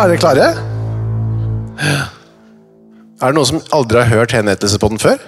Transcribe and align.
Er 0.00 0.08
dere 0.08 0.20
klare? 0.20 0.48
Er 3.20 3.28
det 3.28 3.36
noen 3.36 3.48
som 3.48 3.60
aldri 3.76 4.00
har 4.00 4.08
hørt 4.08 4.32
henrettelse 4.32 4.80
på 4.80 4.88
den 4.92 5.00
før? 5.02 5.20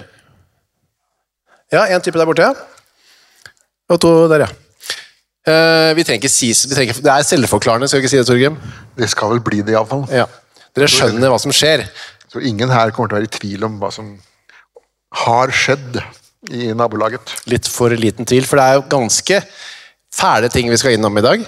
Ja, 1.73 1.85
en 1.85 2.01
type 2.01 2.17
der 2.17 2.29
borte. 2.29 2.47
Og 3.93 3.99
to 4.01 4.11
der, 4.31 4.47
ja. 4.47 4.49
Eh, 5.43 5.91
vi 5.97 6.05
trenger 6.07 6.23
ikke 6.23 6.31
si 6.31 6.53
vi 6.53 6.75
trenger, 6.77 7.01
Det 7.03 7.11
er 7.11 7.25
selvforklarende, 7.27 7.87
skal 7.87 7.99
vi 7.99 8.05
ikke 8.05 8.13
si 8.13 8.17
det, 8.21 8.27
Torgrim? 8.29 8.57
Det 8.97 9.09
skal 9.11 9.33
vel 9.33 9.43
bli 9.43 9.61
det, 9.61 9.75
iallfall. 9.75 10.05
Ja. 10.09 10.25
Dere 10.73 10.89
skjønner 10.89 11.29
hva 11.29 11.39
som 11.41 11.53
skjer. 11.53 11.85
Så 12.31 12.41
ingen 12.41 12.71
her 12.73 12.93
kommer 12.95 13.11
til 13.11 13.17
å 13.17 13.21
være 13.21 13.29
i 13.29 13.37
tvil 13.37 13.65
om 13.67 13.77
hva 13.81 13.91
som 13.93 14.15
har 15.23 15.53
skjedd 15.53 15.99
i 16.49 16.71
nabolaget. 16.73 17.35
Litt 17.51 17.69
for 17.69 17.93
liten 17.93 18.25
tvil, 18.25 18.47
for 18.47 18.57
det 18.57 18.65
er 18.65 18.79
jo 18.79 18.87
ganske 18.89 19.41
fæle 20.13 20.49
ting 20.53 20.71
vi 20.71 20.79
skal 20.81 20.97
innom 20.97 21.19
i 21.19 21.25
dag. 21.25 21.45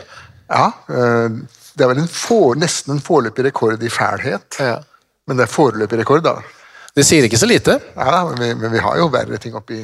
Ja, 0.52 0.68
eh, 0.94 1.40
det 1.76 1.86
er 1.86 1.92
vel 1.92 2.04
en 2.04 2.12
for, 2.12 2.56
nesten 2.60 2.96
en 2.96 3.04
foreløpig 3.04 3.50
rekord 3.50 3.84
i 3.84 3.92
fælhet. 3.92 4.60
Ja. 4.60 4.80
Men 5.28 5.40
det 5.40 5.48
er 5.48 5.52
foreløpig 5.52 6.00
rekord, 6.02 6.24
da. 6.26 6.38
Det 6.96 7.04
sier 7.04 7.28
ikke 7.28 7.40
så 7.40 7.50
lite. 7.50 7.80
Ja, 7.98 8.24
men, 8.30 8.40
vi, 8.40 8.52
men 8.56 8.72
vi 8.72 8.84
har 8.84 9.00
jo 9.02 9.10
verre 9.12 9.40
ting 9.42 9.58
oppi 9.58 9.82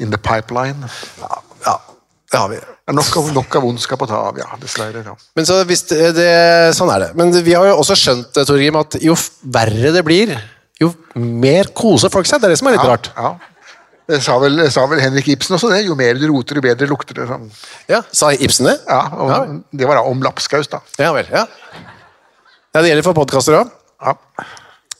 in 0.00 0.12
the 0.12 0.18
pipeline. 0.18 0.88
Ja, 1.66 1.76
det 2.32 2.40
har 2.40 2.48
vi. 2.48 2.60
Nok 2.92 3.16
av, 3.20 3.28
nok 3.36 3.56
av 3.58 3.66
ondskap 3.68 4.02
å 4.02 4.08
ta 4.08 4.22
av, 4.30 4.40
ja. 4.40 4.48
Dessverre. 4.60 5.04
Ja. 5.04 5.14
Men 5.36 5.46
så 5.48 5.60
det, 5.68 5.76
det, 6.16 6.30
Sånn 6.76 6.90
er 6.94 7.06
det. 7.06 7.10
Men 7.18 7.34
vi 7.44 7.54
har 7.54 7.68
jo 7.68 7.76
også 7.82 7.96
skjønt 7.98 8.40
Torgrim, 8.40 8.78
at 8.80 8.96
jo 9.04 9.16
verre 9.52 9.92
det 9.94 10.02
blir, 10.06 10.32
jo 10.80 10.94
mer 11.20 11.70
koser 11.76 12.12
folk 12.12 12.28
seg. 12.28 12.40
Det 12.40 12.48
er 12.48 12.56
det 12.56 12.60
som 12.62 12.70
er 12.72 12.78
litt 12.78 12.88
rart. 12.88 13.12
Ja. 13.12 13.36
Det 14.10 14.18
sa 14.24 14.34
vel, 14.42 14.64
sa 14.74 14.84
vel 14.90 15.00
Henrik 15.02 15.28
Ibsen 15.32 15.54
også 15.56 15.70
det. 15.70 15.84
Jo 15.86 15.94
mer 15.98 16.18
du 16.18 16.26
roter, 16.30 16.58
jo 16.58 16.64
bedre 16.64 16.88
lukter 16.90 17.20
det. 17.20 17.28
Sånn. 17.30 17.46
Ja, 17.90 18.02
Sa 18.14 18.32
Ibsen 18.34 18.66
det? 18.70 18.78
Ja, 18.88 19.02
og 19.14 19.62
Det 19.70 19.86
var 19.88 20.00
da 20.00 20.02
om 20.10 20.24
lapskaus, 20.24 20.70
da. 20.72 20.82
Ja 20.98 21.12
vel. 21.14 21.30
ja. 21.30 21.46
ja 22.74 22.82
det 22.82 22.90
gjelder 22.90 23.06
for 23.06 23.18
podkaster 23.20 23.60
òg. 23.60 23.70
Ja. 24.02 24.16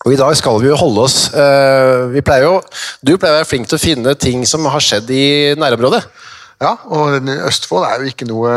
Og 0.02 0.14
i 0.14 0.18
dag 0.18 0.34
skal 0.38 0.58
vi 0.62 0.66
jo 0.66 0.78
holde 0.78 1.04
oss 1.06 1.16
eh, 1.30 2.08
vi 2.10 2.22
pleier 2.26 2.48
jo, 2.48 2.56
Du 3.06 3.12
pleier 3.14 3.36
å 3.36 3.38
være 3.38 3.46
flink 3.46 3.68
til 3.70 3.78
å 3.78 3.82
finne 3.82 4.14
ting 4.18 4.42
som 4.50 4.66
har 4.70 4.82
skjedd 4.82 5.10
i 5.14 5.26
nærområdet. 5.58 6.02
Ja, 6.62 6.76
og 6.94 7.30
Østfold 7.46 7.86
er 7.86 8.02
jo 8.02 8.10
ikke 8.10 8.26
noe 8.30 8.56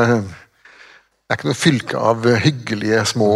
det 1.26 1.34
er 1.34 1.40
ikke 1.40 1.48
noe 1.50 1.58
fylke 1.58 2.02
av 2.06 2.26
hyggelige 2.44 3.00
små 3.10 3.28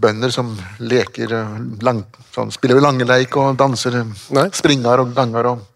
bønder 0.00 0.32
som 0.32 0.54
leker 0.80 1.32
eh, 1.36 1.56
lang, 1.84 1.98
sånn, 2.32 2.52
Spiller 2.54 2.80
langeleik 2.80 3.36
og 3.36 3.58
danser 3.60 3.98
eh, 4.00 4.14
Nei. 4.32 4.46
springer 4.56 5.02
og 5.02 5.12
ganger. 5.16 5.50
Og. 5.52 5.66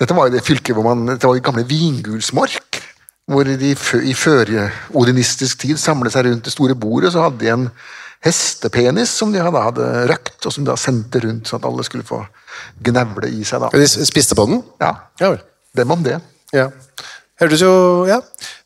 Dette 0.00 0.14
var 0.16 0.28
jo 0.28 0.34
det 0.34 0.42
fylket 0.46 0.74
hvor 0.74 0.86
man 0.86 1.06
Dette 1.12 1.28
var 1.28 1.36
jo 1.38 1.44
gamle 1.44 1.64
Vingulsmark. 1.68 2.80
Hvor 3.30 3.46
de 3.48 3.70
i 3.72 4.14
førodenistisk 4.18 5.62
tid 5.62 5.78
samlet 5.80 6.12
seg 6.12 6.26
rundt 6.26 6.44
det 6.44 6.52
store 6.52 6.74
bordet, 6.76 7.14
så 7.14 7.22
hadde 7.24 7.40
de 7.40 7.48
en 7.54 7.68
hestepenis 8.24 9.12
som 9.12 9.32
de 9.32 9.40
hadde, 9.40 9.62
hadde 9.64 9.86
røkt, 10.10 10.36
og 10.44 10.52
som 10.52 10.64
de 10.64 10.70
da 10.70 10.76
sendte 10.80 11.20
rundt, 11.24 11.48
sånn 11.48 11.60
at 11.62 11.68
alle 11.68 11.84
skulle 11.86 12.04
få 12.08 12.22
gnevle 12.84 13.30
i 13.32 13.44
seg. 13.44 13.64
da. 13.64 13.70
De 13.72 13.86
spiste 14.08 14.36
på 14.36 14.46
den? 14.50 14.62
Ja, 14.82 14.94
Ja 15.20 15.30
vel. 15.34 15.40
Dem 15.74 15.90
om 15.90 16.04
det. 16.04 16.20
Ja. 16.54 16.68
Hørtes 17.40 17.64
jo 17.64 17.72
Ja. 18.06 18.20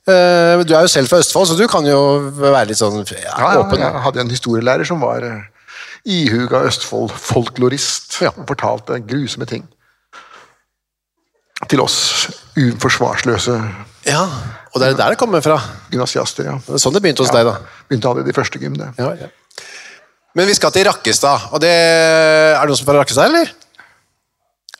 Eh, 0.08 0.64
du 0.64 0.74
er 0.74 0.82
jo 0.84 0.88
selv 0.88 1.08
fra 1.08 1.18
Østfold, 1.20 1.48
så 1.48 1.56
du 1.56 1.66
kan 1.68 1.84
jo 1.86 1.98
være 2.40 2.68
litt 2.70 2.78
sånn 2.80 2.98
ja, 3.12 3.34
Ja, 3.38 3.60
åpen. 3.60 3.78
jeg 3.80 4.02
hadde 4.04 4.20
en 4.20 4.30
historielærer 4.32 4.86
som 4.88 5.00
var 5.00 5.22
uh, 5.24 5.42
ihuga 6.04 6.62
Østfold-folklorist. 6.68 8.20
Ja. 8.22 8.30
og 8.36 8.46
Fortalte 8.48 9.00
grusomme 9.04 9.46
ting. 9.46 9.66
Til 11.68 11.80
oss 11.84 11.98
uforsvarsløse 12.58 13.56
Ja, 14.08 14.22
Og 14.72 14.80
det 14.80 14.88
er 14.92 14.96
der 14.98 15.10
det 15.14 15.18
kommer 15.20 15.42
fra. 15.44 15.58
gymnasiaster. 15.92 16.44
Ja. 16.48 16.54
Det 16.64 16.76
er 16.78 16.82
Sånn 16.82 16.94
det 16.96 17.02
begynte 17.04 17.24
hos 17.24 17.32
deg, 17.34 17.44
da. 17.48 17.56
Begynte 17.88 18.08
aldri 18.10 18.24
de 18.28 18.34
første 18.36 18.60
gym, 18.62 18.76
det. 18.78 18.88
Ja, 18.98 19.10
ja. 19.20 19.28
Men 20.36 20.46
vi 20.46 20.54
skal 20.54 20.70
til 20.72 20.84
Rakkestad. 20.86 21.48
Og 21.52 21.60
det 21.60 21.72
Er 21.72 22.60
det 22.60 22.68
noen 22.70 22.76
som 22.78 22.86
er 22.86 22.92
fra 22.92 23.00
Rakkestad, 23.02 23.28
eller? 23.32 23.50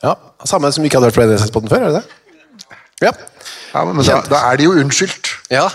Ja. 0.04 0.14
Samme 0.46 0.70
som 0.72 0.84
ikke 0.86 1.00
hadde 1.00 1.10
hørt 1.10 1.18
på 1.18 1.24
NSS-podden 1.26 1.68
før, 1.72 1.82
er 1.88 1.92
det 1.92 2.00
det? 2.02 2.78
Ja. 3.08 3.12
Ja, 3.74 3.84
men 3.84 4.00
da, 4.04 4.20
da 4.30 4.38
er 4.52 4.56
de 4.60 4.64
jo 4.68 4.72
unnskyldt. 4.78 5.34
ja. 5.50 5.68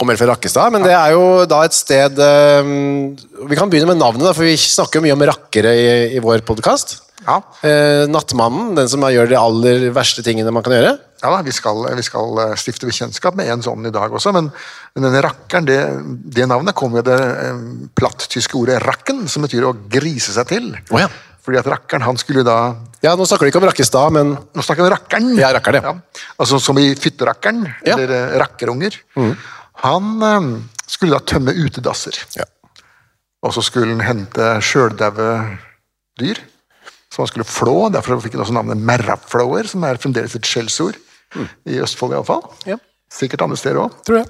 Kommer 0.00 0.16
fra 0.16 0.30
Rakkestad, 0.30 0.70
men 0.72 0.80
det 0.86 0.94
er 0.96 1.10
jo 1.12 1.44
da 1.44 1.58
et 1.66 1.74
sted 1.76 2.16
um, 2.64 3.10
Vi 3.50 3.56
kan 3.58 3.68
begynne 3.68 3.90
med 3.90 3.98
navnet, 4.00 4.22
da, 4.24 4.30
for 4.32 4.46
vi 4.48 4.54
snakker 4.56 4.96
jo 4.96 5.02
mye 5.04 5.12
om 5.12 5.24
rakkere 5.28 5.74
i, 5.76 5.90
i 6.16 6.22
vår 6.24 6.40
podkast. 6.48 6.94
Ja, 7.26 7.38
Eh, 7.66 8.06
Nattmannen, 8.08 8.74
den 8.78 8.88
som 8.88 9.02
gjør 9.04 9.28
de 9.28 9.36
aller 9.36 9.90
verste 9.92 10.22
tingene 10.24 10.50
man 10.54 10.62
kan 10.64 10.72
gjøre. 10.72 10.98
ja 11.22 11.42
vi 11.44 11.52
skal, 11.52 11.82
vi 11.96 12.02
skal 12.02 12.38
eh, 12.40 12.54
stifte 12.56 12.86
bekjentskap 12.88 13.34
med 13.36 13.50
en 13.52 13.62
sånn 13.62 13.84
i 13.86 13.90
dag 13.92 14.10
også, 14.12 14.32
men 14.32 14.50
men 14.96 15.04
denne 15.04 15.20
rakkeren, 15.22 15.66
det, 15.68 15.78
det 16.34 16.46
navnet 16.48 16.74
kommer 16.74 16.98
jo 17.02 17.08
det 17.10 17.18
eh, 17.20 17.58
platt-tyske 17.94 18.56
ordet 18.56 18.80
'rakken', 18.82 19.28
som 19.28 19.42
betyr 19.44 19.68
å 19.68 19.74
grise 19.88 20.32
seg 20.32 20.48
til. 20.48 20.70
Oh, 20.90 20.98
ja. 20.98 21.08
Fordi 21.44 21.58
at 21.60 21.66
rakkeren, 21.72 22.02
han 22.04 22.16
skulle 22.20 22.42
da 22.44 22.74
Ja, 23.02 23.14
Nå 23.16 23.24
snakker 23.24 23.46
du 23.46 23.48
ikke 23.52 23.60
om 23.62 23.68
Rakkestad, 23.68 24.12
men 24.12 24.34
Nå 24.36 24.62
snakker 24.62 24.82
vi 24.84 24.90
om 24.90 24.94
rakkeren. 24.96 25.28
Ja, 25.38 25.52
rakkeren, 25.56 25.82
ja. 25.82 25.94
Altså 26.38 26.58
som 26.60 26.76
i 26.78 26.94
fytterakkeren, 26.94 27.62
Ja. 27.84 27.96
Mm. 27.96 28.02
eller 28.04 28.38
rakkerunger. 28.42 28.96
rakkerunger. 29.16 29.36
Han 29.84 30.22
eh, 30.22 30.60
skulle 30.86 31.16
da 31.16 31.24
tømme 31.24 31.52
utedasser. 31.56 32.16
Ja. 32.36 32.44
Og 33.42 33.54
så 33.56 33.62
skulle 33.64 33.92
han 33.94 34.00
hente 34.04 34.60
sjøldaue 34.60 35.58
dyr, 36.20 36.36
som 37.10 37.24
han 37.24 37.30
skulle 37.30 37.48
flå. 37.48 37.76
Derfor 37.92 38.20
fikk 38.22 38.36
han 38.36 38.44
også 38.44 38.54
navnet 38.56 38.78
Merraflower, 38.78 39.66
som 39.70 39.84
er 39.86 40.00
fremdeles 40.00 40.36
et 40.38 40.46
skjellsord. 40.46 40.98
I 41.70 41.78
Østfold 41.82 42.14
iallfall. 42.16 42.42
Mm. 42.42 42.72
Ja. 42.72 42.78
Sikkert 43.10 43.44
andre 43.46 43.58
steder 43.58 43.84
òg. 43.84 43.98
Ja. 44.10 44.24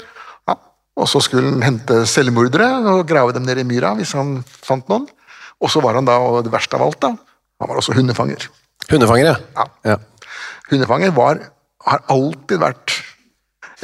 Og 1.00 1.08
så 1.08 1.22
skulle 1.24 1.48
han 1.48 1.64
hente 1.64 2.02
selvmordere 2.08 2.68
og 2.92 3.06
grave 3.08 3.32
dem 3.36 3.46
ned 3.48 3.62
i 3.62 3.66
myra 3.68 3.94
hvis 3.96 4.12
han 4.18 4.40
fant 4.44 4.88
noen. 4.90 5.06
Og 5.60 5.72
så 5.72 5.82
var 5.84 5.96
han 5.96 6.08
da, 6.08 6.16
og 6.20 6.42
det 6.44 6.52
verste 6.52 6.76
av 6.76 6.86
alt, 6.86 7.00
da, 7.02 7.14
han 7.60 7.68
var 7.68 7.80
også 7.80 7.94
hundefanger. 7.96 8.48
Hundefanger, 8.88 9.28
ja. 9.28 9.36
Ja. 9.56 9.66
ja. 9.92 9.96
Hundefanger 10.70 11.12
var, 11.16 11.40
har 11.86 12.04
alltid 12.12 12.62
vært 12.62 12.96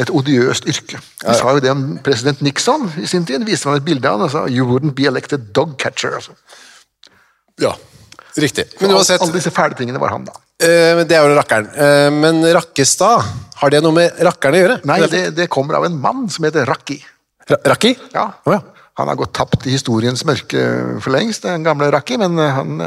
et 0.00 0.12
odiøst 0.12 0.69
yrke. 0.69 1.00
De 1.22 1.34
sa 1.37 1.52
jo 1.56 1.60
det 1.64 1.72
om 1.72 1.84
president 2.04 2.40
Nixon 2.44 2.88
i 3.00 3.08
sin 3.08 3.25
tid. 3.28 3.44
viste 3.49 3.69
meg 3.69 3.81
et 3.81 3.87
bilde 3.87 4.08
av 4.08 4.19
han 4.19 4.26
og 4.26 4.32
sa 4.32 4.46
'You 4.49 4.66
wouldn't 4.69 4.96
be 4.96 5.06
elected 5.08 5.52
dog 5.56 5.76
catcher'. 5.81 6.14
Altså. 6.14 6.32
Ja. 7.60 7.72
Riktig. 8.36 8.66
Men 8.82 8.92
uansett, 8.98 9.22
alle 9.24 9.32
disse 9.38 9.50
fæle 9.54 9.76
tingene 9.78 10.00
var 10.02 10.12
han, 10.12 10.24
da. 10.28 10.34
eh, 10.60 11.02
det 11.08 11.16
er 11.16 11.24
jo 11.24 11.36
rakkeren. 11.38 11.68
Uh, 11.72 12.08
men 12.12 12.42
Rakkestad, 12.56 13.24
har 13.62 13.72
det 13.72 13.80
noe 13.84 13.96
med 13.96 14.18
rakkeren 14.26 14.56
å 14.58 14.60
gjøre? 14.62 14.78
Nei, 14.88 14.98
det, 15.12 15.22
det 15.38 15.46
kommer 15.52 15.78
av 15.78 15.86
en 15.88 15.96
mann 16.00 16.26
som 16.32 16.44
heter 16.44 16.66
Rakki. 16.68 16.98
Ra 17.48 17.56
Rakki? 17.72 17.94
Ja. 18.12 18.26
Oh, 18.44 18.52
ja. 18.56 18.60
Han 19.00 19.08
har 19.08 19.16
gått 19.20 19.32
tapt 19.36 19.64
i 19.68 19.72
historiens 19.72 20.24
mørke 20.28 20.60
for 21.04 21.12
lengst, 21.16 21.44
den 21.48 21.64
gamle 21.64 21.88
Rakki, 21.92 22.18
men 22.20 22.36
eh, 22.40 22.58
han, 22.60 22.84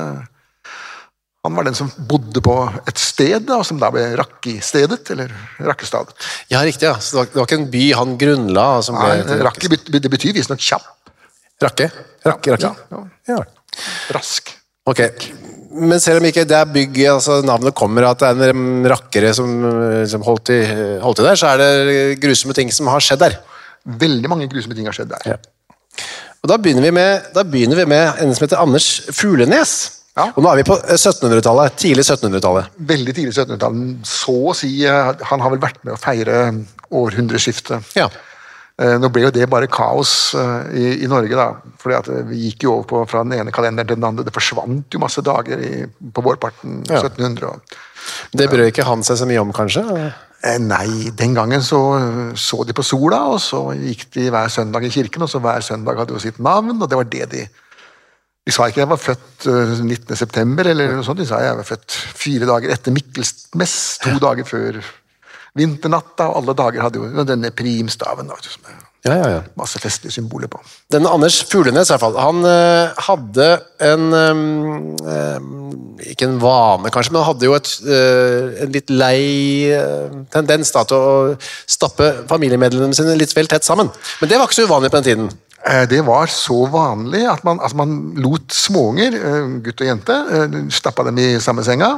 han 1.46 1.56
var 1.58 1.66
den 1.70 1.78
som 1.78 1.90
bodde 2.10 2.42
på 2.46 2.56
et 2.90 3.00
sted, 3.02 3.46
da, 3.50 3.62
som 3.66 3.80
da 3.82 3.90
ble 3.94 4.06
Rakki-stedet, 4.20 5.02
eller 5.16 5.34
Rakkestadet. 5.66 6.14
Ja, 6.54 6.62
riktig. 6.68 6.90
ja. 6.90 6.96
Så 7.02 7.16
det 7.16 7.22
var, 7.24 7.32
det 7.34 7.42
var 7.42 7.50
ikke 7.50 7.60
en 7.64 7.70
by 7.74 7.84
han 8.04 8.16
grunnla? 8.22 8.68
Som 8.86 8.98
ble 9.02 9.18
Nei, 9.24 9.42
Rakki 9.50 9.70
det 9.74 10.14
betyr 10.14 10.36
visstnok 10.38 10.62
kjapp, 10.62 10.90
Rakke? 11.64 11.90
Rakke, 12.28 12.54
rakke. 12.58 12.74
Ja, 12.94 13.04
Ja. 13.34 13.42
rask. 14.14 14.54
Ok. 14.90 15.04
Men 15.80 16.02
selv 16.02 16.20
om 16.20 16.26
ikke 16.28 16.48
det 16.50 16.58
er 16.58 16.72
bygget, 16.74 17.12
altså 17.14 17.40
navnet 17.46 17.76
kommer 17.78 18.08
at 18.10 18.24
det 18.24 18.50
er 18.50 18.56
en 18.56 18.88
rakkere 18.90 19.32
som, 19.38 19.52
som 20.10 20.26
holdt, 20.26 20.50
til, 20.50 20.82
holdt 21.04 21.22
til 21.22 21.30
der, 21.30 21.40
så 21.40 21.54
er 21.54 21.62
det 21.62 22.00
grusomme 22.24 22.56
ting 22.58 22.74
som 22.74 22.90
har 22.92 23.04
skjedd 23.06 23.22
der. 23.22 23.38
Veldig 24.02 24.32
mange 24.32 24.50
grusomme 24.52 24.76
ting 24.76 24.90
har 24.90 24.98
skjedd 24.98 25.14
der. 25.14 25.36
Ja. 25.36 25.38
Og 26.40 26.52
da 26.52 26.58
begynner 26.60 26.88
vi 26.88 26.92
med, 26.96 27.30
da 27.36 27.46
begynner 27.46 27.80
vi 27.82 27.88
med 27.92 28.22
en 28.24 28.34
som 28.34 28.46
heter 28.46 28.62
Anders 28.64 28.90
Fuglenes. 29.16 29.76
Ja. 30.18 30.30
Og 30.34 30.44
nå 30.44 30.50
er 30.52 30.60
vi 30.60 30.68
på 30.68 30.76
1700-tallet, 30.76 31.76
tidlig 31.80 32.04
1700-tallet. 32.06 32.74
Veldig 32.90 33.16
tidlig 33.16 33.34
1700-tallet. 33.36 34.08
Så 34.08 34.36
å 34.52 34.56
si 34.58 34.72
eh, 34.88 35.12
Han 35.30 35.44
har 35.44 35.54
vel 35.54 35.62
vært 35.64 35.80
med 35.86 35.96
å 35.96 36.00
feire 36.02 36.42
århundreskiftet. 36.90 37.94
Ja. 38.00 38.10
Eh, 38.80 38.96
Nå 39.02 39.10
ble 39.12 39.26
jo 39.26 39.34
det 39.36 39.48
bare 39.52 39.68
kaos 39.72 40.14
eh, 40.40 40.70
i, 40.80 40.86
i 41.04 41.10
Norge, 41.12 41.36
da. 41.36 41.50
fordi 41.82 41.98
at 41.98 42.10
eh, 42.14 42.24
vi 42.30 42.46
gikk 42.46 42.64
jo 42.64 42.78
over 42.78 42.88
på, 42.88 43.02
fra 43.12 43.26
den 43.26 43.36
ene 43.42 43.52
kalenderen 43.56 43.90
til 43.90 44.00
den 44.00 44.08
andre. 44.08 44.24
Det 44.28 44.36
forsvant 44.36 44.96
jo 44.96 45.02
masse 45.04 45.24
dager 45.26 45.60
i, 45.60 45.74
på 45.88 46.24
vårparten 46.26 46.82
Ja. 46.88 47.02
1700. 47.04 47.50
Og, 47.50 47.78
Det 48.32 48.48
brød 48.50 48.72
ikke 48.72 48.88
han 48.88 49.04
seg 49.04 49.20
så 49.20 49.28
mye 49.28 49.42
om, 49.44 49.52
kanskje? 49.56 49.84
nei, 50.64 51.10
den 51.20 51.34
gangen 51.36 51.60
så 51.60 51.80
så 52.40 52.62
de 52.64 52.72
på 52.72 52.84
sola, 52.88 53.26
og 53.34 53.42
så 53.44 53.60
gikk 53.76 54.06
de 54.16 54.30
hver 54.32 54.48
søndag 54.48 54.86
i 54.88 54.92
kirken, 54.94 55.26
og 55.26 55.28
så 55.28 55.42
hver 55.44 55.60
søndag 55.66 56.00
hadde 56.00 56.16
jo 56.16 56.22
sitt 56.24 56.40
navn, 56.40 56.78
og 56.80 56.88
det 56.88 56.96
var 56.96 57.10
det 57.12 57.26
de 57.34 57.42
De 58.48 58.54
sa 58.56 58.70
ikke 58.70 58.80
jeg 58.80 58.90
var 58.90 59.02
født 59.04 59.50
eh, 59.52 59.74
19. 59.84 60.16
september, 60.16 60.72
eller 60.72 60.96
noe 60.96 61.04
sånt, 61.04 61.20
de 61.20 61.28
sa 61.28 61.42
jeg 61.44 61.60
var 61.60 61.68
født 61.68 61.92
fire 62.24 62.48
dager 62.48 62.72
etter 62.72 62.96
Mikkelsmess, 62.96 63.76
to 64.06 64.16
dager 64.24 64.48
før 64.48 64.80
vinternatta, 65.58 66.30
og 66.30 66.44
alle 66.44 66.56
dager 66.58 66.86
hadde 66.86 67.02
jo 67.02 67.26
denne 67.28 67.52
primstaven. 67.56 68.30
da, 68.30 68.38
som 68.42 68.62
Ja, 69.06 69.16
ja, 69.16 69.28
ja. 69.32 69.42
masse 69.56 69.80
festlige 69.80 70.12
symboler 70.12 70.50
på. 70.52 70.60
Denne 70.92 71.10
Anders 71.10 71.40
Fuglenes, 71.48 71.88
i 71.88 71.94
hvert 71.94 72.02
fall, 72.04 72.18
han 72.20 72.44
eh, 72.44 73.04
hadde 73.08 73.48
en 73.80 74.14
ehm, 74.14 76.00
Ikke 76.04 76.28
en 76.28 76.40
vane, 76.42 76.92
kanskje, 76.92 77.14
men 77.14 77.22
han 77.22 77.30
hadde 77.34 77.48
jo 77.48 77.56
et, 77.56 77.70
eh, 77.88 78.64
en 78.66 78.74
litt 78.76 78.92
lei 78.92 79.72
eh, 79.72 80.18
tendens 80.32 80.72
da, 80.76 80.84
til 80.88 81.00
å 81.00 81.14
stappe 81.68 82.10
familiemedlemmene 82.28 82.96
sine 82.96 83.16
litt 83.20 83.36
vel 83.36 83.48
tett 83.52 83.68
sammen. 83.68 83.92
Men 84.20 84.32
det 84.32 84.40
var 84.40 84.50
ikke 84.50 84.60
så 84.62 84.68
uvanlig 84.68 84.92
på 84.92 85.00
den 85.00 85.08
tiden. 85.08 85.30
Det 85.92 86.00
var 86.08 86.32
så 86.32 86.62
vanlig 86.72 87.26
at 87.28 87.44
man, 87.44 87.60
at 87.60 87.74
man 87.76 88.14
lot 88.24 88.48
småunger, 88.56 89.18
gutt 89.64 89.82
og 89.84 89.90
jente, 89.90 90.16
stappa 90.72 91.04
dem 91.10 91.20
i 91.20 91.34
samme 91.44 91.66
senga, 91.68 91.90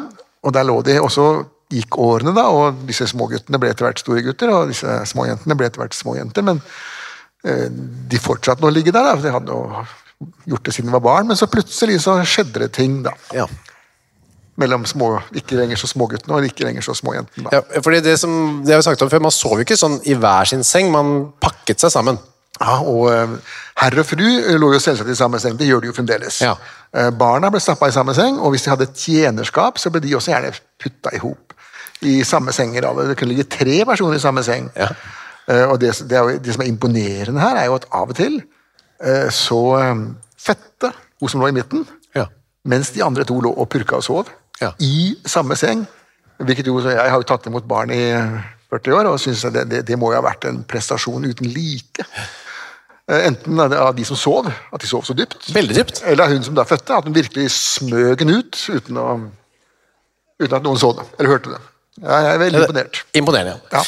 og 0.42 0.56
der 0.56 0.66
lå 0.66 0.80
de, 0.86 0.98
og 0.98 1.12
så 1.14 1.28
gikk 1.72 1.98
årene, 2.04 2.34
da, 2.36 2.48
og 2.52 2.84
disse 2.90 3.08
småguttene 3.10 3.60
ble 3.62 3.72
etter 3.72 3.88
hvert 3.88 4.02
store 4.04 4.22
gutter, 4.26 4.52
og 4.54 4.70
disse 4.74 5.00
småjentene 5.12 5.56
ble 5.58 5.70
etter 5.72 5.82
hvert 5.84 5.96
små 5.98 6.18
jenter, 6.20 6.44
men 6.46 6.62
eh, 7.48 7.68
de 7.72 8.20
fortsatte 8.22 8.68
å 8.68 8.74
ligge 8.74 8.92
der, 8.94 9.08
da, 9.08 9.16
for 9.18 9.26
de 9.28 9.36
hadde 9.38 9.58
jo 9.58 9.86
gjort 10.52 10.68
det 10.68 10.74
siden 10.76 10.92
de 10.92 10.96
var 11.00 11.06
barn, 11.08 11.28
men 11.32 11.40
så 11.40 11.48
plutselig 11.50 12.02
så 12.04 12.20
skjedde 12.28 12.66
det 12.66 12.72
ting, 12.78 13.00
da, 13.08 13.16
Ja. 13.34 13.48
mellom 14.62 14.84
små, 14.86 15.16
ikke 15.34 15.58
lenger 15.58 15.80
så 15.80 15.88
småguttene 15.90 16.36
og 16.38 16.46
ikke 16.46 16.68
lenger 16.68 16.84
så 16.86 16.94
småjentene. 16.94 17.48
da. 17.50 17.62
Ja, 17.62 17.82
fordi 17.82 18.02
det 18.06 18.20
som 18.20 18.62
det 18.66 18.76
har 18.76 18.82
vi 18.84 18.90
sagt 18.92 19.02
om 19.02 19.10
før, 19.10 19.22
Man 19.24 19.32
sov 19.34 19.56
jo 19.58 19.64
ikke 19.66 19.78
sånn 19.80 19.96
i 20.06 20.14
hver 20.14 20.46
sin 20.46 20.62
seng, 20.64 20.92
man 20.92 21.32
pakket 21.42 21.80
seg 21.82 21.90
sammen. 21.96 22.20
Ja, 22.62 22.76
og 22.86 23.08
eh, 23.10 23.32
herr 23.82 23.98
og 23.98 24.06
fru 24.06 24.22
eh, 24.22 24.58
lå 24.60 24.74
jo 24.76 24.80
selvsagt 24.84 25.10
i 25.10 25.16
samme 25.18 25.40
seng, 25.42 25.56
det 25.58 25.66
gjør 25.66 25.82
de 25.82 25.90
jo 25.90 25.96
fremdeles. 25.98 26.42
Ja. 26.46 26.52
Eh, 26.94 27.10
Barna 27.10 27.50
ble 27.50 27.62
stappa 27.64 27.88
i 27.90 27.96
samme 27.96 28.14
seng, 28.14 28.38
og 28.38 28.52
hvis 28.54 28.68
de 28.68 28.70
hadde 28.76 28.90
tjenerskap, 28.94 29.80
så 29.82 29.90
ble 29.90 30.04
de 30.04 30.14
også 30.20 30.36
gjerne 30.36 30.52
putta 30.78 31.16
i 31.16 31.22
hop 31.24 31.51
i 32.02 32.24
samme 32.24 32.52
alle. 32.86 33.08
Det 33.10 33.18
kunne 33.18 33.30
ligge 33.34 33.44
tre 33.50 33.86
personer 33.86 34.16
i 34.18 34.20
samme 34.24 34.44
seng. 34.44 34.70
Ja. 34.76 34.88
Eh, 35.48 35.66
Og 35.70 35.80
det, 35.82 35.94
det, 36.10 36.18
er 36.18 36.22
jo, 36.24 36.38
det 36.40 36.54
som 36.54 36.62
er 36.64 36.68
imponerende 36.72 37.40
her, 37.42 37.56
er 37.58 37.66
jo 37.66 37.76
at 37.76 37.86
av 37.92 38.10
og 38.10 38.16
til 38.16 38.42
eh, 39.04 39.30
så 39.30 39.62
eh, 39.80 39.96
fødte 40.40 40.92
hun 41.22 41.30
som 41.30 41.42
lå 41.42 41.48
i 41.48 41.58
midten, 41.58 41.88
Ja. 42.16 42.26
mens 42.66 42.90
de 42.92 43.04
andre 43.04 43.24
to 43.24 43.40
lå 43.42 43.52
og 43.54 43.70
purka 43.70 43.96
og 43.96 44.04
sov 44.04 44.30
Ja. 44.62 44.72
i 44.80 45.16
samme 45.26 45.56
seng. 45.56 45.88
Hvilket 46.40 46.68
jo, 46.68 46.80
Jeg 46.82 46.98
har 47.10 47.18
jo 47.18 47.24
tatt 47.30 47.46
imot 47.48 47.68
barn 47.68 47.90
i 47.94 48.02
40 48.72 48.94
år 48.94 49.06
og 49.12 49.20
syns 49.20 49.42
det, 49.54 49.70
det, 49.70 49.86
det 49.88 49.98
må 50.00 50.12
jo 50.12 50.22
ha 50.22 50.26
vært 50.26 50.46
en 50.50 50.64
prestasjon 50.64 51.26
uten 51.26 51.46
like. 51.54 52.06
Enten 53.12 53.60
av 53.60 53.96
de 53.98 54.06
som 54.08 54.16
sov, 54.16 54.48
at 54.48 54.82
de 54.82 54.88
sov 54.88 55.04
så 55.04 55.14
dypt, 55.18 55.50
Veldig 55.54 55.76
dypt. 55.76 56.02
eller 56.06 56.24
av 56.24 56.32
hun 56.32 56.44
som 56.44 56.56
da 56.56 56.64
fødte, 56.64 56.96
at 56.96 57.04
hun 57.04 57.16
virkelig 57.16 57.50
smøg 57.52 58.20
den 58.22 58.30
ut 58.38 58.56
uten, 58.72 58.98
å, 58.98 59.08
uten 60.40 60.56
at 60.56 60.64
noen 60.64 60.80
så 60.80 60.94
det, 60.96 61.06
eller 61.20 61.30
hørte 61.34 61.52
det. 61.52 61.60
Ja, 62.02 62.20
jeg 62.26 62.34
er 62.34 62.42
veldig 62.42 62.62
imponert. 62.66 63.02
Imponerende. 63.18 63.58
Ja. 63.74 63.84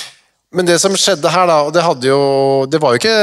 Men 0.54 0.68
det 0.70 0.78
som 0.82 0.94
skjedde 0.94 1.32
her, 1.34 1.48
da, 1.50 1.56
og 1.66 1.74
det 1.74 2.10
jo 2.12 2.66
Det 2.70 2.80
var 2.82 2.94
jo 2.94 3.02
ikke 3.02 3.14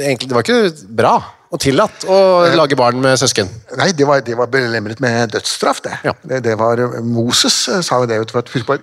egentlig, 0.00 0.30
det 0.30 0.36
var 0.36 0.46
ikke 0.46 0.86
bra 0.96 1.14
og 1.54 1.60
tillatt 1.62 2.02
å 2.10 2.16
lage 2.56 2.74
barn 2.74 2.98
med 2.98 3.14
søsken. 3.20 3.46
Nei, 3.78 3.92
det 3.94 4.06
var, 4.08 4.24
det 4.26 4.34
var 4.34 4.48
belemret 4.50 4.98
med 4.98 5.30
dødsstraff, 5.36 5.84
det. 5.84 5.92
Ja. 6.02 6.14
det, 6.26 6.40
det 6.48 6.56
var, 6.58 6.80
Moses 7.06 7.68
eh, 7.70 7.78
sa 7.86 8.00
jo 8.02 8.08
det. 8.10 8.18
vet 8.24 8.32
for 8.34 8.42
at- 8.42 8.50
Husk 8.50 8.66
på 8.66 8.78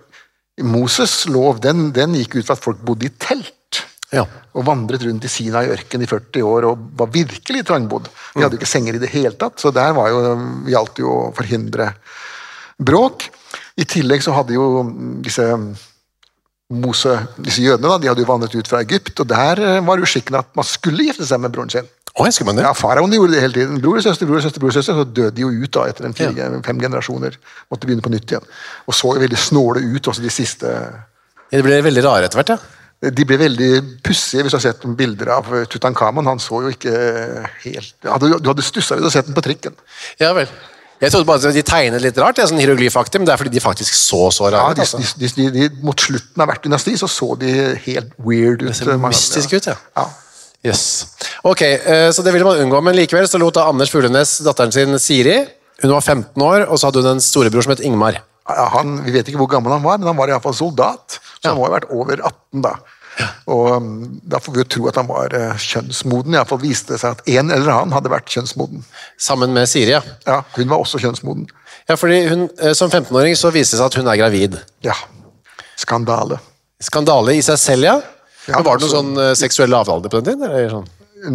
Moses' 0.64 1.26
lov 1.28 1.60
den, 1.64 1.90
den 1.92 2.16
gikk 2.16 2.38
ut 2.38 2.46
fra 2.48 2.56
at 2.56 2.64
folk 2.64 2.80
bodde 2.86 3.10
i 3.10 3.12
telt. 3.20 3.82
Ja. 4.12 4.24
Og 4.56 4.64
vandret 4.68 5.04
rundt 5.04 5.26
i 5.28 5.32
Sina 5.32 5.66
i 5.66 5.72
ørken 5.74 6.04
i 6.04 6.08
40 6.08 6.48
år 6.48 6.70
og 6.70 6.88
var 7.00 7.12
virkelig 7.12 7.66
trangbodd. 7.68 8.08
De 8.36 8.44
hadde 8.44 8.56
jo 8.56 8.62
ikke 8.62 8.72
senger 8.72 8.96
i 8.96 9.04
det 9.04 9.12
hele 9.14 9.36
tatt, 9.40 9.60
så 9.60 9.72
der 9.76 9.92
var 9.98 10.12
jo, 10.12 10.22
gjaldt 10.72 11.00
jo 11.04 11.12
å 11.12 11.30
forhindre 11.36 11.92
bråk. 12.80 13.28
I 13.80 13.88
tillegg 13.88 14.24
så 14.26 14.36
hadde 14.36 14.58
jo 14.58 14.84
disse 15.24 15.46
Mose, 16.72 17.18
disse 17.44 17.64
jødene 17.64 17.90
da, 17.92 17.98
de 18.00 18.08
hadde 18.08 18.24
jo 18.24 18.30
vandret 18.30 18.54
ut 18.56 18.70
fra 18.70 18.80
Egypt, 18.84 19.18
og 19.20 19.28
der 19.28 19.60
eh, 19.60 19.82
var 19.84 20.00
jo 20.00 20.08
skikken 20.08 20.38
at 20.40 20.54
man 20.56 20.68
skulle 20.68 21.04
gifte 21.04 21.28
seg 21.28 21.42
med 21.44 21.52
broren 21.52 21.72
sin. 21.74 21.90
Oh, 22.20 22.28
jeg 22.28 22.46
man 22.48 22.58
det? 22.60 22.66
Ja, 22.66 22.74
Faraoen 22.76 23.14
gjorde 23.16 23.38
det 23.38 23.42
hele 23.44 23.56
tiden. 23.56 23.80
Bror 23.84 24.00
og 24.00 24.04
søster, 24.04 24.28
bror 24.28 24.42
og 24.42 24.44
søster, 24.44 24.60
bror 24.60 24.74
og 24.74 24.76
søster, 24.76 24.98
så 25.00 25.06
døde 25.08 25.32
de 25.36 25.46
jo 25.46 25.52
ut 25.52 25.72
da 25.72 25.86
etter 25.88 26.08
en 26.08 26.16
fire, 26.16 26.50
fem 26.66 26.82
generasjoner. 26.84 27.38
Måtte 27.72 27.88
begynne 27.88 28.04
på 28.04 28.12
nytt 28.12 28.34
igjen. 28.34 28.50
Og 28.84 28.98
så 28.98 29.14
veldig 29.16 29.40
snåle 29.40 29.84
ut 29.84 30.10
også 30.12 30.24
de 30.24 30.32
siste 30.34 30.74
Det 31.52 31.64
ble 31.64 31.80
veldig 31.86 32.04
rare 32.04 32.28
etter 32.28 32.42
hvert, 32.42 32.52
ja. 32.52 33.12
De 33.16 33.26
ble 33.26 33.40
veldig 33.42 33.70
pussige, 34.06 34.44
hvis 34.44 34.54
du 34.54 34.60
har 34.60 34.66
sett 34.68 34.84
bilder 35.00 35.32
av 35.38 35.48
Tutankhamon. 35.72 36.28
Han 36.30 36.44
så 36.44 36.60
jo 36.68 36.74
ikke 36.76 36.92
helt 37.64 37.96
ja, 38.06 38.20
Du 38.22 38.28
du 38.36 38.52
hadde 38.52 38.66
stussa 38.66 39.00
hadde 39.00 39.14
sett 39.14 39.32
den 39.32 39.38
på 39.38 39.44
trikken. 39.48 39.80
Ja 40.20 40.36
vel. 40.38 40.52
Jeg 41.02 41.12
trodde 41.12 41.26
bare 41.26 41.42
at 41.50 41.56
de 41.56 41.62
tegnet 41.66 42.04
litt 42.04 42.18
rart, 42.22 42.36
det 42.38 42.44
er 42.44 42.50
sånn 42.52 42.60
hieroglyfaktig, 42.62 43.20
men 43.22 43.26
det 43.26 43.34
er 43.34 43.40
fordi 43.42 43.54
de 43.56 43.62
faktisk 43.64 43.96
så 43.98 44.28
så 44.34 44.50
Ja, 44.52 44.60
rare 44.60 44.76
de, 44.78 44.84
ut. 44.86 44.96
Altså. 45.00 45.18
de, 45.18 45.30
de, 45.38 45.48
de, 45.56 45.70
mot 45.82 45.98
slutten 45.98 46.44
av 46.44 46.52
hvert 46.52 46.64
dynasti 46.68 46.94
så 47.00 47.10
så 47.10 47.32
de 47.42 47.54
helt 47.88 48.12
weird 48.22 48.62
ut. 48.62 48.68
Det 48.70 48.76
ser 48.78 48.92
dem, 48.92 49.02
mystisk 49.08 49.56
ut, 49.58 49.72
ja. 49.72 49.76
ja. 49.98 50.06
Yes. 50.62 50.84
Ok, 51.44 51.64
eh, 51.66 52.12
så 52.14 52.22
det 52.22 52.36
ville 52.36 52.46
man 52.46 52.60
unngå, 52.62 52.84
men 52.86 52.94
likevel 53.00 53.26
så 53.28 53.40
lot 53.42 53.58
da 53.58 53.66
Anders 53.72 53.90
Fuglenes 53.90 54.36
datteren 54.46 54.72
sin 54.76 54.94
Siri. 55.02 55.40
Hun 55.82 55.96
var 55.96 56.04
15 56.06 56.38
år, 56.46 56.68
og 56.70 56.78
så 56.78 56.92
hadde 56.92 57.02
hun 57.02 57.16
en 57.16 57.24
storebror 57.24 57.66
som 57.66 57.74
het 57.74 57.82
Ingmar. 57.82 58.20
Ja, 58.52 58.68
Han, 58.76 59.00
vi 59.06 59.14
vet 59.16 59.28
ikke 59.32 59.42
hvor 59.42 59.50
gammel 59.50 59.74
han 59.74 59.82
var, 59.82 59.98
men 59.98 60.12
han 60.12 60.18
var 60.20 60.30
iallfall 60.30 60.54
soldat. 60.54 61.18
Så 61.18 61.48
Ja. 61.48 61.50
han 61.50 61.58
må 61.58 61.66
ha 61.66 61.74
vært 61.80 61.90
over 61.90 62.22
18 62.22 62.62
da. 62.62 62.76
Og 63.52 63.68
um, 63.78 63.88
Da 64.24 64.40
får 64.42 64.54
vi 64.56 64.62
jo 64.64 64.68
tro 64.76 64.88
at 64.92 65.00
han 65.00 65.08
var 65.10 65.34
uh, 65.34 65.56
kjønnsmoden. 65.60 66.36
Iallfall 66.38 66.62
viste 66.62 66.94
det 66.96 67.02
seg 67.04 67.18
at 67.18 67.28
en 67.34 67.52
eller 67.52 67.72
annen 67.74 67.96
hadde 67.96 68.12
vært 68.14 68.30
kjønnsmoden. 68.32 68.84
Sammen 69.20 69.54
med 69.56 69.70
Siri, 69.70 69.92
ja. 69.96 70.02
Ja, 70.28 70.42
Hun 70.56 70.70
var 70.72 70.84
også 70.84 71.02
kjønnsmoden. 71.02 71.48
Ja, 71.90 71.98
fordi 71.98 72.22
hun, 72.30 72.48
eh, 72.62 72.74
Som 72.78 72.92
15-åring 72.92 73.36
så 73.36 73.52
viste 73.52 73.76
det 73.76 73.82
seg 73.82 73.88
at 73.90 74.00
hun 74.00 74.08
er 74.12 74.20
gravid. 74.22 74.58
Ja. 74.86 74.96
Skandale. 75.82 76.40
Skandale 76.82 77.36
i 77.38 77.42
seg 77.46 77.60
selv, 77.62 77.88
ja. 77.90 78.00
Ja, 78.48 78.58
Men 78.58 78.66
Var 78.66 78.78
det 78.78 78.88
noen 78.88 78.90
altså- 78.90 78.98
sånn 78.98 79.24
eh, 79.30 79.34
seksuell 79.38 79.70
lavalder 79.70 80.10
på 80.10 80.22
den 80.22 80.34
tiden? 80.34 80.50
Eller 80.50 80.70
sånn? 80.70 80.88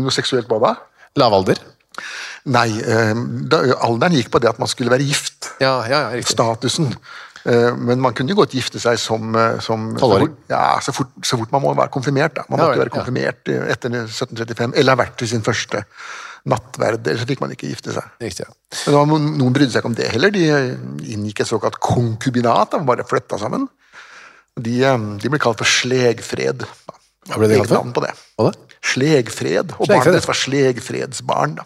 Noe 0.03 0.11
seksuelt 0.15 0.49
hva 0.51 0.59
da? 0.63 0.75
Lavalder? 1.17 1.59
Nei, 2.47 2.69
eh, 2.79 3.15
da, 3.51 3.61
alderen 3.83 4.15
gikk 4.15 4.31
på 4.31 4.41
det 4.43 4.51
at 4.51 4.59
man 4.59 4.69
skulle 4.71 4.91
være 4.91 5.07
gift. 5.07 5.53
Ja, 5.61 5.81
ja, 5.87 6.01
ja, 6.07 6.11
riktig. 6.15 6.35
Statusen. 6.35 6.93
Eh, 7.47 7.73
Men 7.79 8.01
man 8.03 8.15
kunne 8.17 8.33
jo 8.35 8.41
godt 8.41 8.55
gifte 8.57 8.81
seg 8.83 8.99
som, 8.99 9.35
eh, 9.39 9.59
som 9.63 9.93
Ja, 10.51 10.79
så 10.83 10.93
fort, 10.93 11.13
så 11.23 11.39
fort 11.39 11.53
man 11.55 11.63
må 11.63 11.75
være 11.77 11.93
konfirmert. 11.95 12.35
Da. 12.35 12.45
Man 12.51 12.59
måtte 12.59 12.75
jo 12.79 12.83
være 12.85 12.95
konfirmert 12.97 13.47
etter 13.71 13.91
1735, 14.09 14.75
eller 14.75 14.97
ha 14.97 15.03
vært 15.05 15.17
til 15.21 15.29
sin 15.29 15.43
første 15.47 15.85
nattverd, 16.47 17.07
eller 17.07 17.19
så 17.23 17.27
fikk 17.27 17.41
man 17.43 17.51
ikke 17.55 17.69
gifte 17.71 17.93
seg. 17.95 18.05
riktig 18.23 18.47
ja. 18.47 18.53
Men 18.87 18.95
var 18.95 19.07
noen, 19.11 19.53
brydde 19.55 19.73
seg 19.75 19.83
ikke 19.83 19.91
om 19.93 19.95
det 19.99 20.11
heller. 20.13 20.31
De 20.35 20.45
eh, 20.51 20.77
inngikk 21.15 21.41
et 21.41 21.51
såkalt 21.51 21.79
konkubinat, 21.83 22.71
De 22.75 22.85
bare 22.87 23.07
flytta 23.07 23.39
sammen. 23.39 23.69
De, 24.57 24.79
de 25.23 25.29
ble 25.29 25.39
kalt 25.39 25.59
for 25.59 25.67
slegfred. 25.69 26.65
da. 26.65 26.95
Hva 27.29 27.39
ble 27.43 27.49
det 27.51 27.59
kalt 27.61 27.69
for? 27.69 27.79
navn 27.83 27.93
på 27.93 28.03
det. 28.07 28.13
Hva 28.39 28.51
da? 28.51 28.59
Slegfred. 28.87 29.75
Og 29.79 29.87
Slegfred. 29.87 29.97
barnet 29.99 30.15
deres 30.15 30.29
var 30.31 30.39
slegfredsbarn. 30.39 31.57
da. 31.59 31.65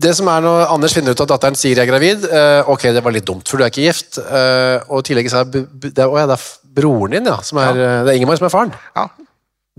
Det 0.00 0.12
som 0.16 0.28
er 0.32 0.40
når 0.44 0.70
Anders 0.72 0.94
finner 0.96 1.12
ut 1.16 1.20
at 1.24 1.28
datteren 1.34 1.56
sier 1.58 1.76
jeg 1.76 1.84
er 1.84 1.90
gravid, 1.90 2.24
eh, 2.24 2.68
ok, 2.72 2.86
det 2.96 3.02
var 3.04 3.12
litt 3.12 3.26
dumt, 3.28 3.44
for 3.50 3.60
du 3.60 3.64
er 3.66 3.72
ikke 3.72 3.84
gift, 3.84 4.16
eh, 4.22 4.78
og 4.88 5.02
i 5.02 5.08
tillegg 5.10 5.28
så 5.32 5.42
er 5.42 5.50
bu- 5.52 5.66
det, 5.82 5.92
er- 5.98 6.14
ja, 6.16 6.26
det 6.30 6.38
er 6.38 6.46
broren 6.80 7.10
din, 7.18 7.26
ja, 7.28 7.36
som 7.44 7.58
er, 7.60 7.70
eh, 7.76 7.98
det 8.06 8.14
er 8.14 8.16
Ingemar 8.20 8.38
som 8.40 8.46
er 8.48 8.54
faren. 8.54 8.72
Ja, 8.96 9.08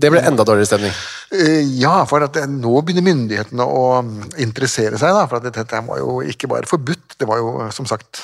Det 0.02 0.08
ble 0.10 0.22
enda 0.26 0.42
dårligere 0.42 0.66
stemning. 0.66 0.94
Eh, 1.32 1.62
Ja, 1.78 2.04
for 2.08 2.22
at 2.24 2.32
det, 2.34 2.46
nå 2.50 2.80
begynner 2.82 3.04
myndighetene 3.06 3.62
å 3.66 3.82
mm, 4.02 4.32
interessere 4.42 4.98
seg. 4.98 5.12
Da, 5.14 5.26
for 5.30 5.36
at 5.38 5.44
dette 5.52 5.82
var 5.86 5.98
jo 6.00 6.20
ikke 6.26 6.48
bare 6.48 6.66
forbudt, 6.66 7.18
det 7.18 7.28
var 7.28 7.38
jo 7.38 7.68
som 7.70 7.86
sagt 7.86 8.22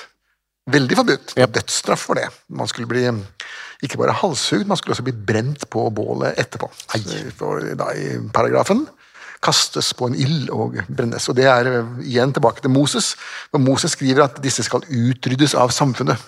veldig 0.70 0.96
forbudt. 0.96 1.34
Yep. 1.38 1.52
Dødsstraff 1.52 2.00
for 2.08 2.14
det. 2.18 2.26
Man 2.50 2.66
skulle 2.66 2.88
bli 2.90 3.04
mm, 3.10 3.20
ikke 3.84 3.98
bare 4.00 4.12
halshugd, 4.22 4.66
man 4.66 4.76
skulle 4.80 4.96
også 4.96 5.04
bli 5.06 5.12
brent 5.12 5.68
på 5.70 5.84
bålet 5.94 6.38
etterpå. 6.40 6.68
Da, 7.78 7.92
I 7.94 8.18
paragrafen 8.34 8.86
kastes 9.45 9.92
på 9.97 10.09
en 10.09 10.16
ild 10.18 10.50
og 10.54 10.78
brennes. 10.88 11.28
Og 11.30 11.37
det 11.38 11.47
er 11.50 11.71
eh, 11.71 11.95
igjen 12.07 12.35
tilbake 12.35 12.64
til 12.64 12.73
Moses. 12.75 13.14
For 13.52 13.62
Moses 13.62 13.95
skriver 13.97 14.26
at 14.26 14.42
disse 14.45 14.64
skal 14.66 14.87
utryddes 14.87 15.57
av 15.59 15.75
samfunnet. 15.75 16.18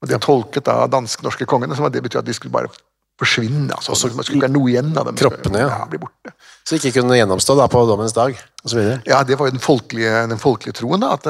Og 0.00 0.08
det 0.08 0.16
er 0.16 0.22
tolket 0.24 0.68
av 0.72 0.86
dansk-norske 0.92 1.48
kongene, 1.48 1.76
som 1.76 1.88
at 1.88 1.96
det 1.96 2.04
betyr 2.04 2.22
at 2.22 2.28
de 2.28 2.36
skulle 2.36 2.54
bare 2.54 2.72
forsvinne. 3.20 3.68
Altså, 3.74 3.92
det 3.92 4.24
skulle 4.24 4.38
ikke 4.38 4.46
være 4.46 4.54
noe 4.54 4.70
igjen 4.72 4.94
av 4.96 5.10
dem. 5.10 5.18
kroppene, 5.20 5.60
ja. 5.60 5.68
ja. 5.74 5.88
bli 5.90 6.00
borte. 6.00 6.32
Så 6.64 6.78
ikke 6.78 6.94
kunne 6.96 7.18
gjennomstå 7.18 7.56
da 7.58 7.66
på 7.72 7.82
dommens 7.88 8.14
dag, 8.16 8.36
og 8.64 8.72
så 8.72 8.78
videre. 8.78 9.00
Ja, 9.08 9.20
det 9.26 9.36
var 9.40 9.50
jo 9.50 9.56
den 9.56 9.64
folkelige, 9.64 10.24
den 10.30 10.40
folkelige 10.40 10.78
troen, 10.80 11.04
da, 11.04 11.12
at, 11.18 11.28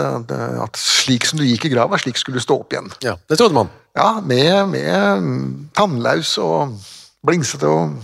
at, 0.62 0.78
slik 0.78 1.26
som 1.26 1.40
du 1.40 1.46
gikk 1.48 1.66
i 1.66 1.72
grava, 1.74 1.98
slik 1.98 2.20
skulle 2.20 2.38
du 2.38 2.44
stå 2.44 2.60
opp 2.62 2.74
igjen. 2.74 2.90
Ja, 3.02 3.16
det 3.30 3.40
trodde 3.40 3.58
man. 3.58 3.72
Ja, 3.98 4.12
med, 4.22 4.70
med 4.70 5.26
tannlaus 5.74 6.36
og 6.38 6.76
blingsete 7.26 7.66
og 7.66 7.96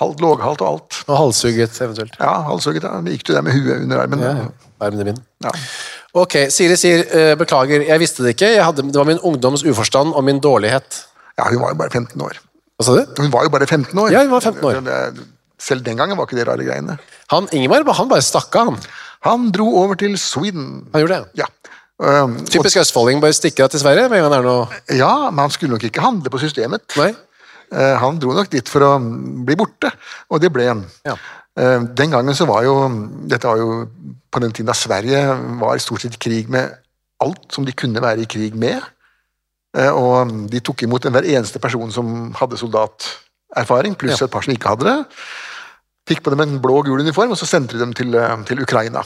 halvt 0.00 0.20
låghalt 0.24 0.62
og 0.64 0.68
alt. 0.72 1.00
Og 1.06 1.16
halshugget 1.20 1.76
eventuelt. 1.84 2.16
Ja, 2.20 2.32
halshugget. 2.48 2.82
Da 2.86 3.00
gikk 3.12 3.26
du 3.28 3.32
der 3.34 3.42
med 3.46 3.54
huet 3.54 3.82
under 3.84 4.02
armen. 4.02 4.22
Ja, 4.24 4.32
Ja, 4.34 4.46
ja. 4.48 4.70
Armene 4.84 5.04
mine. 5.10 5.22
ja. 5.44 5.52
Ok, 6.14 6.34
Siri 6.54 6.76
sier, 6.78 7.00
uh, 7.10 7.34
beklager, 7.38 7.82
jeg 7.88 7.98
visste 7.98 8.22
det 8.22 8.36
ikke, 8.36 8.50
hadde, 8.62 8.84
det 8.86 8.94
var 9.00 9.06
min 9.08 9.18
ungdoms 9.26 9.64
uforstand 9.66 10.12
og 10.14 10.22
min 10.26 10.38
dårlighet. 10.42 11.00
Ja, 11.38 11.48
hun 11.50 11.58
var 11.62 11.72
jo 11.72 11.78
bare 11.80 11.90
15 11.90 12.20
år. 12.22 12.38
Hva 12.78 12.86
sa 12.86 12.94
du? 13.00 13.22
Hun 13.22 13.32
var 13.32 13.42
jo 13.46 13.50
bare 13.50 13.66
15 13.66 13.98
år. 13.98 14.12
Ja, 14.14 14.22
hun 14.22 14.30
var 14.30 14.44
15 14.46 14.62
år. 14.68 15.18
Selv 15.58 15.82
den 15.86 15.96
gangen 15.98 16.16
var 16.18 16.26
ikke 16.28 16.38
det 16.38 16.46
rare 16.46 16.62
greiene. 16.66 16.98
Han, 17.32 17.48
Ingemar, 17.54 17.82
han 17.98 18.10
bare 18.10 18.22
stakk 18.22 18.54
av 18.60 18.70
han. 18.70 18.78
Han 19.26 19.48
dro 19.54 19.66
over 19.80 19.98
til 19.98 20.14
Sweden. 20.20 20.84
Han 20.92 21.02
gjorde 21.02 21.18
det. 21.22 21.42
Ja. 21.42 21.46
Um, 21.98 22.36
Typisk 22.50 22.76
østfolding, 22.82 23.20
bare 23.22 23.34
stikker 23.34 23.64
av 23.66 23.70
til 23.74 23.80
Sverige 23.82 24.08
med 24.10 24.18
en 24.18 24.24
gang 24.26 24.32
det 24.34 24.38
er 24.42 24.46
noe... 24.46 24.80
ja, 24.98 25.12
men 25.30 25.44
han 25.46 25.52
skulle 25.54 25.74
nok 25.74 25.86
ikke 25.86 26.02
handle 26.04 26.30
på 26.34 26.40
systemet. 26.42 26.82
Nei? 26.98 27.12
Eh, 27.74 27.96
Han 27.98 28.18
dro 28.22 28.34
nok 28.36 28.50
dit 28.52 28.68
for 28.70 28.84
å 28.86 28.92
bli 29.44 29.56
borte, 29.58 29.90
og 30.30 30.40
det 30.42 30.52
ble 30.54 30.68
han. 30.70 30.84
Ja. 31.06 31.16
Eh, 31.58 31.80
Den 31.98 32.10
gangen 32.14 32.34
så 32.38 32.46
var 32.46 32.62
jo 32.66 32.74
Dette 33.30 33.46
var 33.50 33.58
jo 33.58 33.88
på 34.30 34.40
den 34.42 34.52
tiden 34.54 34.66
da 34.70 34.74
Sverige 34.78 35.20
var 35.60 35.78
stort 35.78 36.02
sett 36.02 36.16
i 36.18 36.22
krig 36.22 36.48
med 36.50 36.72
alt 37.22 37.46
som 37.54 37.64
de 37.64 37.72
kunne 37.72 38.02
være 38.02 38.22
i 38.24 38.30
krig 38.30 38.54
med. 38.58 38.82
Eh, 39.76 39.90
Og 39.90 40.50
de 40.50 40.60
tok 40.60 40.82
imot 40.86 41.02
hver 41.10 41.24
eneste 41.26 41.58
person 41.62 41.90
som 41.94 42.32
hadde 42.34 42.58
soldaterfaring, 42.58 43.94
pluss 43.98 44.20
Ja. 44.20 44.26
et 44.26 44.30
par 44.32 44.42
som 44.42 44.54
ikke 44.54 44.68
hadde 44.74 44.84
det. 44.84 45.06
Fikk 46.06 46.22
på 46.22 46.30
dem 46.30 46.40
en 46.40 46.58
blå 46.60 46.78
og 46.78 46.84
gul 46.86 47.00
uniform, 47.00 47.30
og 47.30 47.38
så 47.38 47.46
sendte 47.46 47.72
de 47.72 47.78
dem 47.80 47.92
til, 47.94 48.12
til 48.44 48.60
Ukraina. 48.60 49.02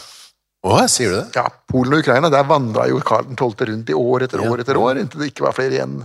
Åh, 0.64 0.86
sier 0.90 1.10
du 1.12 1.16
det? 1.20 1.36
Ja, 1.36 1.44
Polen 1.70 1.92
og 1.94 2.00
Ukraina, 2.02 2.28
der 2.28 2.42
vandra 2.42 2.88
jo 2.88 2.98
Karl 2.98 3.28
12. 3.36 3.66
rundt 3.68 3.90
i 3.90 3.94
år 3.94 4.24
etter 4.26 4.40
år 4.42 4.58
etter 4.64 4.74
år, 4.76 4.98
inntil 4.98 5.20
det 5.22 5.28
ikke 5.32 5.44
var 5.46 5.52
flere 5.54 5.76
igjen. 5.76 6.00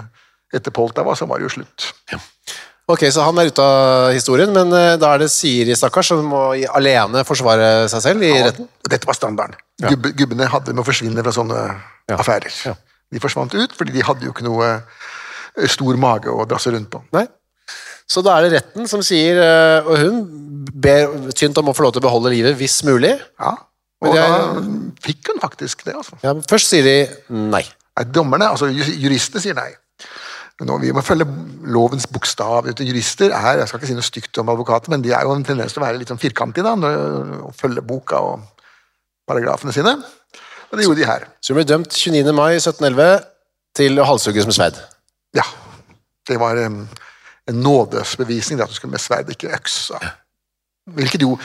Etter 0.53 0.71
Poltava 0.75 1.15
så 1.17 1.25
var 1.29 1.39
det 1.41 1.47
jo 1.49 1.53
slutt. 1.57 1.89
Ok, 2.91 3.05
så 3.15 3.23
han 3.23 3.37
er 3.39 3.47
ute 3.47 3.63
av 3.63 4.09
historien, 4.13 4.51
men 4.53 4.73
eh, 4.75 4.95
da 4.99 5.13
er 5.15 5.21
det 5.23 5.29
Siri, 5.31 5.71
stakkars, 5.79 6.09
som 6.11 6.25
må 6.27 6.41
alene 6.75 7.21
forsvare 7.25 7.87
seg 7.91 8.01
selv 8.03 8.25
i 8.27 8.31
retten. 8.43 8.67
Og 8.83 8.89
Dette 8.91 9.07
var 9.07 9.15
standarden. 9.15 9.55
Gubbe, 9.87 10.11
gubbene 10.19 10.49
hadde 10.51 10.75
med 10.75 10.83
å 10.83 10.87
forsvinne 10.89 11.23
fra 11.23 11.31
sånne 11.35 11.61
Ja. 12.11 12.17
affærer. 12.19 12.51
Ja. 12.67 12.73
De 13.13 13.21
forsvant 13.23 13.53
ut, 13.55 13.71
fordi 13.77 13.93
de 13.95 14.03
hadde 14.03 14.25
jo 14.27 14.33
ikke 14.33 14.43
noe 14.43 14.67
eh, 14.75 15.67
stor 15.71 15.95
mage 16.01 16.27
å 16.33 16.43
drasse 16.49 16.73
rundt 16.75 16.89
på. 16.91 16.99
Nei. 17.15 17.23
Så 18.09 18.19
da 18.25 18.33
er 18.35 18.49
det 18.49 18.57
retten 18.57 18.89
som 18.91 18.99
sier, 19.05 19.39
eh, 19.39 19.87
og 19.87 19.97
hun 20.03 20.19
ber 20.83 21.07
tynt 21.39 21.57
om 21.61 21.71
å 21.71 21.75
få 21.77 21.85
lov 21.87 21.93
til 21.95 22.03
å 22.03 22.07
beholde 22.09 22.33
livet 22.35 22.57
hvis 22.59 22.81
mulig. 22.83 23.13
Ja, 23.39 23.53
Og 24.03 24.11
er- 24.19 24.27
da 24.27 24.65
fikk 25.07 25.31
hun 25.31 25.39
faktisk 25.39 25.85
det, 25.87 25.95
altså. 25.95 26.19
Ja, 26.21 26.33
men 26.35 26.43
først 26.43 26.67
sier 26.67 26.83
de 26.83 26.97
nei. 27.31 27.63
Nei, 27.95 28.03
dommerne, 28.11 28.49
altså 28.51 28.67
juristene 28.67 29.39
sier 29.39 29.55
nei. 29.55 29.69
Nå, 30.67 30.77
vi 30.81 30.93
må 30.95 31.03
følge 31.05 31.27
lovens 31.73 32.07
bokstav. 32.11 32.69
Du, 32.77 32.83
Jurister 32.87 33.33
er 33.35 33.61
jeg 33.61 33.69
skal 33.69 33.81
ikke 33.81 33.89
si 33.91 33.97
noe 33.97 34.07
stygt 34.07 34.39
om 34.41 34.51
advokater, 34.53 34.93
men 34.93 35.03
de 35.03 35.13
er 35.15 35.25
jo 35.27 35.35
en 35.35 35.45
tendens 35.45 35.75
til 35.75 35.83
å 35.83 35.85
være 35.85 35.99
litt 36.01 36.11
sånn 36.11 36.21
firkantige 36.21 36.65
da, 36.65 36.93
og 37.43 37.53
følge 37.57 37.83
boka 37.85 38.21
og 38.23 38.65
paragrafene 39.29 39.75
sine. 39.75 39.95
Og 40.71 40.79
det 40.79 40.87
gjorde 40.87 41.01
de 41.03 41.09
her. 41.09 41.27
Så 41.39 41.53
hun 41.53 41.59
ble 41.59 41.69
dømt 41.69 41.93
29. 41.93 42.33
mai 42.33 42.55
1711 42.57 43.23
til 43.77 44.01
å 44.01 44.07
halshugges 44.09 44.49
med 44.49 44.57
sverd. 44.57 44.81
Ja. 45.37 45.45
Det 46.27 46.39
var 46.39 46.57
um, 46.65 46.83
en 47.49 47.63
nådesbevisning 47.63 48.61
at 48.63 48.71
du 48.71 48.77
skulle 48.77 48.95
med 48.95 49.03
sverd, 49.03 49.29
ikke 49.29 49.51
øks. 49.53 49.91
Hvilket 50.97 51.23
jo 51.23 51.35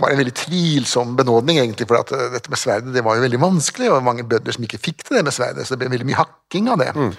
var 0.00 0.10
en 0.10 0.18
veldig 0.18 0.34
tvilsom 0.34 1.16
benådning, 1.18 1.60
egentlig, 1.62 1.86
for 1.90 2.00
at 2.00 2.10
eh, 2.14 2.30
dette 2.34 2.50
med 2.50 2.58
sverdet 2.58 2.94
det 2.94 3.04
var 3.06 3.18
jo 3.18 3.22
veldig 3.22 3.40
vanskelig, 3.40 3.90
og 3.92 4.06
mange 4.06 4.24
bødler 4.26 4.56
som 4.56 4.64
ikke 4.66 4.80
fikk 4.82 5.04
til 5.04 5.18
det 5.18 5.24
med 5.26 5.36
sverdet, 5.36 5.66
så 5.66 5.74
det 5.74 5.84
ble 5.84 5.92
veldig 5.92 6.08
mye 6.08 6.18
hakking 6.18 6.70
av 6.72 6.80
det. 6.82 6.88
Mm. 6.96 7.12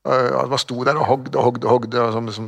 Uh, 0.00 0.48
man 0.48 0.58
sto 0.58 0.80
der 0.86 0.96
og 0.96 1.04
hogde 1.04 1.36
og 1.36 1.44
hogde, 1.44 1.66
og 1.66 1.72
hogde 1.74 2.00
og 2.00 2.12
som, 2.14 2.28
som 2.32 2.44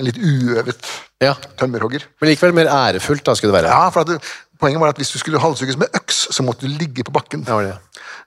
en 0.00 0.06
litt 0.06 0.16
uøvet 0.16 0.86
Ja, 1.20 1.34
tømmerhogger. 1.60 2.06
men 2.20 2.30
likevel 2.30 2.54
mer 2.56 2.70
ærefullt 2.72 3.26
da 3.26 3.34
skulle 3.36 3.52
det 3.52 3.58
være. 3.62 3.74
Ja, 3.74 3.90
for 3.92 4.08
det, 4.08 4.20
Poenget 4.60 4.80
var 4.80 4.94
at 4.94 4.96
hvis 4.96 5.10
du 5.10 5.18
skulle 5.18 5.40
halshugges 5.42 5.76
med 5.76 5.86
øks, 5.98 6.28
så 6.32 6.42
måtte 6.46 6.64
du 6.64 6.72
ligge 6.78 7.04
på 7.04 7.12
bakken. 7.12 7.44
Ja, 7.48 7.58
det. 7.60 7.74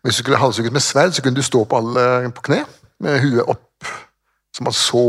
Hvis 0.03 0.15
du 0.19 0.24
skulle 0.24 0.38
halshugges 0.38 0.72
med 0.72 0.84
sverd, 0.84 1.12
så 1.12 1.24
kunne 1.24 1.36
du 1.36 1.41
stå 1.41 1.63
på 1.63 1.77
alle 1.77 2.31
på 2.36 2.41
kne, 2.41 2.65
med 3.00 3.22
huet 3.24 3.48
opp, 3.48 3.88
så 4.53 4.63
man 4.67 4.75
så 4.75 5.05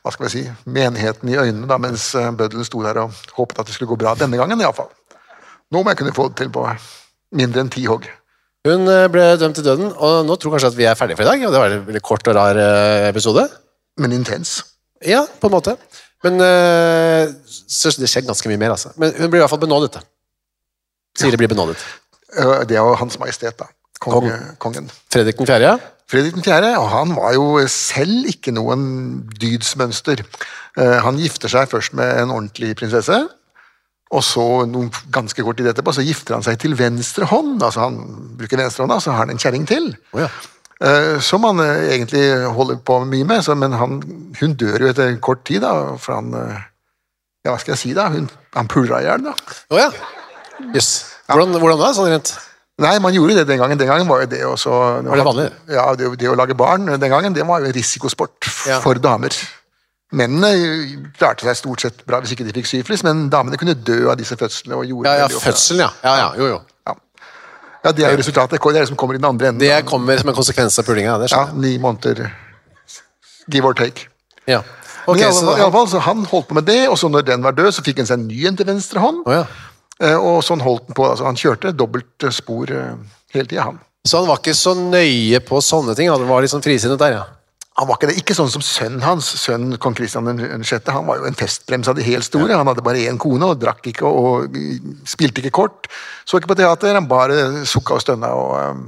hva 0.00 0.12
skal 0.14 0.26
vi 0.26 0.30
si, 0.32 0.42
menigheten 0.64 1.28
i 1.28 1.36
øynene, 1.36 1.68
da, 1.68 1.76
mens 1.82 2.14
eh, 2.14 2.30
bøddelen 2.32 2.64
sto 2.64 2.82
der 2.82 3.02
og 3.02 3.12
håpet 3.36 3.58
at 3.60 3.68
det 3.68 3.74
skulle 3.76 3.90
gå 3.92 3.98
bra 4.00 4.14
denne 4.18 4.38
gangen, 4.40 4.62
iallfall. 4.62 4.88
Nå 5.70 5.82
må 5.82 5.92
jeg 5.92 6.00
kunne 6.00 6.14
få 6.16 6.28
det 6.30 6.38
til 6.40 6.52
på 6.54 6.64
mindre 7.36 7.64
enn 7.64 7.72
ti 7.72 7.84
hogg. 7.86 8.06
Hun 8.68 8.84
eh, 8.92 9.06
ble 9.08 9.24
dømt 9.40 9.56
til 9.56 9.64
døden, 9.64 9.88
og 9.96 10.26
nå 10.28 10.36
tror 10.36 10.52
kanskje 10.52 10.68
at 10.74 10.76
vi 10.76 10.84
er 10.88 10.98
ferdige 10.98 11.16
for 11.16 11.24
i 11.24 11.30
dag. 11.30 11.44
og 11.46 11.54
Det 11.54 11.62
var 11.62 11.74
en 11.74 11.86
veldig 11.86 12.02
kort 12.04 12.28
og 12.28 12.36
rar 12.36 12.60
eh, 12.60 13.08
episode. 13.08 13.46
Men 14.00 14.12
intens. 14.12 14.58
Ja, 15.06 15.22
på 15.40 15.48
en 15.48 15.54
måte. 15.54 15.76
Men 16.26 16.36
eh, 16.44 17.32
det 17.32 18.10
skjer 18.10 18.26
ganske 18.28 18.50
mye 18.52 18.60
mer, 18.60 18.74
altså. 18.76 18.92
Men 19.00 19.14
hun 19.16 19.32
blir 19.32 19.40
i 19.40 19.44
hvert 19.46 19.54
fall 19.54 19.62
benådet. 19.62 19.94
da. 19.96 20.04
Siri 21.16 21.40
blir 21.40 21.48
benådet. 21.48 21.80
Det 22.68 22.76
er 22.76 22.84
jo 22.84 22.98
Hans 23.00 23.16
Majestet, 23.18 23.56
da. 23.58 23.70
Konge, 24.00 24.36
kongen. 24.60 24.92
Fredrik 25.12 25.40
den 25.40 25.48
fjerde, 25.48 25.72
ja. 25.72 25.96
Fredrik 26.10 26.36
4., 26.42 26.70
og 26.80 26.86
han 26.90 27.12
var 27.14 27.34
jo 27.36 27.44
selv 27.70 28.28
ikke 28.28 28.52
noen 28.54 28.84
dydsmønster. 29.40 30.22
Han 31.04 31.20
gifter 31.20 31.52
seg 31.52 31.68
først 31.70 31.94
med 31.94 32.22
en 32.22 32.32
ordentlig 32.34 32.72
prinsesse, 32.78 33.18
og 34.10 34.22
så 34.26 34.44
noen 34.66 34.88
ganske 35.14 35.42
kort 35.46 35.60
tid 35.60 35.68
etterpå 35.70 35.92
så 35.94 36.02
gifter 36.02 36.34
han 36.34 36.42
seg 36.42 36.56
til 36.58 36.74
venstre 36.78 37.28
hånd. 37.30 37.60
altså 37.62 37.84
Han 37.86 38.00
bruker 38.40 38.58
venstre 38.58 38.82
hånda, 38.82 38.98
så 39.02 39.12
har 39.14 39.22
han 39.22 39.34
en 39.36 39.38
kjerring 39.38 39.68
til. 39.70 39.92
Oh, 40.10 40.24
ja. 40.24 40.30
Uh, 40.80 41.20
Som 41.22 41.44
han 41.46 41.60
uh, 41.62 41.84
egentlig 41.92 42.24
holder 42.56 42.80
på 42.82 42.98
mye 43.06 43.28
med, 43.28 43.44
så, 43.46 43.54
men 43.54 43.76
han, 43.78 44.00
hun 44.40 44.56
dør 44.58 44.86
jo 44.86 44.90
etter 44.90 45.14
kort 45.22 45.44
tid, 45.46 45.62
da, 45.62 45.94
for 46.00 46.16
han 46.18 46.34
uh, 46.34 46.58
Ja, 47.44 47.52
hva 47.52 47.60
skal 47.62 47.76
jeg 47.76 47.82
si, 47.84 47.92
da? 47.96 48.08
Hun, 48.12 48.26
han 48.56 48.68
pulra 48.68 48.98
i 49.00 49.06
hjel, 49.06 49.22
da. 49.30 49.36
Å 49.70 49.78
ja. 49.78 49.90
Jøss. 50.74 50.90
Hvordan, 51.30 51.54
hvordan 51.62 51.78
da, 51.80 51.92
sånn 51.96 52.10
rent? 52.10 52.34
Nei, 52.80 52.96
man 53.04 53.14
gjorde 53.14 53.36
det 53.38 53.46
den 53.48 53.60
gangen. 53.60 53.78
Den 53.78 53.88
gangen 53.92 54.08
var 54.08 54.24
jo 54.24 54.28
det 54.32 54.40
også 54.48 54.72
Var 55.04 55.20
det 55.20 55.24
vanlig? 55.26 55.46
Ja, 55.68 55.86
det, 55.96 56.10
det 56.20 56.28
å 56.32 56.36
lage 56.38 56.56
barn 56.56 56.88
den 56.88 57.12
gangen, 57.12 57.36
det 57.36 57.44
var 57.48 57.60
jo 57.62 57.68
en 57.68 57.76
risikosport 57.76 58.48
Ja. 58.68 58.80
for 58.82 58.98
damer. 59.00 59.36
Mennene 60.10 60.48
klarte 61.18 61.46
seg 61.46 61.54
stort 61.60 61.80
sett 61.84 62.00
bra 62.06 62.18
hvis 62.20 62.32
ikke 62.34 62.44
de 62.48 62.54
fikk 62.56 62.66
syfilis, 62.66 63.04
men 63.06 63.28
damene 63.30 63.56
kunne 63.60 63.76
dø 63.78 64.08
av 64.10 64.16
disse 64.18 64.34
fødslene. 64.36 64.74
og 64.80 64.84
gjorde 64.88 65.06
Ja, 65.06 65.14
ja, 65.20 65.28
veldig 65.28 65.38
ofte- 65.54 65.76
ja. 65.78 65.90
Ja, 66.02 66.14
ja, 66.18 66.28
jo, 66.36 66.46
jo. 66.48 66.60
Ja. 66.88 66.94
ja, 67.84 67.92
det 67.92 68.04
er 68.04 68.10
jo 68.16 68.18
resultatet. 68.18 68.58
Det 68.58 68.66
er 68.76 68.80
det 68.80 68.88
som 68.88 68.96
kommer 68.96 69.14
i 69.14 69.18
den 69.18 69.28
andre 69.30 69.48
enden. 69.52 69.60
Det 69.62 69.84
kommer 69.86 70.18
som 70.18 70.28
en 70.28 70.34
konsekvens 70.34 70.78
av 70.78 70.84
pulinga. 70.84 71.18
Det 71.22 71.30
ja, 71.30 71.36
skjønner 71.36 71.54
jeg. 71.54 71.60
Ni 71.60 71.78
måneder 71.78 72.30
give 73.50 73.64
or 73.66 73.74
take. 73.74 74.08
Ja. 74.46 74.62
Men 75.06 75.18
i 75.18 75.22
alle, 75.24 75.32
så, 75.34 75.46
fall- 75.46 75.58
i 75.58 75.62
alle 75.62 75.72
fall, 75.72 75.86
så 75.88 75.98
Han 76.00 76.24
holdt 76.26 76.48
på 76.48 76.54
med 76.54 76.64
det, 76.66 76.88
og 76.88 76.98
så 76.98 77.08
når 77.08 77.22
den 77.26 77.42
var 77.42 77.52
død, 77.52 77.70
så 77.74 77.82
fikk 77.82 77.96
han 78.02 78.06
seg 78.06 78.18
en 78.18 78.26
ny 78.28 78.46
en 78.46 78.56
til 78.56 78.66
venstre 78.66 79.00
hånd. 79.00 79.22
Å 79.26 79.32
ja. 79.32 79.44
eh, 80.00 80.14
Og 80.18 80.42
sånn 80.44 80.60
holdt 80.60 80.86
han 80.90 80.94
på. 80.94 81.06
altså 81.10 81.24
Han 81.24 81.36
kjørte 81.36 81.72
dobbelt 81.76 82.24
eh, 82.24 82.30
spor 82.30 82.70
eh, 82.70 82.94
hele 83.34 83.46
tida, 83.46 83.62
han. 83.62 83.78
så 84.06 84.18
han 84.18 84.26
var 84.28 84.38
ikke 84.42 84.54
så 84.54 84.74
nøye 84.74 85.40
på 85.40 85.60
sånne 85.62 85.94
ting? 85.96 86.10
Han 86.10 86.26
var 86.28 86.42
litt 86.42 86.50
sånn 86.50 86.62
frisinnet 86.62 86.98
der, 86.98 87.12
ja. 87.12 87.24
Han 87.80 87.88
var 87.88 87.96
ikke 87.96 88.10
det, 88.10 88.16
ikke 88.20 88.34
sånn 88.36 88.50
som 88.52 88.62
sønnen 88.64 89.00
hans, 89.06 89.24
sønnen 89.40 89.78
kong 89.80 89.94
Kristian 89.96 90.28
6. 90.36 90.90
Han 90.92 91.06
var 91.08 91.22
jo 91.22 91.26
en 91.30 91.38
festbrems 91.38 91.88
av 91.88 91.96
de 91.96 92.04
helt 92.04 92.26
store. 92.26 92.52
Han 92.52 92.68
hadde 92.68 92.84
bare 92.84 93.02
én 93.08 93.16
kone 93.20 93.48
og 93.54 93.58
drakk 93.62 93.88
ikke 93.94 94.04
og, 94.04 94.50
og 94.52 95.08
spilte 95.08 95.40
ikke 95.40 95.54
kort. 95.62 95.88
Så 96.28 96.36
ikke 96.36 96.52
på 96.52 96.58
teater, 96.60 96.92
han 96.98 97.08
bare 97.08 97.64
sukka 97.68 97.96
og 97.96 98.04
stønna 98.04 98.30
og 98.36 98.52
um, 98.76 98.82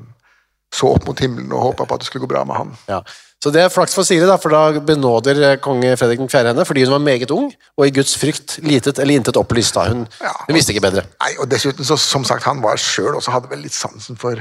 så 0.73 0.93
opp 0.93 1.05
mot 1.09 1.19
himmelen 1.25 1.53
og 1.53 1.71
håpa 1.71 1.85
på 1.89 1.97
at 1.97 2.05
det 2.05 2.11
skulle 2.11 2.27
gå 2.27 2.33
bra 2.35 2.45
med 2.49 2.61
han. 2.61 2.75
ja. 2.93 3.03
Så 3.43 3.51
det 3.51 3.59
er 3.65 3.73
flaks 3.75 3.97
for 3.97 4.07
Siri, 4.07 4.23
da, 4.23 4.37
for 4.39 4.55
da 4.55 4.79
benåder 4.87 5.41
eh, 5.43 5.57
konge 5.59 5.97
Fredrik 5.99 6.21
4. 6.31 6.53
henne 6.53 6.63
fordi 6.63 6.85
hun 6.85 6.93
var 6.95 7.01
meget 7.03 7.33
ung 7.35 7.49
og 7.75 7.87
i 7.89 7.91
Guds 7.91 8.13
frykt 8.15 8.61
litet 8.63 9.01
eller 9.03 9.19
intet 9.19 9.35
opplyst. 9.41 9.75
da. 9.75 9.89
Hun, 9.91 10.05
Ja. 10.23 10.31
hun 10.47 10.55
visste 10.55 10.71
ikke 10.71 10.85
bedre. 10.85 11.03
Nei, 11.19 11.33
og 11.43 11.49
dessuten, 11.51 11.83
så, 11.83 11.97
som 11.99 12.23
sagt, 12.29 12.47
han 12.47 12.63
var 12.63 12.79
sjøl 12.79 13.17
også 13.19 13.35
hadde 13.35 13.51
vel 13.51 13.65
litt 13.67 13.75
sansen 13.75 14.15
for 14.21 14.39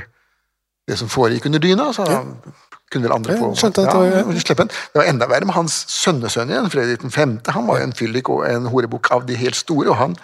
det 0.86 1.00
som 1.02 1.10
foregikk 1.10 1.48
under 1.50 1.64
dyna. 1.66 1.90
Så 1.98 2.06
kunne 2.92 3.08
vel 3.08 3.16
andre 3.16 3.38
få 3.40 3.54
skjønte 3.56 3.86
at 3.86 3.88
det 3.88 3.96
var- 3.96 4.06
ja. 4.12 4.66
Det 4.68 5.00
var 5.00 5.08
enda 5.08 5.28
verre 5.32 5.46
med 5.46 5.56
hans 5.56 5.86
sønnesønn 5.88 6.52
igjen, 6.52 6.70
Fredrik 6.70 7.02
5. 7.02 7.40
Han 7.48 7.68
var 7.68 7.80
jo 7.80 7.84
en 7.88 7.94
fyllik 7.94 8.30
og 8.30 8.46
en 8.50 8.68
horebukk 8.68 9.12
av 9.12 9.26
de 9.26 9.36
helt 9.36 9.56
store, 9.56 9.90
og 9.90 9.98
han, 9.98 10.16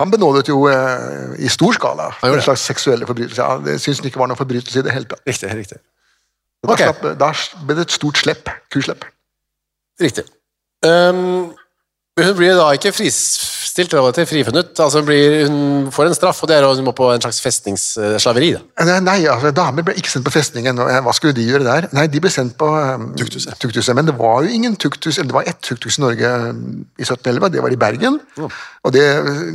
han 0.00 0.10
benådet 0.10 0.48
jo 0.48 0.68
eh, 0.68 1.34
i 1.38 1.48
stor 1.48 1.72
skala 1.72 2.12
gjorde 2.22 2.38
en 2.38 2.48
slags 2.48 2.66
seksuelle 2.70 3.06
forbrytelser. 3.06 3.42
Ja, 3.42 3.58
det 3.58 3.80
syns 3.80 3.98
han 3.98 4.06
ikke 4.06 4.22
var 4.22 4.30
noen 4.30 4.38
forbrytelse 4.38 4.78
i 4.78 4.86
det 4.86 4.92
hele 4.92 5.10
tatt. 5.10 5.22
Riktig, 5.26 5.50
riktig. 5.54 5.78
Da, 6.62 6.72
okay. 6.72 6.86
slapp, 6.86 7.18
da 7.18 7.32
ble 7.66 7.76
det 7.76 7.86
et 7.86 7.94
stort 7.94 8.18
slepp. 8.18 8.50
Kuslepp. 8.72 9.04
Riktig. 10.00 10.24
Um, 10.84 11.52
hun 12.16 12.34
blir 12.36 12.56
da 12.56 12.70
ikke 12.76 12.92
fristilt 13.76 14.14
til 14.16 14.26
frifunnet. 14.26 14.80
altså 14.80 14.98
Hun, 14.98 15.06
blir, 15.06 15.48
hun 15.48 15.92
får 15.92 16.08
en 16.08 16.14
straff, 16.16 16.42
og 16.42 16.48
det 16.48 16.56
er 16.56 16.64
at 16.66 16.76
hun 16.76 16.86
må 16.86 16.94
på 16.96 17.10
en 17.12 17.20
slags 17.20 17.40
festningsslaveri. 17.44 18.52
da. 18.56 18.98
Nei, 19.00 19.18
altså, 19.26 19.50
damer 19.50 19.84
ble 19.84 19.96
ikke 19.96 20.10
sendt 20.10 20.24
på 20.26 20.32
festningen. 20.32 20.78
og, 20.78 20.90
eh, 20.90 21.00
Hva 21.04 21.12
skulle 21.12 21.36
de 21.36 21.44
gjøre 21.46 21.64
der? 21.64 21.88
Nei, 21.92 22.06
De 22.06 22.20
ble 22.20 22.30
sendt 22.30 22.56
på 22.56 22.66
um, 22.66 23.12
Tukthuset. 23.16 23.94
Men 23.94 24.06
det 24.06 24.16
var 24.18 24.42
jo 24.42 24.48
ingen 24.48 24.76
tukthus, 24.76 25.18
eller 25.18 25.28
det 25.28 25.34
var 25.34 25.48
ett 25.48 25.60
tukthus 25.60 25.98
i 25.98 26.00
Norge 26.00 26.30
i 26.98 27.04
1711, 27.04 27.52
det 27.52 27.62
var 27.62 27.70
i 27.70 27.76
Bergen. 27.76 28.20
Og 28.84 28.92
det, 28.92 29.04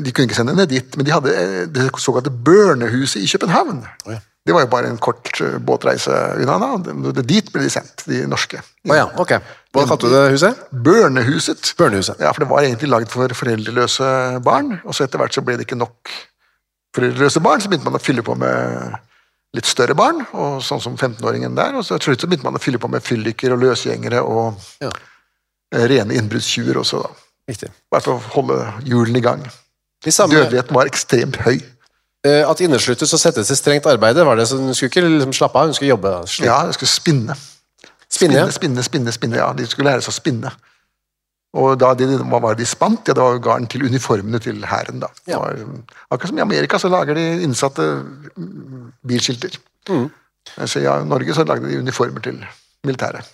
De 0.05 0.11
kunne 0.11 0.29
ikke 0.29 0.35
sende 0.35 0.53
henne 0.53 0.69
dit, 0.69 0.97
men 0.97 1.05
de 1.05 1.11
hadde 1.11 1.35
eh, 1.35 1.65
det 1.67 1.89
såkalte 1.97 2.29
Børnehuset 2.31 3.21
i 3.21 3.27
København. 3.27 3.85
ja. 4.07 4.19
Det 4.41 4.55
var 4.55 4.63
jo 4.63 4.71
bare 4.71 4.89
en 4.89 4.97
kort 4.97 5.29
eh, 5.41 5.59
båtreise 5.61 6.11
unna. 6.41 6.77
Dit 7.21 7.51
ble 7.53 7.61
de 7.61 7.69
sendt, 7.69 8.07
de 8.09 8.23
norske. 8.25 8.57
Å 8.89 8.97
ja, 8.97 9.03
ok. 9.21 9.35
Hva 9.71 9.85
kalte 9.87 10.09
du 10.09 10.13
det 10.13 10.31
huset? 10.33 10.57
Børnehuset. 10.71 11.73
Børnehuset. 11.79 12.19
Ja, 12.19 12.31
for 12.35 12.43
det 12.43 12.49
var 12.49 12.65
egentlig 12.65 12.89
laget 12.91 13.11
for 13.13 13.31
foreldreløse 13.39 14.41
barn, 14.43 14.73
og 14.83 14.93
så 14.97 15.05
etter 15.05 15.21
hvert 15.21 15.33
så 15.37 15.43
ble 15.47 15.55
det 15.59 15.63
ikke 15.67 15.77
nok 15.79 16.11
foreldreløse 16.95 17.39
barn, 17.43 17.61
så 17.63 17.69
begynte 17.71 17.87
man 17.87 17.95
å 17.95 18.03
fylle 18.03 18.23
på 18.27 18.35
med 18.35 18.97
litt 19.55 19.67
større 19.67 19.95
barn, 19.95 20.21
og 20.35 20.59
sånn 20.63 20.81
som 20.83 20.97
15-åringen 20.99 21.55
der, 21.55 21.75
og 21.79 21.85
så 21.87 21.97
til 21.99 22.11
slutt 22.13 22.27
begynte 22.27 22.47
man 22.47 22.59
å 22.59 22.63
fylle 22.63 22.79
på 22.83 22.89
med 22.91 23.03
fylliker 23.03 23.55
og 23.55 23.63
løsgjengere 23.63 24.21
og 24.23 24.59
Ja, 24.83 24.91
eh, 25.75 25.85
rene 25.91 26.15
innbruddstyver 26.19 26.79
også, 26.83 27.01
da. 27.03 27.09
riktig. 27.51 27.71
Bare 27.91 28.01
for 28.05 28.15
å 28.19 28.31
holde 28.35 28.59
hjulene 28.87 29.19
i 29.19 29.25
gang. 29.25 29.43
Samme, 30.07 30.33
Dødeligheten 30.35 30.75
var 30.75 30.87
ekstremt 30.89 31.35
høy. 31.45 31.61
eh, 32.25 32.43
at 32.49 32.59
innesluttet 32.61 33.07
så 33.09 33.17
settes 33.19 33.51
i 33.51 33.55
strengt 33.55 33.85
arbeide, 33.87 34.23
var 34.25 34.35
det 34.35 34.47
så 34.47 34.57
hun 34.59 34.73
skulle 34.75 34.89
ikke 34.91 35.07
liksom 35.07 35.33
slappe 35.33 35.55
av, 35.59 35.65
hun 35.65 35.73
skulle 35.73 35.89
jobbe. 35.95 36.11
slutt? 36.27 36.45
Ja, 36.47 36.59
hun 36.65 36.73
skulle 36.73 36.89
spinne. 36.91 37.35
Spinne, 38.11 38.43
spinne, 38.51 38.83
spinne, 38.83 39.13
spinne, 39.15 39.39
ja. 39.39 39.49
De 39.55 39.65
skulle 39.69 39.91
lære 39.91 40.03
seg 40.03 40.11
å 40.13 40.17
spinne. 40.19 40.51
Og 41.61 41.75
da 41.79 41.91
de, 41.99 42.07
hva 42.31 42.39
var 42.43 42.55
det 42.55 42.63
de 42.63 42.69
spant? 42.69 43.03
Ja, 43.07 43.15
det 43.15 43.23
var 43.23 43.41
garn 43.43 43.67
til 43.71 43.83
uniformene 43.87 44.39
til 44.43 44.61
hæren, 44.67 45.01
da. 45.03 45.09
Ja. 45.27 45.39
akkurat 46.09 46.31
som 46.31 46.39
i 46.39 46.43
Amerika 46.45 46.79
så 46.79 46.91
lager 46.91 47.17
de 47.17 47.25
innsatte 47.43 47.87
mm, 48.37 48.91
bilskilter. 49.07 49.57
Mm. 49.89 50.07
Så 50.63 50.83
ja, 50.83 50.97
I 51.01 51.07
Norge 51.07 51.35
så 51.35 51.43
lagde 51.47 51.67
de 51.67 51.79
uniformer 51.83 52.23
til 52.23 52.39
militæret. 52.87 53.27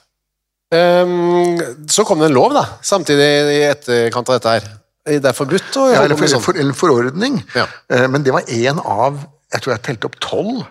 Um, 0.74 1.62
så 1.88 2.04
kom 2.04 2.20
det 2.20 2.32
en 2.32 2.36
lov, 2.36 2.52
da, 2.58 2.66
samtidig 2.84 3.28
i 3.54 3.62
etterkant 3.70 4.34
av 4.34 4.40
dette 4.40 4.56
her. 4.58 4.66
Det 5.08 5.30
er 5.30 5.38
forbudt 5.38 5.78
å 5.80 5.86
Ja, 5.94 6.02
eller, 6.04 6.20
for, 6.20 6.42
for, 6.44 6.58
eller 6.60 6.76
forordning. 6.76 7.38
Ja. 7.56 7.64
Eh, 7.94 8.10
Men 8.12 8.26
det 8.26 8.34
var 8.36 8.50
én 8.52 8.82
av 8.84 9.22
jeg 9.54 9.64
tror 9.64 9.74
jeg 9.74 9.84
telte 9.86 10.10
opp 10.10 10.18
tolv 10.20 10.66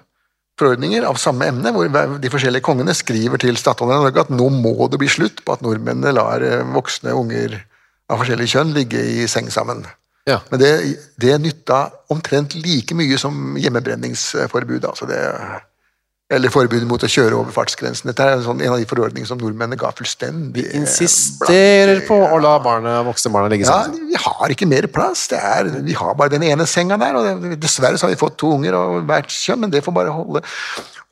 forordninger 0.60 1.04
av 1.04 1.18
samme 1.20 1.50
emne, 1.50 1.72
hvor 1.74 1.88
de 2.20 2.32
forskjellige 2.32 2.64
kongene 2.64 2.94
skriver 2.96 3.40
til 3.42 3.58
stattholderen 3.60 4.04
i 4.04 4.08
Norge 4.08 4.24
at 4.24 4.32
nå 4.32 4.48
må 4.54 4.88
det 4.92 5.00
bli 5.02 5.10
slutt 5.10 5.42
på 5.44 5.56
at 5.56 5.64
nordmennene 5.64 6.14
lar 6.16 6.44
eh, 6.44 6.64
voksne 6.74 7.14
unger 7.16 7.58
av 8.08 8.22
forskjellig 8.22 8.48
kjønn 8.54 8.74
ligge 8.76 9.02
i 9.02 9.26
seng 9.30 9.50
sammen. 9.52 9.84
Ja. 10.26 10.40
Men 10.50 10.62
det, 10.62 10.72
det 11.22 11.36
nytta 11.42 11.84
omtrent 12.10 12.56
like 12.58 12.96
mye 12.98 13.18
som 13.20 13.58
hjemmebrenningsforbud. 13.60 14.88
Altså 14.88 15.06
det, 15.10 15.20
eller 16.26 16.50
forbudet 16.50 16.86
mot 16.90 17.02
å 17.02 17.08
kjøre 17.10 17.36
over 17.38 17.54
fartsgrensen. 17.54 18.08
Dette 18.10 18.24
er 18.24 18.32
en, 18.34 18.42
sånn, 18.42 18.62
en 18.64 18.72
av 18.74 18.80
de 18.82 18.86
forordningene 18.90 19.28
som 19.28 19.38
nordmennene 19.38 19.78
ga 19.78 19.92
fullstendig 19.94 20.64
Vi 20.66 20.80
Insisterer 20.80 22.00
på 22.08 22.16
å 22.18 22.40
la 22.42 22.56
barna, 22.62 22.96
voksne 23.06 23.30
barna 23.34 23.50
ligge 23.52 23.68
ja, 23.68 23.84
sammen. 23.84 24.08
vi 24.10 24.18
har 24.24 24.54
ikke 24.54 24.66
mer 24.66 24.88
plass. 24.90 25.28
Det 25.30 25.38
er, 25.38 25.70
vi 25.86 25.94
har 25.94 26.16
bare 26.18 26.34
den 26.34 26.42
ene 26.48 26.66
senga 26.66 26.98
der, 26.98 27.14
og 27.20 27.54
dessverre 27.62 28.00
så 28.00 28.08
har 28.08 28.14
vi 28.16 28.18
fått 28.18 28.40
to 28.42 28.50
unger 28.56 28.74
og 28.78 29.04
hvert 29.06 29.30
kjønn, 29.30 29.62
men 29.62 29.74
det 29.74 29.84
får 29.86 29.94
bare 29.94 30.14
holde. 30.16 30.42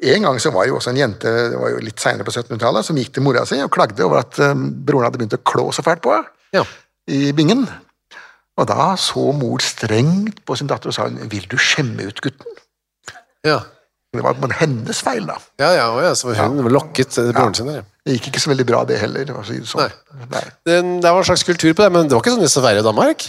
En 0.05 0.27
gang 0.27 0.41
så 0.43 0.51
var 0.51 0.67
jo 0.67 0.81
også 0.81 0.91
en 0.91 0.99
jente 0.99 1.31
det 1.31 1.61
var 1.63 1.71
jo 1.77 1.85
litt 1.87 2.03
senere 2.03 2.27
på 2.27 2.35
1700-tallet, 2.35 2.89
som 2.89 2.99
gikk 2.99 3.15
til 3.15 3.25
mora 3.25 3.45
si 3.47 3.61
og 3.63 3.71
klagde 3.73 4.03
over 4.05 4.25
at 4.25 4.41
um, 4.43 4.67
broren 4.85 5.07
hadde 5.07 5.21
begynt 5.23 5.39
å 5.39 5.43
klå 5.47 5.69
så 5.73 5.85
fælt 5.87 6.03
på 6.05 6.11
henne 6.17 6.59
Ja. 6.59 6.65
i 7.07 7.31
bingen. 7.39 7.63
Og 8.59 8.67
da 8.71 8.91
så 8.99 9.31
mor 9.35 9.63
strengt 9.63 10.43
på 10.47 10.59
sin 10.59 10.69
datter 10.71 10.91
og 10.91 10.95
sa 10.99 11.07
hun, 11.07 11.23
'Vil 11.31 11.47
du 11.51 11.57
skjemme 11.59 12.03
ut 12.07 12.21
gutten?' 12.23 12.59
Ja. 13.47 13.63
Det 14.15 14.25
var 14.25 14.37
på 14.39 14.51
hennes 14.61 15.01
feil, 15.05 15.25
da. 15.29 15.39
Ja, 15.61 15.71
ja, 15.77 15.87
ja, 16.07 16.13
så 16.19 16.35
hun 16.37 16.69
lokket 16.73 17.19
eh, 17.21 17.31
broren 17.35 17.57
sin 17.57 17.71
der. 17.71 17.85
Det 18.05 18.19
gikk 18.19 18.33
ikke 18.33 18.43
så 18.45 18.53
veldig 18.53 18.67
bra, 18.69 18.83
det 18.89 18.99
heller. 19.01 19.31
si 19.49 19.59
det 19.61 19.71
sånn. 19.71 19.95
Nei. 20.31 20.45
Det, 20.67 20.77
det 21.03 21.11
var 21.11 21.23
en 21.23 21.31
slags 21.31 21.47
kultur 21.47 21.73
på 21.73 21.83
det, 21.83 21.91
men 21.95 22.07
det 22.09 22.17
var 22.17 22.23
ikke 22.25 22.37
sånn 22.37 22.47
i 22.47 22.53
Sverige 22.53 22.85
og 22.85 22.91
Danmark? 22.91 23.27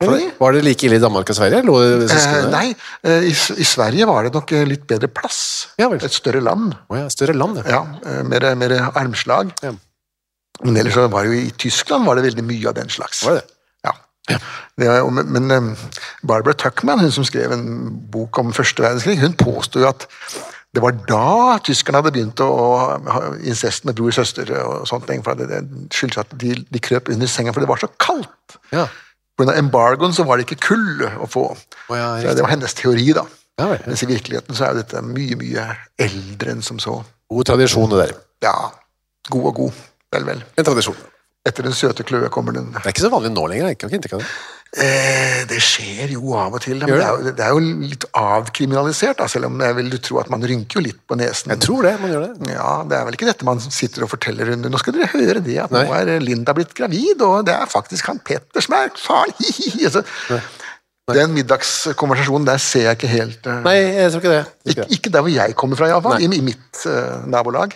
Eller? 0.00 0.30
Var 0.38 0.56
det 0.56 0.62
like 0.64 0.86
ille 0.86 0.96
i 0.96 1.02
Danmark 1.02 1.28
og 1.28 1.36
Sverige? 1.36 1.60
Eh, 1.60 2.46
nei, 2.48 2.70
eh, 3.04 3.26
i, 3.28 3.34
i 3.34 3.66
Sverige 3.68 4.06
var 4.08 4.24
det 4.24 4.32
nok 4.32 4.54
eh, 4.56 4.64
litt 4.68 4.86
bedre 4.88 5.10
plass. 5.12 5.40
Ja. 5.80 5.90
Et 5.92 6.16
større 6.16 6.40
land. 6.40 6.72
Oh, 6.88 6.96
ja, 6.96 7.10
større 7.12 7.36
land, 7.36 7.60
ja. 7.60 7.66
Ja, 7.68 7.82
eh, 8.08 8.22
mer, 8.24 8.46
mer 8.56 8.76
armslag. 8.88 9.52
Ja. 9.60 9.74
Men 10.64 10.76
ellers 10.80 10.96
så 10.96 11.04
var 11.12 11.28
det 11.28 11.34
jo 11.34 11.42
i 11.42 11.52
Tyskland 11.60 12.08
var 12.08 12.16
det 12.16 12.30
veldig 12.30 12.44
mye 12.48 12.68
av 12.72 12.78
den 12.80 12.92
slags. 12.92 13.22
Var 13.28 13.40
det? 13.40 13.44
Ja. 14.30 14.38
Er, 14.80 15.10
men 15.10 15.50
eh, 15.52 15.84
Barbara 16.26 16.56
Tuckman, 16.56 17.02
hun 17.02 17.12
som 17.12 17.26
skrev 17.26 17.52
en 17.52 17.66
bok 18.12 18.38
om 18.40 18.54
første 18.56 18.84
verdenskrig, 18.84 19.18
hun 19.20 19.36
påsto 19.38 19.82
at 19.88 20.06
det 20.70 20.82
var 20.84 20.94
da 21.08 21.58
tyskerne 21.66 21.98
hadde 21.98 22.12
begynt 22.14 22.40
å 22.44 22.48
ha 23.10 23.20
incest 23.42 23.84
med 23.88 23.96
bror 23.98 24.12
og 24.12 24.16
søster. 24.20 24.52
og 24.62 24.86
sånt, 24.86 25.10
for 25.26 25.38
det, 25.40 25.64
skyldes 25.90 26.22
at 26.22 26.34
de, 26.38 26.54
de 26.62 26.82
krøp 26.82 27.10
under 27.10 27.30
senga, 27.30 27.52
for 27.52 27.64
det 27.64 27.70
var 27.70 27.82
så 27.82 27.90
kaldt. 27.98 28.58
Ja. 28.70 28.86
Grunn 29.40 29.50
embargoen 29.56 30.14
så 30.14 30.26
var 30.28 30.38
det 30.38 30.46
ikke 30.46 30.60
kull 30.68 31.04
å 31.08 31.26
få. 31.30 31.46
Oh, 31.88 31.96
ja, 31.96 32.12
så 32.22 32.36
det 32.36 32.44
var 32.44 32.52
hennes 32.52 32.76
teori, 32.76 33.08
da. 33.16 33.24
Ja 33.60 33.72
ja. 33.74 33.80
Mens 33.86 34.02
i 34.04 34.08
virkeligheten 34.08 34.56
så 34.56 34.66
er 34.66 34.74
jo 34.74 34.82
dette 34.82 35.02
mye, 35.04 35.36
mye 35.40 35.64
eldre 36.00 36.54
enn 36.54 36.62
som 36.64 36.78
så. 36.80 37.00
God 37.30 37.48
tradisjon, 37.50 37.90
det 37.92 38.04
der. 38.04 38.12
Ja, 38.46 38.54
god 39.32 39.48
og 39.50 39.56
god. 39.58 39.80
Vel, 40.14 40.26
vel. 40.28 40.44
En 40.58 40.66
tradisjon. 40.66 40.96
Etter 41.48 41.64
den 41.64 41.72
søte 41.72 42.04
kløe 42.04 42.28
kommer 42.28 42.52
den 42.52 42.66
Det 42.74 42.82
er 42.84 42.92
ikke 42.92 43.00
så 43.06 43.08
vanlig 43.14 43.30
nå 43.32 43.46
lenger. 43.48 43.70
Ikke, 43.72 43.88
ikke, 43.88 44.10
ikke 44.10 44.18
det. 44.20 44.26
eh, 44.84 45.38
Det 45.48 45.56
skjer 45.64 46.10
jo 46.12 46.34
av 46.36 46.52
og 46.58 46.60
til. 46.60 46.76
Men 46.82 46.90
det 46.92 46.98
det? 47.00 47.06
er, 47.08 47.32
det 47.38 47.44
er 47.46 47.54
jo 47.56 47.62
litt 47.88 48.04
avkriminalisert, 48.20 49.16
da, 49.22 49.28
selv 49.32 49.48
om 49.48 49.56
jeg 49.64 49.76
vil 49.78 49.94
tro 50.04 50.18
at 50.20 50.28
man 50.34 50.44
rynker 50.44 50.76
jo 50.76 50.84
litt 50.84 50.98
på 51.08 51.16
nesen. 51.16 51.54
Jeg 51.54 51.62
tror 51.64 51.86
det, 51.88 51.94
man 52.02 52.12
gjør 52.12 52.26
det. 52.26 52.50
Ja, 52.52 52.74
Det 52.90 52.98
er 52.98 53.06
vel 53.08 53.16
ikke 53.16 53.30
dette 53.30 53.48
man 53.48 53.62
sitter 53.64 54.04
og 54.04 54.10
forteller 54.12 54.52
under. 54.52 54.68
Nå 54.74 54.80
skal 54.82 54.98
dere 54.98 55.08
høre 55.14 55.40
det, 55.46 55.56
at 55.64 55.72
Nei. 55.72 55.86
nå 55.88 55.96
er 55.96 56.20
Linda 56.20 56.52
blitt 56.58 56.74
gravid, 56.76 57.24
og 57.24 57.46
det 57.48 57.54
er 57.56 57.70
faktisk 57.72 58.10
han 58.12 58.20
Petter 58.20 58.60
som 58.68 58.76
er 58.76 58.92
faren. 59.00 59.32
Altså, 61.10 61.24
Den 61.24 61.32
middagskonversasjonen 61.34 62.44
der 62.46 62.60
ser 62.62 62.84
jeg 62.84 62.98
ikke 63.00 63.08
helt 63.10 63.46
uh, 63.50 63.56
Nei, 63.64 63.72
jeg 63.96 64.12
tror 64.12 64.20
ikke 64.22 64.34
det. 64.36 64.42
Tror 64.44 64.70
ikke, 64.76 64.84
ikke 64.94 65.10
der 65.16 65.24
hvor 65.24 65.32
jeg 65.34 65.56
kommer 65.58 65.80
fra, 65.80 65.88
iallfall. 65.90 66.20
I, 66.22 66.28
I 66.36 66.42
mitt 66.46 66.82
uh, 66.86 67.24
nabolag. 67.26 67.72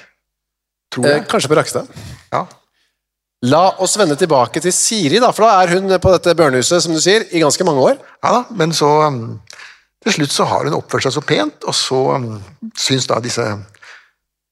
Tror 0.95 1.09
Eh, 1.09 1.17
jeg. 1.17 1.25
kanskje 1.33 1.51
på 1.51 1.57
Rakstad. 1.59 1.89
Ja. 2.31 2.45
La 3.45 3.65
oss 3.83 3.99
vende 4.01 4.17
tilbake 4.17 4.63
til 4.63 4.73
Siri, 4.73 5.19
da, 5.21 5.29
for 5.35 5.45
da 5.45 5.61
er 5.61 5.75
hun 5.75 5.91
på 6.01 6.13
dette 6.15 6.33
børnehuset 6.39 6.85
som 6.85 6.95
du 6.95 7.01
sier, 7.03 7.27
i 7.35 7.43
ganske 7.43 7.67
mange 7.67 7.83
år. 7.91 7.99
Ja 8.25 8.39
da, 8.39 8.43
men 8.57 8.73
så 8.77 8.89
um, 9.09 9.41
Til 10.05 10.19
slutt 10.19 10.35
så 10.35 10.45
har 10.49 10.67
hun 10.67 10.77
oppført 10.77 11.07
seg 11.07 11.15
så 11.17 11.23
pent, 11.25 11.65
og 11.65 11.77
så 11.77 12.01
um, 12.21 12.29
syns 12.77 13.09
da 13.09 13.21
disse 13.25 13.45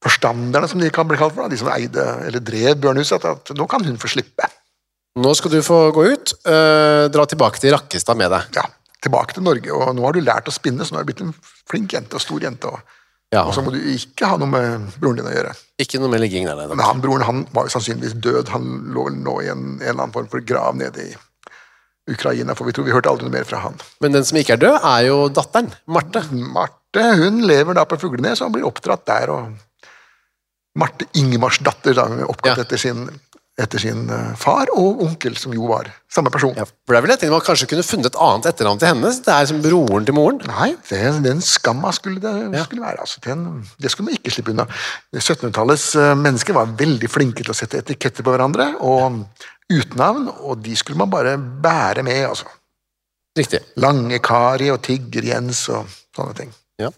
forstanderne, 0.02 0.68
som 0.68 0.80
de 0.80 0.90
kan 0.92 1.06
bli 1.08 1.18
kalt 1.20 1.34
for, 1.34 1.44
da, 1.44 1.52
de 1.52 1.60
som 1.60 1.70
eide 1.72 2.04
eller 2.26 2.42
drev 2.42 2.80
børnehuset, 2.82 3.24
at, 3.28 3.52
nå 3.56 3.66
kan 3.70 3.84
hun 3.86 4.00
få 4.00 4.10
slippe. 4.10 4.48
Nå 5.22 5.34
skal 5.36 5.52
du 5.52 5.60
få 5.64 5.78
gå 5.92 6.06
ut. 6.08 6.32
eh, 6.48 7.04
dra 7.12 7.26
tilbake 7.28 7.60
til 7.60 7.74
Rakkestad 7.74 8.16
med 8.16 8.32
deg. 8.32 8.48
Ja, 8.56 8.64
tilbake 9.04 9.36
til 9.36 9.44
Norge, 9.44 9.68
og 9.76 9.92
nå 9.94 10.06
har 10.06 10.16
du 10.16 10.24
lært 10.24 10.48
å 10.48 10.54
spinne, 10.54 10.84
så 10.84 10.94
nå 10.94 11.00
har 11.00 11.04
du 11.04 11.12
blitt 11.12 11.22
en 11.22 11.34
flink 11.70 11.92
jente 11.92 12.16
og 12.16 12.24
stor 12.24 12.42
jente. 12.42 12.72
Og, 12.72 12.96
Ja, 13.32 13.46
og 13.48 13.54
så 13.56 13.62
må 13.64 13.72
du 13.72 13.78
ikke 13.80 14.28
ha 14.28 14.36
noe 14.36 14.50
med 14.52 14.90
broren 15.00 15.16
din 15.22 15.28
å 15.30 15.32
gjøre. 15.32 15.54
Ikke 15.80 15.98
noe 16.02 16.10
med 16.12 16.20
ligging 16.20 16.44
der. 16.44 16.58
Men 16.68 16.82
han 16.84 17.00
broren 17.00 17.24
han 17.24 17.44
var 17.56 17.64
jo 17.68 17.72
sannsynligvis 17.72 18.18
død. 18.20 18.50
Han 18.52 18.66
lå 18.92 19.06
vel 19.08 19.16
nå 19.24 19.36
i 19.40 19.48
en, 19.48 19.62
en 19.78 19.86
eller 19.86 20.02
annen 20.02 20.12
form 20.12 20.28
for 20.28 20.44
grav 20.44 20.76
nede 20.76 21.06
i 21.08 21.14
Ukraina, 22.12 22.52
for 22.58 22.66
vi 22.68 22.74
tror 22.76 22.84
vi 22.88 22.92
hørte 22.92 23.08
aldri 23.08 23.28
noe 23.28 23.32
mer 23.38 23.46
fra 23.48 23.62
han. 23.62 23.76
Men 24.04 24.12
den 24.16 24.24
som 24.28 24.36
ikke 24.40 24.56
er 24.58 24.62
død, 24.64 24.78
er 24.84 25.04
jo 25.08 25.18
datteren. 25.32 25.70
Marte. 25.86 26.24
Marte 26.34 27.04
hun 27.22 27.40
lever 27.48 27.78
da 27.78 27.86
på 27.88 27.96
Fuglenes 28.02 28.42
og 28.44 28.52
blir 28.56 28.66
oppdratt 28.68 29.06
der. 29.08 29.30
og 29.32 29.52
Marte 30.78 31.06
Ingemarsdatter, 31.20 31.96
er 32.00 32.24
oppkalt 32.28 32.58
Ja. 32.58 32.64
etter 32.66 32.80
sin 32.80 33.06
etter 33.60 33.82
sin 33.82 34.06
eh, 34.08 34.32
far 34.40 34.70
og 34.72 35.02
onkel, 35.04 35.34
som 35.36 35.52
jo 35.52 35.66
var 35.68 35.90
samme 36.12 36.32
person. 36.32 36.54
Ja, 36.56 36.64
for 36.64 36.94
det 36.94 37.00
er 37.00 37.04
vel 37.04 37.14
et 37.14 37.24
man 37.32 37.44
kanskje 37.44 37.68
kunne 37.68 37.84
funnet 37.84 38.08
et 38.08 38.18
annet 38.24 38.48
etternavn 38.48 38.80
til 38.80 38.88
henne? 38.88 39.12
Det 39.26 39.34
er 39.34 39.48
som 39.50 39.60
broren 39.64 40.08
til 40.08 40.16
moren? 40.16 40.40
Nei, 40.48 40.70
det, 40.88 41.02
den 41.26 41.42
skamma 41.44 41.92
skulle 41.96 42.22
det 42.22 42.64
skulle 42.64 42.84
være. 42.84 43.04
Altså, 43.04 43.20
den, 43.26 43.44
det 43.76 43.92
skulle 43.92 44.08
man 44.08 44.16
ikke 44.16 44.32
slippe 44.32 44.54
unna. 44.54 44.66
1700-tallets 45.12 45.86
eh, 46.00 46.14
mennesker 46.22 46.56
var 46.56 46.72
veldig 46.80 47.12
flinke 47.12 47.44
til 47.44 47.52
å 47.52 47.58
sette 47.58 47.82
etiketter 47.84 48.24
på 48.24 48.34
hverandre, 48.34 48.72
og 48.80 49.22
utnavn, 49.72 50.28
og 50.42 50.64
de 50.64 50.74
skulle 50.76 51.00
man 51.00 51.12
bare 51.12 51.36
bære 51.36 52.04
med. 52.06 52.24
altså. 52.32 52.48
Riktig. 53.38 53.62
Lange 53.80 54.18
Kari 54.24 54.68
og 54.72 54.82
Tigger 54.84 55.28
Jens 55.28 55.64
og 55.72 55.88
sånne 56.16 56.36
ting. 56.36 56.52
Ja. 56.80 56.90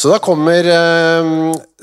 Så 0.00 0.10
da 0.10 0.18
kommer 0.18 0.66
eh, 0.66 1.28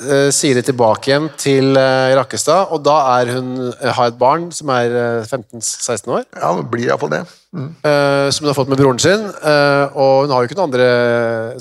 eh, 0.03 0.29
Siri 0.35 0.61
tilbake 0.67 1.09
igjen 1.09 1.29
til 1.39 1.71
eh, 1.79 2.11
Rakkestad, 2.19 2.73
og 2.75 2.81
da 2.85 2.97
er 3.21 3.31
hun, 3.37 3.53
eh, 3.71 3.91
har 3.95 4.11
et 4.11 4.17
barn 4.19 4.49
som 4.53 4.69
er 4.75 4.91
eh, 4.91 5.29
15-16 5.31 6.11
år, 6.11 6.25
Ja, 6.35 6.51
det 6.59 6.65
blir 6.73 6.89
iallfall 6.89 7.13
det. 7.13 7.21
Mm. 7.55 7.69
eh, 7.87 8.27
som 8.31 8.43
hun 8.45 8.51
har 8.51 8.57
fått 8.59 8.69
med 8.71 8.79
broren 8.81 8.99
sin. 8.99 9.23
eh, 9.31 9.85
og 9.95 10.25
hun 10.25 10.33
har 10.35 10.43
jo 10.43 10.49
ikke 10.49 10.59
noen 10.59 10.69
andre 10.69 10.89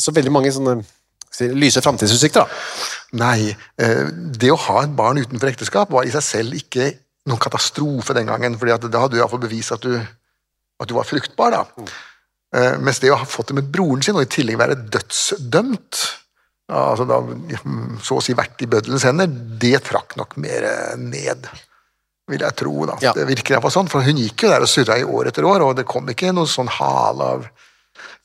Så 0.02 0.12
veldig 0.14 0.32
mange 0.34 0.52
sånne 0.54 0.76
lyse 1.56 1.80
framtidsutsikter. 1.80 2.42
da. 2.42 2.48
Nei, 3.22 3.54
eh, 3.80 4.04
det 4.36 4.50
å 4.52 4.58
ha 4.66 4.82
et 4.84 4.92
barn 4.98 5.22
utenfor 5.22 5.48
ekteskap 5.54 5.90
var 5.94 6.04
i 6.04 6.10
seg 6.12 6.22
selv 6.26 6.54
ikke 6.58 6.90
noen 7.30 7.40
katastrofe 7.40 8.12
den 8.14 8.26
gangen, 8.26 8.58
fordi 8.58 8.74
da 8.90 9.00
hadde 9.06 9.14
du 9.14 9.20
iallfall 9.22 9.40
bevist 9.46 9.72
at 9.72 9.80
du, 9.86 9.94
at 10.82 10.88
du 10.90 10.94
var 10.98 11.06
fruktbar. 11.08 11.50
da. 11.54 11.64
Eh, 12.52 12.76
Mens 12.82 12.98
det 12.98 13.12
å 13.14 13.16
ha 13.22 13.24
fått 13.24 13.48
det 13.54 13.54
med 13.62 13.70
broren 13.72 14.02
sin, 14.02 14.16
og 14.18 14.26
i 14.26 14.32
tillegg 14.34 14.58
være 14.58 14.76
dødsdømt, 14.90 16.02
altså 16.70 17.06
da 17.08 17.18
så 18.04 18.18
å 18.18 18.22
si 18.24 18.36
vært 18.38 18.62
i 18.64 18.68
bøddelens 18.70 19.06
hender, 19.08 19.30
det 19.30 19.82
trakk 19.88 20.16
nok 20.20 20.36
mer 20.42 20.66
eh, 20.68 20.94
ned. 21.00 21.48
Vil 22.30 22.44
jeg 22.46 22.56
tro, 22.60 22.74
da. 22.86 22.98
Ja. 23.02 23.14
Det 23.16 23.26
virker 23.26 23.56
iallfall 23.56 23.74
sånn, 23.74 23.90
for 23.90 24.06
hun 24.06 24.20
gikk 24.20 24.46
jo 24.46 24.52
der 24.52 24.62
og 24.62 24.70
surra 24.70 25.00
i 25.00 25.06
år 25.06 25.32
etter 25.32 25.46
år, 25.48 25.64
og 25.66 25.74
det 25.80 25.88
kom 25.88 26.06
ikke 26.12 26.30
noen 26.36 26.50
sånn 26.50 26.70
hale 26.70 27.32
av 27.36 27.48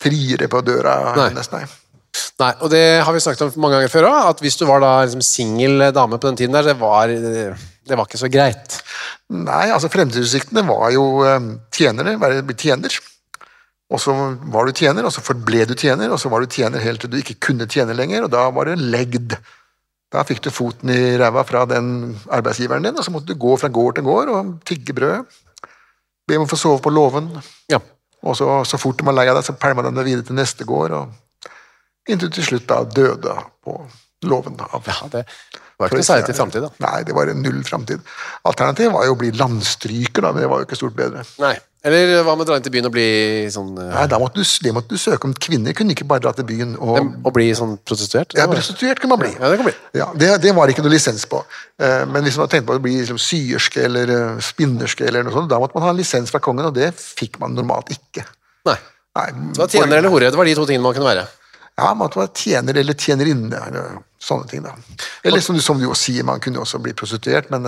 friere 0.02 0.50
på 0.52 0.62
døra 0.66 1.00
Nei. 1.16 1.32
hennes, 1.32 1.50
nei. 1.56 1.64
Nei, 2.40 2.52
og 2.64 2.70
det 2.72 2.84
har 3.04 3.16
vi 3.16 3.22
snakket 3.24 3.48
om 3.48 3.58
mange 3.64 3.80
ganger 3.80 3.92
før 3.92 4.08
òg, 4.10 4.30
at 4.30 4.44
hvis 4.44 4.60
du 4.60 4.66
var 4.68 4.84
da 4.84 4.92
liksom 5.04 5.24
singel 5.26 5.88
dame 5.96 6.20
på 6.20 6.30
den 6.30 6.38
tiden 6.40 6.56
der, 6.56 6.70
det 6.70 6.78
var, 6.80 7.12
det 7.12 7.98
var 7.98 8.08
ikke 8.08 8.22
så 8.22 8.30
greit. 8.32 8.78
Nei, 9.34 9.66
altså 9.74 9.90
fremtidsutsiktene 9.92 10.64
var 10.68 10.94
jo 10.96 11.06
eh, 11.26 11.52
tjenere, 11.76 12.16
være 12.22 12.44
tjener. 12.54 13.00
Og 13.94 14.02
så 14.02 14.14
var 14.50 14.66
du 14.66 14.74
tjener, 14.74 15.06
og 15.06 15.14
så 15.14 15.22
forble 15.22 15.66
du 15.70 15.76
tjener, 15.78 16.10
og 16.10 16.18
så 16.22 16.30
var 16.34 16.42
du 16.42 16.50
tjener 16.50 16.82
helt 16.82 17.04
til 17.04 17.12
du 17.14 17.20
ikke 17.20 17.38
kunne 17.52 17.68
tjene 17.70 17.94
lenger, 17.94 18.26
og 18.26 18.32
da 18.34 18.48
var 18.56 18.66
det 18.72 18.80
legd. 18.82 19.36
Da 20.14 20.24
fikk 20.26 20.42
du 20.46 20.50
foten 20.54 20.90
i 20.94 21.16
ræva 21.22 21.44
fra 21.46 21.66
den 21.70 22.16
arbeidsgiveren 22.34 22.86
din, 22.88 22.98
og 22.98 23.06
så 23.06 23.14
måtte 23.14 23.30
du 23.30 23.38
gå 23.42 23.54
fra 23.62 23.70
gård 23.74 23.98
til 24.00 24.08
gård 24.08 24.32
og 24.34 24.54
tigge 24.66 24.96
brød. 24.98 25.26
Be 26.26 26.40
om 26.40 26.48
å 26.48 26.50
få 26.50 26.58
sove 26.58 26.82
på 26.82 26.90
låven, 26.94 27.30
Ja. 27.70 27.78
og 28.26 28.34
så, 28.40 28.48
så 28.66 28.80
fort 28.82 28.98
du 28.98 29.06
var 29.06 29.14
lei 29.20 29.28
av 29.30 29.38
deg, 29.38 29.46
så 29.46 29.54
pælma 29.62 29.84
de 29.86 29.92
deg 30.00 30.08
videre 30.08 30.26
til 30.26 30.40
neste 30.40 30.66
gård, 30.66 30.96
og 30.98 31.52
inntil 32.10 32.32
du 32.32 32.40
til 32.40 32.48
slutt 32.50 32.66
da 32.72 32.80
døde 32.90 33.36
på 33.62 33.78
låven. 34.26 34.58
Av, 34.66 34.82
ja 34.90 34.98
det 35.14 35.26
var 35.78 35.92
ikke 35.92 36.00
noe 36.02 36.08
særlig 36.08 36.26
til 36.32 36.38
framtid, 36.40 36.66
da. 36.66 36.72
Nei, 36.88 37.04
det 37.06 37.14
var 37.14 37.30
en 37.30 37.42
null 37.46 37.62
framtid. 37.68 38.02
Alternativet 38.50 38.94
var 38.96 39.06
jo 39.06 39.14
å 39.14 39.20
bli 39.22 39.30
landstryker, 39.38 40.26
da, 40.26 40.32
men 40.34 40.42
det 40.46 40.50
var 40.50 40.64
jo 40.64 40.70
ikke 40.70 40.80
stort 40.82 40.98
bedre. 40.98 41.22
Nei. 41.44 41.54
Eller 41.86 42.24
hva 42.26 42.34
med 42.34 42.48
å 42.48 42.50
dra 42.50 42.56
inn 42.58 42.64
til 42.66 42.74
byen 42.74 42.88
og 42.90 42.94
bli 42.96 43.06
sånn 43.54 43.76
uh... 43.78 43.92
Nei, 43.92 44.06
da 44.10 44.18
måtte 44.22 44.42
du, 44.42 44.48
det 44.66 44.72
måtte 44.74 44.90
du 44.96 44.98
søke 44.98 45.28
om. 45.30 45.36
Kvinner 45.38 45.76
kunne 45.78 45.94
ikke 45.94 46.08
bare 46.10 46.24
dra 46.24 46.32
til 46.34 46.48
byen 46.50 46.72
og 46.82 46.98
Og 46.98 47.30
bli 47.36 47.46
sånn 47.58 47.76
prostituert? 47.86 48.34
Ja, 48.40 48.48
prostituert 48.50 49.02
kunne 49.04 49.14
man 49.14 49.22
bli. 49.22 49.32
Ja, 49.38 49.52
det 49.52 49.60
kan 49.60 49.68
bli. 49.70 49.76
Ja, 50.00 50.08
det, 50.18 50.32
det 50.42 50.54
var 50.58 50.72
ikke 50.74 50.82
noe 50.86 50.94
lisens 50.96 51.28
på. 51.30 51.44
Eh, 51.78 52.02
Men 52.10 52.26
hvis 52.26 52.40
man 52.42 52.50
tenkte 52.50 52.72
på 52.72 52.80
å 52.80 52.84
bli 52.84 52.96
liksom, 53.04 53.20
syerske 53.22 53.86
eller 53.86 54.14
eh, 54.16 54.42
spinnerske, 54.42 55.06
eller 55.06 55.28
noe 55.28 55.36
sånt, 55.36 55.52
da 55.54 55.62
måtte 55.62 55.78
man 55.78 55.86
ha 55.86 55.94
en 55.94 56.00
lisens 56.02 56.34
fra 56.34 56.42
kongen, 56.42 56.66
og 56.72 56.74
det 56.78 56.90
fikk 56.98 57.38
man 57.44 57.54
normalt 57.54 57.94
ikke. 57.94 58.26
Nei. 58.66 58.80
Nei, 59.16 59.28
Det 59.54 59.62
var 59.62 59.70
tjener 59.78 60.02
eller 60.02 60.12
hore. 60.12 60.34
Det 60.34 60.42
var 60.42 60.50
de 60.50 60.58
to 60.58 60.66
tingene 60.68 60.84
man 60.88 60.98
kunne 60.98 61.12
være. 61.12 61.28
Ja, 61.76 61.92
man 61.92 62.02
måtte 62.08 62.20
være 62.24 62.34
tjener 62.40 62.82
eller 62.82 62.98
tjenerinne, 62.98 63.62
eller 63.70 64.02
sånne 64.26 64.50
ting. 64.50 64.66
da. 64.66 64.74
Eller 65.28 65.44
som 65.44 65.56
du, 65.56 65.62
som 65.62 65.78
du 65.80 65.86
jo 65.86 65.94
sier, 65.96 66.26
man 66.26 66.42
kunne 66.44 66.66
også 66.66 66.82
bli 66.82 66.96
prostituert, 66.98 67.54
men 67.54 67.68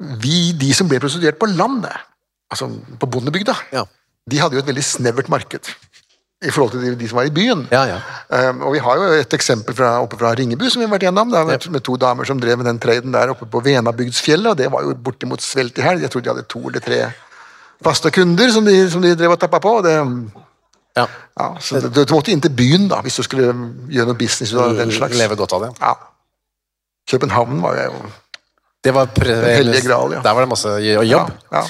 vi, 0.00 0.52
de 0.58 0.72
som 0.74 0.88
ble 0.90 0.98
prostituert 1.02 1.38
på 1.40 1.46
landet, 1.54 1.94
altså 2.50 2.68
på 3.00 3.06
bondebygda, 3.06 3.54
Ja. 3.72 3.84
de 4.30 4.38
hadde 4.40 4.56
jo 4.56 4.62
et 4.62 4.66
veldig 4.70 4.84
snevert 4.84 5.28
marked 5.28 5.70
i 6.44 6.50
forhold 6.52 6.74
til 6.74 6.82
de, 6.82 6.94
de 7.00 7.08
som 7.08 7.16
var 7.16 7.24
i 7.28 7.32
byen. 7.32 7.62
Ja, 7.72 7.84
ja. 7.88 7.98
Um, 8.50 8.62
og 8.68 8.74
vi 8.74 8.80
har 8.84 8.98
jo 9.00 9.04
et 9.16 9.32
eksempel 9.32 9.74
fra, 9.74 9.94
oppe 10.04 10.18
fra 10.20 10.34
Ringebu 10.36 10.66
som 10.68 10.82
vi 10.82 10.86
har 10.88 10.92
vært 10.92 11.06
gjennom, 11.06 11.30
da, 11.32 11.44
med, 11.48 11.68
med 11.72 11.84
to 11.86 11.96
damer 11.96 12.28
som 12.28 12.40
drev 12.42 12.58
med 12.60 12.66
den 12.68 12.80
traden 12.82 13.14
der 13.14 13.32
oppe 13.32 13.46
på 13.48 13.62
Venabygdsfjellet, 13.64 14.50
og 14.50 14.58
det 14.60 14.66
var 14.72 14.82
jo 14.84 14.94
bortimot 15.06 15.40
svelt 15.40 15.78
i 15.78 15.84
helg. 15.86 16.02
Jeg 16.04 16.12
tror 16.12 16.24
de 16.24 16.32
hadde 16.34 16.44
to 16.52 16.60
eller 16.68 16.84
tre 16.84 16.98
faste 17.84 18.10
kunder 18.12 18.50
som 18.52 18.64
de, 18.66 18.74
som 18.90 19.00
de 19.04 19.14
drev 19.16 19.36
og 19.36 19.40
tappa 19.40 19.60
på. 19.62 19.76
og 19.78 19.84
Det, 19.86 19.94
ja. 20.98 21.06
ja, 21.40 21.48
så 21.60 21.80
du, 21.86 21.88
du 22.04 22.12
måtte 22.14 22.34
inn 22.34 22.42
til 22.44 22.52
byen 22.54 22.90
da, 22.92 23.00
hvis 23.06 23.16
du 23.16 23.24
skulle 23.26 23.48
gjøre 23.88 24.10
noe 24.10 24.18
business 24.20 24.52
ut 24.52 24.60
av 24.66 24.76
den 24.78 24.92
slags. 24.92 25.16
Leve 25.18 25.38
godt 25.40 25.56
av 25.56 25.64
det. 25.64 25.72
Ja. 25.80 25.94
København 27.10 27.62
var 27.64 27.80
jo 27.86 28.04
Det 28.84 28.92
var 28.92 29.08
hellige 29.16 29.80
Gral, 29.86 30.12
ja. 30.12 30.20
Der 30.24 30.36
var 30.36 30.44
det 30.44 30.50
masse 30.50 30.76
jobb. 30.84 31.08
ja, 31.08 31.24
ja. 31.52 31.64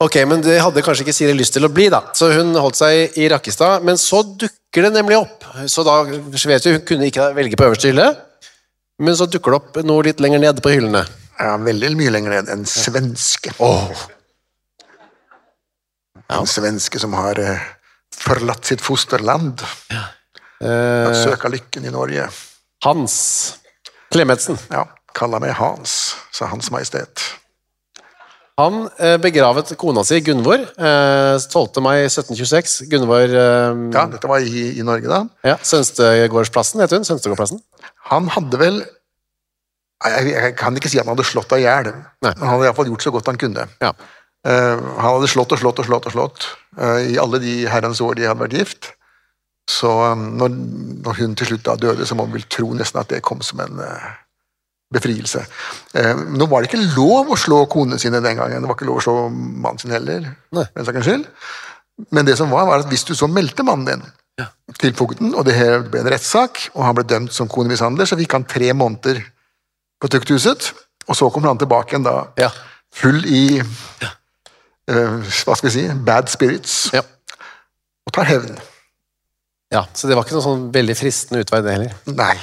Ok, 0.00 0.16
men 0.24 0.40
det 0.40 0.54
hadde 0.64 0.80
kanskje 0.80 1.04
ikke 1.04 1.12
Siri 1.12 1.34
lyst 1.36 1.52
til 1.52 1.66
å 1.66 1.68
bli, 1.68 1.90
da. 1.92 1.98
Så 2.16 2.30
hun 2.32 2.54
holdt 2.56 2.78
seg 2.78 3.18
i 3.20 3.26
Rakkestad. 3.28 3.82
Men 3.84 3.98
så 4.00 4.22
dukker 4.24 4.86
det 4.86 4.94
nemlig 4.94 5.18
opp. 5.18 5.44
Så 5.68 5.84
da 5.84 5.98
vet 6.08 6.64
du, 6.64 6.70
hun 6.72 6.86
kunne 6.88 7.10
ikke 7.10 7.26
velge 7.36 7.58
på 7.60 7.66
øverste 7.68 7.90
hylle. 7.92 8.06
Men 9.00 9.16
så 9.16 9.28
dukker 9.28 9.52
det 9.52 9.58
opp 9.60 9.76
noe 9.84 10.06
litt 10.08 10.22
lenger 10.24 10.40
ned 10.40 10.62
på 10.64 10.72
hyllene. 10.72 11.04
ja, 11.40 11.52
veldig 11.60 11.92
mye 12.00 12.14
lenger 12.16 12.34
ned. 12.38 12.48
En 12.52 12.64
svenske. 12.68 13.52
En 16.30 16.48
svenske 16.48 17.00
som 17.02 17.16
har 17.18 17.40
eh, 17.42 17.68
forlatt 18.16 18.68
sitt 18.72 18.80
fosterland. 18.84 19.60
Eh, 19.92 21.12
Søka 21.16 21.48
lykken 21.52 21.84
i 21.88 21.92
Norge. 21.92 22.28
Hans 22.84 23.16
Klemetsen. 24.10 24.56
Ja, 24.72 24.86
kalla 25.16 25.40
meg 25.42 25.54
Hans, 25.58 26.14
sa 26.34 26.48
Hans 26.50 26.70
Majestet. 26.74 27.22
Han 28.60 28.82
eh, 29.00 29.16
begravet 29.22 29.72
kona 29.80 30.02
si, 30.04 30.18
Gunvor, 30.24 30.60
eh, 30.60 31.36
12. 31.40 31.80
mai 31.84 32.02
1726. 32.04 32.74
Gunvor 32.92 33.32
eh, 33.32 33.80
Ja, 33.94 34.04
dette 34.10 34.28
var 34.28 34.44
i, 34.44 34.66
i 34.76 34.84
Norge, 34.84 35.08
da. 35.08 35.22
ja, 35.46 35.56
Sønstegårdsplassen, 35.64 36.82
heter 36.84 37.00
hun. 37.00 37.06
Sønstegårdsplassen. 37.08 37.62
Han 38.10 38.28
hadde 38.34 38.60
vel 38.60 38.80
Jeg, 40.04 40.30
jeg 40.32 40.54
kan 40.56 40.76
ikke 40.76 40.88
si 40.88 40.98
at 41.00 41.04
han 41.04 41.12
hadde 41.14 41.28
slått 41.28 41.52
av 41.52 41.60
hjel. 41.60 41.90
men 42.24 42.36
Han 42.40 42.54
hadde 42.54 42.68
iallfall 42.68 42.88
gjort 42.88 43.04
så 43.04 43.12
godt 43.12 43.26
han 43.32 43.40
kunne. 43.40 43.66
Ja. 43.84 43.92
Eh, 44.48 44.76
han 44.80 45.04
hadde 45.08 45.28
slått 45.28 45.52
og 45.56 45.60
slått 45.60 45.80
og 45.82 45.88
slått 45.88 46.08
og 46.08 46.14
slått 46.16 46.48
i 47.10 47.16
alle 47.20 47.40
de 47.42 47.54
herrens 47.68 48.00
år 48.00 48.16
de 48.16 48.28
hadde 48.28 48.40
vært 48.44 48.56
gift. 48.56 48.92
Så 49.70 49.90
um, 49.90 50.22
når, 50.40 50.54
når 51.04 51.18
hun 51.20 51.34
til 51.36 51.50
slutt 51.50 51.64
da 51.66 51.74
døde, 51.78 52.06
så 52.08 52.16
må 52.16 52.24
man 52.24 52.32
vel 52.38 52.46
tro 52.50 52.70
nesten 52.74 53.00
at 53.02 53.10
det 53.12 53.20
kom 53.26 53.42
som 53.44 53.60
en 53.62 53.76
befrielse. 54.90 55.44
Eh, 55.94 56.14
nå 56.34 56.46
var 56.50 56.62
det 56.64 56.70
ikke 56.70 56.94
lov 56.96 57.30
å 57.30 57.38
slå 57.38 57.62
konene 57.70 57.98
sine 58.02 58.20
den 58.24 58.36
gangen. 58.40 58.60
Det 58.62 58.68
var 58.70 58.76
ikke 58.78 58.88
lov 58.88 58.98
å 58.98 59.04
slå 59.04 59.16
mannen 59.30 59.78
sin 59.78 59.92
heller. 59.94 60.24
Nei. 60.56 60.64
Men 62.10 62.26
det 62.26 62.36
som 62.40 62.50
var, 62.50 62.64
var 62.66 62.80
at 62.82 62.88
hvis 62.90 63.04
du 63.06 63.14
så 63.14 63.28
meldte 63.30 63.62
mannen 63.66 63.86
din 64.00 64.06
til 64.80 64.94
fogden, 64.96 65.34
og 65.36 65.44
det 65.44 65.54
ble 65.92 66.00
en 66.00 66.08
rettssak, 66.14 66.70
og 66.72 66.84
han 66.86 66.94
ble 66.96 67.04
dømt 67.04 67.34
som 67.36 67.48
konemishandler, 67.50 68.08
så 68.08 68.16
fikk 68.16 68.32
han 68.38 68.46
tre 68.48 68.70
måneder 68.72 69.18
på 70.00 70.08
tukthuset, 70.08 70.70
og 71.10 71.16
så 71.18 71.28
kom 71.34 71.44
han 71.44 71.58
tilbake 71.60 71.92
igjen 71.92 72.06
da 72.06 72.14
Ja. 72.40 72.48
full 72.94 73.20
i 73.28 73.60
eh, 73.60 75.18
hva 75.44 75.56
skal 75.58 75.68
vi 75.68 75.74
si, 75.74 75.84
bad 76.08 76.30
spirits, 76.32 76.88
Ja. 76.94 77.02
og 78.06 78.12
tar 78.16 78.24
hevn. 78.30 78.56
ja. 79.70 79.84
Så 79.92 80.08
det 80.08 80.16
var 80.16 80.24
ikke 80.24 80.38
noen 80.38 80.46
sånn 80.48 80.72
veldig 80.72 80.96
fristende 80.96 81.44
utvei, 81.44 81.60
det 81.62 81.72
heller. 81.76 81.94
Nei, 82.06 82.36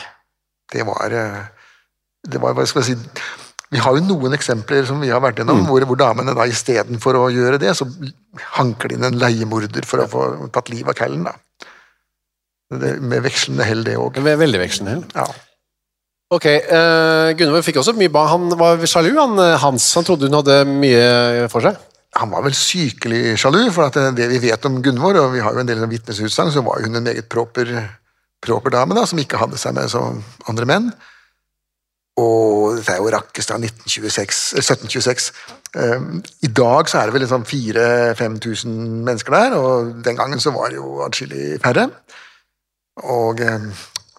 det 0.72 0.86
var 0.86 1.12
eh, 1.12 1.44
det 2.28 2.42
var, 2.44 2.54
hva 2.58 2.66
skal 2.68 2.84
jeg 2.84 2.98
si, 2.98 3.24
Vi 3.72 3.82
har 3.84 3.98
jo 3.98 4.04
noen 4.08 4.32
eksempler 4.38 4.86
som 4.88 5.02
vi 5.04 5.10
har 5.12 5.20
vært 5.20 5.42
gjennom, 5.42 5.66
hvor, 5.68 5.84
hvor 5.90 5.98
damene 6.00 6.32
da 6.38 6.46
istedenfor 6.48 7.18
å 7.20 7.26
gjøre 7.34 7.58
det, 7.60 7.74
så 7.76 7.84
hanker 8.56 8.88
de 8.94 8.96
inn 8.96 9.04
en 9.10 9.18
leiemorder 9.20 9.84
for 9.88 10.00
å 10.00 10.08
få 10.12 10.22
tatt 10.56 10.70
livet 10.72 10.94
av 10.94 10.96
kallen. 11.02 11.26
da. 11.28 11.34
Det, 12.72 12.94
med 13.00 13.24
vekslende 13.24 13.64
hell, 13.68 13.84
det 13.88 13.98
òg. 14.00 14.20
Ve- 14.24 14.38
Veldig 14.40 14.60
vekslende. 14.62 14.96
Ja. 15.16 15.26
Ok, 16.36 16.46
uh, 16.48 17.32
Gunvor 17.40 17.64
fikk 17.64 17.78
også 17.80 17.94
mye 17.96 18.12
barn. 18.12 18.32
Han 18.34 18.56
var 18.60 18.82
sjalu, 18.88 19.14
han 19.16 19.38
eh, 19.40 19.54
Hans. 19.64 19.86
Han 19.96 20.04
trodde 20.08 20.28
hun 20.28 20.36
hadde 20.36 20.58
mye 20.68 21.48
for 21.52 21.64
seg. 21.64 21.78
Han 22.20 22.32
var 22.34 22.44
vel 22.48 22.56
sykelig 22.56 23.36
sjalu, 23.40 23.62
for 23.76 23.88
at 23.88 23.96
det, 24.00 24.10
det 24.18 24.28
vi 24.34 24.42
vet 24.50 24.66
om 24.68 24.80
Gunvor, 24.84 25.20
og 25.22 25.36
vi 25.36 25.44
har 25.44 25.56
jo 25.56 25.64
en 25.64 25.70
del 25.70 25.84
vitnesutsagn, 25.92 26.52
så 26.56 26.64
var 26.66 26.84
hun 26.84 26.96
en 27.00 27.04
meget 27.08 27.28
proper, 27.32 27.72
proper 28.44 28.76
dame, 28.76 28.96
da, 28.98 29.04
som 29.08 29.20
ikke 29.24 29.40
hadde 29.40 29.60
seg 29.60 29.76
med 29.78 29.88
som 29.92 30.20
andre 30.52 30.68
menn. 30.68 30.90
Og 32.18 32.78
dette 32.80 32.96
er 32.96 33.02
jo 33.02 33.12
Rakkestad 33.14 33.62
1926, 33.62 34.54
eh, 34.58 34.64
1726. 34.64 35.28
Eh, 35.78 36.08
I 36.48 36.50
dag 36.60 36.90
så 36.90 37.00
er 37.00 37.10
det 37.10 37.14
vel 37.14 37.24
liksom 37.26 37.46
4000-5000 37.46 38.70
mennesker 39.06 39.36
der, 39.36 39.58
og 39.58 39.94
den 40.06 40.18
gangen 40.18 40.40
så 40.40 40.52
var 40.56 40.74
det 40.74 40.80
jo 40.82 41.04
atskillig 41.06 41.60
færre. 41.64 41.90
Og 42.98 43.40
eh, 43.40 43.70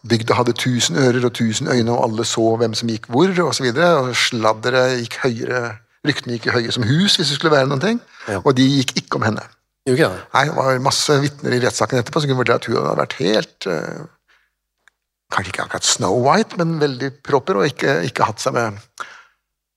bygda 0.08 0.38
hadde 0.38 0.52
tusen 0.52 0.96
ører 0.96 1.26
og 1.26 1.34
tusen 1.34 1.68
øyne, 1.68 1.90
og 1.92 2.04
alle 2.04 2.24
så 2.24 2.56
hvem 2.56 2.74
som 2.74 2.88
gikk 2.88 3.10
hvor, 3.10 3.34
og 3.42 3.54
så. 3.54 3.66
Og 3.66 4.14
sladderet 4.16 5.00
gikk 5.02 5.18
høyere, 5.24 5.62
ryktene 6.06 6.38
gikk 6.38 6.52
høye 6.54 6.72
som 6.72 6.86
hus, 6.86 7.16
hvis 7.16 7.28
det 7.28 7.40
skulle 7.40 7.56
være 7.56 7.66
noen 7.66 7.82
ting. 7.82 8.02
Og 8.44 8.56
de 8.56 8.68
gikk 8.78 8.96
ikke 9.02 9.18
om 9.18 9.26
henne. 9.26 9.42
Jo, 9.88 9.96
ikke 9.96 10.08
det? 10.12 10.22
Nei, 10.34 10.44
det 10.44 10.54
var 10.56 10.78
masse 10.84 11.14
vitner 11.22 11.54
i 11.56 11.60
rettssaken 11.62 11.98
etterpå 11.98 12.20
som 12.20 12.30
kunne 12.30 12.42
vurdere 12.42 12.60
at 12.60 12.66
hun 12.68 12.76
hadde 12.76 12.96
vært 13.00 13.14
helt 13.22 13.68
eh, 13.72 14.00
Kanskje 15.32 15.52
ikke 15.52 15.64
akkurat 15.66 15.86
Snow 15.86 16.18
White, 16.24 16.56
men 16.60 16.78
veldig 16.80 17.12
proper, 17.26 17.60
og 17.60 17.68
ikke, 17.68 18.00
ikke 18.08 18.28
hatt 18.28 18.42
seg 18.42 18.54
med 18.56 18.78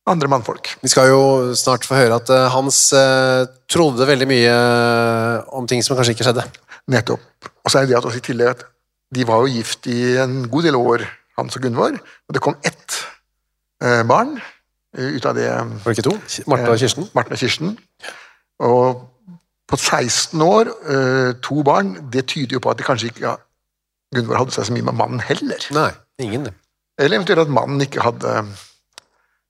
andre 0.09 0.29
mannfolk. 0.31 0.71
Vi 0.81 0.89
skal 0.91 1.11
jo 1.11 1.21
snart 1.59 1.85
få 1.85 1.99
høre 1.99 2.17
at 2.17 2.31
eh, 2.33 2.47
Hans 2.53 2.79
eh, 2.97 3.43
trodde 3.69 4.07
veldig 4.07 4.27
mye 4.29 4.53
eh, 4.53 5.51
om 5.57 5.67
ting 5.69 5.83
som 5.85 5.97
kanskje 5.97 6.15
ikke 6.15 6.27
skjedde. 6.29 6.47
Nettopp. 6.91 7.51
Og 7.61 7.71
så 7.71 7.81
er 7.81 7.89
det 7.89 7.99
at 7.99 8.07
også 8.07 8.21
i 8.21 8.25
tillegg 8.31 8.55
at 8.55 8.65
de 9.13 9.27
var 9.27 9.43
jo 9.43 9.51
gift 9.51 9.87
i 9.91 10.15
en 10.23 10.41
god 10.49 10.65
del 10.65 10.79
år, 10.79 11.05
Hans 11.37 11.55
og 11.57 11.63
Gunvor, 11.63 11.99
og 11.99 12.35
det 12.35 12.41
kom 12.43 12.57
ett 12.67 12.97
eh, 13.83 14.01
barn 14.07 14.37
ut 14.91 15.25
av 15.25 15.37
det 15.37 15.47
Var 15.47 15.85
det 15.85 15.93
ikke 15.95 16.09
to? 16.09 16.17
Marte 16.51 16.73
og 16.73 16.81
Kirsten? 16.81 17.05
Martin 17.15 17.35
og 17.37 17.39
Kirsten. 17.39 17.77
Og 18.59 19.07
på 19.71 19.77
16 19.77 20.41
år, 20.41 20.67
eh, 20.91 21.33
to 21.43 21.63
barn, 21.63 21.95
det 22.11 22.25
tyder 22.27 22.57
jo 22.57 22.59
på 22.59 22.69
at 22.69 22.77
de 22.77 22.83
kanskje 22.83 23.11
ikke 23.11 23.37
Gunvor 24.15 24.37
hadde 24.41 24.51
seg 24.55 24.65
så 24.67 24.73
mye 24.75 24.83
med 24.89 24.97
mannen 24.99 25.21
heller. 25.23 25.63
Nei, 25.71 25.91
ingen. 26.19 26.43
det. 26.49 26.53
Eller 26.99 27.17
eventuelt 27.17 27.45
at 27.45 27.51
mannen 27.53 27.81
ikke 27.85 28.03
hadde 28.03 28.45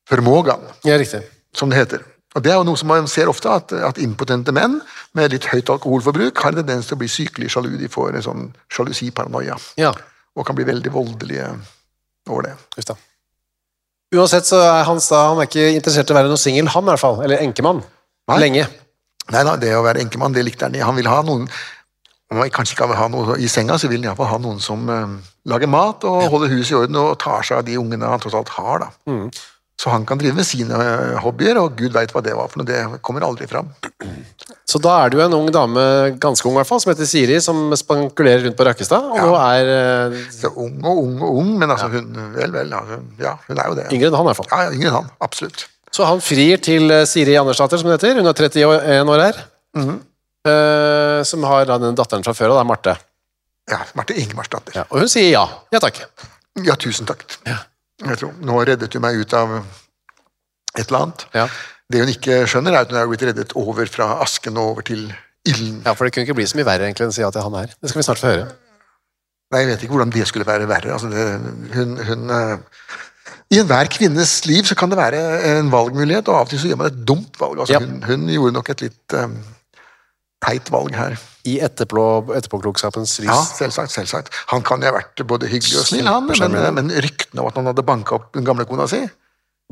formågan, 0.10 0.62
Ja, 0.86 0.98
riktig. 0.98 1.22
som 1.54 1.70
det 1.70 1.78
heter. 1.80 2.04
Og 2.36 2.44
Det 2.44 2.52
er 2.52 2.56
jo 2.56 2.64
noe 2.64 2.78
som 2.80 2.88
man 2.88 3.08
ser 3.12 3.28
ofte, 3.28 3.50
at, 3.52 3.74
at 3.74 3.98
impotente 4.00 4.54
menn 4.56 4.80
med 5.14 5.32
litt 5.34 5.46
høyt 5.52 5.68
alkoholforbruk 5.70 6.38
har 6.40 6.54
en 6.54 6.62
tendens 6.62 6.88
til 6.88 6.96
å 6.96 7.00
bli 7.02 7.10
sykelig 7.12 7.50
sjalu. 7.52 7.74
De 7.78 7.90
får 7.92 8.16
en 8.16 8.24
sånn 8.24 8.46
sjalusiparanoia 8.72 9.58
Ja, 9.82 9.92
og 10.36 10.46
kan 10.48 10.56
bli 10.56 10.64
veldig 10.64 10.94
voldelige 10.96 11.50
over 12.30 12.42
det. 12.48 12.54
just 12.78 12.88
da. 12.94 12.96
Uansett 14.16 14.46
så 14.48 14.60
er 14.62 14.84
Hans 14.88 15.08
da, 15.10 15.26
han 15.32 15.40
er 15.40 15.48
ikke 15.50 15.70
interessert 15.76 16.10
i 16.10 16.14
å 16.14 16.18
være 16.20 16.28
noen 16.32 16.40
singel, 16.40 16.68
han 16.72 16.84
i 16.84 16.92
hvert 16.92 17.00
fall. 17.04 17.22
Eller 17.24 17.40
enkemann. 17.44 17.84
Nei. 18.32 18.40
Lenge. 18.46 18.66
Nei 19.32 19.44
da, 19.48 19.56
det 19.60 19.76
å 19.76 19.84
være 19.86 20.02
enkemann, 20.04 20.34
det 20.36 20.44
likte 20.48 20.68
han. 20.68 20.76
Han 20.88 20.96
vil 21.00 21.08
ha 21.08 21.22
noen 21.24 21.46
om 22.32 22.38
man 22.40 22.50
kanskje 22.56 22.78
ikke 22.78 22.88
ha 22.96 23.08
noe 23.12 23.36
i 23.44 23.48
senga, 23.52 23.76
så 23.78 23.90
vil 23.92 24.00
han 24.02 24.12
iallfall 24.12 24.30
ha 24.32 24.38
noen 24.42 24.60
som 24.64 24.88
eh, 24.90 25.16
lager 25.52 25.68
mat 25.72 26.06
og 26.08 26.30
holder 26.32 26.54
huset 26.56 26.72
i 26.76 26.78
orden 26.84 27.00
og 27.02 27.18
tar 27.20 27.44
seg 27.44 27.60
av 27.62 27.66
de 27.68 27.76
ungene 27.82 28.08
han 28.08 28.22
tross 28.24 28.38
alt 28.40 28.54
har. 28.56 28.86
da. 28.86 28.92
Så 29.82 29.90
han 29.90 30.04
kan 30.06 30.20
drive 30.22 30.36
med 30.38 30.46
sine 30.46 30.78
eh, 30.78 31.16
hobbyer, 31.24 31.58
og 31.58 31.74
gud 31.80 31.92
veit 31.96 32.12
hva 32.14 32.22
det 32.22 32.36
var 32.38 32.52
for 32.52 32.62
noe. 32.62 32.68
Det 32.70 33.02
kommer 33.02 33.26
aldri 33.26 33.48
fram. 33.50 33.72
Så 34.70 34.78
da 34.80 34.94
er 35.04 35.10
det 35.10 35.18
jo 35.18 35.24
en 35.26 35.34
ung 35.40 35.50
dame, 35.52 35.86
ganske 36.22 36.46
ung 36.48 36.54
i 36.54 36.60
hvert 36.62 36.70
fall, 36.70 36.80
som 36.84 36.92
heter 36.94 37.10
Siri, 37.10 37.40
som 37.42 37.64
spankulerer 37.76 38.46
rundt 38.46 38.60
på 38.60 38.68
Rakkestad, 38.68 39.10
og 39.10 39.18
nå 39.26 39.34
er 39.42 39.72
eh, 39.74 40.20
Så 40.36 40.54
ung 40.54 40.78
og 40.86 41.02
ung 41.02 41.16
og 41.26 41.40
ung, 41.42 41.50
men 41.58 41.74
altså 41.74 41.90
hun 41.96 42.14
Vel, 42.38 42.54
vel. 42.54 42.72
Altså, 42.78 43.02
ja, 43.20 43.34
hun 43.48 43.58
er 43.58 43.72
jo 43.74 43.80
det. 43.82 43.88
yngre 43.98 44.12
enn 44.12 44.20
han 44.22 44.28
i 44.28 44.32
hvert 44.32 44.40
fall. 44.44 44.52
Ja, 44.54 44.62
ja, 44.70 44.78
yngre 44.78 44.94
enn 44.94 45.00
han. 45.02 45.10
Absolutt. 45.26 45.66
Så 45.92 46.06
han 46.08 46.22
frir 46.24 46.62
til 46.64 46.94
Siri 47.10 47.36
Andersdatter, 47.42 47.82
som 47.82 47.90
hun 47.90 47.98
heter. 47.98 48.22
Hun 48.22 48.30
er 48.30 48.38
31 48.38 49.12
år 49.18 49.26
her. 49.26 49.44
Eh, 50.48 51.22
som 51.28 51.44
har 51.46 51.68
da 51.70 51.78
den 51.82 51.98
datteren 51.98 52.24
fra 52.26 52.34
før, 52.34 52.56
er 52.60 52.66
Marte. 52.68 52.96
Ja, 53.70 53.82
Marte 53.98 54.16
Ingemarsdatter. 54.18 54.74
Ja, 54.80 54.86
og 54.90 55.04
hun 55.04 55.12
sier 55.12 55.30
ja. 55.36 55.44
Ja 55.74 55.80
takk. 55.84 56.00
Ja, 56.66 56.76
tusen 56.82 57.06
takk. 57.10 57.24
Jeg 57.46 58.18
tror, 58.18 58.32
Nå 58.42 58.64
reddet 58.66 58.90
du 58.92 58.98
meg 59.04 59.20
ut 59.22 59.34
av 59.38 59.60
et 59.62 60.88
eller 60.88 61.04
annet. 61.06 61.28
Ja. 61.38 61.46
Det 61.92 62.02
hun 62.02 62.10
ikke 62.14 62.40
skjønner, 62.50 62.74
er 62.74 62.86
at 62.88 62.92
hun 62.94 62.98
er 63.02 63.10
blitt 63.12 63.26
reddet 63.28 63.54
over 63.60 63.86
fra 63.92 64.16
asken 64.24 64.58
og 64.58 64.72
over 64.74 64.88
til 64.88 65.06
ilden. 65.46 65.82
ja, 65.86 65.94
for 65.94 66.06
det 66.08 66.14
kunne 66.16 66.26
ikke 66.26 66.38
bli 66.40 66.48
så 66.50 66.58
mye 66.58 66.66
verre 66.68 66.88
egentlig 66.90 67.06
enn 67.06 67.14
å 67.14 67.16
si 67.16 67.22
ja 67.24 67.30
til 67.34 67.46
han 67.46 67.58
her. 67.60 67.72
Det 67.78 67.92
skal 67.92 68.02
vi 68.02 68.08
snart 68.10 68.22
få 68.24 68.32
høre. 68.34 68.50
Nei, 69.52 69.62
Jeg 69.62 69.68
vet 69.72 69.82
ikke 69.86 69.94
hvordan 69.98 70.14
det 70.16 70.28
skulle 70.30 70.48
være 70.48 70.68
verre. 70.70 70.94
Altså, 70.96 71.10
det, 71.12 71.24
hun, 71.76 71.96
hun, 72.08 72.30
eh, 72.32 73.00
I 73.52 73.60
enhver 73.62 73.90
kvinnes 73.92 74.34
liv 74.48 74.64
så 74.70 74.78
kan 74.80 74.90
det 74.90 74.98
være 74.98 75.22
en 75.58 75.72
valgmulighet, 75.74 76.30
og 76.32 76.38
av 76.40 76.46
og 76.48 76.54
til 76.54 76.62
så 76.62 76.70
gjør 76.72 76.80
man 76.82 76.88
et 76.94 77.02
dumt 77.08 77.38
valg. 77.42 77.60
Altså, 77.60 77.74
Ja. 77.76 77.82
hun, 77.84 78.00
hun 78.08 78.30
gjorde 78.32 78.54
nok 78.56 78.70
et 78.72 78.82
litt 78.88 79.18
um, 79.20 79.36
teit 80.46 80.70
valg 80.74 80.96
her. 80.98 81.18
I 81.50 81.56
etterpå, 81.66 82.04
etterpåklokskapens 82.38 83.16
lys. 83.24 83.30
Ja, 83.30 83.40
selvsagt. 83.42 83.94
selvsagt. 83.94 84.34
Han 84.52 84.62
kan 84.66 84.82
jo 84.84 84.92
ha 84.92 84.96
vært 85.00 85.22
både 85.30 85.50
hyggelig 85.50 85.80
og 85.82 85.88
snill, 85.90 86.10
han, 86.10 86.28
men, 86.30 86.74
men 86.78 86.92
ryktene 87.02 87.42
om 87.42 87.50
at 87.50 87.58
han 87.58 87.70
hadde 87.72 87.86
banka 87.88 88.18
opp 88.20 88.32
den 88.38 88.46
gamle 88.46 88.66
kona 88.70 88.86
si, 88.90 89.02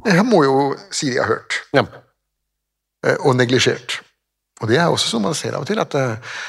det 0.06 0.16
må 0.26 0.44
jo 0.46 0.56
Siri 0.96 1.20
ha 1.20 1.28
hørt. 1.30 1.60
Ja. 1.76 1.84
eh, 3.06 3.18
og 3.20 3.36
neglisjert. 3.38 4.00
Og 4.62 4.72
det 4.72 4.80
er 4.80 4.90
også 4.92 5.12
som 5.14 5.24
man 5.28 5.36
ser 5.38 5.56
av 5.56 5.64
og 5.64 5.70
til, 5.70 5.80
at 5.80 5.94
eh, 5.96 6.40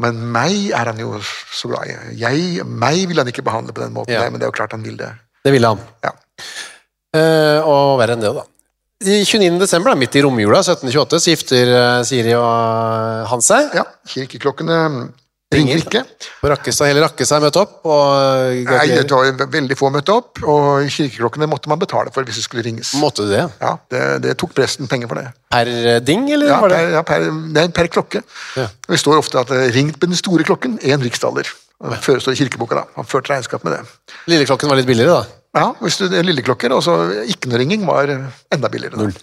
Men 0.00 0.20
meg 0.32 0.70
er 0.70 0.86
han 0.92 1.00
jo 1.02 1.16
så 1.20 1.66
glad 1.72 1.88
i. 1.90 1.94
Jeg, 2.20 2.62
meg 2.64 3.08
vil 3.10 3.18
han 3.18 3.26
ikke 3.26 3.42
behandle 3.42 3.74
på 3.74 3.82
den 3.82 3.92
måten, 3.92 4.14
Ja. 4.14 4.22
men 4.30 4.38
det 4.38 4.46
er 4.46 4.52
jo 4.52 4.54
klart 4.54 4.72
han 4.76 4.84
vil 4.86 4.96
det. 5.00 5.08
Det 5.44 5.50
ville 5.52 5.66
han. 5.66 5.80
Ja. 6.06 6.12
Uh, 7.10 7.58
og 7.66 7.98
verre 7.98 8.14
enn 8.14 8.22
det, 8.22 8.30
da. 8.36 8.44
I 9.00 9.22
29. 9.24 9.56
desember, 9.62 9.94
midt 9.96 10.16
i 10.18 10.20
romjula 10.20 10.58
1728, 10.60 11.20
så 11.24 11.32
gifter 11.32 11.70
eh, 11.72 12.02
Siri 12.04 12.34
og 12.36 12.44
eh, 12.44 13.22
han 13.30 13.40
seg. 13.44 13.70
Ja, 13.78 13.86
kirkeklokkene 14.12 14.76
ringer 15.50 15.80
ikke. 15.80 16.02
På 16.42 16.50
Rakkestad, 16.52 16.90
hele 16.90 17.00
Rakkestad 17.06 17.40
møtte 17.42 17.62
opp. 17.62 17.78
Og 17.88 18.60
Nei, 18.68 18.84
det 18.92 19.06
var 19.08 19.48
veldig 19.56 19.78
få 19.80 19.88
møtte 19.94 20.12
opp, 20.14 20.42
og 20.44 20.84
kirkeklokkene 20.92 21.48
måtte 21.48 21.72
man 21.72 21.80
betale 21.80 22.12
for 22.12 22.28
hvis 22.28 22.42
det 22.42 22.44
skulle 22.44 22.66
ringes. 22.68 22.92
Måtte 23.00 23.24
du 23.24 23.32
det? 23.32 23.46
Ja, 23.62 23.72
det, 23.90 24.04
det 24.28 24.36
tok 24.44 24.52
presten 24.60 24.90
penger 24.92 25.08
for 25.10 25.22
det. 25.22 25.32
Per 25.56 25.72
eh, 25.72 25.98
ding, 26.04 26.28
eller 26.36 26.52
Ja, 26.52 26.60
det? 26.60 26.68
per, 26.76 26.94
ja, 26.98 27.02
per, 27.14 27.26
nei, 27.56 27.66
per 27.80 27.88
klokke. 27.96 28.20
Ja. 28.60 28.68
Det 28.84 29.00
står 29.00 29.24
ofte 29.24 29.40
at 29.40 29.50
det 29.56 29.72
ringt 29.78 29.96
med 29.96 30.12
den 30.12 30.20
store 30.20 30.44
klokken, 30.44 30.76
én 30.84 31.00
riksdaler. 31.08 31.48
Før 31.80 32.00
førestår 32.04 32.36
i 32.36 32.42
kirkeboka, 32.44 32.82
da. 32.82 32.88
Han 33.00 33.08
førte 33.08 33.32
regnskap 33.32 33.64
med 33.64 33.78
det. 33.78 33.84
Lilleklokken 34.28 34.68
var 34.68 34.76
litt 34.76 34.92
billigere, 34.92 35.22
da. 35.22 35.39
Ja, 35.56 35.72
hvis 35.82 35.96
du, 35.98 36.04
Lilleklokker, 36.08 36.70
og 36.76 36.82
så 36.86 36.94
ikke 37.26 37.50
noe 37.50 37.58
ringing, 37.58 37.82
var 37.88 38.10
enda 38.10 38.68
billigere. 38.70 39.00
Null. 39.00 39.14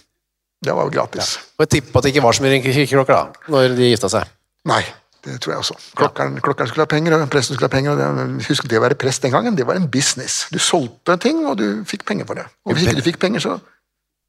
Det 0.64 0.74
var 0.74 0.88
jo 0.88 0.92
gratis. 0.92 1.36
Og 1.56 1.64
jeg 1.64 1.70
tipper 1.78 2.00
at 2.00 2.04
det 2.04 2.10
ikke 2.12 2.24
var 2.26 2.36
så 2.36 2.42
mye 2.44 2.58
kirkeklokker 2.64 3.14
da, 3.14 3.44
når 3.54 3.76
de 3.78 3.88
gifta 3.92 4.10
seg. 4.12 4.28
Nei, 4.68 4.82
det 5.24 5.38
tror 5.40 5.54
jeg 5.54 5.62
også. 5.62 5.76
Klokkeren, 5.96 6.36
klokkeren 6.44 6.68
skulle 6.68 6.84
ha 6.84 6.90
penger, 6.90 7.14
og 7.16 7.30
presten 7.32 7.56
skulle 7.56 7.70
ha 7.70 7.74
penger. 7.76 7.94
og 7.94 8.18
det, 8.18 8.48
Husk 8.50 8.66
det 8.68 8.80
å 8.80 8.84
være 8.84 8.98
prest 9.00 9.24
den 9.24 9.32
gangen, 9.32 9.56
det 9.56 9.64
var 9.68 9.78
en 9.80 9.86
business. 9.88 10.42
Du 10.52 10.58
solgte 10.60 11.16
ting, 11.22 11.44
og 11.48 11.56
du 11.62 11.66
fikk 11.88 12.04
penger 12.10 12.26
for 12.28 12.40
det. 12.42 12.44
Og 12.66 12.74
hvis 12.76 12.88
ikke 12.88 12.98
du 13.00 13.06
fikk 13.08 13.20
penger, 13.24 13.40
så 13.46 13.56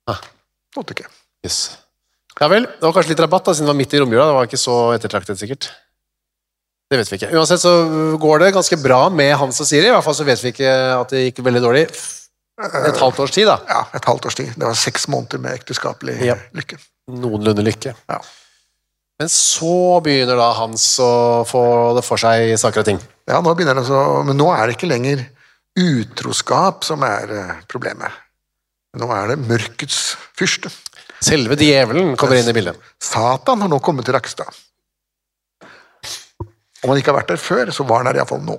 Ah. 0.09 0.21
måtte 0.77 0.93
du 0.93 1.01
ikke. 1.01 1.09
Yes. 1.45 1.77
Ja 2.39 2.47
vel, 2.47 2.63
det 2.65 2.81
var 2.81 2.93
kanskje 2.95 3.11
litt 3.11 3.19
rabatt 3.25 3.45
da, 3.45 3.53
siden 3.53 3.67
det 3.67 3.73
var 3.73 3.77
midt 3.81 3.93
i 3.93 3.99
romjula. 3.99 4.25
Det 4.29 4.35
var 4.39 4.47
ikke 4.47 4.57
så 4.61 4.77
ettertraktet, 4.95 5.37
sikkert. 5.41 5.67
Det 6.89 6.97
vet 6.97 7.11
vi 7.11 7.17
ikke. 7.19 7.29
Uansett 7.37 7.61
så 7.61 7.71
går 8.21 8.39
det 8.41 8.53
ganske 8.55 8.77
bra 8.81 9.03
med 9.13 9.35
Hans 9.37 9.59
og 9.61 9.67
Siri. 9.69 9.87
I 9.87 9.93
hvert 9.93 10.05
fall 10.07 10.15
så 10.17 10.25
vet 10.25 10.41
vi 10.41 10.49
ikke 10.55 10.71
at 10.95 11.11
det 11.13 11.21
gikk 11.27 11.43
veldig 11.45 11.61
dårlig. 11.61 11.83
Et 12.59 12.97
halvt 12.99 13.19
års 13.23 13.31
tid, 13.31 13.45
da. 13.47 13.59
Ja, 13.69 13.83
et 13.95 14.07
halvt 14.09 14.25
års 14.27 14.35
tid. 14.35 14.49
Det 14.57 14.65
var 14.67 14.75
seks 14.75 15.05
måneder 15.07 15.39
med 15.39 15.53
ekteskapelig 15.61 16.17
Ja. 16.25 16.35
lykke. 16.57 16.79
Noenlunde 17.09 17.63
lykke. 17.63 17.93
Ja. 18.09 18.17
Men 19.19 19.29
så 19.31 19.99
begynner 20.03 20.35
da 20.39 20.49
Hans 20.57 20.83
å 21.03 21.45
få 21.47 21.61
det 21.95 22.03
for 22.07 22.17
seg 22.21 22.53
i 22.53 22.57
saker 22.59 22.81
og 22.81 22.85
ting. 22.89 22.99
Ja, 23.29 23.39
nå 23.43 23.53
begynner 23.55 23.75
det 23.79 23.85
så, 23.87 24.23
Men 24.25 24.37
nå 24.39 24.49
er 24.55 24.67
det 24.67 24.77
ikke 24.77 24.89
lenger 24.89 25.25
utroskap 25.79 26.83
som 26.87 27.03
er 27.07 27.31
eh, 27.35 27.55
problemet. 27.71 28.11
Nå 28.99 29.09
er 29.13 29.27
det 29.33 29.39
mørkets 29.45 30.15
fyrste. 30.39 30.71
Selve 31.21 31.55
djevelen 31.59 32.15
kommer 32.17 32.39
inn 32.39 32.49
i 32.49 32.55
bildet. 32.55 32.79
Satan 33.03 33.61
har 33.61 33.69
nå 33.71 33.79
kommet 33.83 34.07
til 34.07 34.15
Rakkestad. 34.15 34.49
Om 36.83 36.91
han 36.91 36.99
ikke 37.01 37.11
har 37.11 37.19
vært 37.21 37.33
der 37.33 37.41
før, 37.41 37.71
så 37.75 37.85
var 37.87 38.01
han 38.01 38.09
der 38.11 38.21
iallfall 38.21 38.43
nå. 38.45 38.55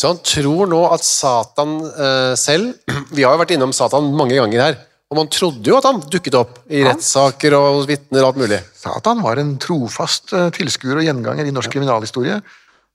Så 0.00 0.10
han 0.10 0.18
tror 0.26 0.66
nå 0.70 0.80
at 0.90 1.06
Satan 1.06 1.76
eh, 1.86 2.34
selv 2.38 2.74
Vi 3.14 3.22
har 3.22 3.36
jo 3.36 3.42
vært 3.44 3.54
innom 3.54 3.74
Satan 3.76 4.10
mange 4.18 4.36
ganger 4.40 4.64
her. 4.64 4.80
Og 5.12 5.18
man 5.20 5.28
trodde 5.30 5.68
jo 5.68 5.76
at 5.78 5.86
han 5.86 6.00
dukket 6.10 6.34
opp 6.34 6.56
i 6.72 6.80
rettssaker 6.82 7.54
og 7.54 7.78
hos 7.78 7.86
vitner 7.86 8.24
og 8.24 8.32
alt 8.32 8.40
mulig. 8.40 8.58
Satan 8.74 9.20
var 9.22 9.38
en 9.38 9.52
trofast 9.62 10.32
eh, 10.34 10.48
tilskuer 10.56 10.98
og 10.98 11.06
gjenganger 11.06 11.46
i 11.46 11.54
norsk 11.54 11.70
kriminalhistorie. 11.76 12.40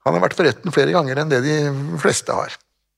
Han 0.08 0.18
har 0.18 0.24
vært 0.26 0.36
for 0.36 0.48
retten 0.48 0.74
flere 0.76 0.96
ganger 0.96 1.22
enn 1.22 1.32
det 1.32 1.44
de 1.46 1.56
fleste 2.02 2.36
har. 2.36 2.58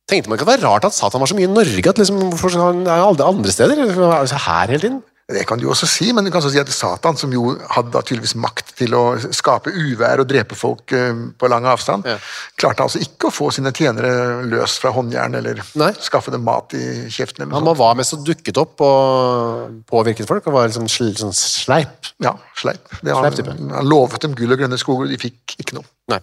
Tenkte 0.09 0.31
man 0.31 0.39
ikke 0.39 0.47
at 0.47 0.49
det 0.49 0.55
var 0.57 0.73
rart 0.73 0.87
at 0.89 0.95
Satan 0.95 1.21
var 1.21 1.29
så 1.29 1.37
mye 1.37 1.49
i 1.49 1.51
Norge? 1.51 1.85
At 1.91 2.01
liksom, 2.01 2.23
hvorfor 2.33 2.55
er 2.55 2.65
han 2.65 2.81
alle 2.89 3.27
andre 3.27 3.53
steder? 3.53 3.83
Er 3.85 4.01
han 4.01 4.43
her 4.47 4.73
hele 4.73 4.81
tiden? 4.81 5.01
Det 5.31 5.45
kan 5.47 5.57
du 5.59 5.67
også 5.69 5.87
si, 5.87 6.11
men 6.13 6.25
du 6.25 6.31
kan 6.31 6.41
også 6.41 6.51
si 6.51 6.59
at 6.59 6.69
Satan, 6.69 7.15
som 7.17 7.31
jo 7.31 7.57
hadde 7.69 8.01
tydeligvis 8.03 8.35
makt 8.35 8.73
til 8.77 8.93
å 8.97 9.03
skape 9.31 9.71
uvær 9.71 10.19
og 10.19 10.27
drepe 10.27 10.55
folk 10.55 10.91
eh, 10.97 11.13
på 11.39 11.49
lang 11.51 11.65
avstand, 11.65 12.05
Ja. 12.05 12.17
klarte 12.59 12.83
altså 12.83 12.99
ikke 12.99 13.29
å 13.29 13.33
få 13.33 13.51
sine 13.53 13.71
tjenere 13.71 14.43
løs 14.45 14.77
fra 14.81 14.91
håndjern 14.91 15.35
eller 15.39 15.61
Nei. 15.75 15.91
skaffe 15.99 16.31
dem 16.31 16.43
mat 16.43 16.73
i 16.73 17.07
kjeften. 17.09 17.43
eller 17.43 17.55
Han 17.55 17.63
noe 17.63 17.73
må- 17.73 17.77
var 17.79 17.95
mest 17.95 18.13
og 18.13 18.25
dukket 18.25 18.57
opp 18.57 18.81
og 18.81 19.81
påvirket 19.89 20.27
folk 20.27 20.45
og 20.47 20.53
var 20.53 20.67
liksom 20.67 20.87
sl 20.89 21.11
sånn 21.15 21.33
sleip. 21.33 22.11
Ja, 22.19 22.35
sleip. 22.55 22.87
Det 23.01 23.13
var, 23.13 23.29
Sleip 23.31 23.39
type. 23.45 23.55
han 23.73 23.85
lovet 23.87 24.21
dem 24.21 24.33
gull 24.35 24.51
og 24.53 24.59
grønne 24.59 24.77
skoger, 24.77 25.03
og 25.07 25.09
de 25.09 25.17
fikk 25.17 25.55
ikke 25.59 25.73
noe. 25.79 25.85
Nei. 26.09 26.19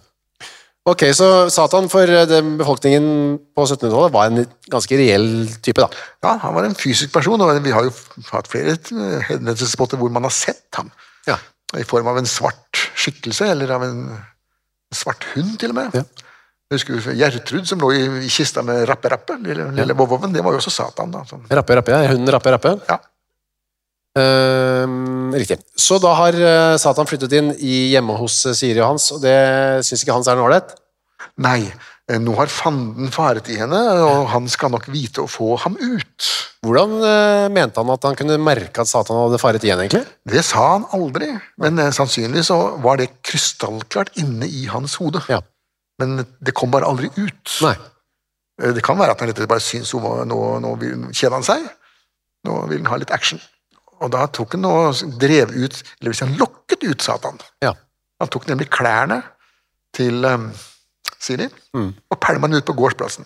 Ok, 0.87 1.03
så 1.13 1.49
Satan 1.51 1.89
for 1.91 2.07
eh, 2.07 2.25
den 2.29 2.53
befolkningen 2.59 3.05
på 3.55 3.65
1700-tallet 3.65 4.13
var 4.13 4.29
en 4.29 4.45
ganske 4.71 4.97
reell 4.97 5.27
type, 5.61 5.83
da. 5.83 5.89
Ja, 6.23 6.37
Han 6.45 6.55
var 6.55 6.65
en 6.69 6.77
fysisk 6.77 7.11
person, 7.13 7.41
og 7.41 7.59
vi 7.65 7.73
har 7.75 7.85
jo 7.85 7.91
hatt 8.31 8.47
flere 8.49 8.77
eh, 8.77 9.27
henvendelsespotter 9.27 9.99
hvor 9.99 10.13
man 10.13 10.25
har 10.25 10.33
sett 10.33 10.79
ham. 10.79 10.89
Ja. 11.27 11.35
I 11.77 11.85
form 11.85 12.07
av 12.09 12.17
en 12.17 12.29
svart 12.29 12.79
skikkelse, 12.97 13.51
eller 13.51 13.75
av 13.75 13.83
en 13.85 14.01
svart 14.95 15.27
hund, 15.35 15.57
til 15.61 15.75
og 15.75 15.81
med. 15.81 15.99
Ja. 15.99 16.05
Jeg 16.69 16.77
husker 16.79 17.13
Gjertrud 17.17 17.65
som 17.65 17.81
lå 17.81 17.91
i, 17.97 18.29
kista 18.29 18.61
med 18.65 18.83
Rappe-Rappe, 18.89 19.39
lille, 19.41 19.71
lille 19.73 19.95
vovoven, 19.97 20.33
det 20.33 20.43
var 20.45 20.53
jo 20.53 20.61
også 20.61 20.73
Satan. 20.73 21.11
da. 21.13 21.23
Sånn. 21.29 21.47
Rappe, 21.49 21.75
rappe, 21.77 21.93
ja. 21.93 22.11
Hunden 22.13 22.29
Rappe, 22.33 22.53
Rappe. 22.55 22.75
Ja. 22.87 22.99
Ehm, 24.17 25.33
riktig. 25.35 25.59
Så 25.77 25.99
da 26.01 26.15
har 26.17 26.33
eh, 26.33 26.75
Satan 26.81 27.07
flyttet 27.09 27.33
inn 27.37 27.51
i 27.61 27.89
hjemme 27.93 28.15
hos 28.17 28.41
eh, 28.49 28.55
Siri 28.57 28.81
og 28.81 28.95
Hans, 28.95 29.11
og 29.13 29.21
det 29.21 29.37
syns 29.85 30.03
ikke 30.03 30.15
Hans 30.15 30.29
er 30.31 30.39
noe 30.39 30.47
ålreit? 30.49 30.73
Nei, 31.43 31.67
eh, 32.09 32.17
nå 32.17 32.33
har 32.39 32.49
fanden 32.49 33.11
faret 33.13 33.51
i 33.53 33.59
henne, 33.59 33.79
og 34.07 34.31
han 34.33 34.49
skal 34.49 34.73
nok 34.73 34.87
vite 34.89 35.21
å 35.21 35.29
få 35.29 35.59
ham 35.61 35.77
ut. 35.77 36.31
Hvordan 36.65 36.97
mente 37.55 37.79
han 37.79 37.91
at 37.93 38.03
han 38.03 38.17
kunne 38.19 38.39
merke 38.43 38.81
at 38.81 38.89
Satan 38.89 39.15
hadde 39.21 39.39
faret 39.39 39.63
igjen, 39.63 39.79
egentlig? 39.85 40.03
Det 40.27 40.41
sa 40.43 40.65
han 40.73 40.89
aldri, 40.97 41.29
men 41.61 41.79
sannsynlig 41.95 42.43
så 42.49 42.57
var 42.83 42.99
det 42.99 43.13
krystallklart 43.23 44.17
inne 44.19 44.49
i 44.49 44.65
hans 44.67 44.97
hode. 44.99 45.21
Ja. 45.31 45.39
Men 46.01 46.25
det 46.43 46.55
kom 46.57 46.73
bare 46.73 46.89
aldri 46.89 47.07
ut. 47.15 47.53
Nei. 47.63 47.77
Det 48.59 48.83
kan 48.83 48.99
være 48.99 49.15
at 49.15 49.23
han 49.23 49.31
bare 49.47 49.63
syns 49.63 49.93
nå, 49.95 50.41
nå 50.59 50.73
vil 50.81 51.07
kjeder 51.13 51.37
han 51.37 51.47
seg. 51.47 51.63
Nå 52.47 52.57
vil 52.67 52.81
han 52.81 52.91
ha 52.91 52.99
litt 52.99 53.15
action. 53.15 53.39
Og 53.99 54.11
da 54.13 54.25
tok 54.31 54.53
han 54.55 54.65
og 54.69 54.95
drev 55.19 55.51
ut, 55.51 55.83
eller 55.99 56.11
hvis 56.13 56.23
han 56.23 56.35
lokket 56.39 56.83
ut 56.87 57.03
Satan. 57.03 57.39
Ja. 57.63 57.73
Han 58.21 58.31
tok 58.31 58.47
nemlig 58.47 58.69
klærne 58.71 59.21
til 59.95 60.25
um, 60.25 60.49
Siri 61.19 61.49
Mm. 61.75 61.93
og 62.09 62.19
pælma 62.19 62.47
den 62.47 62.55
ut 62.57 62.65
på 62.65 62.73
gårdsplassen. 62.73 63.25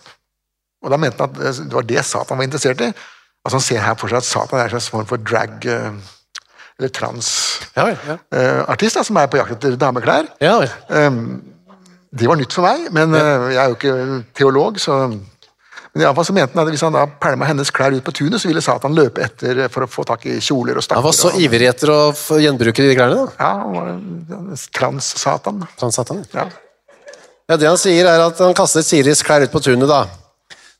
Og 0.82 0.90
da 0.90 0.96
mente 1.00 1.22
han 1.22 1.30
at 1.30 1.56
det 1.62 1.72
var 1.72 1.86
det 1.88 2.04
Satan 2.04 2.38
var 2.38 2.44
interessert 2.44 2.80
i. 2.80 2.90
Altså 3.44 3.56
Han 3.56 3.60
ser 3.60 3.80
her 3.80 3.94
for 3.94 4.08
seg 4.08 4.16
at 4.20 4.24
Satan 4.28 4.58
er 4.58 4.64
en 4.64 4.70
slags 4.74 4.88
form 4.90 5.06
for 5.06 5.16
drag 5.16 5.64
uh, 5.64 5.94
eller 6.78 6.90
transartist 6.90 7.76
Ja. 7.76 7.86
Ja. 8.32 8.98
uh, 9.00 9.04
som 9.04 9.16
er 9.16 9.26
på 9.30 9.36
jakt 9.40 9.52
etter 9.56 9.76
dameklær. 9.76 10.28
Ja, 10.40 10.66
um, 11.06 11.42
Det 12.14 12.28
var 12.28 12.36
nytt 12.38 12.52
for 12.54 12.62
meg, 12.62 12.92
men 12.94 13.14
uh, 13.14 13.50
jeg 13.50 13.58
er 13.58 13.68
jo 13.68 13.74
ikke 13.78 14.24
teolog, 14.38 14.78
så 14.78 14.98
men 15.94 16.02
i 16.02 16.06
alle 16.06 16.14
fall 16.18 16.26
så 16.26 16.34
mente 16.34 16.54
han 16.58 16.66
at 16.66 16.72
Hvis 16.74 16.82
han 16.82 16.92
da 16.92 17.06
pælma 17.06 17.46
hennes 17.46 17.70
klær 17.70 17.94
ut 17.94 18.02
på 18.04 18.12
tunet, 18.12 18.40
så 18.42 18.48
ville 18.50 18.60
Satan 18.62 18.94
løpe 18.96 19.22
etter 19.22 19.68
for 19.70 19.86
å 19.86 19.90
få 19.90 20.04
tak 20.08 20.26
i 20.26 20.40
kjoler 20.42 20.76
og 20.76 20.82
stakker. 20.82 20.98
Han 21.00 21.06
var 21.06 21.12
så 21.14 21.30
og- 21.30 21.38
ivrig 21.40 21.68
etter 21.70 21.88
å 21.94 22.12
gjenbruke 22.42 22.82
de 22.82 22.96
klærne, 22.98 23.14
da. 23.14 23.32
Ja, 23.38 23.52
han 23.62 23.72
var 23.78 24.56
trans-Satan. 24.74 25.62
Trans-Satan? 25.78 26.24
Ja. 26.34 26.48
Ja, 27.48 27.56
Det 27.56 27.68
han 27.68 27.76
sier, 27.78 28.06
er 28.08 28.20
at 28.26 28.38
han 28.40 28.54
kastet 28.56 28.84
Siris 28.88 29.22
klær 29.22 29.42
ut 29.44 29.52
på 29.52 29.60
tunet, 29.62 29.86
da. 29.88 30.06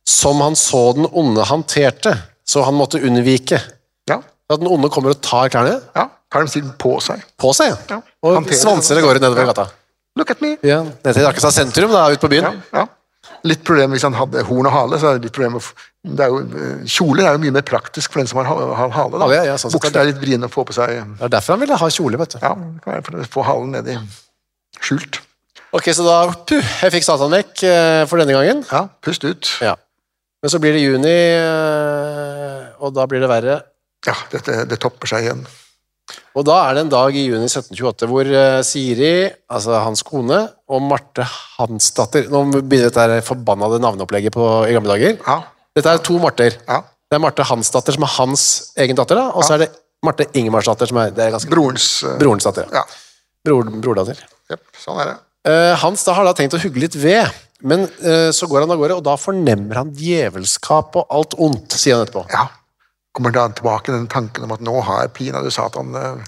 Som 0.04 0.40
han 0.40 0.54
så 0.56 0.94
den 0.96 1.06
onde 1.12 1.44
hanterte, 1.48 2.16
så 2.44 2.64
han 2.64 2.74
måtte 2.74 3.00
unnvike. 3.00 3.60
Ja, 4.08 4.18
At 4.50 4.60
den 4.60 4.68
onde 4.68 4.90
kommer 4.92 5.10
og 5.14 5.20
tar 5.22 5.48
klærne 5.48 5.80
ja. 5.94 6.08
Tar 6.32 6.40
dem 6.40 6.48
siden 6.48 6.72
på 6.76 6.96
seg. 7.00 7.22
på 7.38 7.52
seg, 7.54 7.76
Ja. 7.88 8.00
og 8.22 8.36
Hanterer- 8.42 8.58
svanser 8.58 8.96
av 8.98 9.02
gårde 9.04 9.20
nedover 9.20 9.46
gata. 9.46 9.68
Look 10.16 10.30
at 10.30 10.40
me! 10.42 10.56
Ja, 10.62 10.82
Ned 10.82 11.14
til 11.14 11.24
Rakkestad 11.24 11.52
sentrum, 11.52 11.90
da, 11.92 12.08
ut 12.10 12.20
på 12.20 12.28
byen. 12.28 12.42
Ja, 12.72 12.80
ja. 12.80 12.86
Litt 13.44 13.60
problem 13.66 13.92
hvis 13.92 14.04
han 14.06 14.14
hadde 14.16 14.40
horn 14.48 14.66
og 14.70 14.72
hale. 14.72 14.98
så 14.98 15.10
er 15.10 15.18
det 15.18 15.26
litt 15.28 15.34
problem 15.36 15.58
å 15.60 15.62
det 16.04 16.20
er 16.24 16.28
jo, 16.32 16.38
eh, 16.44 16.84
Kjoler 16.88 17.24
er 17.28 17.32
jo 17.36 17.40
mye 17.42 17.52
mer 17.56 17.64
praktisk 17.64 18.12
for 18.12 18.20
den 18.20 18.26
som 18.28 18.38
har, 18.40 18.44
ha- 18.48 18.74
har 18.76 18.90
hale. 18.92 19.18
da. 19.20 19.28
Ja, 19.32 19.42
ja, 19.50 19.54
sånn 19.60 19.72
Bukser 19.72 19.96
er 20.00 20.08
litt 20.10 20.20
vriene 20.20 20.48
å 20.48 20.52
få 20.52 20.64
på 20.68 20.74
seg. 20.76 20.88
Det 21.18 21.24
er 21.28 21.32
derfor 21.32 21.54
han 21.56 21.60
ville 21.64 21.76
ha 21.80 21.88
kjole, 21.88 22.18
vet 22.20 22.34
du. 22.36 22.38
Ja, 22.42 22.54
det 22.54 22.82
kan 22.84 22.92
være 22.92 23.04
for 23.06 23.16
å 23.20 23.28
få 23.36 23.44
halen 23.48 23.70
ned 23.72 23.88
i 23.88 23.96
skjult. 24.84 25.20
Ok, 25.74 25.88
så 25.96 26.04
da 26.06 26.18
puh, 26.46 26.60
jeg 26.84 26.92
fikk 26.92 27.04
Satan 27.06 27.32
vekk 27.32 27.62
eh, 27.66 28.04
for 28.10 28.20
denne 28.20 28.36
gangen. 28.36 28.60
Ja, 28.70 28.84
pust 29.02 29.24
ut. 29.24 29.48
Ja. 29.64 29.74
Men 30.44 30.52
så 30.52 30.60
blir 30.60 30.72
det 30.76 30.84
juni, 30.84 31.14
eh, 31.14 32.68
og 32.84 32.92
da 32.96 33.06
blir 33.08 33.20
det 33.24 33.30
verre. 33.32 33.58
Ja, 34.06 34.14
dette, 34.32 34.64
det 34.68 34.78
topper 34.82 35.08
seg 35.08 35.24
igjen. 35.24 35.46
Og 36.36 36.44
da 36.44 36.56
er 36.68 36.74
det 36.76 36.82
en 36.84 36.90
dag 36.92 37.14
i 37.16 37.22
juni 37.28 37.46
1728 37.46 38.08
hvor 38.10 38.28
eh, 38.28 38.58
Siri, 38.66 39.12
altså 39.48 39.78
hans 39.86 40.02
kone, 40.04 40.40
og 40.68 40.82
Marte 40.84 41.24
Hansdatter 41.56 42.26
Nå 42.32 42.42
begynner 42.58 42.90
dette 42.92 43.22
forbannede 43.24 43.78
navneopplegget 43.80 44.34
på, 44.34 44.44
i 44.68 44.74
gamle 44.76 44.92
dager. 44.96 45.16
Ja, 45.24 45.38
Dette 45.74 45.94
er 45.96 46.02
to 46.06 46.18
Marter. 46.22 46.58
ja. 46.68 46.82
Det 47.10 47.18
er 47.18 47.22
Marte 47.22 47.44
Hansdatter 47.46 47.94
som 47.94 48.02
er 48.06 48.12
hans 48.16 48.44
egen 48.80 48.96
datter, 48.98 49.18
da, 49.20 49.28
og 49.36 49.44
så 49.46 49.54
er 49.54 49.64
det 49.64 49.70
Marte 50.04 50.24
Ingemarsdatter 50.34 50.88
som 50.90 50.98
er, 51.02 51.12
det 51.14 51.22
er 51.28 51.34
ganske 51.34 51.50
Brorens 51.52 51.86
eh, 52.02 52.16
brorens 52.18 52.46
datter. 52.48 52.66
Ja, 52.74 52.82
Bror, 53.44 53.68
brordatter. 53.84 54.18
Yep, 54.50 54.62
sånn 54.80 55.00
er 55.02 55.10
det. 55.12 55.16
Eh, 55.52 55.74
Hans 55.82 56.02
da 56.08 56.14
har 56.16 56.24
da 56.26 56.32
tenkt 56.36 56.56
å 56.56 56.60
hugge 56.62 56.80
litt 56.80 56.96
ved, 56.96 57.28
men 57.64 57.86
så 58.34 58.48
går 58.50 58.64
han 58.64 58.72
av 58.74 58.80
gårde, 58.80 58.96
og 58.98 59.04
da 59.06 59.14
fornemmer 59.20 59.78
han 59.78 59.92
djevelskap 59.96 60.96
og 61.00 61.12
alt 61.16 61.36
ondt, 61.40 61.76
sier 61.80 61.96
han 61.96 62.04
etterpå. 62.04 62.24
Ja. 62.32 62.42
Kommer 63.14 63.30
da 63.34 63.46
tilbake 63.54 63.92
den 63.94 64.08
tanken 64.10 64.44
om 64.46 64.52
at 64.56 64.62
nå 64.64 64.74
har 64.82 65.10
pinadø 65.14 65.50
Satan 65.54 65.94
eh, 65.94 66.24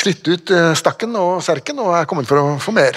slitt 0.00 0.24
ut 0.30 0.50
eh, 0.54 0.72
stakken 0.78 1.16
og 1.20 1.42
serken 1.44 1.80
og 1.84 1.92
er 1.98 2.08
kommet 2.08 2.28
for 2.30 2.40
å 2.40 2.54
få 2.62 2.72
mer. 2.76 2.96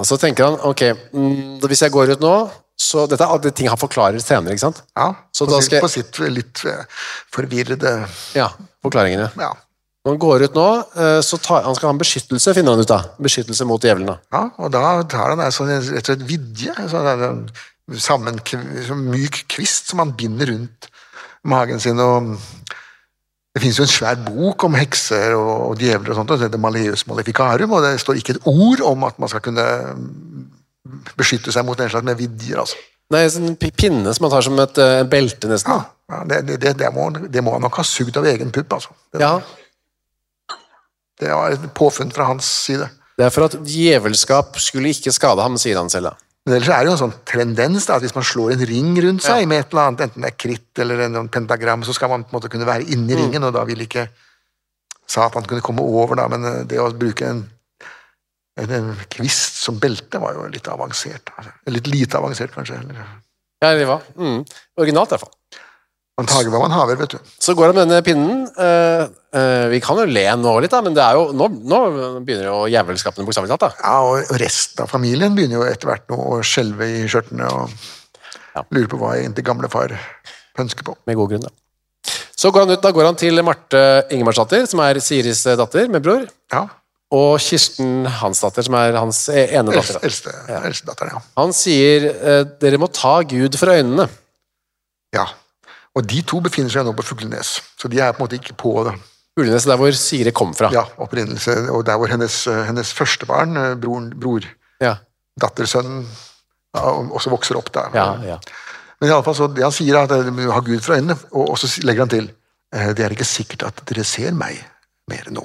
Og 0.00 0.08
så 0.08 0.16
tenker 0.16 0.48
han, 0.48 0.56
ok, 0.70 0.86
mm, 1.12 1.58
hvis 1.68 1.82
jeg 1.84 1.92
går 1.92 2.14
ut 2.14 2.22
nå, 2.24 2.36
så 2.80 3.04
dette 3.06 3.26
er 3.28 3.52
ting 3.52 3.68
han 3.68 3.78
forklarer 3.78 4.22
senere, 4.24 4.54
ikke 4.56 4.64
sant? 4.64 4.80
Ja, 4.96 5.10
Så 5.36 5.44
på, 5.46 5.58
sitt, 5.60 5.74
jeg- 5.76 5.84
på 5.84 5.90
sitt 5.92 6.22
litt 6.32 6.62
eh, 6.64 6.86
forvirrede 7.34 7.92
Ja, 8.38 8.48
forklaringene. 8.82 9.28
Ja. 9.36 9.52
Når 10.02 10.16
han 10.16 10.22
går 10.24 10.42
ut 10.48 10.56
nå, 10.56 10.68
så 11.22 11.38
tar, 11.38 11.60
han 11.62 11.76
skal 11.78 11.86
ha 11.86 11.92
en 11.94 12.00
beskyttelse, 12.00 12.54
finner 12.56 12.74
han 12.74 12.80
ut 12.82 12.88
da. 12.90 12.96
Beskyttelse 13.22 13.62
mot 13.68 13.84
djevelen 13.84 14.08
da. 14.10 14.16
ja 14.34 14.40
og 14.58 14.72
da 14.74 14.80
tar 15.06 15.30
han 15.30 15.44
altså 15.44 15.68
rett 15.68 15.92
og 16.00 16.08
slett 16.08 16.24
vidje, 16.26 16.74
en 16.74 17.44
en 17.92 18.00
sånn 18.88 19.04
myk 19.12 19.44
kvist 19.52 19.92
som 19.92 20.02
han 20.02 20.10
binder 20.18 20.50
rundt 20.50 20.88
magen 21.44 21.80
sin. 21.80 21.98
og 22.00 22.36
Det 23.52 23.62
finnes 23.62 23.78
jo 23.78 23.86
en 23.86 23.92
svær 23.92 24.20
bok 24.26 24.64
om 24.64 24.78
hekser 24.78 25.34
og, 25.36 25.52
og 25.70 25.82
djevler 25.82 26.14
og 26.14 26.20
sånt, 26.20 26.30
og 26.30 26.40
det 26.40 26.48
heter 26.48 26.62
Maleus 26.62 27.06
Maleficarum, 27.06 27.74
og 27.76 27.84
det 27.84 27.98
står 28.00 28.20
ikke 28.20 28.38
et 28.38 28.46
ord 28.48 28.84
om 28.88 29.04
at 29.08 29.18
man 29.20 29.30
skal 29.32 29.44
kunne 29.44 29.66
beskytte 31.18 31.52
seg 31.52 31.66
mot 31.66 31.80
en 31.80 31.90
slags 31.92 32.06
med 32.06 32.18
vidjer. 32.18 32.62
altså. 32.62 32.78
Nei, 33.12 33.26
en 33.28 33.56
pinne 33.60 34.12
som 34.14 34.24
man 34.24 34.32
tar 34.32 34.44
som 34.46 34.60
et 34.62 34.78
uh, 34.80 35.02
belte 35.08 35.50
nesten. 35.50 35.72
Ja, 35.74 36.14
ja, 36.14 36.22
det, 36.28 36.38
det, 36.48 36.60
det, 36.62 36.72
det, 36.80 36.88
må, 36.94 37.10
det 37.12 37.42
må 37.44 37.56
han 37.56 37.64
nok 37.64 37.76
ha 37.80 37.84
sugd 37.86 38.16
av 38.16 38.26
egen 38.30 38.52
pupp. 38.54 38.78
altså. 38.78 38.96
Det, 39.12 39.20
Ja, 39.20 39.34
det 41.20 41.30
var 41.30 41.54
et 41.54 41.66
påfunn 41.76 42.10
fra 42.14 42.26
hans 42.30 42.48
side. 42.64 42.88
det 43.18 43.26
er 43.28 43.34
for 43.34 43.46
at 43.46 43.58
djevelskap 43.68 44.56
skulle 44.58 44.90
ikke 44.94 45.12
skade 45.14 45.44
ham, 45.44 45.58
sier 45.60 45.78
han 45.78 45.92
selv 45.92 46.10
da. 46.10 46.14
Men 46.42 46.56
ellers 46.56 46.72
er 46.74 46.82
det 46.82 46.90
jo 46.90 46.94
en 46.96 47.02
sånn 47.04 47.18
tendens 47.28 47.84
da, 47.86 47.96
at 47.96 48.02
hvis 48.02 48.16
man 48.16 48.26
slår 48.26 48.56
en 48.56 48.64
ring 48.66 48.90
rundt 49.04 49.22
seg 49.22 49.44
med 49.46 49.62
et 49.62 49.70
eller 49.70 49.92
annet, 49.92 50.00
enten 50.08 50.24
det 50.24 50.32
er 50.32 50.38
kritt 50.42 50.80
eller 50.82 51.04
en, 51.04 51.20
en 51.20 51.30
pentagram, 51.30 51.84
så 51.86 51.94
skal 51.94 52.10
man 52.10 52.24
på 52.26 52.32
en 52.32 52.38
måte 52.40 52.50
kunne 52.50 52.66
være 52.66 52.88
inni 52.90 53.14
ringen, 53.14 53.46
og 53.46 53.54
da 53.54 53.62
vil 53.68 53.84
ikke 53.84 54.08
Satan 55.06 55.46
kunne 55.46 55.62
komme 55.62 55.84
over, 55.84 56.16
da, 56.18 56.26
men 56.32 56.46
eh, 56.48 56.62
det 56.66 56.80
å 56.82 56.88
bruke 56.98 57.28
en, 57.28 57.44
en, 58.58 58.74
en 58.78 58.90
kvist 59.12 59.60
som 59.62 59.78
belte 59.82 60.18
var 60.22 60.34
jo 60.34 60.48
litt 60.50 60.70
avansert. 60.72 61.30
Altså. 61.36 61.54
Litt 61.76 61.90
lite 61.92 62.18
avansert, 62.18 62.54
kanskje. 62.56 62.80
Eller, 62.80 63.12
Ja, 63.62 63.74
det 63.78 63.86
var. 63.86 64.02
Mm. 64.18 64.40
Originalt 64.82 65.12
i 65.12 65.14
hvert 65.14 65.28
fall. 65.28 65.62
Man 66.18 66.26
tager 66.28 66.50
hva 66.52 66.60
man 66.60 66.74
haver, 66.74 66.98
vet 67.00 67.14
du. 67.14 67.18
Så 67.40 67.54
går 67.56 67.70
han 67.72 67.74
med 67.78 67.88
denne 67.88 68.02
pinnen. 68.04 68.42
eh, 68.60 69.04
eh, 69.38 69.68
vi 69.72 69.80
kan 69.80 69.96
jo 69.96 70.04
le 70.04 70.24
nå 70.36 70.52
litt, 70.60 70.70
da, 70.74 70.82
men 70.84 70.94
det 70.94 71.02
er 71.02 71.16
jo, 71.16 71.32
nå, 71.32 71.48
nå 71.72 71.78
begynner 72.26 72.50
jo 72.50 72.58
jævelskapene 72.72 73.24
bokstavelig 73.26 73.54
talt. 73.54 73.64
da. 73.64 73.70
Ja, 73.80 73.96
og 74.04 74.34
resten 74.42 74.84
av 74.84 74.90
familien 74.92 75.34
begynner 75.34 75.60
jo 75.62 75.64
etter 75.70 75.88
hvert 75.88 76.04
nå 76.12 76.18
å 76.36 76.42
skjelve 76.44 76.84
i 77.00 77.06
skjørtene 77.08 77.48
og 77.52 77.70
Ja. 78.54 78.62
lurer 78.70 78.88
på 78.92 78.98
hva 79.00 79.14
egentlig 79.16 79.44
gamle 79.46 79.70
far 79.72 79.94
pønsker 80.54 80.84
på. 80.84 80.94
Med 81.08 81.16
god 81.16 81.30
grunn, 81.30 81.46
da. 81.48 82.12
Så 82.36 82.50
går 82.52 82.66
han 82.66 82.70
ut, 82.76 82.82
da 82.82 82.90
går 82.92 83.04
han 83.08 83.16
til 83.16 83.40
Marte 83.42 83.80
Ingemarsdatter, 84.12 84.66
som 84.68 84.80
er 84.84 85.00
Siris 85.00 85.46
eh, 85.46 85.56
datter 85.56 85.88
med 85.88 86.02
bror, 86.04 86.26
Ja, 86.52 86.66
og 87.12 87.38
Kirsten 87.40 88.04
Hansdatter, 88.08 88.64
som 88.64 88.74
er 88.74 88.92
hans 89.00 89.28
e- 89.28 89.48
ene 89.56 89.72
datter. 89.72 89.98
eldste, 90.04 90.32
eldste, 90.60 90.96
ja. 91.08 91.20
Han 91.40 91.52
sier 91.56 92.06
eh, 92.12 92.44
dere 92.60 92.78
må 92.80 92.88
ta 92.92 93.22
Gud 93.22 93.56
for 93.56 93.72
øynene. 93.72 94.08
ja. 95.16 95.26
Og 95.98 96.06
de 96.08 96.22
to 96.24 96.40
befinner 96.40 96.72
seg 96.72 96.86
nå 96.86 96.94
på 96.96 97.04
Fuglenes, 97.04 97.58
så 97.76 97.88
de 97.92 98.00
er 98.00 98.14
på 98.14 98.22
en 98.22 98.24
måte 98.26 98.38
ikke 98.38 98.56
på 98.58 98.72
det. 98.88 98.94
Fuglenes 99.36 99.66
der 99.68 99.80
hvor 99.80 99.92
Sire 99.96 100.32
kom 100.36 100.52
fra. 100.56 100.70
Ja, 100.72 100.86
opprinnelse, 101.00 101.54
og 101.72 101.84
der 101.88 101.96
hvor 102.00 102.08
hennes, 102.12 102.46
eh, 102.48 102.62
hennes 102.68 102.92
første 102.96 103.28
barn, 103.28 103.56
broren, 103.80 104.10
bror, 104.20 104.46
Ja, 104.82 104.96
dattersønnen, 105.40 106.06
også 106.74 107.30
vokser 107.30 107.56
opp 107.60 107.72
der. 107.72 107.90
ja, 107.94 108.06
ja. 108.34 108.38
Men 109.00 109.10
i 109.10 109.12
alle 109.12 109.24
fall 109.26 109.34
så 109.34 109.48
det 109.50 109.64
han 109.64 109.72
sier, 109.74 109.96
er 109.98 110.06
at 110.06 110.28
du 110.30 110.50
har 110.50 110.62
Gud 110.62 110.80
for 110.80 110.94
øynene, 110.94 111.16
og, 111.32 111.56
så 111.58 111.66
legger 111.82 112.04
han 112.04 112.12
til 112.12 112.28
eh, 112.72 112.92
det 112.94 113.04
er 113.04 113.10
ikke 113.10 113.26
sikkert 113.26 113.64
at 113.66 113.82
dere 113.88 114.04
ser 114.06 114.30
meg 114.32 114.60
mer 115.10 115.26
nå. 115.34 115.42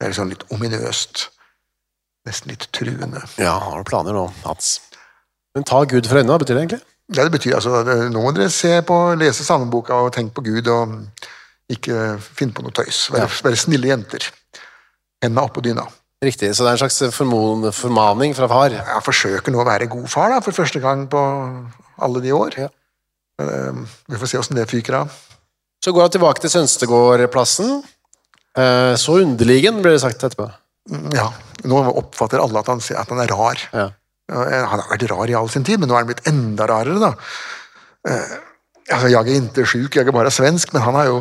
Det 0.00 0.06
er 0.06 0.14
liksom 0.14 0.30
litt 0.32 0.46
ominøst, 0.50 1.26
nesten 2.26 2.50
litt 2.54 2.68
truende. 2.72 3.20
ja 3.38 3.58
har 3.60 3.82
du 3.82 3.90
planer 3.90 4.16
nå, 4.16 4.24
Hans? 4.46 4.80
Men 5.54 5.64
ta 5.68 5.82
Gud 5.84 6.08
for 6.08 6.16
øynene, 6.16 6.32
hva 6.32 6.40
betyr 6.40 6.56
det 6.56 6.62
egentlig? 6.64 6.80
Ja, 7.12 7.24
det 7.26 7.32
betyr 7.34 7.56
altså, 7.58 7.74
at 7.82 7.90
nå 8.12 8.22
må 8.22 8.32
dere 8.36 8.50
se 8.52 8.78
på, 8.88 8.98
lese 9.20 9.44
salmeboka 9.44 9.98
og 10.06 10.12
tenke 10.14 10.34
på 10.38 10.44
Gud, 10.46 10.68
og 10.72 11.72
ikke 11.72 12.16
finne 12.22 12.54
på 12.56 12.64
noe 12.64 12.74
tøys. 12.76 13.06
Være, 13.12 13.28
være 13.44 13.60
snille 13.60 13.90
jenter. 13.90 14.28
Enda 15.24 15.44
oppå 15.46 15.62
dyna. 15.64 15.84
Riktig, 16.22 16.52
så 16.54 16.62
det 16.64 16.70
er 16.70 16.76
en 16.76 16.82
slags 16.84 17.16
formaning 17.74 18.34
fra 18.38 18.46
far. 18.50 18.74
Jeg 18.76 19.02
forsøker 19.04 19.52
nå 19.52 19.60
å 19.62 19.66
være 19.66 19.88
god 19.90 20.06
far 20.10 20.30
da, 20.30 20.38
for 20.44 20.54
første 20.54 20.80
gang 20.82 21.04
på 21.10 21.20
alle 22.02 22.22
de 22.22 22.32
år. 22.36 22.56
Ja. 22.64 22.68
Men, 23.40 23.48
eh, 23.50 23.94
vi 24.12 24.20
får 24.20 24.30
se 24.30 24.38
åssen 24.38 24.58
det 24.58 24.68
fyker 24.70 25.00
av. 25.02 25.16
Så 25.82 25.90
går 25.92 26.06
han 26.06 26.14
tilbake 26.14 26.40
til 26.44 26.52
Sønstegårdplassen. 26.52 27.82
Eh, 28.56 28.94
så 29.00 29.16
underligen, 29.24 29.80
ble 29.82 29.96
det 29.96 30.02
sagt 30.04 30.22
etterpå. 30.22 30.46
Mm, 30.90 31.10
Ja, 31.14 31.30
Nå 31.64 31.78
oppfatter 31.94 32.40
alle 32.42 32.58
at 32.58 32.66
han, 32.66 32.80
at 32.98 33.08
han 33.08 33.20
er 33.22 33.30
rar. 33.30 33.58
Ja. 33.72 33.90
Han 34.32 34.80
har 34.80 34.88
vært 34.90 35.04
rar 35.10 35.30
i 35.30 35.34
all 35.38 35.50
sin 35.52 35.64
tid, 35.66 35.80
men 35.82 35.88
nå 35.90 35.94
er 35.96 36.02
han 36.04 36.10
blitt 36.10 36.26
enda 36.30 36.66
rarere, 36.70 36.98
da. 37.02 37.12
Eh, 38.08 38.36
altså, 38.90 39.08
jeg 39.12 39.20
er 39.20 39.42
ikke 39.42 39.66
sjuk, 39.68 39.96
jeg 39.98 40.08
er 40.08 40.14
bare 40.16 40.32
svensk, 40.34 40.72
men 40.74 40.82
han 40.86 40.96
har 40.98 41.10
jo, 41.10 41.18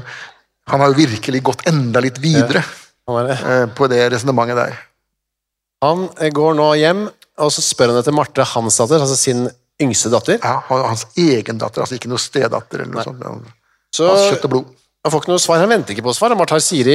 han 0.71 0.79
har 0.83 0.91
jo 0.93 0.99
virkelig 1.01 1.41
gått 1.51 1.65
enda 1.69 2.01
litt 2.03 2.17
videre 2.23 2.63
Han, 3.09 3.17
er 3.23 3.27
det. 3.31 3.37
eh, 3.43 3.65
på 3.77 3.89
det 3.91 4.01
resonnementet 4.13 4.57
der. 4.61 4.77
han 5.83 6.07
går 6.37 6.53
nå 6.59 6.67
hjem, 6.79 7.07
og 7.41 7.49
så 7.53 7.61
spør 7.65 7.91
han 7.93 7.99
etter 8.03 8.13
Marte 8.15 8.45
Hansdatter, 8.45 9.01
altså 9.01 9.17
sin 9.17 9.47
yngste 9.81 10.11
datter. 10.13 10.37
Ja, 10.43 10.59
hans 10.69 11.07
egen 11.17 11.57
datter, 11.61 11.81
altså 11.81 11.97
ikke 11.97 12.09
noe 12.11 12.21
stedatter 12.21 12.83
eller 12.83 12.93
noe 12.93 13.05
sånt. 13.07 13.19
men 13.23 13.41
Så 13.91 14.05
Hans 14.07 14.27
kjøtt 14.29 14.45
og 14.45 14.51
blod. 14.53 14.67
han 15.03 15.11
får 15.13 15.23
ikke 15.23 15.31
noe 15.33 15.41
svar. 15.41 15.57
Han 15.63 15.71
venter 15.73 15.95
ikke 15.95 16.05
på 16.05 16.13
svar. 16.13 16.29
Han 16.29 16.37
bare 16.37 16.51
tar 16.53 16.61
Siri, 16.61 16.93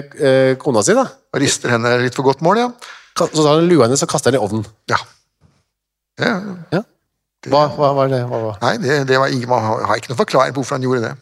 eh, 0.00 0.54
kona 0.56 0.80
si, 0.82 0.94
da. 0.96 1.04
Og 1.04 1.40
rister 1.42 1.74
henne 1.74 1.92
litt 2.00 2.16
for 2.16 2.24
godt 2.24 2.40
mål, 2.40 2.62
ja. 2.62 2.70
Så 3.18 3.28
tar 3.44 3.58
han 3.58 3.68
lua 3.68 3.84
hennes 3.84 4.02
og 4.06 4.08
kaster 4.08 4.32
den 4.32 4.40
i 4.40 4.44
ovnen. 4.46 4.64
ja. 4.88 4.96
Ja. 6.18 6.34
Ja. 6.74 6.82
Hva, 7.48 7.62
hva 7.76 7.92
var 7.96 8.08
det? 8.10 8.20
Hva, 8.26 8.38
var- 8.48 8.58
Nei, 8.64 8.74
det, 8.82 8.96
det 9.08 9.18
var 9.22 9.30
ingen, 9.32 9.48
man 9.48 9.62
har 9.86 9.96
ikke 9.96 10.10
noen 10.12 10.18
forklaring 10.20 10.54
på 10.56 10.62
hvorfor 10.62 10.76
han 10.78 10.86
gjorde 10.86 11.04
det. 11.06 11.12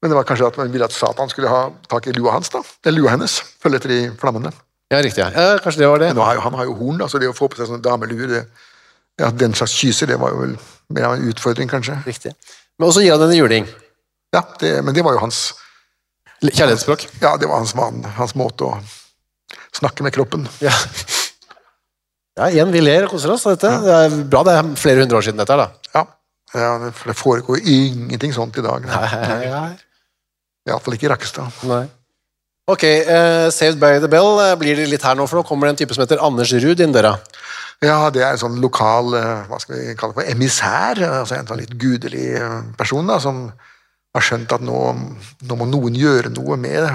Men 0.00 0.12
det 0.12 0.16
var 0.16 0.24
kanskje 0.28 0.46
at 0.46 0.56
man 0.60 0.70
ville 0.72 0.86
at 0.86 0.94
Satan 0.94 1.28
skulle 1.30 1.50
ha 1.50 1.64
tak 1.90 2.06
i 2.06 2.12
lua 2.14 2.32
hans, 2.36 2.48
da. 2.54 2.60
Eller 2.86 3.02
lua 3.02 3.10
hennes. 3.16 3.34
Følge 3.62 3.80
etter 3.80 3.92
de 3.92 3.98
flammene. 4.20 4.52
Ja, 4.94 5.00
riktig. 5.04 5.20
Ja. 5.20 5.28
ja, 5.34 5.58
kanskje 5.60 5.82
det 5.82 5.88
var 5.90 5.98
det. 6.00 6.12
Har 6.16 6.38
jo, 6.38 6.44
han 6.46 6.54
har 6.56 6.68
jo 6.70 6.76
horn, 6.78 7.00
da, 7.02 7.08
så 7.10 7.18
det 7.20 7.28
å 7.28 7.34
få 7.36 7.48
på 7.50 7.58
seg 7.58 7.68
sånne 7.68 7.82
dameluer 7.84 8.30
det, 8.30 8.42
ja, 9.20 9.28
Den 9.34 9.52
slags 9.58 9.74
kyser, 9.74 10.06
det 10.08 10.16
var 10.22 10.30
jo 10.32 10.38
vel 10.44 10.54
mer 10.94 11.08
av 11.10 11.16
en 11.18 11.26
utfordring, 11.28 11.68
kanskje. 11.68 11.98
Riktig. 12.06 12.32
Men 12.78 12.88
også 12.88 13.02
gir 13.02 13.16
han 13.16 13.24
henne 13.26 13.36
juling. 13.36 13.66
Ja, 14.32 14.44
det, 14.62 14.70
Men 14.86 14.94
det 14.96 15.02
var 15.04 15.18
jo 15.18 15.24
hans 15.26 15.42
Kjærlighetsspråk. 16.38 17.08
Ja, 17.20 17.34
det 17.36 17.48
var 17.50 17.58
hans, 17.58 17.74
van, 17.74 17.98
hans 18.14 18.36
måte 18.38 18.64
å 18.70 18.76
snakke 19.74 20.06
med 20.06 20.14
kroppen. 20.14 20.46
Ja. 20.62 20.70
Ja, 22.38 22.48
igjen, 22.54 22.70
vi 22.72 22.80
ler 22.84 23.04
og 23.08 23.12
koser 23.12 23.34
oss 23.34 23.44
av 23.48 23.56
dette. 23.56 23.70
Det 23.84 23.94
er 23.98 24.16
bra 24.30 24.44
det 24.46 24.54
er 24.56 24.72
flere 24.78 25.02
hundre 25.04 25.18
år 25.18 25.26
siden 25.26 25.40
dette 25.42 25.54
her, 25.54 25.66
da. 25.66 25.92
Ja, 25.98 26.04
ja 26.62 26.72
det- 26.84 26.94
for 26.96 27.10
det 27.12 27.18
foregår 27.18 27.60
ingenting 27.66 28.32
sånt 28.36 28.56
i 28.58 28.64
dag. 28.64 28.86
Iallfall 30.68 30.94
ikke 30.98 31.08
i 31.08 31.12
Rakkestad. 31.12 31.62
Nei. 31.68 31.84
Ok, 32.68 32.82
uh, 33.08 33.48
Saved 33.54 33.78
by 33.80 33.94
the 34.02 34.08
Bell 34.12 34.34
eh, 34.44 34.54
blir 34.60 34.76
det 34.76 34.90
litt 34.90 35.04
her 35.06 35.16
nå, 35.16 35.24
for 35.26 35.40
nå 35.40 35.44
kommer 35.48 35.66
det 35.66 35.72
en 35.72 35.78
type 35.80 35.94
som 35.96 36.02
heter 36.04 36.20
Anders 36.20 36.50
Ruud 36.52 36.82
inn 36.84 36.92
døra. 36.92 37.14
Ja, 37.80 38.10
det 38.12 38.20
er 38.20 38.34
en 38.34 38.42
sånn 38.42 38.58
lokal 38.60 39.14
uh, 39.16 39.46
hva 39.48 39.56
skal 39.62 39.78
vi 39.78 39.94
kalle 39.96 40.12
det 40.12 40.18
for, 40.20 40.28
emissær. 40.34 41.00
altså 41.22 41.38
En 41.38 41.48
sånn 41.48 41.62
litt 41.62 41.72
gudelig 41.80 42.26
person 42.76 43.08
da, 43.08 43.16
som 43.24 43.46
har 44.14 44.24
skjønt 44.24 44.52
at 44.52 44.64
nå, 44.64 44.76
nå 45.48 45.56
må 45.56 45.68
noen 45.70 45.96
gjøre 45.96 46.28
noe 46.34 46.58
med 46.60 46.90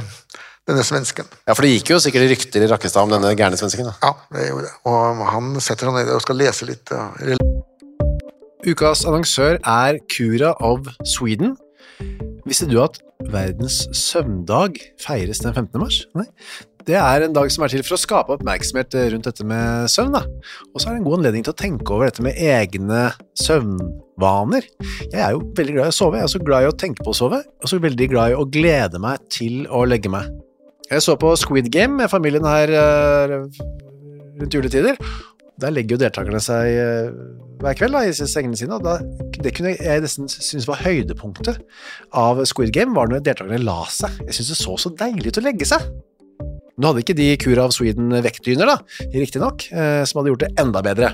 denne 0.70 0.84
svensken. 0.88 1.28
Ja, 1.48 1.54
for 1.56 1.66
det 1.66 1.74
gikk 1.74 1.92
jo 1.94 2.00
sikkert 2.04 2.30
rykter 2.32 2.64
i 2.64 2.70
Rakkestad 2.72 3.04
om 3.04 3.12
denne 3.12 3.34
gærne 3.36 3.60
svensken. 3.60 3.90
da. 3.90 3.96
Ja, 4.04 4.14
det 4.36 4.48
gjorde 4.50 4.70
det. 4.70 4.76
Og 4.90 5.24
han 5.34 5.54
setter 5.60 5.90
seg 5.90 5.98
ned 6.00 6.14
og 6.16 6.24
skal 6.24 6.40
lese 6.40 6.70
litt. 6.70 6.94
ja, 6.94 7.38
Ukas 8.64 9.04
annonsør 9.04 9.58
er 9.60 9.98
Cura 10.08 10.54
of 10.64 10.88
Sweden. 11.04 11.58
Visste 12.48 12.68
du 12.70 12.78
at 12.84 13.00
verdens 13.32 13.82
søvndag 13.96 14.80
feires 15.04 15.42
den 15.44 15.54
15. 15.54 15.82
mars? 15.82 16.06
Nei. 16.16 16.28
Det 16.84 16.96
er 17.00 17.24
en 17.24 17.36
dag 17.36 17.48
som 17.52 17.64
er 17.64 17.72
til 17.72 17.84
for 17.88 17.96
å 17.96 18.00
skape 18.02 18.34
oppmerksomhet 18.36 18.96
rundt 19.14 19.28
dette 19.30 19.46
med 19.48 19.88
søvn. 19.92 20.16
da. 20.16 20.24
Og 20.74 20.82
så 20.82 20.90
er 20.90 20.96
det 20.96 21.00
en 21.00 21.06
god 21.08 21.18
anledning 21.22 21.46
til 21.48 21.54
å 21.54 21.60
tenke 21.60 21.94
over 21.96 22.10
dette 22.10 22.24
med 22.26 22.36
egne 22.36 23.06
søvnvaner. 23.40 24.68
Jeg 25.12 25.22
er 25.24 25.32
jo 25.36 25.46
veldig 25.56 25.78
glad 25.78 25.88
i 25.88 25.94
å 25.94 25.96
sove, 25.96 26.20
jeg 26.20 26.28
er 26.28 26.34
så 26.34 26.44
glad 26.44 26.66
i 26.66 26.72
å 26.72 26.76
tenke 26.76 27.04
på 27.06 27.14
å 27.14 27.20
sove, 27.20 27.40
og 27.40 27.72
så 27.72 27.80
veldig 27.84 28.10
glad 28.12 28.34
i 28.34 28.40
å 28.40 28.48
glede 28.52 29.00
meg 29.00 29.24
til 29.32 29.64
å 29.72 29.86
legge 29.88 30.12
meg. 30.12 30.28
Jeg 30.92 31.04
så 31.06 31.16
på 31.20 31.32
Squid 31.40 31.70
Game 31.74 31.98
med 32.02 32.12
familien 32.12 32.46
her 32.48 32.72
eh, 32.76 33.38
rundt 34.42 34.56
juletider. 34.56 35.00
Der 35.62 35.74
legger 35.74 35.96
jo 35.96 36.02
deltakerne 36.02 36.42
seg 36.44 36.70
eh, 36.76 37.12
hver 37.64 37.78
kveld 37.80 37.96
da, 37.96 38.02
i 38.04 38.14
sengene 38.14 38.58
sine, 38.60 38.76
og 38.76 38.84
da, 38.84 38.98
det 39.40 39.54
kunne 39.56 39.76
jeg 39.78 40.04
nesten 40.04 40.28
synes 40.32 40.68
var 40.68 40.82
høydepunktet 40.84 41.62
av 42.20 42.42
Squid 42.50 42.74
Game, 42.76 42.96
var 42.98 43.12
når 43.12 43.24
deltakerne 43.24 43.62
la 43.64 43.84
seg. 43.94 44.18
Jeg 44.28 44.40
synes 44.40 44.52
det 44.52 44.60
så 44.60 44.76
så 44.82 44.92
deilig 45.00 45.32
ut 45.32 45.40
å 45.40 45.46
legge 45.46 45.70
seg. 45.70 45.86
Nå 46.74 46.90
hadde 46.90 47.04
ikke 47.04 47.16
de 47.16 47.30
Kura 47.38 47.68
of 47.70 47.76
Sweden 47.76 48.12
vektdyner, 48.26 48.74
da, 48.74 48.80
riktignok, 49.14 49.70
eh, 49.72 50.02
som 50.10 50.20
hadde 50.20 50.34
gjort 50.34 50.46
det 50.48 50.54
enda 50.60 50.82
bedre. 50.86 51.14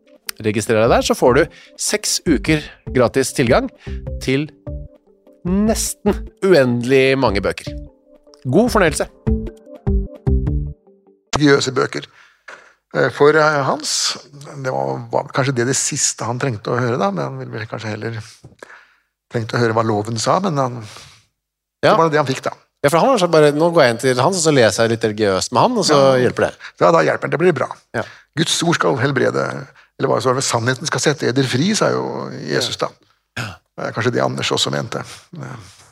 registrer 0.45 0.81
deg 0.83 0.89
der, 0.93 1.05
så 1.05 1.15
får 1.17 1.37
du 1.37 1.43
seks 1.79 2.19
uker 2.27 2.63
gratis 2.95 3.33
tilgang 3.37 3.69
til 4.23 4.47
nesten 5.47 6.13
uendelig 6.45 7.17
mange 7.17 7.41
bøker. 7.41 7.71
God 8.45 8.69
fornøyelse. 8.73 9.07
religiøse 11.41 11.71
bøker. 11.73 12.05
Eh, 12.95 13.09
For 13.15 13.33
eh, 13.39 13.61
Hans 13.65 14.17
Det 14.63 14.71
var, 14.73 15.29
kanskje 15.33 15.55
det 15.55 15.67
det 15.71 15.77
siste 15.79 16.27
han 16.27 16.39
trengte 16.41 16.73
å 16.73 16.79
høre, 16.79 16.97
da, 16.99 17.09
men 17.11 17.23
han 17.23 17.39
ville 17.53 17.65
kanskje 17.69 17.93
heller 17.95 18.17
trengte 19.31 19.55
å 19.57 19.61
høre 19.61 19.73
hva 19.77 19.85
loven 19.87 20.19
sa, 20.19 20.39
men 20.43 20.57
han, 20.59 20.81
Ja. 21.81 21.93
det 21.93 21.97
var 21.97 22.09
det 22.11 22.19
han 22.19 22.27
fikk, 22.27 22.43
da. 22.43 22.51
Ja, 22.83 22.89
for 22.89 22.97
han 22.99 23.09
var 23.13 23.17
sagt 23.21 23.31
bare, 23.31 23.51
Nå 23.53 23.69
går 23.71 23.83
jeg 23.83 23.93
inn 23.93 24.01
til 24.01 24.19
hans, 24.21 24.37
og 24.37 24.43
så 24.43 24.51
leser 24.53 24.83
jeg 24.83 24.91
litt 24.95 25.03
religiøst 25.05 25.53
med 25.53 25.61
han, 25.61 25.77
og 25.77 25.85
så 25.85 25.99
hjelper 26.19 26.47
det. 26.49 26.53
Ja, 26.81 26.91
da 26.91 27.01
hjelper 27.05 27.29
det. 27.29 27.31
Det 27.37 27.39
blir 27.39 27.53
bra. 27.53 27.67
Ja. 27.93 28.03
Guds 28.37 28.57
ord 28.63 28.75
skal 28.75 28.97
helbrede 28.97 29.45
Eller 30.01 30.09
hva 30.09 30.17
så 30.17 30.31
var 30.31 30.39
det, 30.39 30.45
sannheten 30.47 30.89
skal 30.89 31.03
sette 31.03 31.27
eder 31.29 31.45
fri, 31.45 31.67
sa 31.77 31.91
jo 31.93 32.01
Jesus 32.41 32.79
da. 32.81 32.89
Det 33.37 33.85
er 33.85 33.93
Kanskje 33.93 34.11
det 34.15 34.23
Anders 34.25 34.49
også 34.51 34.71
mente. 34.73 35.03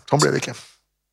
Sånn 0.09 0.21
ble 0.23 0.31
det 0.33 0.41
ikke. 0.41 0.55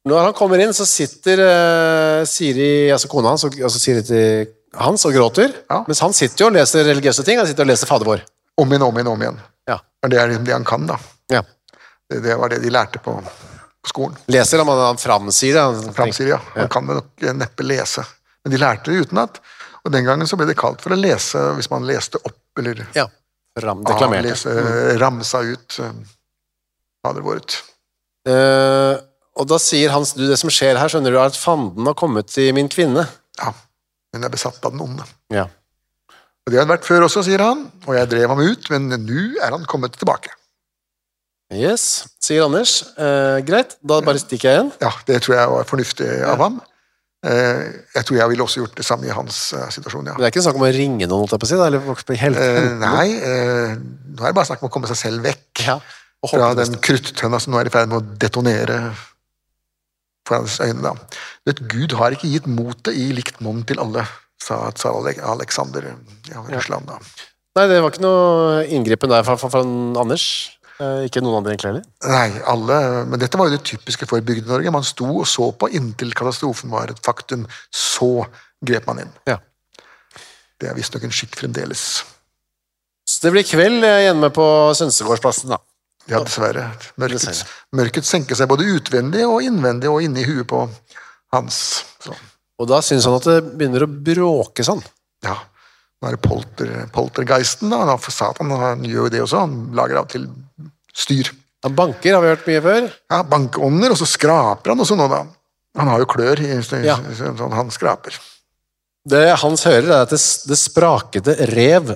Når 0.09 0.23
han 0.31 0.37
kommer 0.39 0.63
inn, 0.65 0.73
så 0.73 0.87
sitter 0.89 1.43
uh, 1.43 2.21
Siri, 2.31 2.89
altså 2.95 3.11
kona 3.13 3.35
hans, 3.35 3.45
og 3.45 3.57
altså 3.59 3.81
Siri 3.83 4.05
til 4.07 4.47
hans 4.79 5.05
og 5.09 5.13
gråter, 5.17 5.53
Ja. 5.69 5.83
mens 5.89 6.01
han 6.05 6.15
sitter 6.17 6.45
jo 6.45 6.49
og 6.49 6.55
leser 6.57 6.87
religiøse 6.89 7.25
ting, 7.27 7.41
han 7.41 7.49
sitter 7.49 7.67
og 7.67 7.71
leser 7.73 7.91
Fader 7.91 8.09
vår. 8.09 8.23
Om 8.57 8.73
igjen, 8.73 8.87
om 8.87 8.97
igjen, 8.97 9.11
om 9.13 9.25
igjen. 9.27 9.41
Ja. 9.69 9.77
Det 10.07 10.21
er 10.23 10.31
liksom 10.31 10.47
det 10.49 10.55
han 10.57 10.65
kan, 10.69 10.87
da. 10.89 10.97
Ja. 11.33 11.43
Det, 12.09 12.23
det 12.25 12.37
var 12.41 12.53
det 12.55 12.63
de 12.65 12.71
lærte 12.73 13.03
på, 13.03 13.17
på 13.21 13.91
skolen. 13.93 14.17
Leser 14.33 14.63
han, 14.63 14.71
han 14.79 15.01
framsier 15.03 15.59
det. 15.59 15.65
Han, 15.67 15.93
Framsier, 15.97 16.33
ja. 16.37 16.41
Han 16.55 16.71
kan 16.73 16.87
det 16.89 17.01
nok 17.03 17.27
neppe 17.43 17.67
lese. 17.67 18.07
Men 18.47 18.55
de 18.55 18.63
lærte 18.63 18.95
det 18.95 19.09
utenat. 19.09 19.43
Og 19.85 19.93
den 19.95 20.07
gangen 20.07 20.27
så 20.31 20.39
ble 20.39 20.47
det 20.49 20.59
kalt 20.59 20.81
for 20.83 20.95
å 20.95 20.99
lese 20.99 21.43
hvis 21.59 21.69
man 21.73 21.87
leste 21.89 22.19
opp, 22.23 22.39
eller 22.63 22.85
Ja. 22.97 23.07
Ram, 23.63 23.81
deklamerte. 23.89 24.35
avlese, 24.53 24.99
ramsa 25.01 25.41
ut 25.49 25.79
uh, 25.81 25.93
Fader 27.05 27.25
vår. 27.25 27.41
Uh, 28.29 28.99
og 29.37 29.47
da 29.49 29.57
sier 29.63 29.93
Hans, 29.95 30.13
du, 30.17 30.27
det 30.29 30.37
som 30.41 30.51
skjer 30.53 30.77
her, 30.77 30.91
skjønner 30.93 31.15
du, 31.15 31.17
er 31.21 31.31
at 31.31 31.39
fanden 31.41 31.87
har 31.89 31.97
kommet 31.97 32.29
til 32.33 32.51
min 32.57 32.69
kvinne. 32.73 33.07
Ja. 33.41 33.53
Hun 34.13 34.25
er 34.25 34.33
besatt 34.33 34.61
av 34.65 34.75
den 34.75 34.83
onde. 34.85 35.05
Ja. 35.33 35.47
Og 36.47 36.53
Det 36.53 36.59
har 36.61 36.67
han 36.67 36.75
vært 36.77 36.87
før 36.87 37.07
også, 37.09 37.25
sier 37.27 37.43
han, 37.43 37.65
og 37.89 37.97
jeg 37.97 38.09
drev 38.13 38.29
ham 38.33 38.41
ut, 38.45 38.69
men 38.71 38.87
nå 38.93 39.23
er 39.43 39.51
han 39.57 39.65
kommet 39.69 39.97
tilbake. 39.99 40.31
Yes, 41.55 42.07
sier 42.23 42.45
Anders. 42.47 42.81
Eh, 42.99 43.41
greit, 43.47 43.77
da 43.87 44.01
bare 44.03 44.19
stikker 44.23 44.49
jeg 44.51 44.57
igjen. 44.61 44.71
Ja, 44.83 44.93
Det 45.07 45.21
tror 45.25 45.37
jeg 45.37 45.51
var 45.53 45.69
fornuftig 45.69 46.09
av 46.27 46.41
ham. 46.43 46.61
Eh, 47.25 47.63
Jeg 47.97 48.05
tror 48.05 48.19
jeg 48.19 48.29
ville 48.29 48.45
også 48.45 48.61
gjort 48.61 48.77
det 48.77 48.85
samme 48.85 49.09
i 49.09 49.15
hans 49.15 49.53
eh, 49.57 49.69
situasjon, 49.73 50.07
ja. 50.07 50.15
Men 50.15 50.21
det 50.23 50.29
er 50.29 50.35
ikke 50.35 50.45
snakk 50.45 50.59
om 50.61 50.67
å 50.69 50.73
ringe 50.77 51.07
noen, 51.09 51.25
holdt 51.25 51.49
jeg 51.49 51.59
eller 51.59 51.81
på 51.81 52.19
helt 52.21 52.37
Eh, 52.37 52.71
Nei, 52.83 53.09
nå 53.17 54.21
er 54.21 54.29
det 54.31 54.37
bare 54.37 54.49
snakk 54.51 54.63
om 54.63 54.69
å 54.69 54.73
komme 54.75 54.91
seg 54.91 55.01
selv 55.01 55.25
vekk 55.27 55.65
Ja, 55.67 55.79
fra 56.27 56.53
den 56.59 56.77
kruttønna 56.83 57.41
som 57.41 57.55
nå 57.55 57.61
er 57.61 57.71
i 57.71 57.73
ferd 57.73 57.89
med 57.91 58.03
å 58.03 58.19
detonere 58.21 58.81
foran 60.27 60.45
hans 60.45 60.59
øyne. 60.61 60.83
da. 60.83 60.93
Du 61.47 61.51
vet, 61.53 61.63
Gud 61.71 61.93
har 61.99 62.15
ikke 62.15 62.29
gitt 62.31 62.47
motet 62.51 62.95
i 62.99 63.13
likt 63.15 63.41
monn 63.41 63.63
til 63.65 63.79
alle, 63.83 64.05
sa 64.43 64.71
tsar 64.75 64.95
Aleksander 64.99 65.31
Alexander 65.33 65.89
ja, 66.31 66.43
Russland. 66.51 66.87
da. 66.91 66.99
Nei, 67.57 67.67
det 67.71 67.79
var 67.81 67.91
ikke 67.95 68.05
noe 68.05 68.65
inngripen 68.69 69.09
der 69.09 69.25
fra, 69.25 69.37
fra, 69.41 69.49
fra 69.49 69.63
Anders. 69.65 70.27
Eh, 70.81 71.07
ikke 71.09 71.23
noen 71.25 71.39
andre 71.39 71.55
egentlig 71.55 71.71
heller. 71.71 71.85
Nei, 72.05 72.43
alle, 72.53 72.79
men 73.09 73.21
dette 73.23 73.39
var 73.41 73.49
jo 73.49 73.57
det 73.57 73.65
typiske 73.65 74.09
for 74.11 74.21
Bygde-Norge. 74.21 74.73
Man 74.75 74.85
sto 74.85 75.07
og 75.09 75.25
så 75.31 75.49
på 75.57 75.71
inntil 75.73 76.13
katastrofen 76.17 76.73
var 76.75 76.93
et 76.93 77.01
faktum. 77.07 77.47
Så 77.73 78.27
grep 78.67 78.87
man 78.91 79.01
inn. 79.07 79.15
Ja. 79.29 79.39
Det 80.61 80.69
er 80.71 80.77
visstnok 80.77 81.05
en 81.09 81.15
skikk 81.17 81.37
fremdeles. 81.41 81.87
Så 83.09 83.23
det 83.25 83.33
blir 83.37 83.47
kveld 83.47 83.85
eh, 83.87 84.03
hjemme 84.09 84.29
på 84.35 84.45
Sønsegårdsplassen, 84.77 85.53
da. 85.55 85.61
Ja, 86.07 86.21
dessverre. 86.23 86.69
Mørket, 87.01 87.25
Dessverre. 87.25 87.51
mørket 87.75 88.07
senker 88.07 88.39
seg 88.39 88.47
både 88.51 88.69
utvendig 88.77 89.25
og 89.27 89.43
innvendig 89.43 89.89
og 89.91 90.05
inni 90.05 90.23
huet 90.29 90.47
på 90.51 90.61
Hans. 91.35 91.57
Så, 92.05 92.15
Og 92.61 92.69
da 92.71 92.79
syns 92.85 93.05
han 93.09 93.17
at 93.19 93.27
det 93.27 93.41
begynner 93.59 93.85
å 93.87 93.91
bråke 93.91 94.65
sånn. 94.67 94.85
ja. 95.27 95.39
Nå 95.97 96.11
er 96.11 96.13
det 96.13 96.21
polter, 96.29 96.71
poltergeisten, 96.93 97.71
da. 97.73 97.95
Satan 98.13 98.51
han 98.53 98.83
gjør 98.85 99.07
jo 99.07 99.13
det 99.15 99.21
også. 99.25 99.39
Han 99.47 99.55
lager 99.75 99.97
av 100.03 100.11
til 100.13 100.27
styr. 100.97 101.31
Han 101.67 101.75
banker, 101.77 102.15
har 102.15 102.23
vi 102.23 102.31
hørt 102.31 102.47
mye 102.49 102.63
før. 102.63 102.89
Ja, 103.11 103.23
Bankånder, 103.27 103.93
og 103.95 103.99
så 104.01 104.07
skraper 104.09 104.73
han 104.73 104.83
også 104.85 104.97
nå, 104.99 105.09
da. 105.11 105.25
Han 105.77 105.91
har 105.93 106.01
jo 106.03 106.09
klør, 106.09 106.41
i, 106.41 106.57
Ja. 106.87 106.97
sånn 107.17 107.53
han 107.53 107.71
skraper. 107.75 108.17
Det 109.07 109.39
Hans 109.39 109.65
hører, 109.67 109.87
er 109.91 110.03
at 110.07 110.11
det, 110.11 110.21
det 110.49 110.59
sprakete 110.59 111.35
rev. 111.53 111.93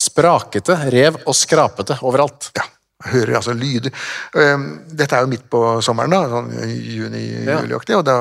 Sprakete 0.00 0.76
rev 0.92 1.18
og 1.26 1.36
skrapete 1.36 1.98
overalt. 2.02 2.50
Ja, 2.56 2.64
jeg 3.04 3.12
hører 3.14 3.36
altså 3.38 3.54
lyder. 3.56 3.92
Um, 4.34 4.66
Dette 4.88 5.16
er 5.16 5.24
jo 5.24 5.30
midt 5.32 5.46
på 5.52 5.60
sommeren, 5.84 6.10
da, 6.12 6.24
sånn 6.32 6.50
juni-juli-aktig, 6.68 7.96
og 8.00 8.04
da 8.08 8.16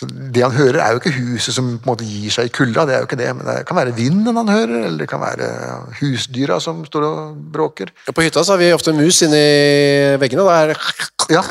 så 0.00 0.06
Det 0.08 0.40
han 0.42 0.54
hører, 0.56 0.78
er 0.80 0.94
jo 0.94 1.00
ikke 1.02 1.12
huset 1.18 1.54
som 1.54 1.66
på 1.76 1.84
en 1.84 1.90
måte 1.92 2.06
gir 2.08 2.32
seg 2.32 2.48
i 2.48 2.52
kulda, 2.56 2.86
det 2.88 2.94
er 2.96 3.02
jo 3.02 3.08
ikke 3.10 3.18
det, 3.20 3.28
men 3.36 3.44
det 3.46 3.56
kan 3.68 3.76
være 3.76 3.92
vinden 3.98 4.38
han 4.40 4.48
hører, 4.48 4.86
eller 4.86 4.98
det 5.02 5.08
kan 5.10 5.20
være 5.20 5.48
husdyra 6.00 6.56
som 6.64 6.80
står 6.88 7.04
og 7.06 7.36
bråker. 7.52 7.92
Ja, 8.08 8.14
På 8.16 8.24
hytta 8.24 8.42
så 8.46 8.54
har 8.56 8.62
vi 8.62 8.70
ofte 8.72 8.94
mus 8.96 9.20
inni 9.26 9.42
veggene, 10.22 10.46
da, 10.48 10.56
er 10.64 10.72
det, 10.72 10.78
Ja, 11.30 11.44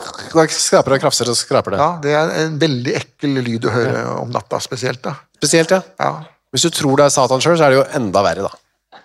skraper 0.50 0.98
og 0.98 1.04
krafser 1.06 1.30
og 1.32 1.38
skraper 1.40 1.78
det. 1.78 1.80
ja 1.80 1.92
det 2.04 2.16
er 2.18 2.34
en 2.48 2.58
veldig 2.60 2.96
ekkel 3.00 3.38
lyd 3.46 3.70
å 3.70 3.76
høre 3.78 4.02
om 4.24 4.34
natta, 4.34 4.60
spesielt. 4.60 5.02
da. 5.06 5.14
Spesielt, 5.40 5.72
ja. 5.72 5.82
Ja. 6.02 6.12
Hvis 6.52 6.66
du 6.66 6.72
tror 6.74 6.98
det 6.98 7.06
er 7.06 7.14
Satan 7.14 7.40
sjøl, 7.46 7.56
så 7.62 7.68
er 7.70 7.76
det 7.76 7.78
jo 7.84 7.86
enda 8.02 8.24
verre, 8.26 8.50
da. 8.50 9.00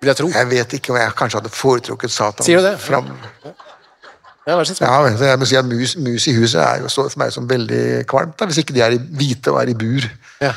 Vil 0.00 0.08
jeg 0.12 0.16
tro. 0.22 0.28
Jeg 0.32 0.46
vet 0.48 0.74
ikke 0.78 0.92
om 0.94 0.98
jeg 1.00 1.12
kanskje 1.18 1.40
hadde 1.42 1.50
foretrukket 1.52 2.10
Satan 2.14 2.46
Sier 2.46 2.62
du 2.62 2.68
det? 2.70 2.76
fram. 2.80 3.08
Ja, 3.44 3.52
vær 4.56 4.64
så 4.64 4.74
snill. 4.78 4.88
Ja, 4.88 5.12
så 5.18 5.28
jeg 5.28 5.38
må 5.38 5.46
si 5.50 5.56
at 5.60 5.68
mus, 5.68 5.96
mus 6.00 6.26
i 6.30 6.34
huset 6.38 6.62
er 6.62 6.80
jo 6.84 6.88
så, 6.88 7.04
for 7.10 7.20
meg 7.20 7.34
som 7.34 7.48
veldig 7.50 8.06
kvalmt, 8.08 8.38
da, 8.40 8.48
hvis 8.48 8.62
ikke 8.62 8.76
de 8.76 8.84
er 8.86 8.96
i 8.96 9.00
hvite 9.20 9.52
og 9.52 9.60
er 9.60 9.72
i 9.74 9.76
bur. 9.76 10.08
Ja. 10.40 10.54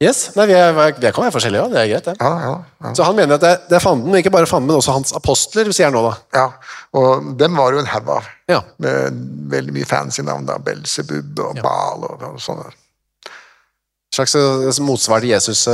Yes, 0.00 0.30
Nei, 0.32 0.46
vi, 0.48 0.54
er, 0.56 0.70
vi 0.72 1.10
kan 1.12 1.26
være 1.26 1.34
forskjellige 1.34 1.60
òg, 1.66 1.74
det 1.74 1.80
er 1.82 1.88
greit, 1.90 2.06
det. 2.06 2.14
Ja, 2.24 2.30
ja, 2.40 2.52
ja. 2.86 2.92
Så 2.96 3.04
han 3.04 3.16
mener 3.18 3.36
at 3.36 3.42
det, 3.44 3.50
det 3.68 3.76
er 3.76 3.82
fanden, 3.84 4.14
ikke 4.16 4.32
bare 4.32 4.48
fanden, 4.48 4.70
men 4.70 4.78
også 4.78 4.94
hans 4.96 5.12
apostler, 5.18 5.68
sier 5.76 5.90
han 5.90 5.96
nå, 5.98 6.00
da. 6.06 6.14
Ja, 6.38 6.76
og 6.96 7.34
dem 7.36 7.58
var 7.60 7.76
jo 7.76 7.82
en 7.82 7.90
haug 7.90 8.08
av. 8.14 8.30
Ja. 8.48 8.62
Med 8.80 9.18
veldig 9.52 9.74
mye 9.76 9.88
fancy 9.90 10.24
navn. 10.24 10.48
da, 10.48 10.56
Belzebub 10.64 11.42
og 11.44 11.60
Bal 11.60 12.06
og, 12.08 12.24
og 12.30 12.40
sånne. 12.40 12.70
Slags 14.16 14.32
eh, 14.40 14.80
motsvar 14.82 15.20
til 15.22 15.34
Jesus' 15.34 15.66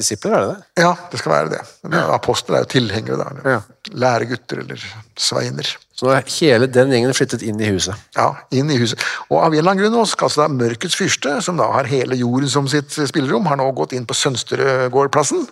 disipler, 0.00 0.32
er 0.32 0.46
det 0.46 0.54
det? 0.54 0.86
Ja, 0.86 0.94
det 1.12 1.20
skal 1.20 1.34
være 1.34 1.52
det. 1.52 1.60
Men 1.84 2.00
Apostler 2.16 2.62
er 2.62 2.64
jo 2.64 2.72
tilhengere, 2.72 3.20
da. 3.20 3.58
Ja. 3.58 3.60
Læregutter 4.00 4.64
eller 4.64 4.80
sveiner. 5.20 5.76
Så 5.94 6.08
nå 6.08 6.10
er 6.10 6.26
hele 6.40 6.66
den 6.66 6.90
gjengen 6.90 7.14
flyttet 7.14 7.44
inn 7.46 7.60
i 7.62 7.68
huset. 7.70 7.98
Ja, 8.16 8.32
inn 8.54 8.70
i 8.72 8.78
huset. 8.80 9.02
Og 9.28 9.38
av 9.38 9.52
en 9.52 9.60
eller 9.60 9.76
annen 9.76 9.94
grunn 9.94 10.08
skal 10.10 10.26
altså 10.26 10.42
da 10.42 10.48
Mørkets 10.50 10.96
fyrste, 10.98 11.36
som 11.44 11.60
da 11.60 11.68
har 11.70 11.86
hele 11.90 12.18
jorden 12.18 12.50
som 12.50 12.66
sitt 12.70 12.90
spillerom, 12.90 13.46
har 13.46 13.60
nå 13.60 13.68
gått 13.78 13.94
inn 13.94 14.08
på 14.08 14.16
Sønsterødgårdplassen 14.18 15.46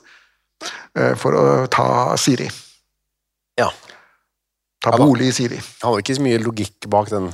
eh, 0.99 1.14
for 1.20 1.38
å 1.38 1.45
ta 1.70 1.86
Siri. 2.18 2.51
Ja. 3.61 3.70
Ta 4.82 4.97
bolig 4.99 5.30
i 5.30 5.36
Siri. 5.36 5.62
Han 5.84 5.93
hadde 5.93 6.03
ikke 6.03 6.18
så 6.18 6.26
mye 6.26 6.43
logikk 6.43 6.90
bak 6.90 7.14
den. 7.14 7.30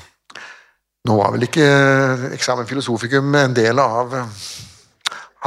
Nå 1.08 1.16
var 1.16 1.32
vel 1.32 1.48
ikke 1.48 1.64
eh, 1.64 2.30
eksamen 2.36 2.68
filosofikum 2.68 3.32
en 3.40 3.56
del 3.56 3.80
av 3.80 4.18
eh, 4.20 4.40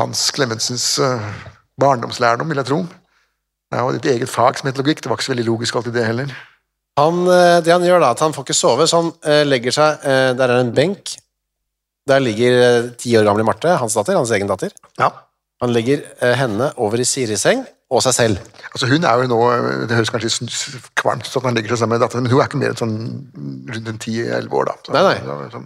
Hans 0.02 0.32
Clemensens 0.34 0.96
barndomslærdom, 1.78 2.50
vil 2.50 2.64
jeg 2.64 2.72
tro. 2.72 2.86
Det 3.70 3.80
jo 3.86 4.00
et 4.00 4.14
eget 4.16 4.32
fag 4.32 4.58
som 4.58 4.66
heter 4.66 4.82
logikk. 4.82 5.04
Det 5.04 5.12
var 5.12 5.20
ikke 5.20 5.30
så 5.30 5.36
veldig 5.36 5.52
logisk 5.52 5.78
alltid 5.78 5.94
det 6.00 6.08
heller. 6.10 6.40
Han, 7.00 7.22
eh, 7.32 7.60
det 7.64 7.72
han 7.72 7.84
gjør 7.88 8.02
da, 8.04 8.10
at 8.12 8.20
han 8.20 8.34
får 8.36 8.44
ikke 8.48 8.58
sove, 8.58 8.88
så 8.90 9.00
han 9.02 9.12
eh, 9.24 9.44
legger 9.48 9.72
seg 9.76 10.04
eh, 10.04 10.32
Der 10.38 10.52
er 10.52 10.60
en 10.64 10.74
benk. 10.76 11.14
Der 12.10 12.20
ligger 12.20 12.90
ti 13.00 13.14
år 13.18 13.24
gamle 13.28 13.46
Marte, 13.48 13.76
hans 13.80 13.94
datter, 13.96 14.18
hans 14.18 14.32
egen 14.36 14.50
datter. 14.50 14.74
Ja. 15.00 15.12
Han 15.62 15.72
legger 15.76 16.02
henne 16.36 16.72
over 16.82 17.00
i 17.00 17.06
Siris 17.06 17.44
seng, 17.46 17.62
og 17.94 18.02
seg 18.02 18.16
selv. 18.18 18.40
Altså 18.72 18.88
Hun 18.90 19.04
er 19.06 19.20
jo 19.22 19.28
nå 19.30 19.38
Det 19.86 19.94
høres 20.00 20.10
kanskje 20.10 20.32
kvalmt 20.98 21.28
ut 21.28 21.36
at 21.38 21.46
han 21.46 21.54
legger 21.60 21.76
seg 21.76 21.84
sammen 21.84 21.94
med 22.00 22.02
datteren, 22.04 22.26
men 22.26 22.34
hun 22.34 22.42
er 22.42 22.50
ikke 22.50 22.58
mer 22.64 22.74
enn 22.74 22.80
sånn 22.82 22.96
rundt 23.70 23.92
en 23.94 24.00
10-11 24.02 24.58
år, 24.58 24.72
da. 24.72 24.76
Så, 24.88 24.96
Nei, 24.98 25.04
nei. 25.06 25.22
så- 25.28 25.62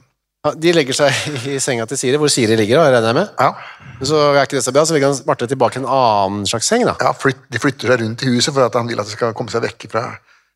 så. 0.46 0.52
De 0.62 0.74
legger 0.76 0.94
seg 1.00 1.24
i 1.56 1.58
senga 1.64 1.88
til 1.90 1.98
Siri, 1.98 2.20
hvor 2.22 2.30
Siri 2.30 2.60
ligger, 2.60 2.78
da, 2.84 2.92
regner 2.92 3.08
jeg 3.14 3.18
med. 3.18 3.32
Ja, 3.40 4.04
Så 4.06 4.20
er 4.36 4.44
ikke 4.44 4.60
det 4.60 4.66
så 4.68 4.76
bra, 4.76 4.84
så 4.86 4.94
legger 4.94 5.14
han 5.14 5.24
Marte 5.32 5.48
tilbake 5.50 5.80
i 5.80 5.82
en 5.82 5.88
annen 5.90 6.44
slags 6.52 6.68
seng, 6.70 6.84
da. 6.86 6.94
ja 7.02 7.16
flyt, 7.18 7.40
De 7.50 7.64
flytter 7.64 7.90
seg 7.96 8.04
rundt 8.04 8.28
i 8.28 8.34
huset 8.36 8.54
for 8.54 8.68
at 8.68 8.76
han 8.78 8.92
vil 8.92 9.00
at 9.02 9.08
de 9.10 9.16
skal 9.16 9.34
komme 9.34 9.50
seg 9.56 9.64
vekk 9.66 9.88
fra 9.96 10.04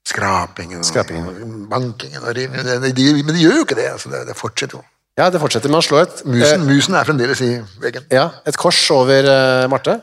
skrapingen 0.09 0.81
og 0.83 1.69
bankingen. 1.69 2.23
Og 2.23 2.35
rivingen. 2.35 2.81
Men 2.81 3.35
de 3.35 3.43
gjør 3.43 3.59
jo 3.61 3.65
ikke 3.67 3.77
det. 3.77 3.89
altså 3.93 4.11
Det, 4.13 4.23
det 4.29 4.37
fortsetter 4.37 4.79
jo. 4.79 4.83
Ja, 5.19 5.27
det 5.33 5.41
fortsetter 5.41 5.71
med 5.71 5.81
å 5.81 5.83
slå 5.83 5.99
et, 6.03 6.21
Musen, 6.25 6.61
eh, 6.61 6.67
musen 6.69 6.95
er 6.95 7.07
fremdeles 7.07 7.41
i 7.43 7.49
veggen. 7.83 8.05
ja, 8.13 8.29
et 8.47 8.55
kors 8.57 8.79
over 8.95 9.27
eh, 9.27 9.65
Marte. 9.71 9.97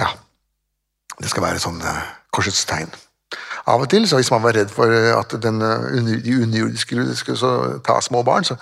Ja. 0.00 0.08
Det 1.18 1.28
skal 1.28 1.44
være 1.44 1.60
sånn 1.60 1.82
eh, 1.84 1.98
korsets 2.32 2.62
tegn. 2.68 2.88
Av 3.68 3.82
og 3.84 3.90
til, 3.92 4.06
så 4.08 4.16
hvis 4.16 4.30
man 4.32 4.40
var 4.46 4.56
redd 4.56 4.70
for 4.72 4.88
eh, 4.94 5.10
at 5.12 5.34
den, 5.42 5.60
eh, 5.60 5.98
de 6.24 6.38
underjordiske 6.46 7.04
skulle 7.18 7.36
så 7.36 7.52
ta 7.84 7.98
små 8.04 8.22
barn, 8.24 8.46
så, 8.48 8.56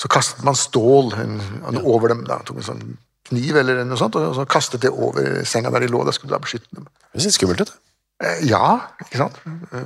så 0.00 0.08
kastet 0.08 0.40
man 0.46 0.56
stål 0.56 1.12
en, 1.20 1.36
over 1.82 2.14
dem. 2.14 2.24
da, 2.28 2.40
tok 2.46 2.62
en 2.62 2.68
sånn 2.70 2.82
kniv 3.28 3.60
eller 3.60 3.84
noe 3.84 4.00
sånt, 4.00 4.16
og 4.16 4.32
så 4.38 4.48
kastet 4.48 4.86
det 4.86 4.94
over 4.94 5.42
senga 5.44 5.74
der 5.74 5.84
de 5.84 5.92
lå. 5.92 6.00
Da 6.08 6.16
skulle 6.16 6.32
da 6.32 6.40
beskytte 6.40 6.70
dem. 6.72 6.88
Det 7.12 7.26
ser 7.26 7.36
skummelt 7.36 7.66
ut. 7.66 7.76
Eh, 8.20 8.42
Ja, 8.50 8.80
ikke 9.04 9.16
sant? 9.22 9.38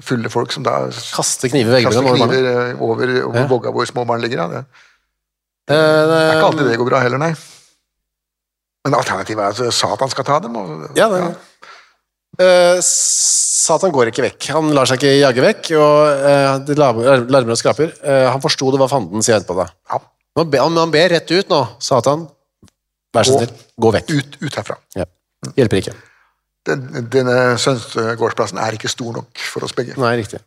Fulle 0.03 0.31
folk 0.33 0.53
som 0.53 0.65
da 0.67 0.89
Kaster 0.91 1.49
kniver 1.53 1.83
kaster 1.85 2.03
kniver 2.03 2.49
eh, 2.51 2.83
over, 2.83 3.13
over 3.29 3.41
Ja. 3.41 3.47
vogga 3.51 3.71
hvor 3.75 3.87
små 3.87 4.05
barn 4.07 4.21
ligger. 4.25 4.39
Ja. 4.43 4.49
Det 4.49 4.65
Eh, 5.65 5.75
det 5.75 6.17
er 6.21 6.33
ikke 6.35 6.49
alltid 6.51 6.67
det 6.69 6.79
går 6.79 6.89
bra 6.91 6.99
heller, 7.01 7.19
nei. 7.19 7.33
Men 8.85 8.95
alternativet 8.99 9.41
er 9.41 9.65
at 9.69 9.73
Satan 9.75 10.11
skal 10.13 10.25
ta 10.29 10.39
dem. 10.45 10.57
Og, 10.57 10.91
Ja, 10.99 11.09
det, 11.09 11.37
Eh, 12.37 12.81
Satan 12.83 13.93
går 13.95 14.09
ikke 14.11 14.25
vekk. 14.27 14.49
Han 14.53 14.73
lar 14.75 14.85
seg 14.91 14.99
ikke 14.99 15.13
jage 15.23 15.41
vekk, 15.45 15.69
og 15.79 16.25
uh, 16.27 16.59
det 16.67 16.75
larmer 16.77 17.53
og 17.55 17.57
skraper. 17.57 17.93
Uh, 18.03 18.27
han 18.35 18.43
forsto 18.43 18.73
det 18.75 18.81
var 18.83 18.89
fanden, 18.91 19.23
sier 19.23 19.39
etterpå. 19.39 19.55
da. 19.63 19.69
Ja. 19.93 20.01
Nå 20.37 20.45
be- 20.51 20.59
Han 20.59 20.77
han 20.77 20.91
ber 20.91 21.09
rett 21.15 21.31
ut 21.31 21.49
nå. 21.49 21.61
Satan, 21.79 22.27
vær 23.15 23.23
så 23.25 23.39
snill, 23.39 23.55
gå 23.81 23.93
vekk. 23.95 24.11
Ut, 24.19 24.37
ut 24.43 24.59
herfra. 24.59 24.77
Ja. 24.99 25.07
Hjelper 25.57 25.79
ikke. 25.81 25.95
Den, 26.65 26.87
denne 27.13 27.59
Sønstegårdsplassen 27.61 28.61
er 28.63 28.77
ikke 28.77 28.89
stor 28.89 29.13
nok 29.19 29.43
for 29.53 29.67
oss 29.67 29.75
begge. 29.77 29.99
Nei, 30.01 30.15
riktig. 30.23 30.41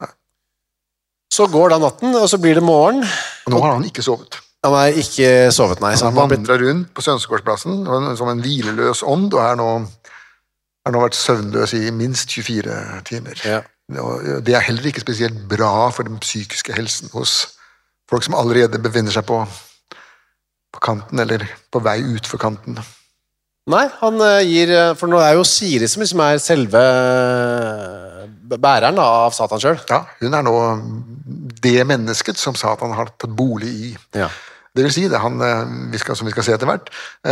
Så 1.34 1.46
går 1.52 1.76
da 1.76 1.78
natten, 1.82 2.16
og 2.18 2.26
så 2.32 2.40
blir 2.42 2.58
det 2.58 2.66
morgen. 2.66 3.04
Og 3.46 3.54
nå 3.54 3.62
har 3.62 3.76
han 3.76 3.86
ikke 3.86 4.06
sovet. 4.06 4.40
Han 4.66 4.74
er 4.80 4.98
ikke 4.98 5.30
sovet, 5.54 5.82
nei. 5.84 5.94
Han 6.02 6.18
har 6.18 6.32
vandrer 6.34 6.64
rundt 6.66 6.90
på 6.98 7.06
Sønstegårdsplassen 7.06 7.86
som 8.18 8.32
en 8.32 8.42
hvileløs 8.42 9.04
ånd, 9.06 9.30
og 9.36 9.44
har 9.44 9.60
nå, 9.60 9.70
har 10.88 10.96
nå 10.96 11.04
vært 11.06 11.20
søvnløs 11.20 11.76
i 11.78 11.86
minst 11.94 12.34
24 12.34 12.80
timer. 13.08 13.44
ja. 13.46 13.62
Det 13.88 14.52
er 14.52 14.66
heller 14.66 14.90
ikke 14.90 15.00
spesielt 15.00 15.38
bra 15.48 15.88
for 15.96 16.04
den 16.04 16.18
psykiske 16.20 16.74
helsen 16.76 17.08
hos 17.14 17.54
folk 18.10 18.26
som 18.26 18.36
allerede 18.36 18.82
befinner 18.84 19.16
seg 19.16 19.24
på, 19.30 19.38
på 20.76 20.82
kanten, 20.84 21.22
eller 21.24 21.46
på 21.72 21.80
vei 21.86 22.02
utfor 22.04 22.42
kanten. 22.42 22.82
Nei, 23.68 23.84
han 24.00 24.22
eh, 24.24 24.46
gir 24.48 24.70
eh, 24.72 24.94
For 24.96 25.12
nå 25.12 25.20
er 25.20 25.34
jo 25.36 25.44
Siri 25.48 25.90
som 25.92 26.00
liksom 26.04 26.22
er 26.24 26.38
selve 26.40 26.82
eh, 26.82 28.28
bæreren 28.56 29.00
av 29.04 29.34
Satan 29.36 29.60
sjøl. 29.60 29.80
Ja, 29.92 30.06
Hun 30.22 30.38
er 30.38 30.46
nå 30.48 30.54
det 31.64 31.82
mennesket 31.90 32.40
som 32.40 32.56
Satan 32.56 32.94
har 32.96 33.10
tatt 33.20 33.34
bolig 33.36 33.72
i. 33.90 33.90
Ja. 34.16 34.30
Det 34.78 34.86
vil 34.86 34.94
si, 34.94 35.04
det 35.10 35.20
han, 35.20 35.40
vi 35.92 36.00
skal, 36.00 36.16
som 36.16 36.28
vi 36.30 36.32
skal 36.36 36.46
se 36.46 36.54
etter 36.54 36.70
hvert, 36.70 36.92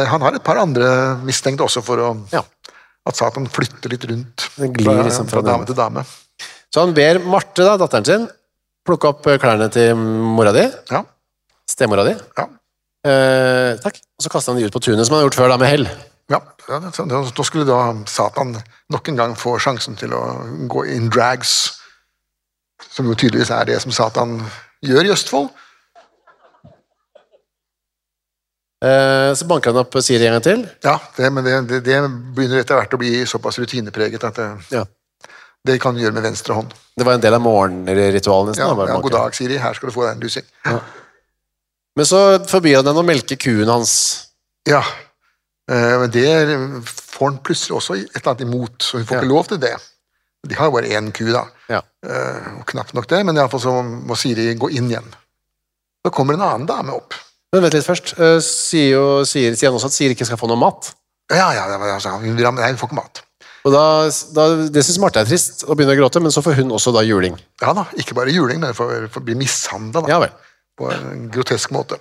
han 0.09 0.23
har 0.25 0.33
et 0.33 0.43
par 0.43 0.57
andre 0.57 0.87
mistenkte 1.27 1.61
også 1.67 1.83
for 1.85 2.01
å, 2.01 2.07
Ja. 2.33 2.41
at 3.05 3.19
Satan 3.19 3.45
flytter 3.53 3.93
litt 3.93 4.07
rundt 4.09 4.47
Den 4.57 4.73
glir 4.73 5.03
liksom 5.05 5.27
fra 5.29 5.43
fra 5.43 5.51
dame 5.51 5.67
til 5.69 5.77
dame. 5.77 6.01
Så 6.73 6.81
han 6.81 6.95
ber 6.97 7.19
Marte, 7.21 7.61
da, 7.61 7.75
datteren 7.77 8.07
sin, 8.09 8.25
plukke 8.85 9.11
opp 9.13 9.29
klærne 9.39 9.69
til 9.71 9.93
mora 9.95 10.51
di. 10.57 10.65
Ja, 10.89 11.03
Stemora 11.69 12.03
di. 12.09 12.15
ja. 12.41 12.47
Eh, 13.05 13.77
takk. 13.85 14.01
Og 14.17 14.25
så 14.25 14.33
kaster 14.33 14.51
han 14.55 14.59
de 14.59 14.65
ut 14.65 14.73
på 14.73 14.81
tunet, 14.81 15.05
som 15.05 15.13
han 15.13 15.21
har 15.21 15.29
gjort 15.29 15.37
før, 15.37 15.53
da, 15.53 15.61
med 15.61 15.69
hell. 15.69 15.85
Ja, 16.31 16.39
ja 16.69 16.79
da 16.81 17.43
skulle 17.45 17.67
da 17.69 17.79
Satan 18.09 18.55
nok 18.89 19.09
en 19.11 19.19
gang 19.19 19.35
få 19.37 19.57
sjansen 19.61 19.97
til 19.99 20.13
å 20.17 20.21
gå 20.71 20.85
in 20.95 21.11
drags, 21.13 21.75
som 22.89 23.05
jo 23.09 23.13
tydeligvis 23.17 23.51
er 23.53 23.67
det 23.69 23.77
som 23.83 23.93
Satan 23.93 24.39
gjør 24.85 25.05
i 25.05 25.13
Østfold. 25.13 25.51
Eh, 28.85 29.31
så 29.37 29.47
banker 29.49 29.71
han 29.71 29.81
opp 29.85 29.95
Siri 30.03 30.27
en 30.27 30.35
gang 30.35 30.43
til. 30.45 30.65
Ja, 30.85 30.97
det, 31.17 31.29
men 31.33 31.45
det, 31.45 31.55
det, 31.69 31.79
det 31.87 32.01
begynner 32.35 32.61
etter 32.61 32.77
hvert 32.81 32.93
å 32.97 32.99
bli 33.01 33.13
såpass 33.29 33.57
rutinepreget 33.61 34.25
at 34.27 34.41
det, 34.41 34.49
Ja. 34.75 34.83
det 35.65 35.79
kan 35.81 35.95
du 35.95 36.03
gjøre 36.03 36.17
med 36.17 36.25
venstre 36.27 36.57
hånd. 36.57 36.73
Det 36.95 37.05
var 37.07 37.17
en 37.17 37.23
del 37.23 37.37
av 37.37 37.41
morgenritualet 37.45 38.53
nesten. 38.53 38.65
Ja, 38.65 38.75
da, 38.77 38.89
ja, 38.91 38.99
god 39.01 39.15
dag, 39.15 39.37
Siri, 39.37 39.57
her 39.61 39.77
skal 39.77 39.89
du 39.89 39.95
få 39.95 40.05
deg 40.05 40.17
en 40.17 40.25
lusing. 40.25 40.45
Men 41.95 42.07
så 42.09 42.21
forbyr 42.49 42.81
han 42.81 42.89
henne 42.89 43.01
å 43.01 43.07
melke 43.07 43.37
kuen 43.39 43.71
hans. 43.71 43.95
Ja, 44.67 44.83
men 45.73 46.11
det 46.13 46.29
får 46.93 47.29
han 47.31 47.37
plutselig 47.45 47.75
også 47.79 47.95
et 47.97 48.09
eller 48.19 48.31
annet 48.33 48.45
imot, 48.45 48.75
så 48.85 48.99
hun 48.99 49.05
får 49.07 49.15
Ja. 49.17 49.21
ikke 49.23 49.31
lov 49.33 49.47
til 49.49 49.57
det. 49.63 49.75
De 50.45 50.53
har 50.59 50.67
jo 50.69 50.75
bare 50.75 50.91
én 50.93 51.11
ku, 51.11 51.25
da. 51.33 51.45
Ja. 51.69 51.79
Eh, 52.05 52.49
og 52.59 52.65
Knapt 52.69 52.93
nok 52.93 53.07
det, 53.09 53.23
men 53.25 53.35
iallfall 53.35 53.63
så 53.63 53.73
må 53.81 54.13
Siri 54.19 54.51
gå 54.53 54.69
inn 54.77 54.91
igjen. 54.91 55.07
Så 56.05 56.11
kommer 56.13 56.35
en 56.37 56.41
annen 56.45 56.67
dame 56.69 56.93
opp. 56.93 57.15
Men 57.51 57.63
vent 57.63 57.73
litt 57.73 57.87
først. 57.87 58.13
Eh, 58.19 58.37
sier, 58.45 58.91
jo, 58.93 59.05
sier, 59.25 59.55
sier 59.57 59.71
han 59.71 59.79
også 59.79 59.89
at 59.89 59.95
Siri 59.97 60.13
ikke 60.13 60.27
skal 60.29 60.37
få 60.37 60.47
noe 60.51 60.59
mat? 60.61 60.91
Ja, 61.33 61.49
ja, 61.57 61.65
ja, 61.71 61.79
altså, 61.95 62.11
hun, 62.21 62.35
nei, 62.35 62.69
hun 62.69 62.77
får 62.77 62.91
ikke 62.91 62.99
mat. 63.01 63.23
Og 63.65 63.73
da, 63.73 63.81
da, 64.37 64.43
Det 64.69 64.83
syns 64.85 64.99
Marte 65.01 65.23
er 65.23 65.25
trist, 65.25 65.63
og 65.65 65.73
begynner 65.79 65.97
å 65.97 66.03
gråte, 66.03 66.21
men 66.21 66.29
så 66.29 66.43
får 66.45 66.59
hun 66.61 66.69
også 66.77 66.93
da 66.93 67.01
juling. 67.01 67.33
Ja 67.63 67.73
da, 67.73 67.87
ikke 67.97 68.13
bare 68.13 68.29
juling, 68.29 68.59
men 68.61 68.75
for, 68.77 69.07
får, 69.09 69.23
å 69.23 69.25
bli 69.25 69.33
mishandla 69.39 70.05
Ja 70.11 70.19
vel. 70.21 70.29
på 70.77 70.91
en 70.93 71.31
grotesk 71.33 71.71
måte. 71.73 71.97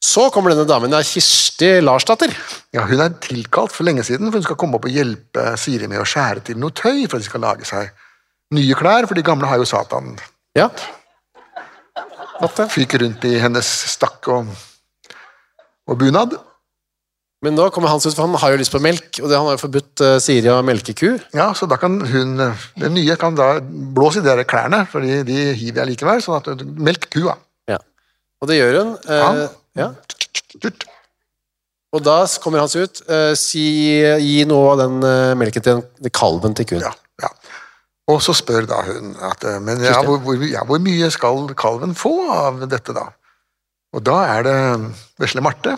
Så 0.00 0.30
kommer 0.32 0.54
denne 0.54 0.64
damen, 0.64 0.88
det 0.92 1.02
er 1.02 1.04
Kirsti 1.06 1.68
Larsdatter. 1.84 2.32
Ja, 2.72 2.86
Hun 2.88 3.02
er 3.04 3.12
tilkalt 3.20 3.74
for 3.74 3.84
lenge 3.84 4.04
siden, 4.06 4.30
for 4.30 4.40
hun 4.40 4.46
skal 4.46 4.56
komme 4.56 4.78
opp 4.78 4.88
og 4.88 4.94
hjelpe 4.94 5.52
Siri 5.60 5.90
med 5.90 6.00
å 6.00 6.06
skjære 6.08 6.44
til 6.46 6.60
noe 6.60 6.72
tøy, 6.72 7.04
for 7.04 7.18
at 7.18 7.24
de 7.24 7.28
skal 7.28 7.44
lage 7.44 7.68
seg 7.68 7.90
nye 8.56 8.78
klær, 8.78 9.06
for 9.06 9.18
de 9.18 9.26
gamle 9.26 9.50
har 9.50 9.60
jo 9.60 9.68
Satan 9.68 10.14
Ja. 10.56 10.70
Fyker 12.40 13.04
rundt 13.04 13.24
i 13.28 13.34
hennes 13.42 13.68
stakk 13.92 14.24
og, 14.32 14.48
og 15.84 16.00
bunad. 16.00 16.38
Men 17.44 17.54
nå 17.56 17.68
kommer 17.72 17.92
Hans 17.92 18.08
ut, 18.08 18.14
for 18.16 18.24
han 18.24 18.40
har 18.40 18.52
jo 18.52 18.58
lyst 18.60 18.72
på 18.72 18.80
melk, 18.80 19.20
og 19.20 19.28
det, 19.28 19.36
han 19.36 19.46
har 19.48 19.56
jo 19.56 19.62
forbudt 19.66 20.02
eh, 20.04 20.16
Siri 20.20 20.48
å 20.52 20.58
melke 20.64 20.96
ku. 20.96 21.14
Ja, 21.36 21.50
så 21.56 21.68
da 21.68 21.76
kan 21.80 22.00
hun, 22.08 22.40
den 22.80 22.96
nye 22.96 23.16
kan 23.20 23.36
da 23.36 23.54
blåse 23.60 24.20
i 24.20 24.24
de 24.24 24.44
klærne, 24.48 24.82
for 24.88 25.04
de, 25.04 25.38
hiver 25.56 25.84
jeg 25.84 25.92
likevel, 25.92 26.24
sånn 26.24 26.40
at 26.40 26.64
melk 26.80 27.08
kua. 27.12 27.36
Ja. 27.68 27.78
Og 28.40 28.48
det 28.48 28.58
gjør 28.60 28.80
hun. 28.80 28.92
Eh, 29.04 29.24
ja. 29.44 29.48
Tut. 30.60 30.86
Og 31.90 32.02
da 32.06 32.22
kommer 32.42 32.62
Hans 32.62 32.76
ut, 32.78 33.02
Uh, 33.10 33.32
si, 33.38 33.64
gi 34.22 34.44
noe 34.48 34.74
av 34.74 34.82
den 34.84 35.00
uh, 35.02 35.38
melken 35.38 35.64
til 35.64 35.80
den, 35.80 36.12
kalven 36.14 36.54
til 36.58 36.68
kuen. 36.70 36.84
Ja, 36.86 36.92
ja. 37.22 37.30
Og 38.10 38.20
så 38.22 38.34
spør 38.34 38.66
da 38.66 38.80
hun 38.88 39.12
at 39.22 39.44
eh, 39.46 39.60
Men 39.62 39.82
ja, 39.84 40.00
hvor, 40.02 40.18
hvor, 40.24 40.40
ja, 40.42 40.64
hvor 40.66 40.80
mye 40.82 41.10
skal 41.14 41.44
kalven 41.54 41.92
få 41.94 42.14
av 42.34 42.56
dette, 42.66 42.94
da? 42.96 43.04
Og 43.94 44.02
da 44.02 44.16
er 44.32 44.46
det 44.46 44.56
vesle 45.20 45.44
Marte 45.44 45.76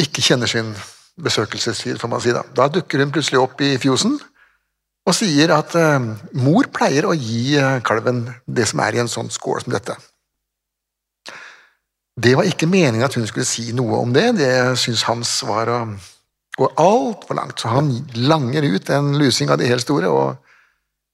ikke 0.00 0.24
kjenner 0.24 0.48
sin 0.48 0.74
besøkelsestid, 1.20 1.96
får 2.00 2.08
man 2.08 2.20
si. 2.20 2.34
Da 2.36 2.44
Da 2.56 2.68
dukker 2.72 3.00
hun 3.00 3.12
plutselig 3.12 3.40
opp 3.40 3.60
i 3.64 3.74
fjosen 3.80 4.18
og 5.08 5.16
sier 5.16 5.54
at 5.56 5.72
uh, 5.72 5.96
mor 6.36 6.68
pleier 6.68 7.08
å 7.08 7.16
gi 7.16 7.56
kalven 7.86 8.26
det 8.44 8.68
som 8.68 8.84
er 8.84 8.96
i 8.96 9.00
en 9.00 9.08
sånn 9.08 9.32
skål 9.32 9.64
som 9.64 9.72
dette. 9.72 9.96
Det 12.18 12.32
var 12.36 12.48
ikke 12.48 12.68
meningen 12.68 13.06
at 13.06 13.14
hun 13.16 13.26
skulle 13.28 13.48
si 13.48 13.70
noe 13.76 14.00
om 14.02 14.14
det, 14.14 14.26
det 14.40 14.50
syns 14.80 15.06
Hans 15.08 15.30
var 15.46 15.70
å 15.70 15.80
gå 16.58 16.68
altfor 16.80 17.38
langt, 17.38 17.60
så 17.62 17.70
han 17.72 17.92
langer 18.18 18.66
ut 18.66 18.90
en 18.92 19.14
lusing 19.20 19.52
av 19.52 19.60
de 19.60 19.68
helt 19.70 19.84
store 19.84 20.10
og 20.10 20.50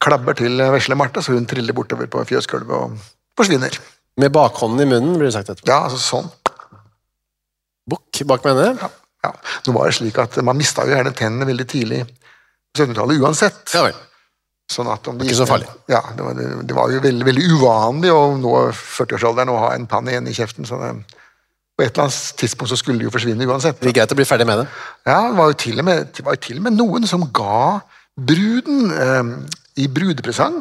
klabber 0.02 0.36
til 0.38 0.60
vesle 0.72 0.96
Marte, 0.98 1.22
så 1.22 1.36
hun 1.36 1.46
triller 1.48 1.76
bortover 1.76 2.08
på 2.10 2.24
fjøsgulvet 2.28 2.74
og 2.74 2.96
forsvinner. 3.38 3.76
Med 4.20 4.32
bakhånden 4.32 4.86
i 4.86 4.88
munnen, 4.88 5.18
blir 5.20 5.28
det 5.28 5.36
sagt 5.36 5.52
etterpå. 5.52 5.68
Ja, 5.68 5.84
altså 5.86 6.00
sånn. 6.00 6.30
Bukk 7.90 8.22
bak 8.26 8.46
med 8.46 8.58
henne. 8.58 8.74
Ja, 8.80 8.90
ja. 9.28 9.32
Nå 9.66 9.74
var 9.76 9.90
det 9.90 9.98
slik 9.98 10.18
at 10.22 10.38
man 10.46 10.58
mista 10.58 10.86
jo 10.86 10.94
gjerne 10.94 11.14
tennene 11.16 11.48
veldig 11.48 11.66
tidlig 11.70 12.02
på 12.08 12.80
1700-tallet 12.80 13.22
uansett. 13.22 13.62
Ja 13.76 13.84
vel. 13.86 13.98
Sånn 14.72 14.88
de, 14.90 15.24
Ikke 15.28 15.36
så 15.38 15.46
farlig. 15.46 15.68
Ja, 15.88 16.00
det 16.16 16.24
var, 16.26 16.38
det 16.66 16.74
var 16.74 16.90
jo 16.90 16.98
veldig, 17.04 17.26
veldig 17.28 17.44
uvanlig 17.54 18.10
å 18.10 18.22
nå 18.40 18.54
40-årsalderen 18.74 19.52
og 19.52 19.60
ha 19.62 19.68
en 19.76 19.86
pann 19.86 20.08
igjen 20.10 20.26
i 20.26 20.34
kjeften. 20.34 20.66
Så 20.66 20.78
det, 20.80 20.88
på 21.76 21.84
et 21.84 21.92
eller 21.92 22.08
annet 22.08 22.32
tidspunkt 22.40 22.72
så 22.72 22.78
skulle 22.80 22.98
de 22.98 23.06
jo 23.06 23.12
forsvinne 23.14 23.46
uansett. 23.46 23.78
Det 23.78 23.92
er 23.92 23.98
greit 24.00 24.14
å 24.14 24.18
bli 24.18 24.26
ferdig 24.26 24.48
med 24.48 24.64
det. 24.64 24.66
Ja, 25.06 25.20
det 25.28 25.36
var 25.38 25.52
jo 25.52 25.58
til 25.62 25.78
og 25.78 25.86
med, 25.86 26.10
til 26.16 26.58
og 26.58 26.64
med 26.66 26.78
noen 26.80 27.06
som 27.06 27.22
ga 27.36 27.78
bruden 28.18 28.90
eh, 28.96 29.30
i 29.84 29.86
brudepresang 29.92 30.58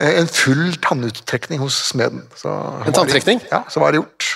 eh, 0.00 0.16
en 0.22 0.28
full 0.32 0.76
tannuttrekning 0.80 1.60
hos 1.60 1.76
smeden. 1.90 2.24
Så 2.40 2.48
en 2.86 2.96
tanntrekning? 2.96 3.42
Ja, 3.52 3.64
så 3.68 3.84
var 3.84 3.92
det 3.92 4.00
gjort. 4.00 4.32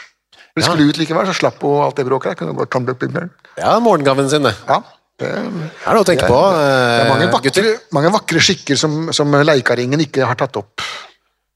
Hun 0.51 0.61
Ja. 0.61 0.67
skulle 0.67 0.91
ut 0.91 0.99
likevel, 0.99 1.25
så 1.31 1.33
slapp 1.41 1.63
hun 1.63 1.81
alt 1.87 1.97
det 1.97 2.05
bråket 2.09 2.35
der. 2.35 2.41
Kunne 2.43 2.59
gå 2.59 2.67
tannbjørn. 2.69 3.31
Ja, 3.57 3.79
morgengaven 3.81 4.29
sin, 4.29 4.43
det. 4.45 4.53
Ja, 4.69 4.83
det, 5.21 5.31
er 5.31 5.95
noe 5.95 6.03
å 6.03 6.09
tenke 6.09 6.27
på, 6.29 6.41
det 6.57 6.67
er 7.05 7.11
mange 7.11 7.27
eh, 7.29 7.33
vakre, 7.35 7.75
mange 7.97 8.13
vakre 8.15 8.43
skikker 8.43 8.79
som, 8.81 9.11
som 9.17 9.37
Leikaringen 9.45 10.01
ikke 10.07 10.25
har 10.29 10.39
tatt 10.41 10.57
opp. 10.61 10.83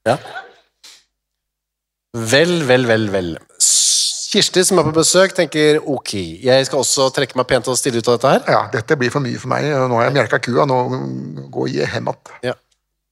Ja. 0.09 0.19
Vel, 2.15 2.61
vel, 2.69 2.87
vel, 2.87 3.09
vel. 3.11 3.33
Kirsti 4.35 4.65
som 4.67 4.81
er 4.83 4.87
på 4.89 4.93
besøk, 4.97 5.35
tenker 5.37 5.79
ok, 5.81 6.13
jeg 6.43 6.67
skal 6.67 6.81
også 6.83 7.07
trekke 7.15 7.39
meg 7.39 7.47
pent 7.51 7.69
og 7.71 7.79
stille 7.79 8.01
ut 8.03 8.09
av 8.11 8.17
dette 8.19 8.33
her. 8.33 8.41
Ja, 8.51 8.61
dette 8.73 8.97
blir 8.99 9.13
for 9.15 9.23
mye 9.23 9.39
for 9.39 9.51
meg. 9.53 9.67
Nå 9.71 9.99
har 10.01 10.09
jeg 10.09 10.17
melka 10.17 10.41
kua, 10.43 10.67
nå 10.67 10.79
går 11.55 11.71
jeg 11.71 11.91
hjem 11.95 12.11
igjen. 12.11 12.35
Ja. 12.51 12.55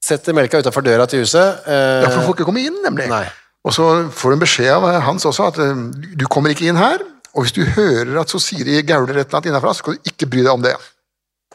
Setter 0.03 0.35
melka 0.35 0.59
utafor 0.59 0.83
døra 0.83 1.07
til 1.07 1.23
huset. 1.23 1.63
eh, 1.71 2.03
Ja, 2.03 2.09
for 2.11 2.19
hun 2.19 2.27
får 2.27 2.37
ikke 2.41 2.49
komme 2.51 2.65
inn, 2.67 2.81
nemlig. 2.83 3.07
Nei. 3.11 3.25
Og 3.63 3.75
så 3.77 3.87
får 4.11 4.35
hun 4.35 4.43
beskjed 4.43 4.73
av 4.75 4.89
Hans 5.07 5.27
også 5.31 5.47
at 5.53 5.61
eh, 5.63 5.85
du 6.19 6.27
kommer 6.27 6.51
ikke 6.51 6.67
inn 6.67 6.81
her, 6.81 7.05
og 7.35 7.45
hvis 7.45 7.55
du 7.57 7.63
hører 7.65 8.19
at 8.21 8.33
så 8.33 8.41
Siri 8.43 8.83
gauler 8.85 9.17
et 9.17 9.27
eller 9.27 9.39
annet 9.39 9.51
innenfra, 9.53 9.73
så 9.75 9.87
kan 9.87 9.97
du 9.97 10.11
ikke 10.11 10.29
bry 10.33 10.43
deg 10.45 10.53
om 10.53 10.65
det. 10.65 10.75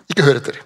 Ikke 0.09 0.25
hør 0.25 0.39
etter. 0.39 0.57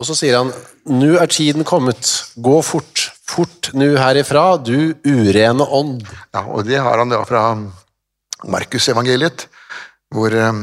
Og 0.00 0.08
så 0.08 0.16
sier 0.16 0.38
han, 0.38 0.50
nå 0.88 1.12
er 1.20 1.28
tiden 1.28 1.66
kommet, 1.68 2.08
gå 2.40 2.56
fort, 2.64 3.10
fort 3.28 3.68
nu 3.76 3.92
herifra, 4.00 4.56
du 4.64 4.94
urene 5.04 5.66
ånd. 5.66 6.06
Ja, 6.32 6.46
og 6.48 6.64
det 6.66 6.80
har 6.80 7.02
han 7.02 7.12
da 7.12 7.20
fra 7.28 7.42
Markusevangeliet, 8.48 9.44
hvor 10.10 10.32
eh, 10.34 10.60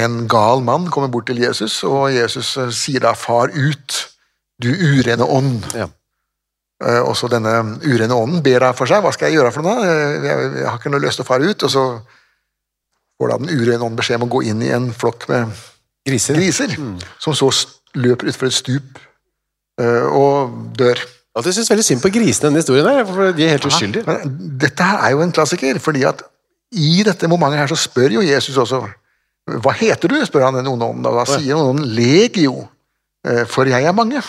en 0.00 0.20
gal 0.30 0.62
mann 0.64 0.86
kommer 0.94 1.10
bort 1.12 1.26
til 1.28 1.42
Jesus, 1.42 1.80
og 1.84 2.12
Jesus 2.14 2.54
eh, 2.56 2.70
sier 2.72 3.02
da 3.04 3.12
'far 3.18 3.50
ut, 3.52 3.96
du 4.62 4.70
urene 4.70 5.26
ånd'. 5.26 5.66
Ja. 5.76 5.88
Eh, 6.80 7.02
Også 7.04 7.28
denne 7.28 7.58
urene 7.84 8.14
ånden 8.16 8.42
ber 8.42 8.60
da 8.60 8.72
for 8.72 8.86
seg. 8.88 9.02
Hva 9.04 9.12
skal 9.12 9.28
jeg 9.28 9.40
gjøre 9.40 9.52
for 9.52 9.66
noe? 9.66 9.84
Eh, 9.84 10.24
Jeg, 10.24 10.52
jeg 10.62 10.68
har 10.70 10.78
ikke 10.78 10.94
noe 10.94 11.02
lyst 11.04 11.20
til 11.20 11.26
å 11.26 11.28
fare 11.28 11.50
ut. 11.50 11.62
Og 11.66 11.70
så 11.74 11.84
får 13.20 13.34
da 13.34 13.38
den 13.42 13.52
urene 13.52 13.84
ånd 13.84 14.00
beskjed 14.00 14.20
om 14.20 14.28
å 14.30 14.32
gå 14.32 14.42
inn 14.48 14.64
i 14.64 14.72
en 14.72 14.88
flokk 14.96 15.28
med 15.28 15.52
Griser. 16.08 16.38
griser, 16.38 16.72
som 17.20 17.36
så 17.36 17.50
løper 18.00 18.30
utfor 18.32 18.48
et 18.48 18.56
stup 18.56 19.00
eh, 19.80 20.06
og 20.08 20.54
dør. 20.78 21.02
At 21.36 21.46
jeg 21.46 21.58
syns 21.58 21.70
veldig 21.70 21.84
synd 21.86 22.02
på 22.02 22.10
grisene 22.14 22.48
i 22.48 22.48
denne 22.48 22.62
historien 22.62 22.88
her, 22.88 23.04
for 23.06 23.36
de 23.36 23.44
er 23.44 23.52
helt 23.54 23.68
uskyldige. 23.68 24.06
Ja, 24.08 24.30
dette 24.64 24.86
her 24.88 25.04
er 25.04 25.12
jo 25.14 25.20
en 25.26 25.34
klassiker, 25.36 25.78
fordi 25.82 26.06
at 26.08 26.24
i 26.74 27.02
dette 27.06 27.28
momentet 27.30 27.60
her 27.60 27.70
så 27.70 27.78
spør 27.78 28.16
jo 28.16 28.24
Jesus 28.24 28.56
også 28.62 28.84
Hva 29.60 29.72
heter 29.74 30.10
du? 30.10 30.18
spør 30.26 30.46
han 30.46 30.58
den 30.60 30.68
onde 30.70 30.86
ånden. 30.86 31.06
Og 31.10 31.16
da 31.18 31.24
sier 31.26 31.52
den 31.52 31.60
onde 31.60 31.74
ånden 31.74 31.94
legio, 31.96 32.68
eh, 33.26 33.44
for 33.50 33.68
jeg 33.68 33.84
er 33.84 33.96
mange. 33.96 34.22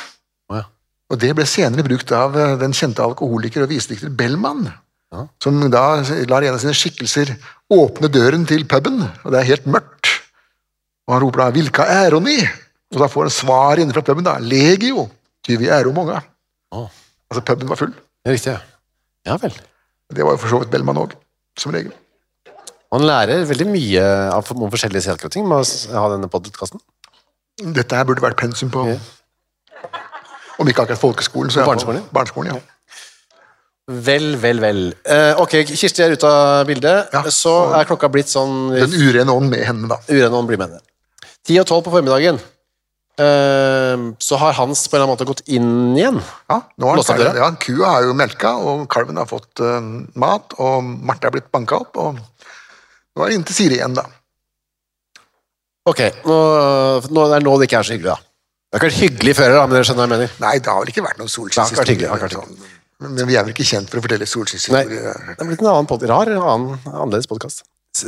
Ja. 0.51 0.63
Og 1.11 1.19
det 1.19 1.33
ble 1.37 1.45
senere 1.49 1.85
brukt 1.85 2.11
av 2.15 2.37
eh, 2.39 2.55
den 2.59 2.73
kjente 2.75 3.03
alkoholiker 3.05 3.65
og 3.65 3.71
visdikter 3.71 4.09
Bellman. 4.09 4.67
Ja. 5.11 5.25
Som 5.43 5.59
da 5.71 5.85
lar 6.29 6.45
en 6.45 6.55
av 6.55 6.61
sine 6.63 6.75
skikkelser 6.77 7.33
åpne 7.71 8.09
døren 8.11 8.45
til 8.47 8.63
puben, 8.69 9.01
og 9.03 9.33
det 9.33 9.41
er 9.41 9.49
helt 9.49 9.67
mørkt. 9.67 10.11
Og 11.07 11.15
han 11.15 11.23
roper 11.23 11.43
da 11.43 11.51
'Hvilka 11.51 11.83
er 11.83 12.19
ni?' 12.19 12.47
Og 12.91 12.99
da 12.99 13.07
får 13.07 13.23
han 13.23 13.29
svar 13.29 13.79
innenfra 13.79 14.03
puben, 14.03 14.23
da. 14.23 14.37
'Legio'. 14.39 15.09
Tyvi 15.43 15.67
er 15.67 15.83
jo 15.83 15.91
mange. 15.91 16.21
Å. 16.71 16.89
Altså, 17.31 17.41
puben 17.43 17.67
var 17.67 17.75
full. 17.75 17.93
Riktig, 18.27 18.51
ja. 18.51 18.59
Ja 19.25 19.37
vel. 19.37 19.53
Det 20.13 20.23
var 20.23 20.35
jo 20.35 20.37
for 20.37 20.49
så 20.49 20.59
vidt 20.59 20.71
Bellman 20.71 20.97
òg, 20.97 21.15
som 21.57 21.71
regel. 21.71 21.93
Man 22.91 23.05
lærer 23.07 23.45
veldig 23.47 23.67
mye 23.71 24.03
av 24.35 24.43
forskjellige 24.43 25.05
selskapsting 25.07 25.47
med 25.47 25.63
å 25.63 25.99
ha 26.01 26.09
denne 26.11 26.27
podkasten. 26.27 26.81
Dette 27.61 27.95
her 27.95 28.07
burde 28.07 28.23
vært 28.23 28.39
pensum 28.39 28.71
på 28.71 28.83
Om 30.59 30.67
ikke 30.67 30.83
akkurat 30.83 30.99
folkeskolen, 30.99 31.49
så 31.49 31.63
fall 31.63 31.71
Barneskolen, 31.71 32.01
ja. 32.03 32.09
barneskolen. 32.13 32.55
Ja. 32.55 32.70
Vel, 33.91 34.35
vel, 34.39 34.61
vel. 34.63 34.81
Eh, 35.03 35.33
ok, 35.41 35.57
Kirsti 35.67 36.05
er 36.05 36.15
ute 36.15 36.29
av 36.29 36.63
bildet. 36.69 37.11
Ja, 37.11 37.25
så 37.33 37.55
er 37.75 37.89
klokka 37.89 38.09
blitt 38.13 38.31
sånn 38.31 38.71
Den 38.73 38.95
urene 38.95 39.35
ånd 39.35 39.51
med 39.51 39.65
henne, 39.67 39.89
da. 39.91 39.99
Uren 40.07 40.39
ånd 40.39 40.49
blir 40.49 40.61
med 40.61 40.71
henne. 40.71 40.83
Ti 41.47 41.57
og 41.59 41.67
tolv 41.67 41.83
på 41.87 41.93
formiddagen. 41.93 42.39
Eh, 43.21 44.05
så 44.23 44.39
har 44.39 44.55
Hans 44.57 44.85
på 44.87 44.95
en 44.95 45.01
eller 45.01 45.09
annen 45.09 45.15
måte 45.17 45.27
gått 45.27 45.43
inn 45.51 45.97
igjen. 45.97 46.21
Ja, 46.49 46.61
nå 46.79 46.93
har 46.93 47.03
døra? 47.03 47.35
ja, 47.41 47.51
Kua 47.59 47.97
har 47.97 48.07
jo 48.07 48.15
melka, 48.17 48.55
og 48.57 48.87
kalven 48.91 49.19
har 49.19 49.27
fått 49.29 49.61
uh, 49.61 49.81
mat, 50.15 50.55
og 50.61 50.81
Marte 50.85 51.27
er 51.27 51.35
blitt 51.35 51.51
banka 51.53 51.81
opp. 51.83 51.99
og 51.99 52.17
Nå 52.21 53.25
er 53.25 53.31
det 53.31 53.37
inn 53.37 53.47
til 53.47 53.57
Siri 53.57 53.79
igjen, 53.81 53.97
da. 53.97 54.07
Ok, 55.89 55.99
nå, 56.23 56.35
nå, 57.09 57.23
det 57.27 57.39
er 57.39 57.45
nå 57.45 57.55
det 57.59 57.67
ikke 57.67 57.81
er 57.81 57.89
så 57.89 57.97
hyggelig, 57.97 58.13
da. 58.13 58.27
Det 58.71 58.77
har 58.77 58.85
ikke 58.85 58.87
vært 58.87 59.01
hyggelig 59.03 59.33
før, 59.35 59.55
da, 59.57 59.63
men 59.65 59.75
dere 59.75 59.87
skjønner 59.89 60.05
hva 60.05 60.07
jeg 60.07 60.13
mener. 60.15 60.35
Nei, 60.45 60.53
det 60.63 60.71
har 60.71 60.83
vel 60.83 60.93
ikke 60.93 61.03
vært 61.03 61.19
noen 61.19 61.33
solskinnshistorie. 61.33 62.77
Men 63.01 63.25
vi 63.25 63.35
er 63.35 63.45
vel 63.45 63.53
ikke 63.55 63.65
kjent 63.65 63.89
for 63.89 63.97
å 63.97 64.05
fortelle 64.05 64.27
solskinnshistorier. 64.29 65.21
det 65.33 65.37
er 65.37 65.47
blitt 65.49 65.63
en 65.63 65.71
annen 65.73 65.89
pod 65.89 66.03
rar, 66.09 66.29
en 66.29 66.41
annen, 66.41 66.81
annerledes 66.91 67.29
podkast. 67.29 67.63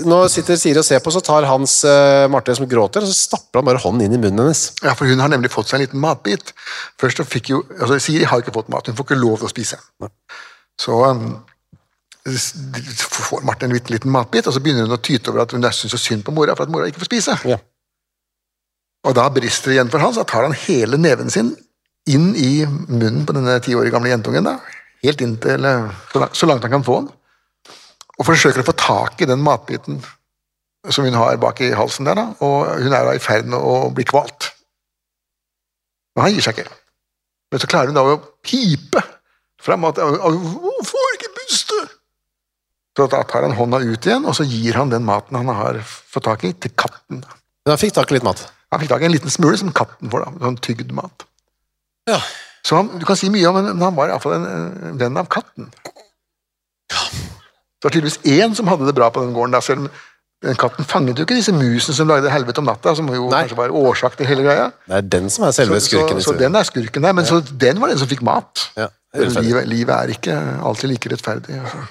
Nå 0.07 0.17
sitter 0.31 0.55
Siri 0.55 0.79
og 0.79 0.85
ser 0.87 1.01
på, 1.03 1.11
så 1.11 1.19
tar 1.23 1.43
Hans 1.49 1.81
uh, 1.83 2.23
Marte 2.31 2.53
som 2.55 2.67
gråter, 2.69 3.03
og 3.03 3.09
så 3.09 3.27
stapper 3.27 3.59
han 3.59 3.67
bare 3.67 3.81
hånden 3.83 4.05
inn 4.05 4.15
i 4.15 4.19
munnen 4.21 4.45
hennes. 4.45 4.61
Ja, 4.79 4.93
for 4.95 5.09
hun 5.09 5.19
har 5.19 5.31
nemlig 5.33 5.51
fått 5.51 5.67
seg 5.71 5.79
en 5.79 5.83
liten 5.83 6.03
matbit. 6.03 6.53
Først 7.01 7.19
så 7.19 7.25
fikk 7.27 7.51
jo, 7.51 7.63
altså 7.79 7.97
Siri 8.05 8.29
har 8.29 8.43
ikke 8.43 8.53
fått 8.55 8.71
mat, 8.71 8.87
hun 8.87 8.95
får 8.95 9.09
ikke 9.09 9.19
lov 9.19 9.41
til 9.41 9.49
å 9.49 9.51
spise. 9.51 9.79
Så 10.79 11.01
um, 11.03 11.33
får 12.23 13.43
Marte 13.43 13.67
en 13.67 13.75
liten, 13.75 13.91
liten 13.97 14.13
matbit, 14.13 14.47
og 14.47 14.55
så 14.55 14.63
begynner 14.63 14.87
hun 14.87 14.95
å 14.95 15.01
tyte 15.03 15.33
over 15.33 15.43
at 15.43 15.57
hun 15.57 15.67
syns 15.67 15.97
så 15.97 15.99
synd 15.99 16.23
på 16.23 16.35
mora 16.37 16.55
for 16.55 16.63
at 16.63 16.71
mora 16.71 16.87
ikke 16.87 17.03
får 17.03 17.11
spise. 17.11 17.37
Ja. 17.51 17.59
Og 19.03 19.17
da 19.17 19.27
brister 19.35 19.73
det 19.73 19.81
igjen 19.81 19.91
for 19.91 20.05
Hans, 20.05 20.15
så 20.15 20.23
tar 20.23 20.47
han 20.47 20.55
hele 20.63 21.01
neven 21.01 21.33
sin 21.33 21.51
inn 22.07 22.31
i 22.39 22.63
munnen 22.63 23.27
på 23.27 23.35
denne 23.35 23.57
ti 23.63 23.75
år 23.75 23.91
gamle 23.91 24.11
jentungen, 24.13 24.47
da. 24.47 24.57
Helt 25.03 25.21
inntil 25.21 25.67
så 26.11 26.49
langt, 26.49 26.63
han 26.65 26.73
kan 26.73 26.85
få 26.85 27.01
den. 27.01 27.09
Og 28.19 28.27
forsøker 28.27 28.61
å 28.61 28.67
få 28.67 28.75
tak 28.77 29.21
i 29.23 29.29
den 29.29 29.41
matbiten 29.43 30.01
som 30.91 31.07
hun 31.07 31.15
har 31.15 31.39
bak 31.39 31.61
i 31.63 31.71
halsen 31.75 32.07
der, 32.07 32.19
da, 32.19 32.25
og 32.43 32.67
hun 32.83 32.91
er 32.91 33.07
da 33.07 33.13
i 33.15 33.23
ferd 33.23 33.47
med 33.49 33.59
å 33.59 33.89
bli 33.95 34.05
kvalt. 34.07 34.51
Men 36.13 36.27
han 36.27 36.35
gir 36.35 36.45
seg 36.45 36.59
ikke. 36.59 36.79
Men 37.53 37.61
så 37.61 37.69
klarer 37.69 37.91
hun 37.91 37.97
da 37.97 38.03
å 38.05 38.19
pipe 38.45 39.01
frem 39.63 39.85
at 39.87 39.99
Hun 40.01 40.87
får 40.89 41.13
ikke 41.17 41.33
puste! 41.37 41.79
Så 42.93 43.07
da 43.09 43.23
tar 43.25 43.47
han 43.47 43.55
hånda 43.57 43.79
ut 43.81 44.05
igjen, 44.05 44.25
og 44.29 44.35
så 44.37 44.45
gir 44.45 44.77
han 44.77 44.91
den 44.91 45.05
maten 45.07 45.39
han 45.39 45.49
har 45.49 45.79
fått 45.81 46.27
tak 46.27 46.43
i, 46.45 46.51
til 46.53 46.73
katten. 46.77 47.23
Men 47.23 47.71
han 47.71 47.81
fikk 47.81 47.95
tak 47.95 48.11
i 48.11 48.17
litt 48.17 48.25
mat. 48.27 48.43
Han 48.73 48.81
fikk 48.81 48.91
tak 48.91 49.05
i 49.05 49.07
en 49.07 49.15
liten 49.15 49.33
smule 49.33 49.57
som 49.57 49.71
katten 49.73 50.11
får, 50.13 50.25
da. 50.25 50.43
Sånn 50.45 50.59
tygd 50.61 50.93
mat. 50.93 51.25
Ja. 52.09 52.19
Så 52.63 52.79
han, 52.79 52.89
du 52.99 53.03
kan 53.07 53.19
si 53.19 53.29
mye 53.33 53.49
om 53.49 53.57
men 53.59 53.81
han 53.83 53.95
var 53.97 54.11
iallfall 54.13 54.37
en, 54.37 54.47
en 54.91 54.99
venn 55.01 55.19
av 55.19 55.27
katten. 55.31 55.67
Det 56.89 57.87
var 57.89 57.91
tydeligvis 57.91 58.21
én 58.23 58.53
som 58.55 58.69
hadde 58.71 58.87
det 58.87 58.95
bra 58.95 59.09
på 59.11 59.23
den 59.23 59.33
gården, 59.35 59.55
da, 59.55 59.61
selv 59.63 59.83
om 59.85 59.89
den 60.43 60.57
katten 60.59 60.87
fanget 60.87 61.19
jo 61.19 61.23
ikke 61.23 61.37
disse 61.37 61.53
musene 61.55 61.95
som 61.95 62.09
lagde 62.11 62.31
helvete 62.31 62.59
om 62.59 62.67
natta, 62.67 62.91
som 62.97 63.07
jo 63.11 63.29
Nei. 63.31 63.43
kanskje 63.45 63.57
var 63.59 63.73
årsak 63.79 64.15
til 64.19 64.27
hele 64.27 64.43
greia. 64.43 64.69
Det 64.87 64.97
er 64.99 65.09
den 65.15 65.29
som 65.31 65.45
er 65.47 65.55
selve 65.55 65.79
Så, 65.79 65.89
skurken. 65.91 66.19
så, 66.19 66.31
så 66.31 66.39
den 66.39 66.55
er 66.59 66.67
skurken 66.67 67.05
der, 67.07 67.15
men 67.15 67.27
så 67.27 67.39
den 67.47 67.79
var 67.79 67.91
den 67.91 67.99
som 68.01 68.11
fikk 68.11 68.23
mat. 68.27 68.65
Ja, 68.79 68.89
livet, 69.19 69.67
livet 69.71 69.93
er 69.95 70.15
ikke 70.15 70.39
alltid 70.67 70.91
like 70.91 71.11
rettferdig. 71.13 71.59
Altså. 71.63 71.83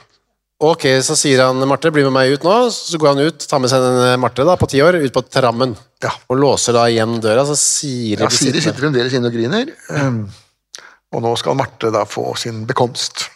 Ok, 0.63 0.85
så 1.03 1.17
sier 1.19 1.41
han 1.43 1.65
Marte, 1.67 1.91
bli 1.91 2.05
med 2.07 2.15
meg 2.15 2.37
ut 2.37 2.45
nå. 2.47 2.55
Så 2.71 3.01
går 3.01 3.15
han 3.15 3.25
ut, 3.25 3.49
tar 3.51 3.59
med 3.65 3.73
seg 3.73 3.83
den 3.83 4.21
Marte 4.23 4.45
da, 4.47 4.55
på 4.61 4.69
ti 4.71 4.83
år, 4.85 5.01
ut 5.03 5.17
på 5.17 5.25
trammen. 5.33 5.73
Ja. 6.05 6.13
Og 6.31 6.39
låser 6.39 6.77
da 6.77 6.85
igjen 6.93 7.17
døra, 7.25 7.43
så 7.49 7.57
Siri 7.59 8.21
Ja, 8.21 8.29
Siri 8.31 8.63
sitter 8.63 8.79
fremdeles 8.85 9.17
inne 9.17 9.33
og 9.33 9.35
griner, 9.35 9.73
um, 9.97 10.23
og 11.13 11.23
nå 11.25 11.35
skal 11.41 11.57
Marte 11.59 11.93
da 11.93 12.07
få 12.09 12.33
sin 12.41 12.65
bekomst. 12.69 13.29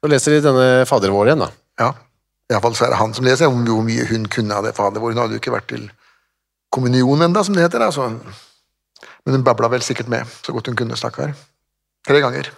Så 0.00 0.10
leser 0.10 0.36
de 0.36 0.44
denne 0.44 0.66
Fader 0.88 1.12
vår 1.12 1.30
igjen, 1.30 1.44
da. 1.44 1.50
Ja, 1.80 1.92
iallfall 2.52 2.76
så 2.78 2.86
er 2.86 2.94
det 2.94 3.00
han 3.00 3.14
som 3.16 3.26
leser, 3.26 3.50
om 3.50 3.64
hvor 3.66 3.84
mye 3.86 4.06
hun 4.10 4.26
kunne 4.32 4.56
av 4.56 4.66
det 4.66 4.76
fader 4.76 5.02
vår. 5.02 5.14
Hun 5.14 5.22
hadde 5.24 5.36
jo 5.36 5.42
ikke 5.42 5.54
vært 5.54 5.70
til 5.72 5.88
kommunion 6.74 7.24
enda, 7.26 7.42
som 7.44 7.56
det 7.56 7.64
heter. 7.66 7.82
Altså. 7.82 8.08
Men 9.26 9.38
hun 9.38 9.46
babla 9.46 9.70
vel 9.72 9.84
sikkert 9.84 10.10
med, 10.12 10.28
så 10.44 10.54
godt 10.54 10.70
hun 10.70 10.78
kunne, 10.78 10.98
stakkar. 10.98 11.34
Tre 12.06 12.22
ganger. 12.22 12.52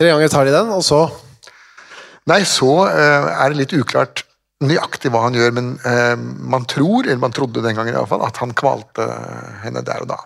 Tre 0.00 0.12
ganger 0.12 0.30
tar 0.30 0.46
de 0.46 0.54
den, 0.54 0.74
og 0.74 0.84
så 0.86 1.06
Nei, 2.26 2.40
så 2.42 2.88
eh, 2.90 3.26
er 3.38 3.52
det 3.52 3.60
litt 3.60 3.72
uklart 3.76 4.24
nøyaktig 4.66 5.12
hva 5.14 5.20
han 5.28 5.36
gjør, 5.38 5.52
men 5.54 5.68
eh, 5.86 6.16
man 6.18 6.64
tror, 6.66 7.06
eller 7.06 7.20
man 7.22 7.34
trodde 7.36 7.62
den 7.62 7.76
gangen 7.78 7.94
iallfall, 7.94 8.24
at 8.26 8.40
han 8.42 8.54
kvalte 8.56 9.06
henne 9.62 9.84
der 9.86 10.02
og 10.02 10.08
da. 10.10 10.16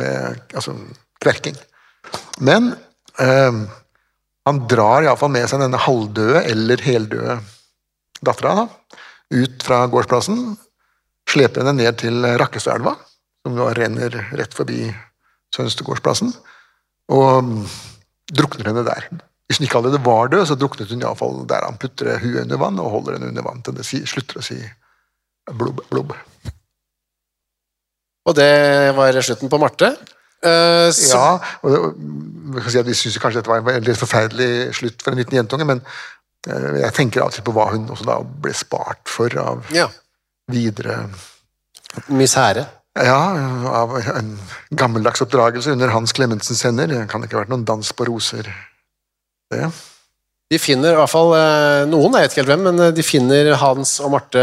Med 0.00 0.40
altså 0.56 0.72
kverking. 1.20 1.58
Men 2.42 2.72
eh, 3.20 3.62
han 4.46 4.60
drar 4.70 5.06
iallfall 5.06 5.32
med 5.34 5.48
seg 5.50 5.62
denne 5.62 5.80
halvdøde 5.80 6.44
eller 6.50 6.82
heldøde 6.82 7.38
dattera 8.22 8.54
da, 8.62 8.66
ut 9.34 9.64
fra 9.66 9.84
gårdsplassen, 9.90 10.52
sleper 11.30 11.62
henne 11.62 11.78
ned 11.78 11.98
til 12.02 12.22
Rakkestadelva, 12.38 12.94
som 13.42 13.58
jo 13.58 13.68
renner 13.74 14.14
rett 14.38 14.54
forbi 14.54 14.84
Sønstegårdsplassen, 15.52 16.30
og 17.12 17.44
mm, 17.44 17.62
drukner 18.32 18.70
henne 18.70 18.84
der. 18.86 19.08
Hvis 19.46 19.58
hun 19.60 19.66
ikke 19.66 19.80
allerede 19.80 20.04
var 20.06 20.30
død, 20.32 20.46
så 20.48 20.56
druknet 20.56 20.92
hun 20.94 21.02
iallfall 21.02 21.42
der 21.50 21.66
han 21.66 21.78
putter 21.82 22.14
huet 22.22 22.44
under 22.44 22.60
vann 22.62 22.78
og 22.80 22.92
holder 22.94 23.18
henne 23.18 23.32
under 23.32 23.46
vann 23.46 23.62
til 23.66 23.76
det 23.76 23.86
slutter 23.86 24.40
å 24.40 24.46
si 24.46 24.58
blubb, 25.58 25.82
blubb. 25.90 26.14
Og 28.22 28.36
det 28.38 28.52
var 28.96 29.18
slutten 29.18 29.50
på 29.50 29.58
Marte. 29.58 29.90
Eh, 30.42 30.88
så, 30.90 31.18
Ja, 31.18 31.38
og 31.62 31.94
det, 32.54 32.64
si 32.66 32.82
vi 32.82 32.96
syns 32.98 33.18
kanskje 33.22 33.40
dette 33.40 33.52
var 33.52 33.76
en 33.76 33.86
litt 33.86 34.00
forferdelig 34.00 34.74
slutt 34.80 35.04
for 35.04 35.14
en 35.14 35.20
liten 35.22 35.38
jentunge, 35.38 35.66
men 35.68 35.82
uh, 36.50 36.78
jeg 36.82 36.94
tenker 36.96 37.22
alltid 37.22 37.46
på 37.46 37.54
hva 37.54 37.68
hun 37.70 37.86
også 37.92 38.08
da 38.08 38.18
ble 38.22 38.54
spart 38.56 39.06
for 39.08 39.32
av 39.40 39.70
ja. 39.74 39.86
videre 40.52 41.04
Misere. 42.08 42.64
Ja, 42.96 43.20
av 43.68 43.94
en 44.00 44.34
gammeldags 44.76 45.20
oppdragelse 45.24 45.72
under 45.72 45.92
Hans 45.92 46.12
Clemensens 46.16 46.62
hender. 46.64 46.88
Det 46.88 47.02
kan 47.08 47.24
ikke 47.24 47.36
ha 47.36 47.42
vært 47.42 47.52
noen 47.52 47.66
dans 47.68 47.92
på 47.96 48.06
roser, 48.08 48.48
det. 49.52 49.68
De 50.52 50.58
finner 50.60 50.92
i 50.92 50.98
hvert 50.98 51.08
fall 51.08 51.30
eh, 51.36 51.82
Noen, 51.88 52.16
jeg 52.16 52.26
vet 52.26 52.34
ikke 52.34 52.42
helt 52.42 52.50
hvem, 52.50 52.64
men 52.66 52.94
de 52.96 53.04
finner 53.04 53.52
Hans 53.60 53.94
og 54.04 54.12
Marte 54.12 54.42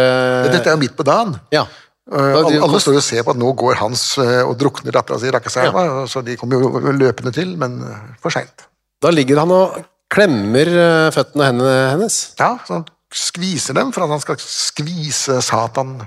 Dette 0.50 0.64
er 0.64 0.74
jo 0.74 0.82
midt 0.82 0.95
på 0.97 1.06
dagen. 1.06 1.36
Ja. 1.54 1.68
De- 2.10 2.34
alle, 2.39 2.60
alle 2.66 2.80
står 2.82 2.95
og 2.97 3.03
ser 3.05 3.22
på 3.28 3.34
at 3.36 3.38
nå 3.38 3.51
går 3.60 3.76
Hans 3.84 4.03
uh, 4.18 4.41
og 4.47 4.55
drukner 4.57 4.95
dattera 4.95 5.20
si 5.22 5.28
i 5.30 5.34
Rakkeselva, 5.36 5.84
så 6.10 6.24
de 6.26 6.36
kommer 6.41 6.57
jo 6.64 6.93
løpende 6.95 7.34
til, 7.36 7.51
men 7.62 7.76
uh, 7.86 7.99
for 8.24 8.34
seint. 8.34 8.66
Da 9.03 9.12
ligger 9.14 9.39
han 9.43 9.51
og 9.53 9.78
klemmer 10.10 10.68
eh, 10.74 11.12
føttene 11.14 11.45
hennes. 11.93 12.16
Ja, 12.39 12.55
så 12.66 12.80
han 12.80 12.88
skviser 13.14 13.78
dem 13.78 13.91
for 13.93 14.03
at 14.07 14.10
han 14.10 14.20
skal 14.24 14.39
skvise 14.41 15.38
Satan. 15.45 15.99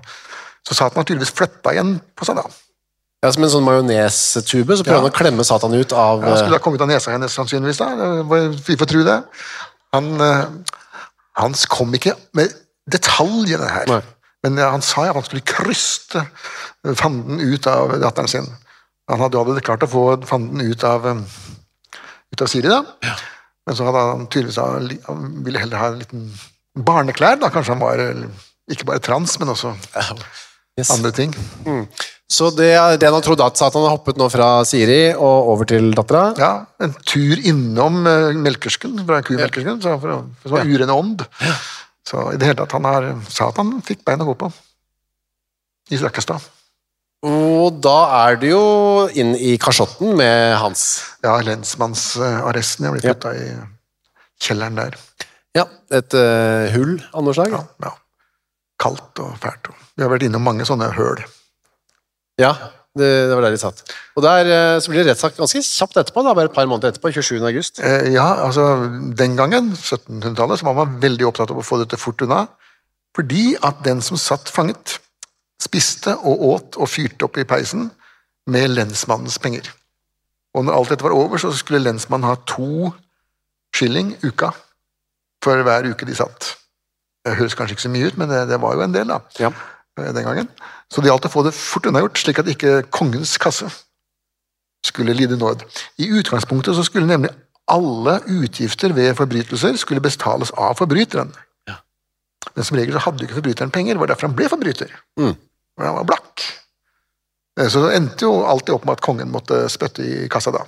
Så 0.66 0.74
Satan 0.74 0.98
har 1.00 1.06
tydeligvis 1.06 1.30
flytta 1.38 1.72
igjen 1.72 1.94
på 2.18 2.26
seg, 2.26 2.40
da. 2.40 2.50
Ja, 3.22 3.30
Som 3.30 3.46
en 3.46 3.52
sånn 3.54 3.64
majonestube, 3.64 4.74
så 4.76 4.82
prøver 4.82 4.98
Ja. 4.98 5.04
han 5.04 5.12
å 5.12 5.14
klemme 5.14 5.46
Satan 5.46 5.72
ut 5.78 5.94
av 5.94 6.20
Han 6.26 6.34
skulle 6.34 6.50
eh, 6.50 6.58
ha 6.58 6.64
kommet 6.66 6.82
av 6.82 6.90
nesa 6.90 7.14
hennes, 7.14 7.32
sannsynligvis. 7.38 7.78
da. 7.78 8.10
Vi 8.66 8.76
får 8.82 8.90
tro 8.90 9.04
det. 9.06 9.20
Han, 9.94 10.10
Hans 11.38 11.64
kom 11.70 11.94
ikke 11.94 12.16
med 12.34 12.50
detaljene 12.90 13.70
her. 13.70 13.86
Nei. 13.88 14.02
Men 14.42 14.58
uh, 14.58 14.68
han 14.74 14.84
sa 14.84 15.06
at 15.08 15.18
han 15.18 15.26
skulle 15.26 15.46
kryste 15.46 16.24
fanden 16.98 17.40
ut 17.40 17.66
av 17.70 17.94
datteren 18.02 18.30
sin. 18.30 18.48
Han 19.10 19.20
hadde 19.22 19.36
jo 19.36 19.44
allerede 19.44 19.66
klart 19.66 19.84
å 19.86 19.90
få 19.90 20.06
fanden 20.28 20.62
ut 20.64 20.84
av, 20.86 21.06
um, 21.06 21.24
ut 22.32 22.42
av 22.42 22.50
Siri, 22.50 22.70
da. 22.70 22.82
Men 23.66 23.78
så 23.78 23.86
hadde 23.86 24.06
han 24.08 24.24
tydeligvis 24.26 24.58
han 25.06 25.28
ville 25.46 25.60
heller 25.62 25.78
ha 25.78 25.90
en 25.92 26.00
liten 26.00 26.24
barneklær. 26.74 27.38
da. 27.38 27.50
Kanskje 27.52 27.76
han 27.76 27.82
var 27.82 28.00
eh, 28.02 28.24
ikke 28.72 28.88
bare 28.88 29.02
trans, 29.04 29.36
men 29.38 29.52
også 29.52 29.74
yes. 30.78 30.90
andre 30.90 31.12
ting. 31.14 31.34
Så 32.32 32.48
det 32.56 32.72
det 32.98 33.06
han 33.06 33.14
har 33.14 33.24
trodd 33.24 33.42
at 33.44 33.60
Satan 33.60 33.84
har 33.84 33.94
hoppet 33.94 34.18
nå 34.18 34.26
fra 34.32 34.64
Siri 34.66 35.12
og 35.12 35.52
over 35.52 35.68
til 35.68 35.92
dattera. 35.94 36.32
Ja, 36.40 36.52
En 36.82 36.94
tur 37.06 37.38
innom 37.38 38.00
melkersken, 38.42 38.96
fra 39.06 39.20
kumelkersken, 39.26 39.82
som 39.84 40.00
var 40.00 40.66
urene 40.66 40.96
ånd. 40.96 41.26
Så 42.08 42.32
i 42.32 42.38
det 42.40 42.48
hele 42.48 42.58
tatt, 42.62 42.72
han 42.74 42.84
har 42.88 43.06
han 43.56 43.72
fikk 43.86 44.04
bein 44.04 44.22
å 44.24 44.26
gå 44.32 44.34
på. 44.40 44.50
I 45.92 45.98
Rakkestad. 46.00 46.42
Og 47.22 47.78
da 47.84 47.98
er 48.26 48.38
du 48.42 48.48
jo 48.48 48.62
inn 49.14 49.36
i 49.38 49.54
kasjotten 49.62 50.16
med 50.18 50.56
Hans. 50.58 51.02
Ja, 51.22 51.36
lensmannsarresten. 51.46 52.88
Jeg 52.88 52.96
ble 52.96 53.02
Ja. 53.06 53.14
putta 53.14 53.34
i 53.38 53.46
kjelleren 54.42 54.74
der. 54.80 54.96
Ja, 55.54 55.66
et 55.92 56.14
uh, 56.14 56.66
hull 56.74 56.96
av 57.12 57.22
noe 57.22 57.34
slag. 57.36 57.52
Ja, 57.54 57.62
ja. 57.84 57.92
Kaldt 58.82 59.20
og 59.22 59.36
fælt. 59.38 59.70
Vi 59.94 60.02
har 60.02 60.10
vært 60.10 60.24
innom 60.26 60.42
mange 60.42 60.66
sånne 60.66 60.90
høl. 60.96 61.22
Ja. 62.40 62.56
Det, 62.98 63.08
det 63.28 63.36
var 63.36 63.46
der 63.46 63.54
de 63.54 63.60
satt. 63.60 63.78
Og 64.16 64.24
der 64.24 64.48
eh, 64.52 64.78
så 64.84 64.92
blir 64.92 65.00
det 65.02 65.12
rettssak 65.14 65.38
ganske 65.38 65.62
kjapt 65.64 65.96
etterpå, 66.02 66.24
da, 66.26 66.34
bare 66.36 66.50
et 66.50 66.56
par 66.56 66.68
måneder 66.68 66.92
etterpå, 66.92 67.12
27. 67.14 67.38
august. 67.48 67.80
Eh, 67.80 68.10
Ja, 68.12 68.26
altså 68.44 68.66
Den 69.18 69.36
gangen, 69.38 69.72
1700-tallet, 69.72 70.60
så 70.60 70.68
var 70.68 70.76
man 70.82 70.98
veldig 71.02 71.26
opptatt 71.30 71.50
av 71.54 71.60
å 71.62 71.64
få 71.64 71.78
dette 71.80 71.96
fort 72.00 72.20
unna. 72.26 72.44
Fordi 73.16 73.54
at 73.64 73.80
den 73.84 74.00
som 74.04 74.20
satt 74.20 74.48
fanget, 74.52 74.98
spiste 75.62 76.16
og 76.26 76.42
åt 76.52 76.76
og 76.80 76.88
fyrte 76.90 77.24
opp 77.28 77.36
i 77.38 77.44
peisen 77.48 77.90
med 78.50 78.72
lensmannens 78.74 79.38
penger. 79.38 79.68
Og 80.56 80.66
når 80.66 80.76
alt 80.76 80.90
dette 80.92 81.06
var 81.06 81.14
over, 81.16 81.40
så 81.40 81.52
skulle 81.56 81.80
lensmannen 81.84 82.28
ha 82.28 82.36
to 82.48 82.90
skilling 83.72 84.16
uka 84.24 84.50
for 85.44 85.62
hver 85.64 85.86
uke 85.88 86.08
de 86.08 86.16
satt. 86.18 86.56
Det 87.24 87.36
høres 87.38 87.54
kanskje 87.56 87.76
ikke 87.76 87.86
så 87.86 87.92
mye 87.94 88.10
ut, 88.10 88.18
men 88.20 88.28
det, 88.32 88.42
det 88.50 88.58
var 88.60 88.74
jo 88.76 88.84
en 88.84 88.94
del 88.96 89.08
da, 89.14 89.20
Ja. 89.40 89.52
Eh, 90.02 90.12
den 90.14 90.26
gangen. 90.26 90.50
Så 90.92 91.00
det 91.00 91.10
gjaldt 91.10 91.28
å 91.30 91.32
få 91.32 91.44
det 91.46 91.54
fort 91.56 91.86
unnagjort, 91.88 92.18
slik 92.20 92.42
at 92.42 92.50
ikke 92.52 92.82
kongens 92.92 93.36
kasse 93.40 93.70
skulle 94.86 95.14
lide 95.14 95.38
nåd. 95.38 95.62
I 96.02 96.10
utgangspunktet 96.18 96.74
så 96.76 96.84
skulle 96.86 97.06
nemlig 97.06 97.30
alle 97.70 98.18
utgifter 98.26 98.92
ved 98.96 99.14
forbrytelser 99.16 99.78
skulle 99.78 100.02
bestales 100.02 100.50
av 100.58 100.74
forbryteren. 100.80 101.30
Ja. 101.70 101.78
Men 102.56 102.66
som 102.66 102.76
regel 102.76 102.96
så 102.98 103.04
hadde 103.06 103.24
ikke 103.24 103.38
forbryteren 103.38 103.70
penger, 103.74 103.94
det 103.94 104.02
var 104.02 104.10
derfor 104.10 104.28
han 104.28 104.36
ble 104.36 104.50
forbryter. 104.50 104.90
Mm. 105.20 105.36
Han 105.80 105.98
var 106.00 106.08
blakk. 106.10 106.44
Eh, 107.60 107.68
Så 107.70 107.84
det 107.86 107.96
endte 107.96 108.26
jo 108.26 108.42
alltid 108.48 108.74
opp 108.74 108.84
med 108.88 108.98
at 108.98 109.04
kongen 109.04 109.30
måtte 109.32 109.64
spytte 109.72 110.02
i 110.04 110.28
kassa 110.32 110.52
da. 110.54 110.64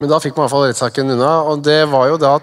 Men 0.00 0.10
da 0.12 0.18
fikk 0.20 0.36
man 0.36 0.44
i 0.44 0.46
hvert 0.46 0.56
fall 0.56 0.66
rettssaken 0.68 1.14
unna, 1.14 1.30
og 1.48 1.62
det 1.64 1.82
var 1.88 2.10
jo 2.12 2.20
da 2.20 2.38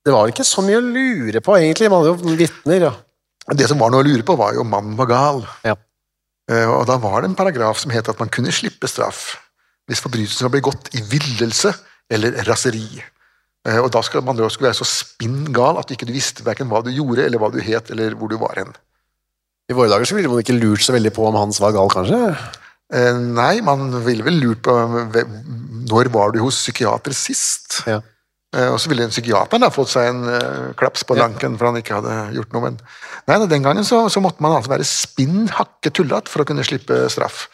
Det 0.00 0.14
var 0.14 0.30
ikke 0.30 0.46
så 0.48 0.62
mye 0.64 0.78
å 0.78 0.80
lure 0.80 1.42
på, 1.44 1.52
egentlig. 1.58 1.90
Man 1.92 2.00
hadde 2.00 2.24
jo 2.24 2.36
vitner. 2.38 2.86
Ja. 2.86 2.92
Det 3.56 3.66
som 3.70 3.78
var 3.82 3.90
noe 3.90 4.04
å 4.04 4.06
lure 4.06 4.22
på, 4.26 4.36
var 4.38 4.54
jo 4.54 4.62
om 4.64 4.70
mannen 4.70 4.96
var 4.98 5.08
gal. 5.10 5.40
Ja. 5.66 5.74
Eh, 6.50 6.66
Og 6.70 6.86
da 6.86 6.96
var 7.02 7.20
det 7.22 7.30
en 7.30 7.38
paragraf 7.38 7.78
som 7.82 7.90
het 7.94 8.08
at 8.08 8.18
man 8.20 8.28
kunne 8.32 8.52
slippe 8.54 8.88
straff 8.90 9.36
hvis 9.90 10.02
forbrytelsen 10.04 10.46
var 10.46 10.52
begått 10.54 10.92
i 10.94 11.00
villelse 11.02 11.72
eller 12.10 12.36
raseri. 12.46 13.02
Eh, 13.66 13.78
Og 13.82 13.90
da 13.90 14.02
skulle 14.06 14.22
man 14.24 14.38
skulle 14.50 14.70
være 14.70 14.78
så 14.78 14.86
spinn 14.86 15.48
gal 15.52 15.78
at 15.80 15.88
du 15.88 15.94
ikke 15.96 16.10
visste 16.12 16.44
hverken 16.46 16.70
hva 16.70 16.82
du 16.84 16.92
gjorde, 16.94 17.24
eller 17.26 17.38
hva 17.42 17.50
du 17.50 17.58
het, 17.60 17.90
eller 17.90 18.14
hvor 18.14 18.30
du 18.30 18.36
var 18.38 18.54
hen. 18.60 18.70
I 19.70 19.74
våre 19.74 19.90
dager 19.90 20.06
så 20.06 20.14
ville 20.16 20.30
man 20.30 20.42
ikke 20.42 20.58
lurt 20.58 20.82
så 20.82 20.94
veldig 20.94 21.12
på 21.14 21.26
om 21.26 21.34
Hans 21.38 21.60
var 21.62 21.74
gal, 21.74 21.90
kanskje? 21.90 22.20
Eh, 22.92 23.18
Nei, 23.18 23.60
man 23.66 23.90
ville 24.04 24.24
vel 24.26 24.38
lurt 24.42 24.62
på 24.66 24.74
når 25.90 26.08
var 26.14 26.32
du 26.34 26.40
hos 26.42 26.58
psykiater 26.58 27.14
sist? 27.14 27.82
Ja. 27.86 28.00
Eh, 28.56 28.66
Og 28.72 28.80
så 28.82 28.90
ville 28.90 29.06
psykiateren 29.10 29.62
da 29.62 29.70
fått 29.70 29.92
seg 29.92 30.08
en 30.10 30.24
uh, 30.26 30.70
klaps 30.78 31.04
på 31.06 31.14
lanken 31.18 31.54
for 31.58 31.70
han 31.70 31.78
ikke 31.78 32.00
hadde 32.00 32.16
gjort 32.34 32.56
noe. 32.56 32.64
Men 32.66 32.80
nei, 33.30 33.38
den 33.50 33.66
gangen 33.66 33.86
så, 33.86 34.02
så 34.10 34.22
måtte 34.22 34.42
man 34.42 34.56
altså 34.56 34.72
være 34.72 34.88
spinn 34.88 35.46
hakke 35.54 35.92
tullete 35.94 36.32
for 36.32 36.42
å 36.42 36.48
kunne 36.48 36.66
slippe 36.66 37.04
straff. 37.12 37.44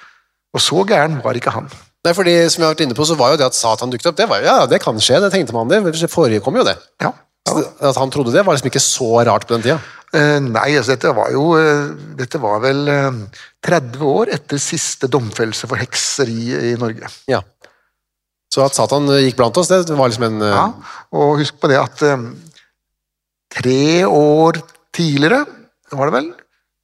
Og 0.57 0.63
så 0.65 0.87
gæren 0.89 1.21
var 1.25 1.37
ikke 1.37 1.53
han. 1.53 1.69
Nei, 2.07 2.15
fordi 2.17 2.35
som 2.49 2.63
jeg 2.63 2.69
har 2.69 2.75
vært 2.77 2.87
inne 2.87 2.97
på, 2.97 3.05
så 3.09 3.17
var 3.19 3.35
jo 3.35 3.41
det 3.41 3.49
at 3.49 3.59
Satan 3.59 3.93
dukket 3.93 4.13
opp, 4.13 4.17
det 4.17 4.29
var 4.31 4.41
jo, 4.41 4.49
ja, 4.49 4.67
det 4.71 4.81
kan 4.81 4.97
skje, 5.03 5.19
det 5.25 5.33
tenkte 5.35 5.57
man 5.57 5.69
det. 5.69 5.83
Det 5.85 6.09
forekom 6.09 6.57
jo 6.61 6.65
det. 6.65 6.77
Ja. 7.03 7.11
ja. 7.51 7.55
At 7.91 7.99
han 7.99 8.13
trodde 8.15 8.33
det, 8.33 8.45
var 8.47 8.57
liksom 8.57 8.71
ikke 8.71 8.85
så 8.85 9.11
rart 9.27 9.49
på 9.49 9.57
den 9.57 9.67
tida. 9.67 9.81
Eh, 10.15 10.39
nei, 10.41 10.69
altså 10.79 10.95
dette 10.95 11.11
var 11.17 11.33
jo 11.35 11.49
eh, 11.59 11.89
Dette 12.17 12.39
var 12.39 12.61
vel 12.63 12.87
eh, 12.89 13.17
30 13.67 14.05
år 14.07 14.31
etter 14.37 14.61
siste 14.63 15.11
domfellelse 15.11 15.67
for 15.67 15.83
hekseri 15.83 16.71
i 16.71 16.77
Norge. 16.79 17.11
Ja. 17.29 17.43
Så 18.57 18.65
at 18.65 18.77
Satan 18.77 19.05
eh, 19.13 19.27
gikk 19.27 19.37
blant 19.37 19.59
oss, 19.61 19.69
det 19.69 19.93
var 19.93 20.09
liksom 20.09 20.31
en 20.31 20.41
uh... 20.41 20.49
Ja, 20.49 20.67
og 21.13 21.41
husk 21.43 21.59
på 21.61 21.69
det 21.69 21.77
at 21.77 22.01
um, 22.09 22.31
tre 23.53 24.07
år 24.09 24.63
tidligere, 24.97 25.43
var 25.93 26.09
det 26.09 26.15
vel, 26.15 26.31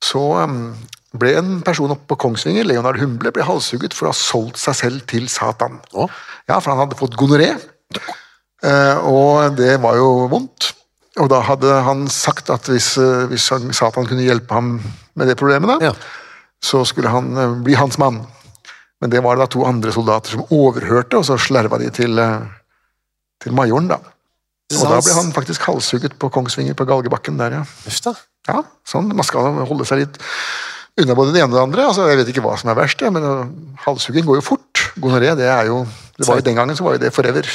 så 0.05 0.21
um, 0.45 0.59
ble 1.17 1.33
en 1.41 1.55
person 1.65 1.95
oppe 1.95 2.11
på 2.13 2.19
Kongsvinger, 2.27 2.69
Leonard 2.69 3.01
Humble, 3.01 3.33
ble 3.33 3.47
halshugget 3.49 3.97
for 3.97 4.11
å 4.11 4.13
ha 4.13 4.19
solgt 4.19 4.61
seg 4.61 4.77
selv 4.83 5.07
til 5.09 5.31
Satan. 5.33 5.81
Å? 5.97 6.11
Ja, 6.51 6.59
for 6.59 6.75
han 6.75 6.83
hadde 6.83 7.01
fått 7.01 7.17
gonoré, 7.17 7.55
uh, 7.57 9.09
og 9.09 9.57
det 9.57 9.79
var 9.81 9.97
jo 10.01 10.29
vondt. 10.33 10.75
Og 11.21 11.29
da 11.29 11.41
hadde 11.45 11.73
han 11.89 12.05
sagt 12.13 12.53
at 12.53 12.69
hvis, 12.69 12.93
uh, 13.01 13.25
hvis 13.33 13.49
Satan 13.49 14.09
kunne 14.09 14.29
hjelpe 14.29 14.61
ham 14.61 14.75
med 15.17 15.33
det 15.33 15.41
problemet, 15.41 15.73
da, 15.73 15.89
Ja. 15.89 15.97
så 16.61 16.85
skulle 16.89 17.17
han 17.17 17.65
bli 17.65 17.81
hans 17.81 17.97
mann. 18.01 18.21
Men 19.03 19.11
det 19.11 19.21
var 19.25 19.37
det 19.37 19.43
da 19.45 19.51
to 19.51 19.65
andre 19.67 19.93
soldater 19.95 20.37
som 20.37 20.45
overhørte, 20.55 21.19
og 21.19 21.27
så 21.27 21.35
slerva 21.43 21.79
de 21.83 21.89
til, 21.95 22.19
eh, 22.23 22.45
til 23.43 23.55
majoren, 23.59 23.89
da. 23.91 23.99
Og 24.73 24.85
da 24.89 25.01
ble 25.03 25.15
han 25.19 25.33
faktisk 25.35 25.67
halshugget 25.69 26.15
på 26.23 26.31
Kongsvinger 26.33 26.77
på 26.79 26.87
Galgebakken 26.89 27.37
der, 27.41 27.59
ja. 27.59 27.65
Ufta. 27.91 28.15
Ja, 28.49 28.63
sånn. 28.89 29.11
Man 29.13 29.27
skal 29.27 29.59
holde 29.69 29.85
seg 29.87 30.01
litt 30.05 30.17
unna 31.03 31.15
både 31.19 31.35
det 31.35 31.43
ene 31.43 31.51
og 31.53 31.59
det 31.59 31.65
andre. 31.67 31.85
Altså, 31.91 32.07
jeg 32.09 32.21
vet 32.23 32.31
ikke 32.33 32.45
hva 32.47 32.55
som 32.61 32.71
er 32.73 32.79
verst, 32.79 33.03
men 33.13 33.27
halshugging 33.85 34.25
går 34.29 34.39
jo 34.41 34.47
fort. 34.47 34.87
Gonoré, 35.03 35.35
det 35.37 35.51
er 35.51 35.67
jo 35.71 35.83
det 36.19 36.27
var 36.29 36.39
jo 36.41 36.47
Den 36.47 36.57
gangen 36.59 36.77
så 36.77 36.85
var 36.85 36.97
jo 36.97 37.03
det 37.03 37.13
forever. 37.15 37.47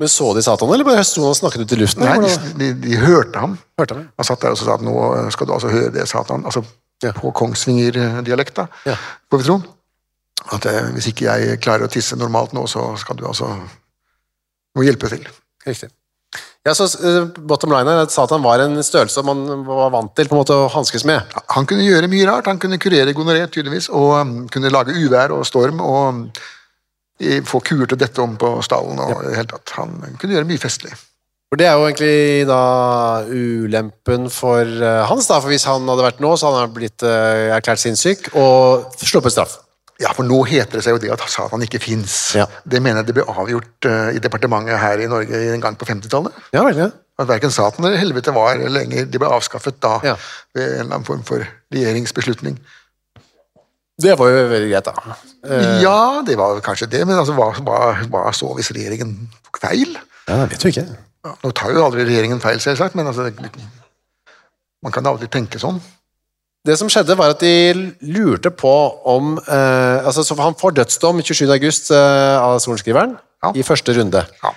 Men 0.00 0.08
så 0.08 0.30
de 0.34 0.42
Satan, 0.42 0.70
eller 0.72 0.84
bare 0.84 1.04
sto 1.04 1.20
han 1.22 1.34
og 1.34 1.36
snakket 1.36 1.64
ut 1.66 1.72
i 1.76 1.80
luften? 1.82 2.04
Nei, 2.04 2.16
de, 2.24 2.52
de, 2.60 2.70
de 2.86 2.96
hørte 3.02 3.38
ham. 3.42 3.58
Hørte 3.78 3.98
han? 3.98 4.06
Han 4.16 4.24
satt 4.28 4.40
der 4.40 4.54
og 4.54 4.58
sa 4.60 4.74
at 4.78 4.84
nå 4.84 4.94
skal 5.34 5.46
du 5.46 5.52
altså 5.56 5.68
høre 5.72 5.90
det, 5.92 6.06
Satan. 6.08 6.44
Altså 6.48 6.64
Ja. 7.00 7.12
på 7.16 7.32
Kongsvinger-dialekta, 7.32 8.66
Ja. 8.84 8.94
får 9.30 9.38
vi 9.40 9.44
tro. 9.44 9.54
At 10.54 10.66
eh, 10.66 10.90
hvis 10.96 11.12
ikke 11.12 11.28
jeg 11.28 11.60
klarer 11.62 11.86
å 11.86 11.92
tisse 11.92 12.18
normalt 12.18 12.54
nå, 12.56 12.66
så 12.70 12.92
skal 13.00 13.18
du 13.20 13.26
altså 13.28 13.52
må 14.76 14.86
hjelpe 14.86 15.10
til. 15.12 15.26
Riktig. 15.66 15.90
Ja, 16.66 16.74
så 16.76 16.84
eh, 16.84 17.24
bottom 17.48 17.72
line 17.72 17.88
er 17.88 18.04
at 18.04 18.12
Satan 18.12 18.42
var 18.44 18.60
en 18.60 18.76
størrelse 18.84 19.24
man 19.24 19.64
var 19.64 19.92
vant 19.94 20.12
til 20.16 20.28
på 20.28 20.36
en 20.36 20.42
måte 20.42 20.56
å 20.56 20.68
hanskes 20.72 21.06
med. 21.08 21.36
Han 21.54 21.68
kunne 21.68 21.86
gjøre 21.86 22.10
mye 22.12 22.26
rart. 22.28 22.50
Han 22.50 22.60
kunne 22.60 22.80
kurere 22.82 23.16
gonoré, 23.16 23.46
tydeligvis, 23.48 23.88
og 23.96 24.12
um, 24.20 24.34
kunne 24.52 24.72
lage 24.72 24.96
uvær 24.96 25.32
og 25.34 25.46
storm 25.48 25.80
og 25.84 26.02
um, 26.10 26.26
få 27.48 27.62
kuer 27.64 27.88
til 27.88 28.00
dette 28.00 28.20
om 28.20 28.36
på 28.40 28.58
stallen. 28.64 29.00
og 29.00 29.24
ja. 29.24 29.38
helt 29.40 29.56
at. 29.56 29.72
Han 29.78 29.96
kunne 30.20 30.36
gjøre 30.36 30.48
mye 30.50 30.60
festlig. 30.60 30.92
For 31.50 31.58
det 31.58 31.66
er 31.66 31.80
jo 31.80 31.88
egentlig 31.88 32.44
da 32.46 32.60
ulempen 33.26 34.28
for 34.30 34.60
eh, 34.62 35.00
Hans, 35.08 35.26
da, 35.26 35.40
for 35.40 35.50
hvis 35.50 35.66
han 35.66 35.88
hadde 35.90 36.04
vært 36.06 36.20
nå, 36.22 36.36
så 36.38 36.46
hadde 36.46 36.60
han 36.62 36.76
blitt 36.76 37.02
erklært 37.02 37.82
sinnssyk 37.82 38.30
og 38.38 39.00
sluppet 39.00 39.34
straff. 39.34 39.56
Ja, 40.00 40.14
for 40.16 40.24
nå 40.24 40.38
heter 40.48 40.78
det 40.78 40.84
seg 40.86 40.94
jo 40.96 41.00
det 41.02 41.10
at 41.12 41.22
Satan 41.28 41.60
ikke 41.66 41.78
fins. 41.82 42.14
Ja. 42.38 42.46
Det 42.64 42.80
mener 42.80 43.02
jeg 43.02 43.10
det 43.10 43.18
ble 43.18 43.26
avgjort 43.28 43.88
uh, 43.90 44.08
i 44.16 44.22
departementet 44.22 44.78
her 44.80 45.02
i 45.04 45.08
Norge 45.10 45.40
en 45.52 45.60
gang 45.60 45.76
på 45.76 45.84
50-tallet. 45.88 46.32
Ja 46.56 46.62
vel, 46.64 46.78
ja. 46.80 46.90
At 47.20 47.28
verken 47.28 47.52
Satan 47.52 47.84
eller 47.84 48.00
helvete 48.00 48.32
var 48.32 48.56
lenger 48.72 49.04
De 49.12 49.20
ble 49.20 49.28
avskaffet 49.28 49.76
da 49.84 49.98
Ja. 50.06 50.14
ved 50.56 50.64
en 50.64 50.86
eller 50.86 50.94
annen 50.94 51.04
form 51.04 51.20
for 51.28 51.44
regjeringsbeslutning. 51.74 52.56
Det 54.00 54.14
var 54.16 54.30
jo 54.32 54.46
veldig 54.48 54.70
greit, 54.72 54.88
da. 54.88 55.16
Uh, 55.44 55.82
Ja, 55.84 55.98
det 56.24 56.38
var 56.40 56.56
kanskje 56.64 56.88
det, 56.88 57.02
men 57.06 57.18
altså, 57.20 57.36
hva, 57.36 57.50
hva, 57.60 57.80
hva 58.08 58.24
så 58.32 58.48
hvis 58.56 58.72
regjeringen 58.72 59.28
tok 59.50 59.60
feil? 59.60 59.98
ja, 60.30 60.40
det 60.46 60.50
vet 60.54 60.64
vi 60.64 60.72
ikke. 60.72 60.86
Nå 61.44 61.50
tar 61.52 61.74
jo 61.76 61.84
aldri 61.84 62.06
regjeringen 62.08 62.40
feil, 62.40 62.60
selvsagt, 62.64 62.96
men 62.96 63.10
altså, 63.12 63.28
man 64.80 64.92
kan 64.96 65.04
aldri 65.10 65.28
tenke 65.28 65.60
sånn. 65.60 65.82
Det 66.66 66.76
som 66.76 66.90
skjedde, 66.92 67.16
var 67.16 67.32
at 67.32 67.40
de 67.40 67.52
lurte 68.12 68.50
på 68.52 68.72
om 69.08 69.38
eh, 69.40 70.06
altså, 70.06 70.22
så 70.26 70.36
Han 70.36 70.54
får 70.60 70.74
dødsdom 70.76 71.22
27. 71.24 71.46
august 71.54 71.90
eh, 71.90 72.36
av 72.36 72.58
sorenskriveren 72.60 73.16
Ja. 73.42 73.52
i 73.56 73.62
første 73.64 73.94
runde. 73.96 74.20
Ja. 74.44 74.50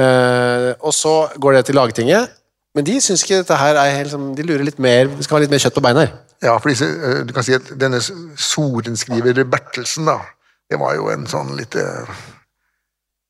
Eh, 0.00 0.70
og 0.80 0.94
så 0.96 1.28
går 1.36 1.52
det 1.58 1.66
til 1.68 1.74
Lagtinget, 1.76 2.30
men 2.74 2.86
de 2.86 2.94
syns 3.04 3.24
ikke 3.26 3.42
dette 3.42 3.58
her 3.60 3.76
er 3.76 3.90
helt 3.98 4.10
som 4.12 4.30
De 4.36 4.42
lurer 4.46 4.64
litt 4.64 4.78
mer, 4.78 5.08
Det 5.10 5.24
skal 5.26 5.36
ha 5.36 5.42
litt 5.42 5.50
mer 5.52 5.60
kjøtt 5.60 5.76
på 5.76 5.82
beina 5.84 6.06
her. 6.06 6.14
Ja, 6.42 6.56
for 6.56 6.70
disse, 6.72 6.86
eh, 6.88 7.20
du 7.28 7.32
kan 7.36 7.44
si 7.44 7.52
at 7.56 7.68
denne 7.76 8.00
sorenskriver 8.00 9.44
Bertelsen, 9.44 10.06
da, 10.08 10.20
det 10.70 10.80
var 10.80 10.94
jo 10.96 11.10
en 11.12 11.26
sånn 11.28 11.52
litt 11.58 11.76
eh, 11.76 12.08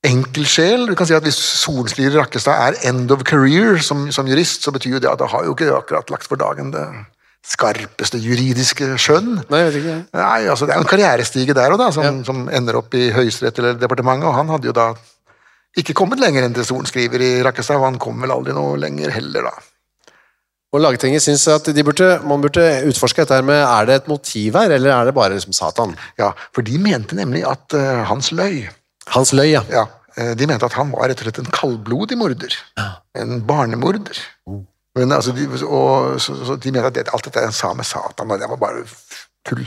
enkel 0.07 0.47
sjel. 0.47 0.87
Du 0.87 0.95
kan 0.95 1.09
si 1.09 1.17
at 1.17 1.27
hvis 1.27 1.39
sorenskriver 1.65 2.21
Rakkestad 2.21 2.55
er 2.69 2.79
end 2.93 3.11
of 3.11 3.25
career 3.27 3.81
som, 3.83 4.07
som 4.15 4.29
jurist, 4.31 4.63
så 4.63 4.71
betyr 4.75 4.99
jo 4.99 5.03
det 5.03 5.11
at 5.11 5.19
da 5.23 5.27
har 5.33 5.47
jo 5.49 5.57
ikke 5.57 5.73
akkurat 5.75 6.11
lagt 6.15 6.29
for 6.31 6.39
dagen 6.39 6.71
det 6.75 6.85
skarpeste 7.49 8.21
juridiske 8.21 8.91
skjønn. 9.01 9.39
Nei, 9.49 9.61
jeg 9.63 9.69
vet 9.69 9.79
ikke. 9.81 9.99
Nei, 10.19 10.41
altså 10.53 10.67
Det 10.69 10.75
er 10.75 10.81
jo 10.81 10.85
en 10.85 10.91
karrierestige 10.91 11.57
der 11.57 11.75
òg, 11.75 11.85
som, 11.97 12.21
som 12.27 12.45
ender 12.53 12.81
opp 12.83 12.95
i 12.99 13.09
Høyesterett 13.15 13.63
eller 13.63 13.79
departementet, 13.81 14.29
og 14.29 14.37
han 14.37 14.53
hadde 14.53 14.69
jo 14.69 14.77
da 14.77 14.91
ikke 15.79 15.97
kommet 15.97 16.21
lenger 16.21 16.45
enn 16.45 16.55
til 16.57 16.67
sorenskriver 16.67 17.23
i 17.23 17.33
Rakkestad, 17.47 17.79
og 17.81 17.87
han 17.87 17.99
kom 18.03 18.21
vel 18.25 18.35
aldri 18.35 18.55
noe 18.57 18.79
lenger 18.81 19.13
heller, 19.15 19.49
da. 19.49 19.69
Og 20.69 20.83
Lagtinget 20.85 21.25
syns 21.25 21.47
at 21.49 21.69
de 21.73 21.85
burde, 21.85 22.07
man 22.29 22.43
burde 22.45 22.65
utforske 22.91 23.25
dette 23.25 23.39
med 23.47 23.63
er 23.63 23.87
det 23.89 23.95
et 24.03 24.11
motiv 24.11 24.57
her, 24.59 24.75
eller 24.77 24.93
er 24.93 25.09
det 25.09 25.15
bare 25.17 25.33
liksom 25.33 25.55
Satan? 25.57 25.95
Ja, 26.21 26.35
For 26.53 26.67
de 26.67 26.77
mente 26.83 27.17
nemlig 27.17 27.41
at 27.49 27.73
uh, 27.73 28.05
hans 28.11 28.29
løy. 28.37 28.67
Hans 29.15 29.33
løy, 29.33 29.47
ja. 29.55 29.63
Ja, 29.73 29.87
eh, 30.19 30.35
De 30.37 30.49
mente 30.51 30.69
at 30.69 30.77
han 30.77 30.93
var 30.93 31.09
rett 31.09 31.23
og 31.23 31.29
slett 31.29 31.41
en 31.41 31.49
kaldblodig 31.55 32.19
morder. 32.21 32.59
Ja. 32.77 32.91
En 33.17 33.41
barnemorder. 33.49 34.21
Men, 34.99 35.15
altså, 35.15 35.33
de, 35.37 35.47
og, 35.65 36.19
så, 36.23 36.35
så 36.45 36.57
de 36.59 36.73
mente 36.75 36.91
at 36.91 36.97
det, 36.99 37.09
alt 37.15 37.29
dette 37.29 37.45
han 37.45 37.55
sa 37.55 37.73
med 37.77 37.87
Satan, 37.87 38.31
og 38.31 38.41
det 38.41 38.49
var 38.51 38.61
bare 38.61 38.85
tull. 39.47 39.65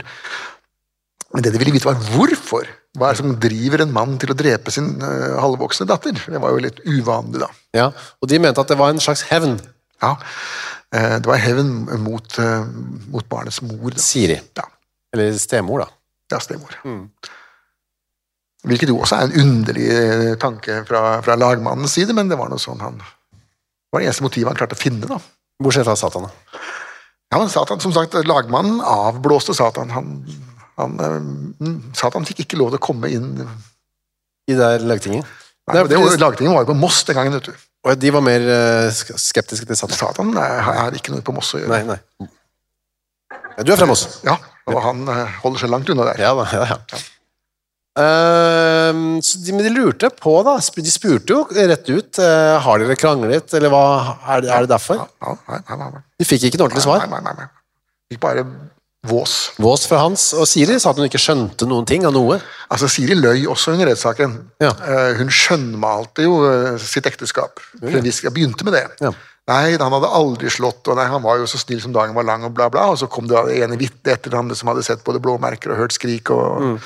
Men 1.32 1.44
det 1.44 1.54
de 1.54 1.60
ville 1.62 1.72
vite, 1.74 1.88
var 1.88 2.00
hvorfor. 2.12 2.68
Hva 2.98 3.08
er 3.08 3.16
det 3.16 3.22
som 3.22 3.36
driver 3.40 3.82
en 3.82 3.94
mann 3.94 4.18
til 4.20 4.34
å 4.34 4.36
drepe 4.36 4.72
sin 4.74 4.90
uh, 5.00 5.38
halvvoksne 5.40 5.88
datter? 5.88 6.18
Det 6.20 6.40
var 6.42 6.52
jo 6.52 6.60
litt 6.60 6.82
uvanlig, 6.84 7.40
da. 7.40 7.48
ja. 7.78 7.86
Og 8.20 8.28
de 8.28 8.40
mente 8.42 8.60
at 8.60 8.68
det 8.68 8.76
var 8.80 8.92
en 8.92 9.00
slags 9.00 9.24
hevn. 9.30 9.56
Ja, 10.02 10.12
uh, 10.18 11.16
Det 11.16 11.30
var 11.30 11.40
hevn 11.40 11.72
mot, 12.04 12.36
uh, 12.36 12.66
mot 13.14 13.28
barnets 13.32 13.62
mor. 13.64 13.94
Da. 13.94 14.02
Siri. 14.02 14.36
Ja. 14.60 14.68
Eller 15.16 15.32
stemor, 15.40 15.86
da. 15.86 15.88
Ja, 16.34 16.40
stemor. 16.44 16.76
Hvilket 18.68 18.92
jo 18.92 19.00
også 19.02 19.18
er 19.18 19.30
en 19.30 19.40
underlig 19.40 19.88
tanke 20.40 20.82
fra, 20.88 21.16
fra 21.24 21.36
lagmannens 21.40 21.96
side, 21.96 22.14
men 22.16 22.28
det 22.30 22.38
var 22.38 22.52
noe 22.52 22.62
sånn 22.62 22.84
han 22.84 23.00
det 23.92 23.98
var 23.98 24.00
det 24.00 24.08
eneste 24.08 24.24
motivet 24.24 24.48
han 24.48 24.56
klarte 24.56 24.76
å 24.78 24.80
finne. 24.80 25.04
da. 25.04 25.18
Bortsett 25.62 25.84
fra 25.84 25.96
Satan. 26.00 26.24
da. 26.24 26.60
Ja, 27.32 27.38
men 27.38 27.50
Satan, 27.52 27.80
som 27.80 27.92
sagt, 27.92 28.14
Lagmannen 28.24 28.80
avblåste 28.80 29.52
Satan. 29.54 29.90
Han, 29.92 30.08
han, 30.80 30.96
eh, 31.00 31.68
Satan 31.96 32.24
fikk 32.24 32.40
ikke 32.46 32.56
lov 32.60 32.72
til 32.72 32.80
å 32.80 32.86
komme 32.88 33.10
inn 33.12 33.34
I 34.48 34.56
det 34.56 34.70
lagtinget? 34.88 35.28
Nei, 35.68 35.76
det, 35.84 35.92
Det 35.92 36.18
Lagtinget 36.20 36.54
var 36.56 36.64
jo 36.64 36.72
på 36.72 36.78
Moss 36.80 37.04
den 37.04 37.16
gangen. 37.20 37.36
vet 37.36 37.52
du. 37.52 37.68
Og 37.84 37.98
de 38.00 38.10
var 38.16 38.24
mer 38.24 38.40
eh, 38.40 38.88
skeptiske 38.92 39.68
til 39.68 39.76
Satan. 39.76 39.96
Satan 40.00 40.32
har 40.36 40.96
ikke 40.96 41.12
noe 41.12 41.22
på 41.22 41.34
Moss 41.36 41.52
å 41.54 41.60
gjøre. 41.60 41.76
Nei, 41.84 41.84
nei. 41.92 42.28
Du 43.62 43.72
er 43.72 43.76
fra 43.76 43.86
Moss? 43.86 44.06
Ja, 44.24 44.38
og 44.72 44.80
han 44.82 45.04
eh, 45.12 45.36
holder 45.44 45.66
seg 45.66 45.70
langt 45.72 45.92
unna 45.92 46.08
der. 46.08 46.24
Ja 46.24 46.32
da. 46.38 46.48
ja, 46.56 46.64
ja. 46.72 47.02
Så 47.96 49.40
de, 49.44 49.52
men 49.52 49.66
de 49.66 49.72
lurte 49.74 50.08
på, 50.16 50.36
da. 50.46 50.56
De 50.58 50.92
spurte 50.92 51.34
jo 51.34 51.42
rett 51.52 51.88
ut. 51.92 52.20
Uh, 52.20 52.58
har 52.64 52.82
dere 52.82 52.96
kranglet, 52.98 53.52
eller 53.58 53.72
hva 53.72 53.82
er 54.34 54.44
det, 54.44 54.52
er 54.52 54.66
det 54.66 54.72
derfor? 54.72 55.02
Ja, 55.02 55.34
nei, 55.48 55.60
nei, 55.68 55.90
nei. 55.98 56.04
De 56.22 56.28
fikk 56.28 56.48
ikke 56.48 56.60
noe 56.60 56.70
ordentlig 56.70 56.86
svar. 56.86 57.04
Nei, 57.10 57.20
nei, 57.26 57.34
nei. 57.42 57.50
Fikk 58.12 58.22
bare 58.22 58.46
vås. 59.08 59.34
Vås 59.58 59.84
fra 59.90 59.98
Hans 60.04 60.28
og 60.38 60.46
Siri 60.46 60.76
sa 60.78 60.92
at 60.92 61.00
hun 61.00 61.08
ikke 61.08 61.20
skjønte 61.20 61.66
noen 61.66 61.86
ting 61.88 62.04
av 62.06 62.14
noe. 62.14 62.38
Altså, 62.70 62.88
Siri 62.92 63.16
løy 63.18 63.48
også 63.50 63.74
under 63.74 63.90
rettssaken. 63.90 64.38
Ja. 64.62 64.70
Uh, 64.78 65.10
hun 65.18 65.32
skjønnmalte 65.32 66.26
jo 66.28 66.38
eh, 66.46 66.78
sitt 66.80 67.08
ekteskap. 67.10 67.60
En 67.82 67.98
Jeg 68.06 68.34
begynte 68.34 68.66
med 68.68 68.76
det. 68.78 68.86
Ja. 69.02 69.10
Nei, 69.50 69.74
han 69.74 69.90
hadde 69.96 70.10
aldri 70.14 70.52
slått, 70.54 70.86
og 70.86 71.00
nei, 71.00 71.08
han 71.10 71.22
var 71.24 71.40
jo 71.40 71.48
så 71.50 71.58
snill 71.58 71.80
som 71.82 71.94
dagen 71.94 72.14
var 72.14 72.28
lang, 72.28 72.44
og 72.46 72.54
bla, 72.54 72.68
bla. 72.70 72.92
Og 72.94 73.00
så 73.00 73.08
kom 73.10 73.26
det 73.26 73.40
ene 73.56 73.78
vitnet 73.80 74.14
etter 74.14 74.36
ham 74.38 74.52
som 74.54 74.70
hadde 74.70 74.84
sett 74.86 75.02
både 75.02 75.18
blåmerker 75.24 75.74
og 75.74 75.82
hørt 75.82 75.96
skrik. 75.98 76.30
og 76.30 76.62
Mm. 76.62 76.76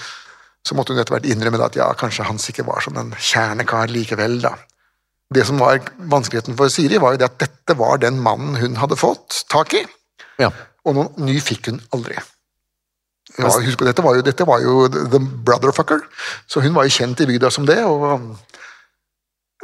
Så 0.66 0.74
måtte 0.74 0.94
hun 0.94 1.00
etter 1.00 1.14
hvert 1.14 1.28
innrømme 1.30 1.62
at 1.62 1.78
ja, 1.78 1.86
kanskje 1.98 2.26
Hans 2.26 2.48
ikke 2.50 2.66
var 2.66 2.82
sånn 2.82 2.98
en 2.98 3.12
kjernekar 3.14 3.92
likevel, 3.92 4.40
da. 4.42 4.56
Det 5.34 5.42
som 5.46 5.58
var 5.58 5.80
vanskeligheten 6.10 6.56
for 6.58 6.70
Siri, 6.70 6.98
var 7.02 7.14
jo 7.14 7.20
det 7.22 7.28
at 7.28 7.38
dette 7.42 7.74
var 7.78 7.98
den 8.02 8.18
mannen 8.22 8.58
hun 8.60 8.78
hadde 8.78 8.98
fått 8.98 9.44
tak 9.50 9.74
i. 9.74 9.82
Ja. 10.42 10.52
Og 10.86 10.94
noen 10.94 11.26
ny 11.26 11.38
fikk 11.42 11.70
hun 11.70 11.80
aldri. 11.94 12.18
Ja, 13.36 13.50
husk 13.50 13.80
på, 13.80 13.86
dette 13.88 14.04
var 14.06 14.16
jo, 14.16 14.22
dette 14.24 14.46
var 14.48 14.62
jo 14.62 14.86
the 14.88 15.18
brotherfucker, 15.20 16.04
så 16.48 16.62
hun 16.64 16.76
var 16.76 16.86
jo 16.86 16.94
kjent 16.94 17.20
i 17.20 17.26
bygda 17.28 17.50
som 17.52 17.66
det. 17.68 17.80
og 17.84 18.06
um, 18.14 18.28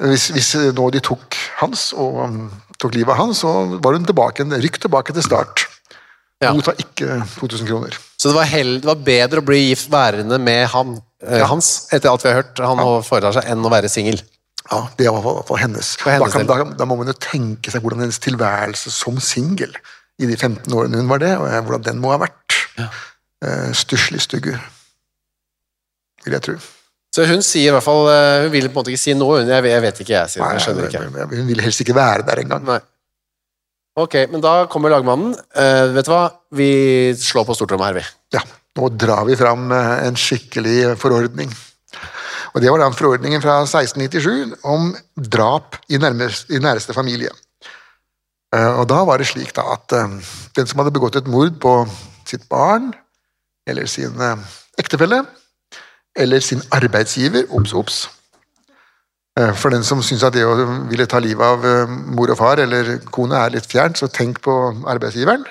Hvis, 0.03 0.29
hvis 0.35 0.51
nå 0.75 0.89
de 0.91 1.01
tok 1.05 1.39
hans 1.61 1.93
og 1.95 2.19
um, 2.27 2.41
tok 2.83 2.97
livet 2.99 3.15
av 3.15 3.23
hans, 3.23 3.45
så 3.45 3.79
var 3.79 3.97
hun 3.97 4.09
tilbake, 4.09 4.45
rykk 4.67 4.83
tilbake 4.83 5.15
til 5.15 5.25
start. 5.25 5.67
Ja. 6.43 6.53
tar 6.67 6.75
ikke 6.83 7.21
2000 7.39 7.67
kroner. 7.69 7.97
Så 8.19 8.29
det 8.31 8.37
var, 8.37 8.45
held, 8.51 8.81
det 8.83 8.89
var 8.91 9.01
bedre 9.07 9.41
å 9.43 9.47
bli 9.47 9.61
gift 9.69 9.89
værende 9.91 10.39
med 10.43 10.67
han, 10.73 10.97
ja. 11.23 11.47
Hans, 11.51 11.87
etter 11.95 12.11
alt 12.11 12.23
vi 12.25 12.29
har 12.33 12.41
hørt 12.43 12.59
han 12.59 12.79
foretar 13.07 13.33
seg, 13.37 13.47
enn 13.53 13.63
å 13.67 13.71
være 13.71 13.89
singel. 13.91 14.21
Ja, 14.71 14.81
Det 14.99 15.07
var 15.11 15.19
i 15.21 15.23
hvert 15.27 15.49
fall 15.49 15.59
hennes. 15.63 15.97
For 15.99 16.11
hennes 16.15 16.33
da, 16.33 16.57
kan, 16.57 16.71
da, 16.71 16.77
da 16.79 16.85
må 16.87 16.97
man 16.99 17.07
jo 17.11 17.15
tenke 17.19 17.71
seg 17.71 17.83
hvordan 17.83 18.05
hennes 18.05 18.19
tilværelse 18.23 18.91
som 18.95 19.19
singel 19.23 19.75
i 20.23 20.27
de 20.27 20.37
15 20.37 20.71
årene 20.75 21.01
hun 21.03 21.09
var 21.11 21.19
det, 21.23 21.33
og 21.39 21.49
eh, 21.51 21.61
hvordan 21.67 21.83
den 21.89 21.99
må 22.03 22.13
ha 22.15 22.19
vært. 22.23 22.59
Eh, 22.79 23.73
Stusslig 23.75 24.21
stygg, 24.23 24.53
vil 26.25 26.37
jeg 26.39 26.45
tro. 26.47 26.55
Så 27.13 27.27
hun 27.29 27.43
sier 27.45 27.69
i 27.69 27.73
hvert 27.75 27.85
fall 27.85 28.07
eh, 28.09 28.45
Hun 28.47 28.53
vil 28.55 28.69
på 28.71 28.73
en 28.73 28.79
måte 28.79 28.93
ikke 28.95 29.03
si 29.03 29.13
noe. 29.19 29.43
hun- 29.43 29.51
Jeg, 29.51 29.65
jeg 29.69 29.83
vet 29.85 29.99
ikke, 30.01 30.15
jeg. 30.15 30.31
Sier 30.33 30.45
hun. 30.45 30.53
Jeg 30.55 30.65
skjønner 30.65 30.87
ikke. 30.89 31.37
Hun 31.37 31.47
vil 31.51 31.61
helst 31.61 31.83
ikke 31.85 31.95
være 31.99 32.25
der 32.29 32.41
engang. 32.45 32.65
Nei. 32.65 32.79
Ok, 33.99 34.15
men 34.33 34.41
da 34.41 34.65
kommer 34.73 34.93
lagmannen. 34.93 35.35
Uh, 35.53 35.93
vet 35.93 36.07
du 36.09 36.13
hva? 36.15 36.25
Vi 36.57 36.69
slår 37.21 37.45
på 37.49 37.57
stortromma 37.57 37.91
her, 37.91 37.99
vi. 38.01 38.05
Ja, 38.33 38.41
nå 38.79 38.89
drar 38.97 39.27
vi 39.29 39.37
fram 39.37 39.67
eh, 39.77 40.07
en 40.07 40.17
skikkelig 40.17 40.95
forordning. 41.01 41.51
Og 42.53 42.61
Det 42.65 42.71
var 42.73 42.81
den 42.81 42.97
forordningen 42.97 43.43
fra 43.45 43.59
1697 43.65 44.55
om 44.69 44.95
drap 45.17 45.77
i, 45.93 45.99
nærmest, 46.01 46.49
i 46.53 46.61
næreste 46.61 46.97
familie. 46.97 47.33
Eh, 48.57 48.81
Og 48.81 48.89
Da 48.89 49.03
var 49.09 49.21
det 49.21 49.29
slik 49.29 49.53
da 49.57 49.67
at 49.75 49.93
den 49.93 50.67
som 50.69 50.81
hadde 50.81 50.95
begått 50.97 51.21
et 51.21 51.29
mord 51.29 51.61
på 51.61 51.75
sitt 52.29 52.49
barn, 52.49 52.95
eller 53.69 53.87
sin 53.87 54.17
ektefelle, 54.81 55.23
eller 56.17 56.41
sin 56.41 56.65
arbeidsgiver 56.73 57.45
obs, 57.53 57.77
ops. 57.77 58.09
Eh, 59.41 59.53
For 59.57 59.71
den 59.73 59.85
som 59.85 60.03
syns 60.05 60.23
at 60.27 60.35
det 60.37 60.43
å 60.45 60.55
ville 60.91 61.07
ta 61.09 61.19
livet 61.23 61.41
av 61.47 61.65
eh, 61.65 61.87
mor 62.13 62.31
og 62.35 62.37
far 62.37 62.61
eller 62.61 62.99
kone 63.15 63.39
er 63.39 63.55
litt 63.55 63.69
fjernt, 63.71 63.97
så 63.97 64.09
tenk 64.13 64.43
på 64.45 64.53
arbeidsgiveren. 64.93 65.45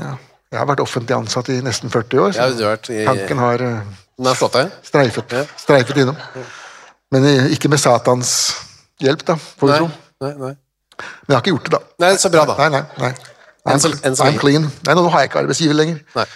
Ja. 0.00 0.16
Jeg 0.50 0.58
har 0.58 0.66
vært 0.66 0.82
offentlig 0.82 1.14
ansatt 1.14 1.48
i 1.54 1.60
nesten 1.62 1.92
40 1.92 2.18
år, 2.24 2.32
så 2.34 2.48
har 2.66 2.90
i- 2.90 3.04
tanken 3.06 3.38
har 3.38 3.62
eh, 3.62 3.80
streifet, 4.82 5.30
Ja. 5.32 5.44
streifet 5.56 5.96
innom. 6.02 6.16
Men 7.12 7.22
ikke 7.54 7.68
med 7.70 7.78
Satans 7.78 8.32
hjelp, 9.00 9.22
da, 9.24 9.34
får 9.36 9.68
vi 9.70 9.76
tro. 9.78 9.90
Nei, 10.20 10.32
nei. 10.34 10.54
Men 11.00 11.28
jeg 11.28 11.36
har 11.36 11.40
ikke 11.42 11.54
gjort 11.54 11.64
det, 11.64 11.70
da. 11.70 11.78
nei, 12.02 12.16
så 12.16 12.30
bra, 12.30 12.44
da. 12.44 12.56
Nei, 12.58 12.68
nei, 12.68 12.82
nei. 12.98 13.14
I'm, 13.66 13.78
så- 13.78 13.94
enn 14.04 14.16
så 14.16 14.24
I'm 14.26 14.38
clean. 14.38 14.62
Nei, 14.86 14.94
nå 14.94 15.08
har 15.08 15.20
jeg 15.20 15.30
ikke 15.30 15.40
arbeidsgiver 15.44 15.74
lenger. 15.78 16.00
Nei. 16.16 16.26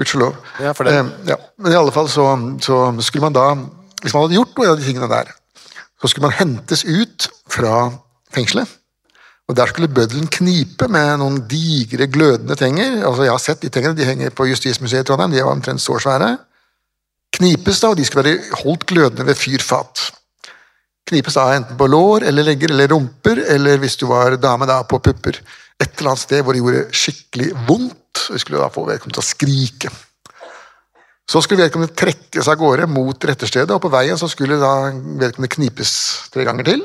Gudskjelov. 0.00 0.36
Ja, 0.60 0.72
for 0.72 0.84
det. 0.84 0.94
Eh, 0.94 1.10
ja. 1.26 1.36
Men 1.58 1.72
i 1.72 1.76
alle 1.76 1.92
fall 1.92 2.08
så, 2.08 2.24
så 2.62 2.78
skulle 3.02 3.26
man 3.28 3.32
da 3.36 3.56
Hvis 4.00 4.14
man 4.14 4.24
hadde 4.24 4.38
gjort 4.38 4.56
noe 4.56 4.72
av 4.72 4.78
de 4.80 4.86
tingene 4.86 5.08
der, 5.10 5.32
så 6.00 6.08
skulle 6.08 6.28
man 6.28 6.38
hentes 6.38 6.84
ut 6.88 7.28
fra 7.50 7.90
fengselet. 8.32 8.68
Og 9.50 9.56
der 9.58 9.66
skulle 9.66 9.90
bøddelen 9.90 10.30
knipe 10.30 10.86
med 10.88 11.16
noen 11.18 11.40
digre, 11.50 12.06
glødende 12.06 12.54
tenger. 12.56 13.00
Altså 13.02 13.26
Jeg 13.26 13.34
har 13.34 13.42
sett 13.42 13.64
de 13.64 13.70
tengene, 13.74 13.98
de 13.98 14.06
henger 14.06 14.30
på 14.30 14.46
Justismuseet 14.46 15.02
i 15.02 15.08
Trondheim, 15.08 15.34
de 15.34 15.40
er 15.42 15.50
omtrent 15.50 15.82
så 15.82 15.98
svære. 15.98 16.36
Knipes 17.34 17.80
da, 17.82 17.90
og 17.90 17.98
de 17.98 18.06
skulle 18.06 18.24
være 18.26 18.60
holdt 18.62 18.86
glødende 18.86 19.26
ved 19.26 19.38
fyrfat. 19.38 20.04
Knipes 21.10 21.34
da 21.34 21.48
enten 21.56 21.78
på 21.78 21.88
lår 21.90 22.28
eller 22.30 22.46
legger 22.46 22.70
eller 22.70 22.92
rumper, 22.94 23.42
eller 23.56 23.82
hvis 23.82 23.98
du 23.98 24.06
var 24.10 24.38
dame, 24.38 24.68
da 24.70 24.84
på 24.86 25.02
pupper. 25.02 25.40
Et 25.80 25.90
eller 25.98 26.12
annet 26.12 26.22
sted 26.22 26.44
hvor 26.44 26.54
det 26.54 26.62
gjorde 26.62 26.86
skikkelig 26.94 27.50
vondt. 27.66 28.26
Vi 28.30 28.38
skulle 28.38 28.62
da 28.62 28.70
få 28.70 28.86
vedkommende 28.86 29.18
til 29.18 29.24
å 29.24 29.30
skrike. 29.32 29.92
Så 31.30 31.42
skulle 31.44 31.62
vedkommende 31.62 31.94
trekkes 31.94 32.48
av 32.50 32.58
gårde 32.58 32.88
mot 32.90 33.24
retterstedet, 33.30 33.70
og 33.70 33.82
på 33.84 33.92
veien 33.92 34.18
så 34.18 34.26
skulle 34.30 34.58
da 34.58 34.90
vedkommende 34.90 35.52
knipes 35.52 35.92
tre 36.34 36.46
ganger 36.48 36.66
til. 36.66 36.82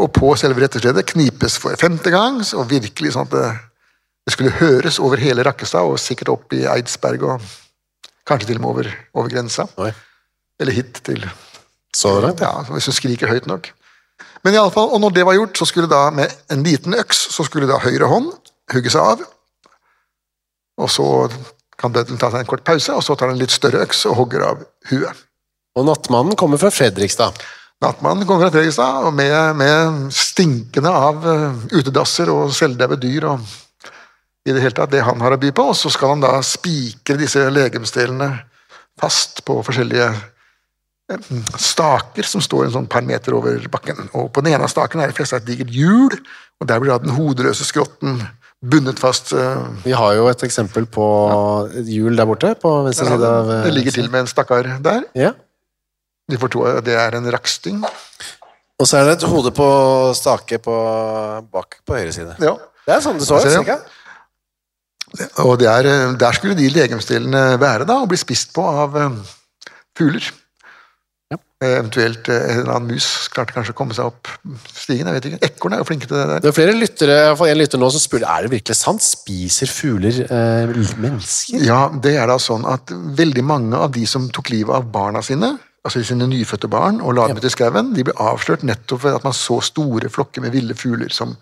Og 0.00 0.12
på 0.16 0.32
selve 0.40 0.62
retterstedet 0.64 1.04
knipes 1.12 1.58
for 1.60 1.76
femte 1.80 2.12
gang, 2.12 2.40
og 2.56 2.70
virkelig 2.70 3.12
sånn 3.12 3.28
at 3.28 3.34
det, 3.34 3.46
det 4.24 4.34
skulle 4.34 4.56
høres 4.56 5.00
over 5.02 5.20
hele 5.20 5.44
Rakkestad, 5.44 5.84
og 5.84 6.00
sikkert 6.00 6.32
opp 6.32 6.56
i 6.56 6.64
Eidsberg, 6.64 7.28
og 7.28 7.44
kanskje 8.26 8.50
til 8.50 8.60
og 8.60 8.64
med 8.64 8.70
over, 8.72 8.90
over 9.14 9.32
grensa. 9.32 9.68
Oi. 9.84 9.92
Eller 10.60 10.72
hit 10.72 11.02
til 11.04 11.28
Så 11.96 12.18
langt, 12.20 12.40
ja. 12.40 12.52
hvis 12.72 12.88
du 12.88 12.92
skriker 12.92 13.28
høyt 13.28 13.46
nok. 13.48 13.68
Men 14.44 14.54
i 14.54 14.58
alle 14.60 14.72
fall, 14.72 14.88
og 14.92 15.00
når 15.00 15.12
det 15.16 15.24
var 15.26 15.36
gjort, 15.36 15.58
så 15.58 15.68
skulle 15.68 15.88
da 15.90 16.08
med 16.14 16.32
en 16.52 16.64
liten 16.64 16.94
øks 16.96 17.26
så 17.34 17.44
skulle 17.44 17.68
da 17.68 17.80
høyre 17.82 18.08
hånd 18.08 18.32
hugge 18.72 18.92
seg 18.92 19.02
av. 19.12 19.24
Og 20.76 20.90
så 20.92 21.06
kan 21.80 21.92
bøddelen 21.92 22.20
ta 22.20 22.30
seg 22.32 22.42
en 22.42 22.48
kort 22.48 22.64
pause, 22.66 22.94
og 22.94 23.04
så 23.04 23.16
tar 23.16 23.30
han 23.30 23.36
en 23.36 23.42
litt 23.42 23.54
større 23.54 23.84
øks 23.84 24.06
og 24.10 24.16
hogger 24.20 24.46
av 24.48 24.64
huet. 24.90 25.22
Og 25.76 25.84
nattmannen 25.84 26.38
kommer 26.40 26.60
fra 26.60 26.72
Fredrikstad. 26.72 27.36
Nattmannen 27.84 28.24
kommer 28.24 28.46
fra 28.46 28.54
Fredrikstad 28.54 29.04
og 29.04 29.12
med, 29.16 29.36
med 29.60 30.06
stinkende 30.16 30.92
av 30.92 31.26
eh, 31.28 31.64
utedasser 31.76 32.32
og 32.32 32.54
selvdaue 32.56 32.96
dyr 33.00 33.28
og 33.32 33.44
i 34.46 34.54
det 34.54 34.62
hele 34.62 34.76
tatt 34.78 34.92
det 34.94 35.02
han 35.02 35.20
har 35.20 35.34
å 35.34 35.40
by 35.42 35.50
på, 35.50 35.64
og 35.72 35.76
så 35.76 35.90
skal 35.90 36.14
han 36.14 36.22
da 36.22 36.36
spikre 36.46 37.18
disse 37.18 37.42
legemsdelene 37.50 38.30
fast 39.00 39.42
på 39.44 39.58
forskjellige 39.66 40.06
eh, 40.06 41.30
staker 41.60 42.28
som 42.30 42.44
står 42.44 42.68
en 42.68 42.76
sånn 42.78 42.90
par 42.90 43.04
meter 43.04 43.36
over 43.36 43.58
bakken. 43.72 44.06
Og 44.14 44.30
på 44.32 44.44
den 44.44 44.54
ene 44.54 44.64
av 44.64 44.72
stakene 44.72 45.04
er 45.04 45.12
det 45.12 45.18
festet 45.18 45.42
et 45.42 45.50
digert 45.50 45.74
hjul, 45.74 46.14
og 46.56 46.70
der 46.70 46.80
blir 46.80 46.94
da 46.94 47.02
den 47.02 47.16
hodeløse 47.18 47.66
skrotten 47.68 48.22
bundet 48.62 48.98
fast. 48.98 49.32
eh, 49.32 49.66
Vi 49.84 49.92
har 49.92 50.14
jo 50.16 50.28
et 50.28 50.42
eksempel 50.46 50.86
på 50.86 51.06
hjul 51.84 52.16
der 52.16 52.26
borte, 52.26 52.54
på 52.60 52.72
venstre 52.86 53.06
side 53.06 53.26
av 53.26 53.50
eh, 53.50 53.64
Det 53.64 53.74
ligger 53.74 53.92
til 53.92 54.08
med 54.10 54.20
en 54.24 54.30
stakkar 54.30 54.70
der. 54.82 55.04
Ja. 55.14 55.32
De 56.30 56.38
får 56.38 56.50
to, 56.50 56.64
det 56.82 56.94
er 56.98 57.14
en 57.18 57.30
raksting. 57.30 57.84
Og 58.78 58.86
så 58.88 58.98
er 58.98 59.04
det 59.08 59.18
et 59.22 59.28
hode 59.30 59.52
på 59.56 59.66
stake 60.18 60.58
på, 60.60 60.74
bak 61.52 61.78
på 61.86 61.94
høyre 61.96 62.12
side. 62.12 62.34
Ja. 62.42 62.56
Det 62.86 62.94
er 62.96 63.00
sånn 63.04 63.18
det 63.18 63.26
så 63.26 63.38
ut, 63.40 63.46
Ser. 63.50 63.86
Og 65.44 65.54
det 65.58 65.68
er, 65.70 65.86
eh, 65.86 66.16
der 66.18 66.32
skulle 66.36 66.56
de 66.58 66.68
legemsdelene 66.70 67.60
være 67.62 67.86
da, 67.86 68.00
og 68.02 68.08
bli 68.10 68.18
spist 68.20 68.52
på 68.56 68.64
av 68.66 68.96
fugler. 69.96 70.26
Ja. 71.32 71.38
Eh, 71.64 71.72
Eventuelt 71.80 72.28
eh, 72.30 72.36
en 72.52 72.60
eller 72.60 72.72
annen 72.76 72.92
mus 72.94 73.06
klarte 73.34 73.54
kanskje 73.56 73.72
å 73.74 73.78
komme 73.78 73.94
seg 73.96 74.06
opp 74.06 74.28
stigen. 74.70 75.08
jeg 75.08 75.16
vet 75.16 75.28
ikke. 75.30 75.40
Ekorn 75.48 75.74
er 75.74 75.80
jo 75.82 75.86
flinke 75.88 76.06
til 76.06 76.14
det 76.20 76.26
der. 76.30 76.42
Det 76.44 76.50
er 76.52 76.54
flere 76.54 76.74
lyttere, 76.76 77.16
en 77.34 77.58
lytter 77.58 77.82
nå 77.82 77.88
som 77.90 78.02
spør 78.02 78.26
er 78.30 78.46
det 78.46 78.52
virkelig 78.52 78.78
sant. 78.78 79.02
Spiser 79.02 79.72
fugler 79.72 80.20
eh, 80.26 80.76
mennesker? 81.02 81.64
Ja, 81.66 81.80
det 81.90 82.14
er 82.20 82.30
da 82.30 82.38
sånn 82.42 82.66
at 82.70 82.94
veldig 83.18 83.46
mange 83.46 83.80
av 83.80 83.90
de 83.96 84.04
som 84.06 84.28
tok 84.30 84.52
livet 84.54 84.76
av 84.76 84.86
barna 84.94 85.24
sine, 85.26 85.56
altså 85.86 86.04
sine 86.06 86.28
nyfødte 86.30 86.70
barn, 86.70 87.02
og 87.02 87.18
la 87.18 87.26
dem 87.30 87.42
ut 87.42 87.48
i 87.48 87.52
skauen, 87.54 87.90
de 87.96 88.06
ble 88.06 88.14
avslørt 88.22 88.62
nettopp 88.66 89.02
ved 89.06 89.18
at 89.18 89.26
man 89.26 89.34
så 89.34 89.58
store 89.64 90.10
flokker 90.12 90.46
med 90.46 90.54
ville 90.54 90.78
fugler 90.78 91.10
som 91.14 91.34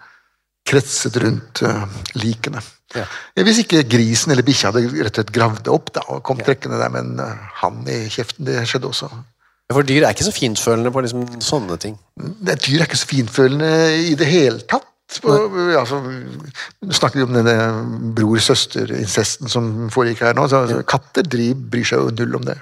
kretset 0.65 1.21
rundt 1.21 1.61
eh, 1.61 1.85
likene. 2.17 2.65
Ja. 2.97 3.05
Hvis 3.37 3.61
ikke 3.65 3.83
grisen 3.91 4.33
eller 4.33 4.47
bikkja 4.47 4.71
hadde 4.71 4.87
rett 4.89 5.13
og 5.13 5.19
slett 5.19 5.35
gravd 5.35 5.65
det 5.67 5.73
opp 5.77 5.93
da, 5.93 6.09
og 6.15 6.25
kom 6.25 6.41
trekkende 6.41 6.81
der 6.81 6.93
med 6.95 7.05
en 7.19 7.39
hand 7.61 7.89
i 7.91 8.05
kjeften, 8.09 8.47
det 8.49 8.63
skjedde 8.71 8.89
også. 8.89 9.13
For 9.73 9.87
dyr 9.87 10.05
er 10.05 10.13
ikke 10.13 10.27
så 10.27 10.35
fintfølende 10.35 10.91
på 10.93 11.01
liksom 11.05 11.23
sånne 11.43 11.79
ting. 11.81 11.95
Det 12.17 12.59
dyr 12.67 12.83
er 12.83 12.89
ikke 12.89 12.99
så 13.01 13.09
finfølende 13.09 13.71
i 14.11 14.13
det 14.19 14.27
hele 14.29 14.61
tatt. 14.69 14.91
Og, 15.29 15.57
altså, 15.79 15.99
Nå 16.05 16.95
snakker 16.97 17.21
vi 17.21 17.25
om 17.27 17.35
denne 17.37 17.55
bror-søster-incesten 18.17 19.51
som 19.53 19.73
foregikk 19.95 20.23
her 20.27 20.37
nå. 20.37 20.47
Så, 20.51 20.63
altså, 20.65 20.83
katter 20.89 21.27
de 21.29 21.53
bryr 21.55 21.87
seg 21.89 22.03
jo 22.03 22.13
null 22.19 22.39
om 22.41 22.47
det. 22.49 22.59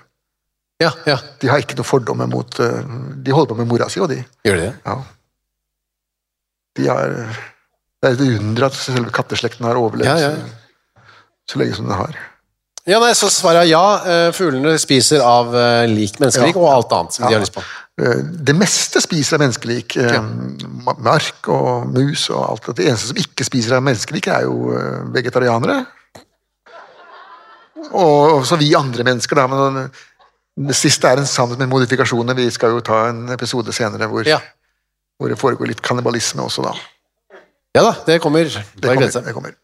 Ja, 0.82 0.90
ja. 1.06 1.18
De 1.42 1.50
har 1.50 1.62
ikke 1.62 1.76
noe 1.78 1.86
fordommer 1.86 2.26
mot 2.26 2.56
eh, 2.58 2.80
De 3.22 3.30
holder 3.34 3.52
på 3.52 3.58
med 3.60 3.68
mora 3.70 3.86
si, 3.92 4.00
og 4.02 4.08
de. 4.10 4.18
Gjør 4.46 4.58
de 4.58 4.64
det? 4.64 4.72
Ja. 4.86 4.96
De 6.78 6.88
har 6.88 7.12
Det 8.02 8.08
er 8.08 8.16
et 8.16 8.24
under 8.40 8.66
at 8.66 8.74
selve 8.78 9.12
katteslekten 9.14 9.66
har 9.68 9.78
overlevd 9.78 10.08
Ja, 10.10 10.32
ja. 10.32 11.02
så 11.50 11.60
lenge 11.60 11.76
som 11.78 11.86
den 11.86 11.98
har. 11.98 12.18
Ja, 12.86 12.98
nei, 12.98 13.12
Så 13.14 13.28
svaret 13.30 13.62
er 13.62 13.70
ja. 13.70 13.82
Eh, 14.02 14.32
Fuglene 14.34 14.74
spiser 14.82 15.22
av 15.22 15.52
eh, 15.54 15.84
lik 15.86 16.16
menneskelik 16.18 16.56
Ja. 16.56 16.60
og 16.60 16.68
alt 16.72 16.92
annet 16.96 17.12
som 17.14 17.26
de 17.28 17.34
har 17.36 17.40
lyst 17.44 17.54
på. 17.54 17.62
Eh, 18.02 18.22
Det 18.48 18.54
meste 18.58 19.00
spiser 19.04 19.36
av 19.38 19.44
menneskelik. 19.44 19.94
Ja. 19.96 20.22
Mark 20.98 21.46
og 21.48 21.86
mus 21.94 22.28
og 22.30 22.42
alt. 22.50 22.72
Det 22.76 22.88
eneste 22.88 23.12
som 23.12 23.16
ikke 23.22 23.44
spiser 23.46 23.76
av 23.76 23.82
menneskelik, 23.86 24.26
er 24.26 24.42
jo 24.48 24.72
vegetarianere. 25.14 25.86
Og 27.92 28.44
så 28.46 28.56
vi 28.58 28.74
andre 28.78 29.04
mennesker, 29.04 29.36
da. 29.36 29.46
Men 29.46 29.90
det 30.68 30.74
siste 30.76 31.08
er 31.08 31.18
en 31.22 31.26
sannhet 31.26 31.58
med 31.58 31.68
modifikasjoner. 31.72 32.34
Vi 32.34 32.50
skal 32.50 32.70
jo 32.76 32.80
ta 32.80 33.08
en 33.10 33.28
episode 33.34 33.72
senere 33.72 34.08
hvor, 34.10 34.26
Ja. 34.26 34.40
hvor 35.18 35.28
det 35.28 35.38
foregår 35.38 35.66
litt 35.68 35.82
kannibalisme 35.82 36.42
også, 36.42 36.62
da. 36.64 36.74
ja 37.74 37.82
da, 37.82 37.92
det 38.06 38.20
kommer. 38.20 38.44
Det 38.44 38.82
kommer. 38.82 39.10
Det 39.22 39.34
kommer. 39.34 39.54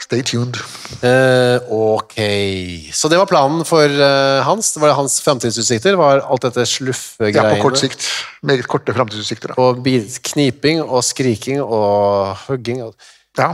Stay 0.00 0.22
tuned. 0.24 0.56
Uh, 1.04 1.60
ok. 1.68 2.16
Så 2.96 3.08
det 3.12 3.18
var 3.20 3.28
planen 3.28 3.66
for 3.68 3.84
uh, 3.84 4.40
Hans. 4.46 4.72
Det 4.74 4.80
var 4.82 4.96
hans 4.96 5.18
framtidsutsikter. 5.22 5.98
Var 6.00 6.22
alt 6.24 6.46
dette 6.46 6.64
Ja, 7.36 7.44
på 7.52 7.68
kort 7.68 7.78
sikt. 7.78 8.06
Meget 8.42 8.66
korte 8.70 8.94
framtidsutsikter. 8.96 9.52
Og 9.60 9.84
kniping 10.32 10.80
og 10.82 11.04
skriking 11.04 11.60
og 11.60 12.32
hugging. 12.46 12.82
Ja. 13.38 13.52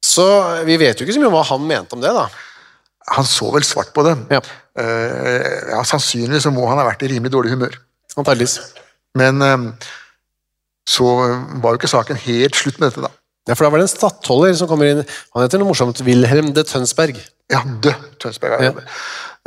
Så 0.00 0.24
vi 0.64 0.78
vet 0.80 1.00
jo 1.00 1.04
ikke 1.04 1.18
så 1.18 1.22
mye 1.22 1.32
om 1.32 1.36
hva 1.36 1.44
han 1.50 1.66
mente 1.68 1.98
om 1.98 2.04
det, 2.04 2.14
da. 2.16 2.28
Han 3.18 3.26
så 3.26 3.50
vel 3.52 3.66
svart 3.66 3.94
på 3.96 4.06
det. 4.06 4.16
Ja, 4.32 4.42
Uh, 4.80 5.42
ja, 5.74 5.80
Sannsynligvis 5.84 6.44
så 6.46 6.52
må 6.54 6.62
han 6.70 6.78
ha 6.78 6.84
vært 6.86 7.02
i 7.02 7.08
rimelig 7.10 7.32
dårlig 7.34 7.50
humør. 7.52 7.74
Antageligvis. 8.14 8.54
Men 9.18 9.42
så 10.88 11.08
var 11.60 11.74
jo 11.74 11.80
ikke 11.80 11.90
saken 11.90 12.20
helt 12.22 12.56
slutt 12.56 12.78
med 12.78 12.86
dette, 12.88 13.02
da. 13.02 13.10
Ja, 13.48 13.54
for 13.56 13.64
da 13.64 13.70
var 13.72 13.80
det 13.80 13.88
en 13.88 13.94
stattholder 13.94 14.54
som 14.58 14.68
kommer 14.70 14.90
inn. 14.90 15.02
Han 15.34 15.44
heter 15.44 15.60
noe 15.60 15.70
morsomt 15.70 16.02
Wilhelm 16.06 16.52
de 16.56 16.64
Tønsberg. 16.66 17.18
Ja, 17.50 17.62
de 17.82 17.94
Tønsberg. 18.20 18.58
er 18.58 18.64
Ja. 18.64 18.72
det. 18.76 18.84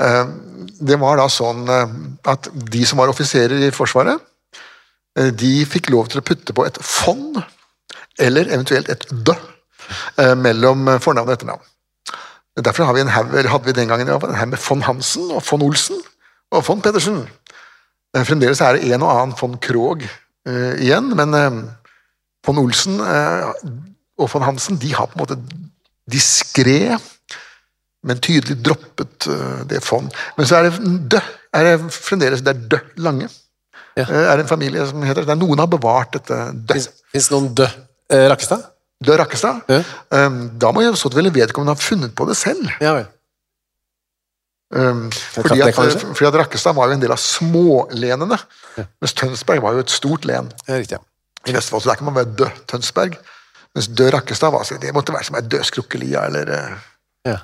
Eh, 0.02 0.98
var 0.98 1.18
da 1.18 1.28
sånn 1.30 1.68
eh, 1.70 1.92
at 2.32 2.50
de 2.54 2.86
som 2.86 2.98
var 2.98 3.12
offiserer 3.12 3.68
i 3.68 3.72
Forsvaret, 3.72 4.20
eh, 5.18 5.30
de 5.30 5.66
fikk 5.66 5.92
lov 5.94 6.10
til 6.10 6.22
å 6.22 6.26
putte 6.26 6.54
på 6.54 6.66
et 6.66 6.78
fond, 6.82 7.38
eller 8.20 8.50
eventuelt 8.50 8.90
et 8.90 9.06
dø, 9.12 9.36
mellom 10.40 10.88
fornavn 11.04 11.28
og 11.28 11.36
etternavn. 11.36 11.62
Derfor 12.56 12.86
har 12.86 12.94
vi 12.94 13.02
eller 13.02 13.50
hadde 13.50 13.66
vi 13.66 13.74
den 13.74 13.88
gangen 13.90 14.08
en 14.08 14.36
haug 14.36 14.48
med 14.50 14.60
von 14.60 14.82
Hansen 14.82 15.30
og 15.32 15.44
von 15.44 15.62
Olsen 15.62 16.00
og 16.52 16.64
von 16.64 16.82
Pedersen. 16.82 17.28
Fremdeles 18.16 18.62
er 18.62 18.74
det 18.78 18.94
en 18.94 19.04
og 19.04 19.10
annen 19.12 19.36
von 19.36 19.58
Krogh 19.58 20.06
igjen, 20.48 21.16
men 21.18 21.34
von 22.46 22.58
Olsen 22.62 23.00
eh, 23.00 23.52
og 24.20 24.30
von 24.34 24.44
Hansen 24.46 24.78
de 24.82 24.94
har 24.94 25.08
på 25.12 25.18
en 25.18 25.24
måte 25.24 25.38
diskré 26.12 26.98
men 28.04 28.20
tydelig 28.20 28.58
droppet 28.66 29.28
øh, 29.32 29.62
det 29.70 29.80
fond. 29.84 30.10
Men 30.38 30.46
så 30.50 30.58
er 30.60 30.66
det 30.68 30.90
dø, 31.14 31.22
er 31.56 31.64
det 31.70 31.94
fremdeles 31.96 32.42
det 32.44 32.52
er 32.52 32.66
dø 32.74 32.80
lange. 33.06 33.30
Ja. 33.96 34.04
Eh, 34.04 34.26
Er 34.28 34.36
det 34.36 34.44
en 34.44 34.50
familie 34.52 34.84
som 34.90 35.04
heter 35.08 35.24
det? 35.24 35.38
Noen 35.40 35.62
har 35.62 35.70
bevart 35.72 36.12
dette 36.18 36.36
dø. 36.68 36.76
Fins 37.14 37.30
det 37.30 37.36
noen 37.38 37.54
død 37.56 37.78
eh, 38.12 38.26
Rakkestad? 38.34 38.66
Dø 39.04 39.16
Rakkestad. 39.20 39.62
Ja. 39.72 39.80
Um, 40.12 40.38
Da 40.60 40.72
må 40.76 40.84
jo 40.84 40.92
så 41.00 41.12
vel 41.16 41.32
vedkommende 41.36 41.76
ha 41.78 41.80
funnet 41.80 42.12
på 42.18 42.28
det 42.28 42.36
selv. 42.40 42.68
Ja 42.84 42.92
vel. 42.98 43.08
Um, 44.74 45.08
fordi, 45.14 45.62
at, 45.62 45.76
fordi 45.78 46.28
at 46.28 46.36
Rakkestad 46.42 46.76
var 46.76 46.90
jo 46.90 46.96
en 46.98 47.02
del 47.04 47.14
av 47.14 47.20
smålenene, 47.22 48.40
mens 49.00 49.14
Tønsberg 49.14 49.62
var 49.62 49.76
jo 49.78 49.84
et 49.86 49.94
stort 49.94 50.26
len 50.26 50.48
Ja, 50.68 50.80
riktig. 50.82 50.98
ja. 50.98 51.04
I 51.48 51.54
Vestfold. 51.56 51.84
Så 51.84 51.92
der 51.92 52.00
kan 52.00 52.10
man 52.10 52.18
være 52.18 52.36
død 52.40 52.66
Tønsberg. 52.72 53.18
Mens 53.76 53.88
død 53.90 54.14
Rakkestad 54.14 54.54
var, 54.54 54.68
det 54.82 54.94
måtte 54.94 55.14
være 55.16 55.28
som 55.30 55.38
ei 55.40 55.46
død 55.50 55.64
skrukkelia 55.70 56.26
eller, 56.30 56.52
eh, 56.54 56.76
Ja. 57.26 57.38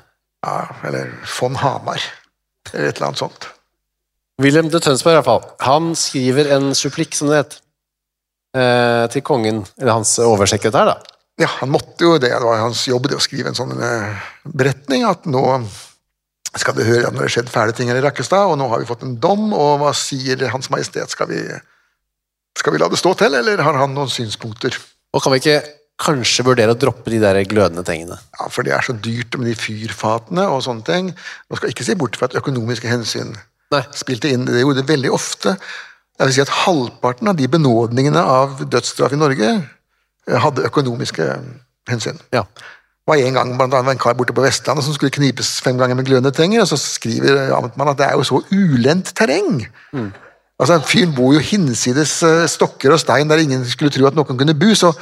ja, 0.45 0.58
eller 0.84 1.14
von 1.39 1.56
Hamar. 1.56 2.02
Eller 2.74 2.89
et 2.89 2.95
eller 2.95 3.08
annet 3.08 3.24
sånt. 3.24 3.47
Wilhelm 4.39 4.70
de 4.70 4.80
Tønsberg, 4.80 5.14
i 5.14 5.22
hvert 5.22 5.26
fall. 5.26 5.43
Han 5.62 5.95
skriver 5.95 6.52
en 6.56 6.72
supplikk, 6.76 7.16
som 7.16 7.28
det 7.28 7.38
het, 7.38 7.62
eh, 8.56 9.08
til 9.08 9.22
kongen, 9.22 9.66
eller 9.80 9.91
hans 9.93 10.18
oversekretær, 10.20 10.86
da. 10.86 10.97
Ja, 11.39 11.47
han 11.47 11.72
måtte 11.72 12.04
jo 12.04 12.18
det. 12.18 12.30
Det 12.32 12.43
var 12.43 12.60
hans 12.60 12.86
jobb 12.88 13.08
det 13.08 13.18
å 13.18 13.24
skrive 13.24 13.47
en 13.47 13.56
sånn 13.56 13.82
eh, 13.82 14.16
beretning 14.45 15.06
at 15.08 15.26
nå 15.26 15.43
skal 16.58 16.74
du 16.76 16.84
høre 16.84 17.08
at 17.08 17.14
det 17.14 17.22
har 17.22 17.32
skjedd 17.32 17.52
fæle 17.52 17.76
ting 17.76 17.91
her 17.91 18.00
i 18.00 18.04
Rakkestad, 18.04 18.50
og 18.50 18.58
nå 18.58 18.68
har 18.72 18.82
vi 18.82 18.88
fått 18.89 19.04
en 19.06 19.18
dom, 19.22 19.52
og 19.54 19.80
hva 19.80 19.93
sier 19.95 20.47
Hans 20.50 20.70
Majestet? 20.74 21.12
Skal 21.14 21.30
vi, 21.30 21.43
skal 22.60 22.76
vi 22.76 22.82
la 22.82 22.89
det 22.91 22.99
stå 22.99 23.14
til, 23.20 23.36
eller 23.39 23.62
har 23.64 23.78
han 23.80 23.93
noen 23.95 24.12
synspunkter? 24.12 24.76
Og 25.16 25.24
kan 25.24 25.34
vi 25.34 25.41
ikke 25.41 25.60
kanskje 25.99 26.45
vurdere 26.47 26.76
å 26.76 26.80
droppe 26.80 27.12
de 27.12 27.20
der 27.22 27.39
glødende 27.49 27.84
tingene? 27.88 28.18
Ja, 28.38 28.47
For 28.51 28.68
det 28.68 28.74
er 28.76 28.86
så 28.86 28.95
dyrt 28.95 29.36
med 29.39 29.49
de 29.51 29.55
fyrfatene 29.60 30.47
og 30.51 30.64
sånne 30.68 30.86
ting. 30.88 31.12
Man 31.49 31.60
skal 31.60 31.74
ikke 31.74 31.88
se 31.88 31.97
bort 31.99 32.20
fra 32.20 32.30
at 32.30 32.38
økonomiske 32.39 32.89
hensyn 32.91 33.34
Nei. 33.74 33.84
spilte 33.95 34.32
inn. 34.32 34.47
Det 34.47 34.64
gjorde 34.64 34.82
det 34.84 34.89
veldig 34.91 35.12
ofte. 35.16 35.55
Jeg 36.20 36.28
vil 36.28 36.36
si 36.36 36.43
at 36.43 36.55
Halvparten 36.66 37.32
av 37.32 37.38
de 37.39 37.47
benådningene 37.51 38.20
av 38.20 38.64
dødsstraff 38.68 39.16
i 39.16 39.20
Norge 39.20 39.49
eh, 39.55 40.39
hadde 40.43 40.68
økonomiske 40.68 41.28
hensyn. 41.89 42.20
Ja. 42.36 42.43
Det 42.43 43.16
var 43.16 43.22
en 43.26 43.38
gang 43.39 43.51
blant 43.57 43.74
annet 43.74 43.95
en 43.95 44.01
kar 44.03 44.18
borte 44.20 44.36
på 44.38 44.43
Vestlandet 44.43 44.86
som 44.86 44.93
skulle 44.93 45.16
knipes 45.16 45.55
fem 45.66 45.80
ganger 45.80 45.97
med 45.97 46.05
glødende 46.05 46.30
tenger, 46.36 46.62
og 46.62 46.70
så 46.70 46.78
skriver 46.78 47.49
amtmannen 47.55 47.95
at 47.95 48.01
det 48.01 48.10
er 48.10 48.20
jo 48.20 48.28
så 48.28 48.41
ulendt 48.53 49.16
terreng. 49.18 49.64
Altså, 50.60 50.76
en 50.76 50.84
Fyren 50.88 51.14
bor 51.16 51.34
jo 51.34 51.39
hinsides 51.39 52.18
eh, 52.28 52.45
stokker 52.51 52.91
og 52.91 52.99
stein 52.99 53.30
der 53.32 53.39
ingen 53.39 53.64
skulle 53.70 53.93
tro 53.95 54.10
at 54.10 54.18
noen 54.18 54.39
kunne 54.39 54.57
bo. 54.60 54.74
så 54.76 54.93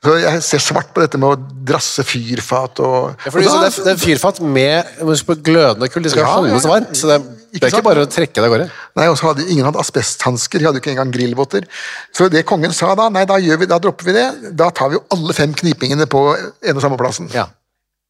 så 0.00 0.14
jeg 0.16 0.40
ser 0.40 0.62
svart 0.64 0.94
på 0.96 1.02
dette 1.02 1.18
med 1.20 1.28
å 1.28 1.64
drasse 1.68 2.00
fyrfat 2.08 2.78
og, 2.80 3.18
Ja, 3.20 3.32
fordi, 3.34 3.44
og 3.44 3.50
så 3.52 3.58
da- 3.58 3.66
det, 3.66 3.74
er, 3.82 3.84
det 3.90 4.00
fyrfat 4.00 4.38
med 4.40 5.42
glødende 5.44 5.90
kull, 5.92 6.02
de 6.06 6.12
skal 6.14 6.22
Ja, 6.24 6.30
holdes 6.38 6.64
ja, 6.64 6.70
varmt. 6.70 6.94
Så 6.96 7.10
det, 7.10 7.18
det 7.52 7.60
er 7.66 7.74
ikke 7.74 7.84
bare 7.84 8.06
å 8.06 8.08
trekke 8.08 8.32
det 8.38 8.46
av 8.46 8.54
gårde. 8.54 8.68
Nei, 8.96 9.08
og 9.12 9.18
så 9.20 9.28
hadde 9.28 9.44
Ingen 9.52 9.68
hadde 9.68 9.82
asbesthansker, 9.82 10.56
de 10.56 10.70
hadde 10.70 10.80
jo 10.80 10.84
ikke 10.86 10.94
engang 10.94 11.12
grillvotter. 11.12 11.68
Så 12.16 12.30
det 12.32 12.46
kongen 12.48 12.72
sa 12.72 12.94
da, 12.96 13.10
nei, 13.12 13.26
da, 13.28 13.36
gjør 13.44 13.60
vi, 13.60 13.68
da 13.68 13.76
dropper 13.84 14.08
vi 14.08 14.16
det. 14.16 14.26
Da 14.56 14.70
tar 14.72 14.88
vi 14.88 14.96
jo 14.96 15.04
alle 15.12 15.36
fem 15.36 15.52
knipingene 15.52 16.08
på 16.08 16.24
en 16.32 16.80
og 16.80 16.80
samme 16.80 16.96
plassen. 16.96 17.28
Ja. 17.36 17.50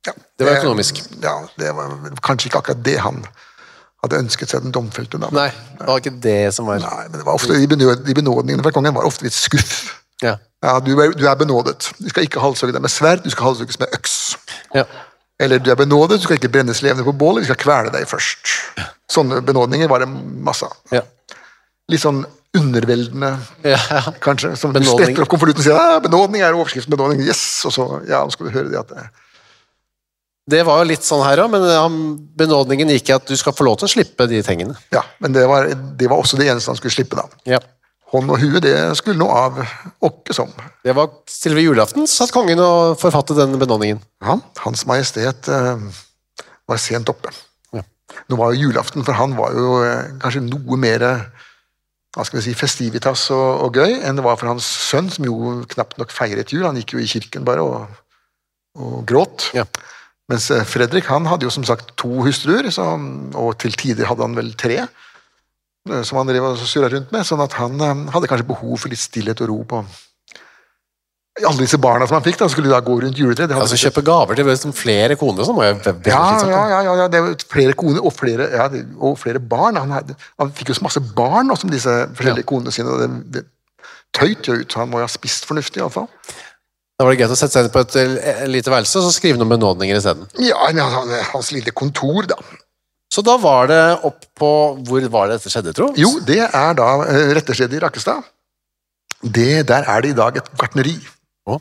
Ja, 0.06 0.14
Det 0.38 0.46
var 0.46 0.60
økonomisk. 0.62 1.02
Ja, 1.20 1.34
det 1.58 1.74
var 1.74 1.90
kanskje 2.22 2.52
ikke 2.52 2.62
akkurat 2.62 2.86
det 2.86 3.00
han 3.02 3.24
hadde 4.04 4.20
ønsket 4.24 4.52
seg 4.52 4.64
den 4.64 4.72
domfelte. 4.74 5.20
da. 5.20 5.28
Nei, 5.34 5.50
det 5.78 5.88
var 5.88 6.00
ikke 6.00 6.14
det 6.24 6.38
som 6.56 6.68
var 6.70 6.80
Nei, 6.80 7.02
men 7.10 7.18
det 7.18 7.26
var 7.26 7.36
ofte, 7.36 7.58
de, 7.58 8.14
benådningene 8.16 8.64
fra 8.64 8.72
kongen 8.74 8.96
var 8.96 9.08
ofte 9.08 9.26
litt 9.26 9.36
skuff. 9.36 9.96
Ja. 10.24 10.38
Ja, 10.64 10.74
du 10.84 10.92
er, 11.00 11.14
du 11.16 11.22
er 11.28 11.36
benådet. 11.40 11.92
Du 11.96 12.08
skal 12.12 12.26
ikke 12.26 12.42
halshugge 12.42 12.74
deg 12.76 12.82
med 12.84 12.92
sverd, 12.92 13.22
du 13.24 13.30
skal 13.32 13.50
halshugges 13.50 13.80
med 13.80 13.94
øks. 13.96 14.18
ja. 14.76 14.84
Eller 15.40 15.56
du 15.56 15.70
er 15.72 15.78
benådet, 15.80 16.18
du 16.20 16.26
skal 16.26 16.36
ikke 16.36 16.50
brennes 16.52 16.82
levende 16.84 17.04
på 17.06 17.14
bålet, 17.16 17.40
vi 17.40 17.48
skal 17.48 17.56
kvele 17.56 17.92
deg 17.94 18.04
først. 18.08 18.50
Sånne 19.08 19.38
benådninger 19.40 19.88
var 19.88 20.04
det 20.04 20.10
masse 20.44 20.68
av. 20.68 20.74
Ja. 20.92 21.00
Litt 21.88 22.02
sånn 22.02 22.20
underveldende, 22.56 23.30
ja. 23.64 23.78
kanskje. 24.20 24.52
Som 24.60 24.74
du 24.74 24.80
Benådning. 24.80 24.98
spretter 24.98 25.24
opp 25.24 25.32
konvolutten 25.32 25.62
og 25.62 25.64
sier 25.64 25.78
ja, 25.78 26.02
'benådning 26.04 26.44
er 26.44 26.58
overskriften', 26.58 26.92
benådning, 26.92 27.22
yes! 27.24 27.64
Og 27.64 27.72
så 27.72 27.86
ja, 28.10 28.20
nå 28.20 28.34
skal 28.34 28.50
du 28.50 28.52
høre 28.58 28.68
det 28.68 28.82
at 28.82 28.92
det, 28.92 29.06
Det 30.50 30.62
var 30.66 30.80
jo 30.80 30.88
litt 30.90 31.04
sånn 31.06 31.22
her 31.24 31.44
òg, 31.44 31.52
men 31.52 32.06
benådningen 32.38 32.90
gikk 32.96 33.10
i 33.10 33.16
at 33.16 33.28
du 33.28 33.36
skal 33.38 33.54
få 33.56 33.66
lov 33.66 33.80
til 33.80 33.88
å 33.88 33.92
slippe 33.92 34.26
de 34.30 34.40
tingene. 34.46 34.76
Ja, 34.94 35.04
men 35.22 35.36
det 35.36 35.44
var, 35.50 35.68
det 35.70 36.08
var 36.10 36.22
også 36.22 36.40
det 36.40 36.48
eneste 36.50 36.72
han 36.72 36.80
skulle 36.80 36.94
slippe, 36.94 37.18
da. 37.18 37.42
Ja. 37.56 37.60
Hånd 38.10 38.30
og 38.32 38.40
hue, 38.42 38.58
det 38.62 38.74
skulle 38.98 39.20
noe 39.20 39.34
av 39.38 39.60
åkke 40.02 40.34
som. 40.34 40.50
Det 40.82 40.94
var 40.98 41.12
selve 41.30 41.62
julaften 41.62 42.08
satt 42.10 42.32
kongen 42.34 42.58
og 42.62 42.96
forfattet 42.98 43.38
den 43.38 43.54
benådningen. 43.60 44.00
Ja, 44.24 44.40
Hans 44.64 44.82
Majestet 44.90 45.46
eh, 45.46 45.84
var 46.66 46.80
sent 46.82 47.12
oppe. 47.12 47.30
Ja. 47.76 47.84
Nå 48.26 48.40
var 48.40 48.50
jo 48.50 48.66
julaften, 48.66 49.06
for 49.06 49.14
han 49.14 49.36
var 49.38 49.54
jo 49.54 49.78
eh, 49.86 50.10
kanskje 50.24 50.42
noe 50.48 50.80
mer 50.82 51.06
eh, 51.06 51.22
hva 52.16 52.26
skal 52.26 52.40
vi 52.40 52.48
si, 52.48 52.56
festivitas 52.58 53.28
og, 53.30 53.46
og 53.68 53.78
gøy 53.78 54.00
enn 54.02 54.18
det 54.18 54.26
var 54.26 54.38
for 54.40 54.50
hans 54.50 54.66
sønn, 54.90 55.12
som 55.14 55.28
jo 55.28 55.60
knapt 55.70 56.00
nok 56.00 56.10
feiret 56.10 56.50
jul. 56.50 56.66
Han 56.66 56.80
gikk 56.80 56.96
jo 56.96 57.04
i 57.04 57.06
kirken 57.10 57.46
bare 57.46 57.62
og, 57.62 58.00
og 58.74 59.04
gråt. 59.06 59.52
Ja. 59.54 59.68
Mens 60.30 60.50
eh, 60.54 60.66
Fredrik 60.68 61.08
han 61.10 61.26
hadde 61.26 61.48
jo 61.48 61.54
som 61.54 61.66
sagt 61.66 61.94
to 62.00 62.22
hustruer, 62.26 62.68
så, 62.74 62.92
og 63.34 63.56
til 63.62 63.74
tider 63.78 64.08
hadde 64.10 64.26
han 64.26 64.36
vel 64.38 64.52
tre. 64.58 64.84
eh, 65.90 66.02
Som 66.06 66.20
han 66.20 66.30
drev 66.30 66.52
og 66.52 66.60
surra 66.62 66.90
rundt 66.92 67.10
med, 67.14 67.26
sånn 67.26 67.42
at 67.44 67.56
han 67.58 67.80
eh, 67.80 68.06
hadde 68.14 68.30
kanskje 68.30 68.48
behov 68.52 68.78
for 68.84 68.92
litt 68.92 69.02
stillhet 69.02 69.42
og 69.42 69.52
ro 69.52 69.58
på 69.74 69.82
alle 71.40 71.62
disse 71.62 71.78
barna 71.80 72.04
som 72.04 72.18
han 72.18 72.24
fikk, 72.24 72.36
da, 72.40 72.48
skulle 72.52 72.68
da 72.68 72.80
gå 72.84 72.96
rundt 73.00 73.16
juletreet. 73.16 73.52
Altså 73.54 73.76
ikke... 73.78 73.88
Kjøpe 73.88 74.02
gaver 74.04 74.36
til 74.36 74.48
liksom 74.50 74.74
flere 74.76 75.16
koner, 75.16 75.46
så 75.46 75.54
må 75.56 75.62
jeg 75.64 75.78
ja, 76.10 76.24
ja, 76.44 76.64
ja, 76.68 76.80
ja, 76.84 76.96
ja, 76.98 77.06
det 77.08 77.22
var 77.24 77.44
flere 77.48 77.76
koner 77.78 78.04
og 78.04 78.12
flere, 78.12 78.48
ja, 78.52 78.66
og 78.98 79.16
flere 79.22 79.40
barn. 79.40 79.78
Han, 79.80 79.94
hadde, 79.94 80.16
han 80.42 80.52
fikk 80.58 80.72
jo 80.72 80.76
så 80.76 80.84
masse 80.84 81.00
barn 81.16 81.48
også, 81.54 81.64
som 81.64 81.72
disse 81.72 81.94
forskjellige 82.18 82.48
konene 82.50 82.74
sine. 82.74 82.92
og 82.92 83.00
det, 83.00 83.08
det 83.38 83.46
tøyt 84.16 84.50
jo 84.50 84.58
ut, 84.58 84.68
så 84.68 84.82
han 84.82 84.90
må 84.90 85.00
jo 85.00 85.06
ha 85.06 85.12
spist 85.12 85.46
fornuftig 85.48 85.80
iallfall. 85.80 86.10
Da 87.00 87.06
var 87.06 87.14
det 87.14 87.22
greit 87.22 87.32
å 87.32 87.36
sette 87.38 87.54
seg 87.56 87.64
inn 87.64 87.72
på 87.72 87.80
et 87.80 87.94
eh, 87.96 88.42
lite 88.44 88.68
værelse 88.68 89.00
og 89.00 89.06
så 89.06 89.14
skrive 89.14 89.40
noen 89.40 89.54
benådninger 89.54 89.96
isteden. 89.96 90.26
Ja, 90.44 90.66
hans 91.30 91.48
lille 91.56 91.72
kontor, 91.72 92.28
da. 92.28 92.36
Så 93.10 93.24
da 93.24 93.38
var 93.40 93.70
det 93.70 93.80
opp 94.06 94.26
på 94.38 94.50
Hvor 94.84 95.06
var 95.10 95.30
det 95.30 95.38
dette 95.38 95.50
skjedde, 95.50 95.72
tro? 95.74 95.88
Jo, 95.96 96.12
det 96.28 96.42
er 96.44 96.76
da 96.76 96.90
eh, 97.08 97.32
rettestedet 97.38 97.78
i 97.78 97.80
Rakkestad. 97.80 98.28
Det, 99.24 99.64
der 99.72 99.88
er 99.88 100.04
det 100.04 100.12
i 100.12 100.18
dag 100.20 100.36
et 100.42 100.52
gartneri. 100.60 100.94
Å. 101.48 101.56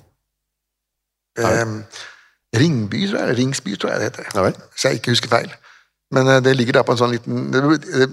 Eh, 1.40 1.66
Ringby, 2.60 3.08
tror 3.08 3.24
jeg, 3.24 3.40
Ringsby, 3.40 3.80
tror 3.80 3.94
jeg 3.94 4.04
det 4.04 4.12
heter. 4.12 4.30
Ja 4.36 4.46
vel. 4.50 4.62
Hvis 4.76 4.86
jeg 4.90 5.00
ikke 5.00 5.16
husker 5.16 5.32
feil. 5.32 5.52
Men 6.16 6.36
eh, 6.36 6.44
det 6.44 6.60
ligger 6.60 6.82
da 6.82 6.84
på 6.84 6.96
en 6.98 7.02
sånn 7.06 7.16
liten 7.16 7.48
det, 7.56 8.10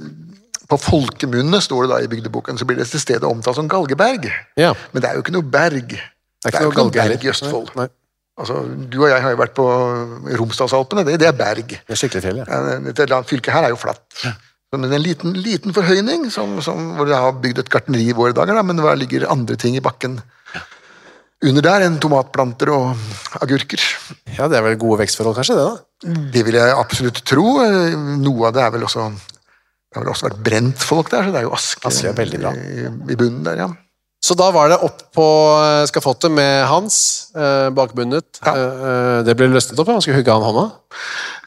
På 0.70 0.78
folkemunne 0.78 1.58
står 1.58 1.86
det 1.86 1.94
da 1.96 2.02
i 2.06 2.10
bygdeboken, 2.14 2.58
så 2.58 2.70
blir 2.70 2.78
det 2.78 2.86
til 2.94 3.02
stedet 3.02 3.26
omtalt 3.26 3.58
som 3.58 3.70
Galgeberg. 3.70 4.30
Ja. 4.62 4.76
Men 4.94 5.02
det 5.02 5.10
er 5.10 5.18
jo 5.18 5.26
ikke 5.26 5.34
noe 5.34 5.56
berg. 5.58 5.98
Det 6.46 6.54
er 6.54 6.58
ikke 6.58 6.66
noe 6.70 6.78
galge 6.80 7.06
berg 7.10 7.24
i 7.26 7.32
Østfold. 7.34 7.72
Nei, 7.78 7.88
Altså, 8.36 8.58
du 8.68 8.98
og 9.00 9.08
jeg 9.08 9.22
har 9.24 9.32
jo 9.32 9.38
vært 9.40 9.54
på 9.56 9.64
Romsdalsalpene, 10.36 11.06
det, 11.08 11.14
det 11.22 11.28
er 11.30 11.36
berg. 11.36 11.70
det 11.72 11.94
er 11.94 11.96
skikkelig 11.96 12.20
fjell, 12.20 12.42
ja. 12.42 12.44
Ja, 12.50 12.74
Dette 12.84 13.20
fylket 13.30 13.54
her 13.54 13.64
er 13.64 13.72
jo 13.72 13.78
flatt. 13.80 14.04
Men 14.74 14.84
en 14.90 15.00
liten, 15.00 15.32
liten 15.40 15.72
forhøyning, 15.72 16.26
som, 16.34 16.58
som, 16.60 16.90
hvor 16.98 17.08
det 17.08 17.16
har 17.16 17.32
bygd 17.40 17.62
et 17.62 17.70
gartneri 17.72 18.10
i 18.10 18.16
våre 18.16 18.36
dager, 18.36 18.58
da, 18.58 18.64
men 18.66 18.76
det 18.76 18.96
ligger 19.00 19.24
andre 19.32 19.56
ting 19.60 19.78
i 19.78 19.84
bakken 19.84 20.18
under 21.46 21.64
der 21.64 21.86
enn 21.86 21.96
tomatplanter 22.00 22.72
og 22.74 23.08
agurker. 23.40 23.80
Ja, 24.36 24.50
Det 24.52 24.58
er 24.58 24.66
vel 24.66 24.78
gode 24.80 25.00
vekstforhold, 25.04 25.36
kanskje? 25.38 25.56
det 25.56 25.64
da? 25.64 26.20
Det 26.36 26.44
vil 26.44 26.60
jeg 26.60 26.76
absolutt 26.76 27.22
tro. 27.28 27.56
Noe 28.20 28.48
av 28.50 28.56
det 28.56 28.64
er 28.66 28.76
vel 28.76 28.84
også 28.88 29.08
Det 29.14 29.96
har 29.96 30.04
vel 30.04 30.12
også 30.12 30.28
vært 30.28 30.44
brent 30.44 30.84
folk 30.84 31.08
der, 31.12 31.24
så 31.24 31.32
det 31.32 31.40
er 31.40 31.46
jo 31.48 31.56
aske, 31.56 31.88
Aske 31.88 32.12
er 32.12 32.56
i, 32.60 32.84
i 32.84 33.16
bunnen 33.16 33.44
der, 33.46 33.64
ja. 33.64 33.68
Så 34.26 34.34
da 34.38 34.48
var 34.54 34.70
det 34.72 34.78
opp 34.82 35.02
på 35.14 35.24
eh, 35.62 35.84
skafottet 35.86 36.32
med 36.34 36.64
Hans, 36.66 36.96
eh, 37.36 37.68
bakbundet. 37.76 38.40
Ja. 38.42 38.54
Eh, 38.56 38.86
eh, 38.90 39.18
det 39.28 39.36
ble 39.38 39.46
løsnet 39.52 39.78
opp, 39.78 39.86
ja. 39.92 39.94
han 39.98 40.02
skulle 40.02 40.18
hugge 40.18 40.32
av 40.34 40.42
han 40.42 40.56
hånda. 40.56 40.64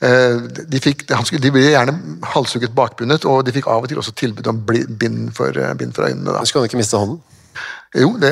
Eh, 0.07 0.63
De, 0.71 0.79
fikk, 0.83 1.03
han 1.11 1.25
skulle, 1.27 1.43
de 1.43 1.51
ble 1.55 1.65
gjerne 1.65 1.97
halshugget 2.35 2.71
bakbundet, 2.77 3.25
og 3.27 3.43
de 3.47 3.55
fikk 3.57 3.67
av 3.67 3.83
og 3.83 3.91
til 3.91 3.99
også 3.99 4.13
tilbud 4.21 4.47
om 4.53 4.61
bind 4.69 5.33
for, 5.35 5.51
eh, 5.59 5.73
bind 5.81 5.91
for 5.97 6.07
øynene. 6.07 6.37
Da. 6.37 6.45
Skulle 6.47 6.63
han 6.63 6.71
ikke 6.71 6.79
miste 6.79 7.01
hånden. 7.01 7.19
Jo, 7.97 8.13
det, 8.21 8.31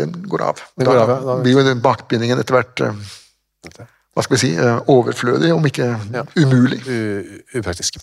den 0.00 0.14
går 0.32 0.42
av. 0.50 0.60
Den 0.80 0.88
går 0.88 0.98
av, 1.04 1.08
ja. 1.12 1.18
Da- 1.28 1.38
blir 1.44 1.58
jo 1.60 1.64
den 1.70 1.82
bakbindingen 1.84 2.40
etter 2.40 2.56
hvert 2.58 2.80
eh, 2.88 3.02
hva 4.16 4.24
skal 4.26 4.34
vi 4.36 4.40
si, 4.42 4.54
overflødig, 4.90 5.52
om 5.54 5.66
ikke 5.68 5.86
Ja. 6.16 6.24
umulig. 6.40 6.80
U 6.88 7.60
upraktisk. 7.60 8.00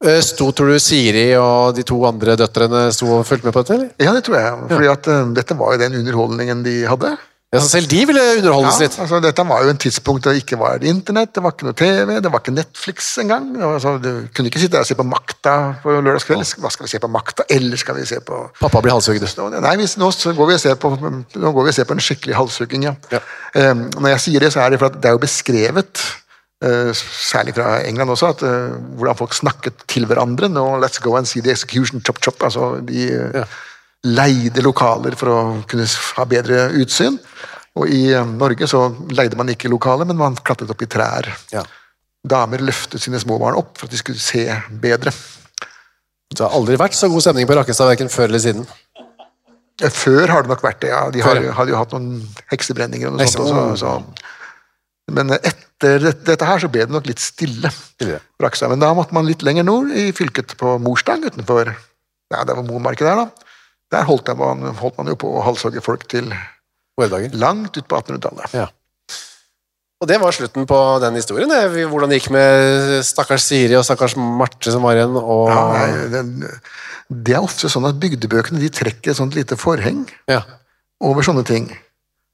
Eh, 0.00 0.20
Sto, 0.24 0.46
tror 0.56 0.72
du, 0.72 0.78
Siri 0.80 1.26
og 1.36 1.74
de 1.76 1.84
to 1.84 1.98
andre 2.08 2.36
døtrene 2.40 2.86
sto 2.96 3.10
og 3.18 3.26
fulgte 3.28 3.50
med 3.50 3.56
på 3.56 3.64
dette, 3.64 3.74
eller? 3.76 3.90
Ja, 4.00 4.14
det 4.16 4.22
tror 4.24 4.38
jeg. 4.40 4.62
fordi 4.70 4.88
at 4.94 5.10
uh, 5.12 5.26
dette 5.36 5.56
var 5.60 5.74
jo 5.74 5.82
den 5.82 5.98
underholdningen 6.00 6.62
de 6.64 6.78
hadde. 6.88 7.18
Ja, 7.50 7.58
så 7.58 7.66
selv 7.66 7.88
de 7.90 8.04
ville 8.06 8.22
Ja, 8.22 8.36
underholdes 8.38 8.76
litt. 8.78 8.94
altså, 9.02 9.18
dette 9.20 9.42
var 9.42 9.64
jo 9.66 9.72
en 9.72 9.80
tidspunkt 9.82 10.22
da 10.22 10.30
det 10.30 10.44
ikke 10.44 10.56
var 10.60 10.84
internett, 10.86 11.32
det 11.34 11.42
var 11.42 11.50
ikke 11.50 11.66
noe 11.66 11.74
TV, 11.74 12.12
det 12.22 12.30
var 12.30 12.44
ikke 12.44 12.54
Netflix 12.54 13.08
engang. 13.18 13.48
Altså, 13.58 13.96
du 13.98 14.10
kunne 14.30 14.52
ikke 14.52 14.62
sitte 14.62 14.76
der 14.76 14.84
og 14.86 14.88
se 14.88 14.94
på 14.94 15.06
Makta 15.08 15.56
på 15.82 15.96
lørdagskveld. 15.96 16.46
Hva 16.62 16.70
skal 16.70 16.86
vi 16.86 16.92
se 16.94 17.00
på 17.02 17.10
Makta, 17.10 17.44
eller 17.50 17.82
skal 17.82 17.98
vi 17.98 18.06
se 18.06 18.20
på 18.22 18.38
Pappa 18.60 18.80
blir 18.86 18.94
halshugd. 18.94 19.26
Nei, 19.58 19.74
hvis, 19.82 19.96
nå 19.98 20.12
så 20.14 20.30
går 20.38 20.52
vi 20.52 20.58
og 20.60 20.62
ser 20.62 20.78
på, 20.78 20.94
nå 20.94 21.52
går 21.58 21.66
vi 21.66 21.74
og 21.74 21.78
ser 21.80 21.90
på 21.90 21.98
en 21.98 22.04
skikkelig 22.06 22.38
halshugging, 22.38 22.86
ja. 22.86 22.94
Ja. 23.10 23.20
Um, 23.72 23.88
når 23.98 24.14
jeg 24.14 24.24
sier 24.28 24.46
det, 24.46 24.52
så 24.54 24.62
er 24.62 24.70
det 24.70 24.78
for 24.80 24.94
at 24.94 25.02
det 25.02 25.10
er 25.10 25.18
jo 25.18 25.24
beskrevet, 25.26 26.06
særlig 26.62 27.54
fra 27.56 27.78
England 27.88 28.10
også, 28.12 28.28
at 28.34 28.42
eh, 28.44 28.74
hvordan 29.00 29.16
folk 29.16 29.32
snakket 29.34 29.84
til 29.88 30.04
hverandre. 30.06 30.48
Nå, 30.52 30.64
let's 30.82 31.00
go 31.00 31.14
and 31.16 31.26
see 31.28 31.40
the 31.40 31.50
execution, 31.54 32.02
chop 32.04 32.18
chop. 32.20 32.42
Altså, 32.42 32.80
de 32.84 33.06
eh, 33.12 33.40
Ja. 33.40 33.44
leide 34.04 34.62
lokaler 34.64 35.12
for 35.16 35.28
å 35.28 35.40
kunne 35.68 35.84
ha 36.16 36.24
bedre 36.24 36.70
utsyn. 36.80 37.18
Og 37.76 37.88
i 37.88 38.12
eh, 38.12 38.24
Norge 38.24 38.66
så 38.68 38.86
leide 39.12 39.36
man 39.40 39.48
ikke 39.52 39.70
lokaler, 39.72 40.04
men 40.08 40.16
man 40.20 40.36
klatret 40.36 40.70
opp 40.72 40.82
i 40.82 40.88
trær. 40.90 41.28
Ja. 41.52 41.64
Damer 42.28 42.60
løftet 42.60 43.00
sine 43.00 43.20
små 43.20 43.38
barn 43.40 43.56
opp 43.56 43.78
for 43.80 43.88
at 43.88 43.92
de 43.94 44.00
skulle 44.00 44.20
se 44.20 44.44
bedre. 44.82 45.12
Det 46.30 46.44
har 46.44 46.52
aldri 46.54 46.76
vært 46.78 46.94
så 46.94 47.08
god 47.10 47.24
stemning 47.24 47.48
på 47.48 47.56
Rakkestad, 47.56 47.88
verken 47.90 48.12
før 48.12 48.28
eller 48.28 48.38
siden. 48.44 48.66
Eh, 49.80 49.88
Før 49.88 50.28
har 50.28 50.42
det 50.44 50.50
nok 50.52 50.60
vært 50.62 50.82
det, 50.84 50.90
ja. 50.92 51.06
De 51.10 51.22
har, 51.24 51.40
hadde 51.56 51.72
jo 51.72 51.78
hatt 51.80 51.92
noen 51.96 52.20
heksebrenninger 52.52 53.08
og 53.08 53.16
noe 53.16 53.24
Hekse- 53.24 53.40
sånt 53.48 53.60
også. 53.72 53.76
Så. 53.80 54.28
Men 55.10 55.34
etter 55.36 56.02
dette, 56.06 56.46
her 56.46 56.62
så 56.62 56.68
ble 56.72 56.86
det 56.86 56.94
nok 56.94 57.06
litt 57.08 57.22
stille. 57.22 57.70
Stille. 57.72 58.20
Men 58.72 58.82
da 58.82 58.90
måtte 58.96 59.16
man 59.16 59.28
litt 59.28 59.44
lenger 59.46 59.66
nord, 59.66 59.92
i 59.92 60.10
fylket 60.16 60.56
på 60.60 60.76
Morstang 60.82 61.24
utenfor 61.26 61.72
ja, 62.30 62.44
det 62.46 62.54
var 62.54 62.62
Momarket 62.62 63.08
der, 63.08 63.24
da. 63.24 63.48
Der 63.90 64.04
holdt, 64.06 64.28
man, 64.38 64.68
holdt 64.78 65.00
man 65.00 65.08
jo 65.10 65.16
på 65.18 65.30
å 65.34 65.40
halshogge 65.42 65.82
folk 65.82 66.04
til 66.10 66.28
Hverdagen. 67.00 67.32
langt 67.42 67.74
ut 67.74 67.88
på 67.90 67.98
1800-tallet. 67.98 68.54
Ja. 68.54 68.68
Og 70.00 70.08
det 70.08 70.16
var 70.22 70.32
slutten 70.32 70.64
på 70.68 70.76
den 71.02 71.18
historien. 71.18 71.50
det. 71.50 71.84
Hvordan 71.90 72.12
det 72.12 72.20
gikk 72.20 72.30
med 72.32 73.02
stakkars 73.04 73.44
Siri 73.50 73.74
og 73.76 73.84
stakkars 73.84 74.14
Marte 74.16 74.72
som 74.72 74.86
var 74.86 74.96
igjen. 74.96 75.18
Og... 75.18 75.50
Ja, 75.50 75.64
nei, 75.74 76.06
det, 76.14 76.54
det 77.10 77.34
er 77.36 77.44
ofte 77.44 77.68
sånn 77.68 77.88
at 77.90 77.98
bygdebøkene 78.00 78.62
de 78.62 78.70
trekker 78.72 79.12
et 79.12 79.18
sånt 79.18 79.36
lite 79.36 79.58
forheng 79.60 80.06
Ja. 80.30 80.40
over 81.04 81.26
sånne 81.26 81.44
ting. 81.44 81.68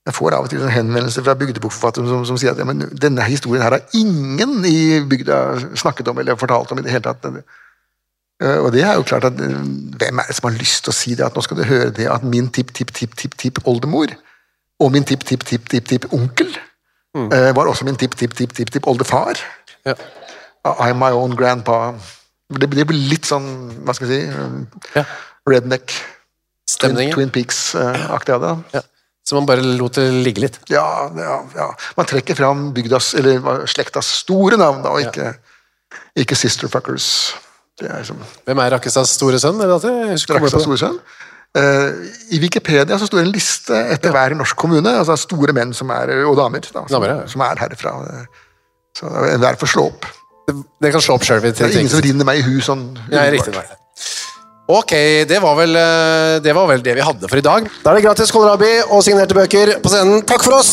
Jeg 0.07 0.15
får 0.15 0.35
av 0.37 0.47
og 0.47 0.51
til 0.51 0.63
en 0.63 0.71
henvendelse 0.71 1.23
fra 1.27 1.35
bygdebokforfattere 1.35 2.07
som, 2.07 2.25
som 2.29 2.37
sier 2.39 2.53
at 2.55 2.61
ja, 2.63 2.67
men 2.69 2.85
denne 2.95 3.25
historien 3.27 3.65
her 3.65 3.75
har 3.75 3.97
ingen 3.99 4.61
i 4.69 5.01
bygda 5.03 5.39
snakket 5.75 6.13
om 6.13 6.21
eller 6.23 6.39
fortalt 6.39 6.71
om 6.71 6.79
i 6.79 6.85
det 6.87 6.93
hele 6.95 7.03
tatt. 7.09 7.27
Eh, 7.27 8.59
Og 8.63 8.71
det 8.73 8.85
er 8.85 8.95
jo 8.95 9.07
klart 9.09 9.25
at 9.25 9.41
eh, 9.41 9.57
Hvem 9.99 10.23
er 10.23 10.29
det 10.29 10.37
som 10.37 10.51
har 10.51 10.59
lyst 10.61 10.85
til 10.85 10.93
å 10.93 10.97
si 10.97 11.17
det? 11.19 11.27
At 11.27 11.35
nå 11.35 11.43
skal 11.43 11.59
du 11.59 11.67
høre 11.67 11.91
det 11.91 12.07
at 12.13 12.23
min 12.23 12.49
tipp-tipp-tipp-tipp-oldemor 12.49 14.15
og 14.79 14.93
min 14.93 15.07
tipp-tipp-tipp-tipp-tipp-onkel 15.09 16.51
mm. 17.17 17.31
var 17.57 17.67
også 17.67 17.87
min 17.89 17.97
tipp-tipp-tipp-tipp-tipp-oldefar. 17.97 19.41
Ja. 19.89 19.95
I'm 20.67 20.99
my 21.01 21.11
own 21.17 21.33
grandpa. 21.37 21.95
Det, 22.47 22.69
blir 22.71 22.87
litt 23.11 23.27
sånn, 23.27 23.47
hva 23.87 23.95
skal 23.97 24.11
jeg 24.13 24.27
si, 24.27 24.29
eh, 24.29 25.01
Ja. 25.01 25.05
redneck. 25.49 25.87
Twin, 25.87 26.75
Stemningen. 26.77 27.15
Twin 27.15 27.31
Peaks-aktig 27.31 28.35
av 28.35 28.45
det. 28.45 28.53
Ja. 28.75 28.83
Så 29.27 29.35
man 29.35 29.47
bare 29.49 29.65
lot 29.65 29.99
det 29.99 30.07
ligge 30.23 30.45
litt. 30.45 30.59
Ja, 30.71 31.11
ja, 31.19 31.37
ja. 31.57 31.71
Man 31.99 32.07
trekker 32.07 32.39
fram 32.39 32.69
bygdas, 32.77 33.13
eller 33.19 33.65
slektas 33.67 34.09
store 34.23 34.59
navn, 34.61 34.85
da, 34.85 34.93
og 34.95 35.03
ikke, 35.03 35.33
ikke 36.23 36.39
sisterfuckers. 36.39 37.09
Det 37.77 37.91
er 37.91 38.05
liksom 38.05 38.21
Hvem 38.47 38.61
er 38.63 38.71
Rakkestads 38.73 39.17
store 39.19 39.41
sønn? 39.43 39.59
Det 39.59 39.67
Rakkestads 39.69 40.63
store 40.63 40.79
sønn. 40.81 41.01
Uh, 41.57 42.07
I 42.37 42.39
Wikipedia 42.39 42.99
så 43.01 43.09
står 43.09 43.23
det 43.23 43.25
en 43.27 43.33
liste 43.33 43.81
etter 43.95 44.13
hver 44.15 44.35
norsk 44.37 44.59
kommune, 44.61 44.93
altså 45.01 45.17
store 45.19 45.55
menn 45.57 45.73
som 45.75 45.91
er, 45.95 46.13
og 46.29 46.37
damer, 46.39 46.63
da, 46.63 46.85
som, 46.85 46.93
Damer, 46.95 47.13
ja. 47.15 47.27
som 47.33 47.43
er 47.47 47.63
herfra. 47.65 47.97
Så 48.97 49.11
enhver 49.33 49.59
får 49.61 49.73
slå 49.73 49.89
opp. 49.91 50.07
Det 50.47 50.93
kan 50.95 51.03
slå 51.03 51.17
opp 51.19 51.27
sjøl. 51.27 51.43
Det 51.43 51.67
er 51.67 51.75
ingen 51.81 51.91
som 51.91 52.05
rinner 52.05 52.29
meg 52.29 52.41
i 52.41 52.47
hu 52.47 52.61
sånn 52.63 52.87
Ja, 53.11 53.27
riktig. 53.33 53.57
Nei. 53.57 53.67
Ok, 54.67 54.91
det 55.31 55.39
var, 55.39 55.55
vel, 55.55 55.77
eh, 55.79 56.43
det 56.43 56.51
var 56.57 56.67
vel 56.67 56.83
det 56.83 56.97
vi 56.99 57.05
hadde 57.07 57.29
for 57.31 57.39
i 57.39 57.45
dag. 57.45 57.69
Da 57.85 57.93
er 57.93 58.01
det 58.01 58.07
gratis 58.09 58.33
kålrabi 58.35 58.73
og 58.91 59.05
signerte 59.07 59.37
bøker 59.39 59.77
på 59.79 59.93
scenen. 59.93 60.25
Takk 60.27 60.43
for 60.43 60.59
oss! 60.59 60.73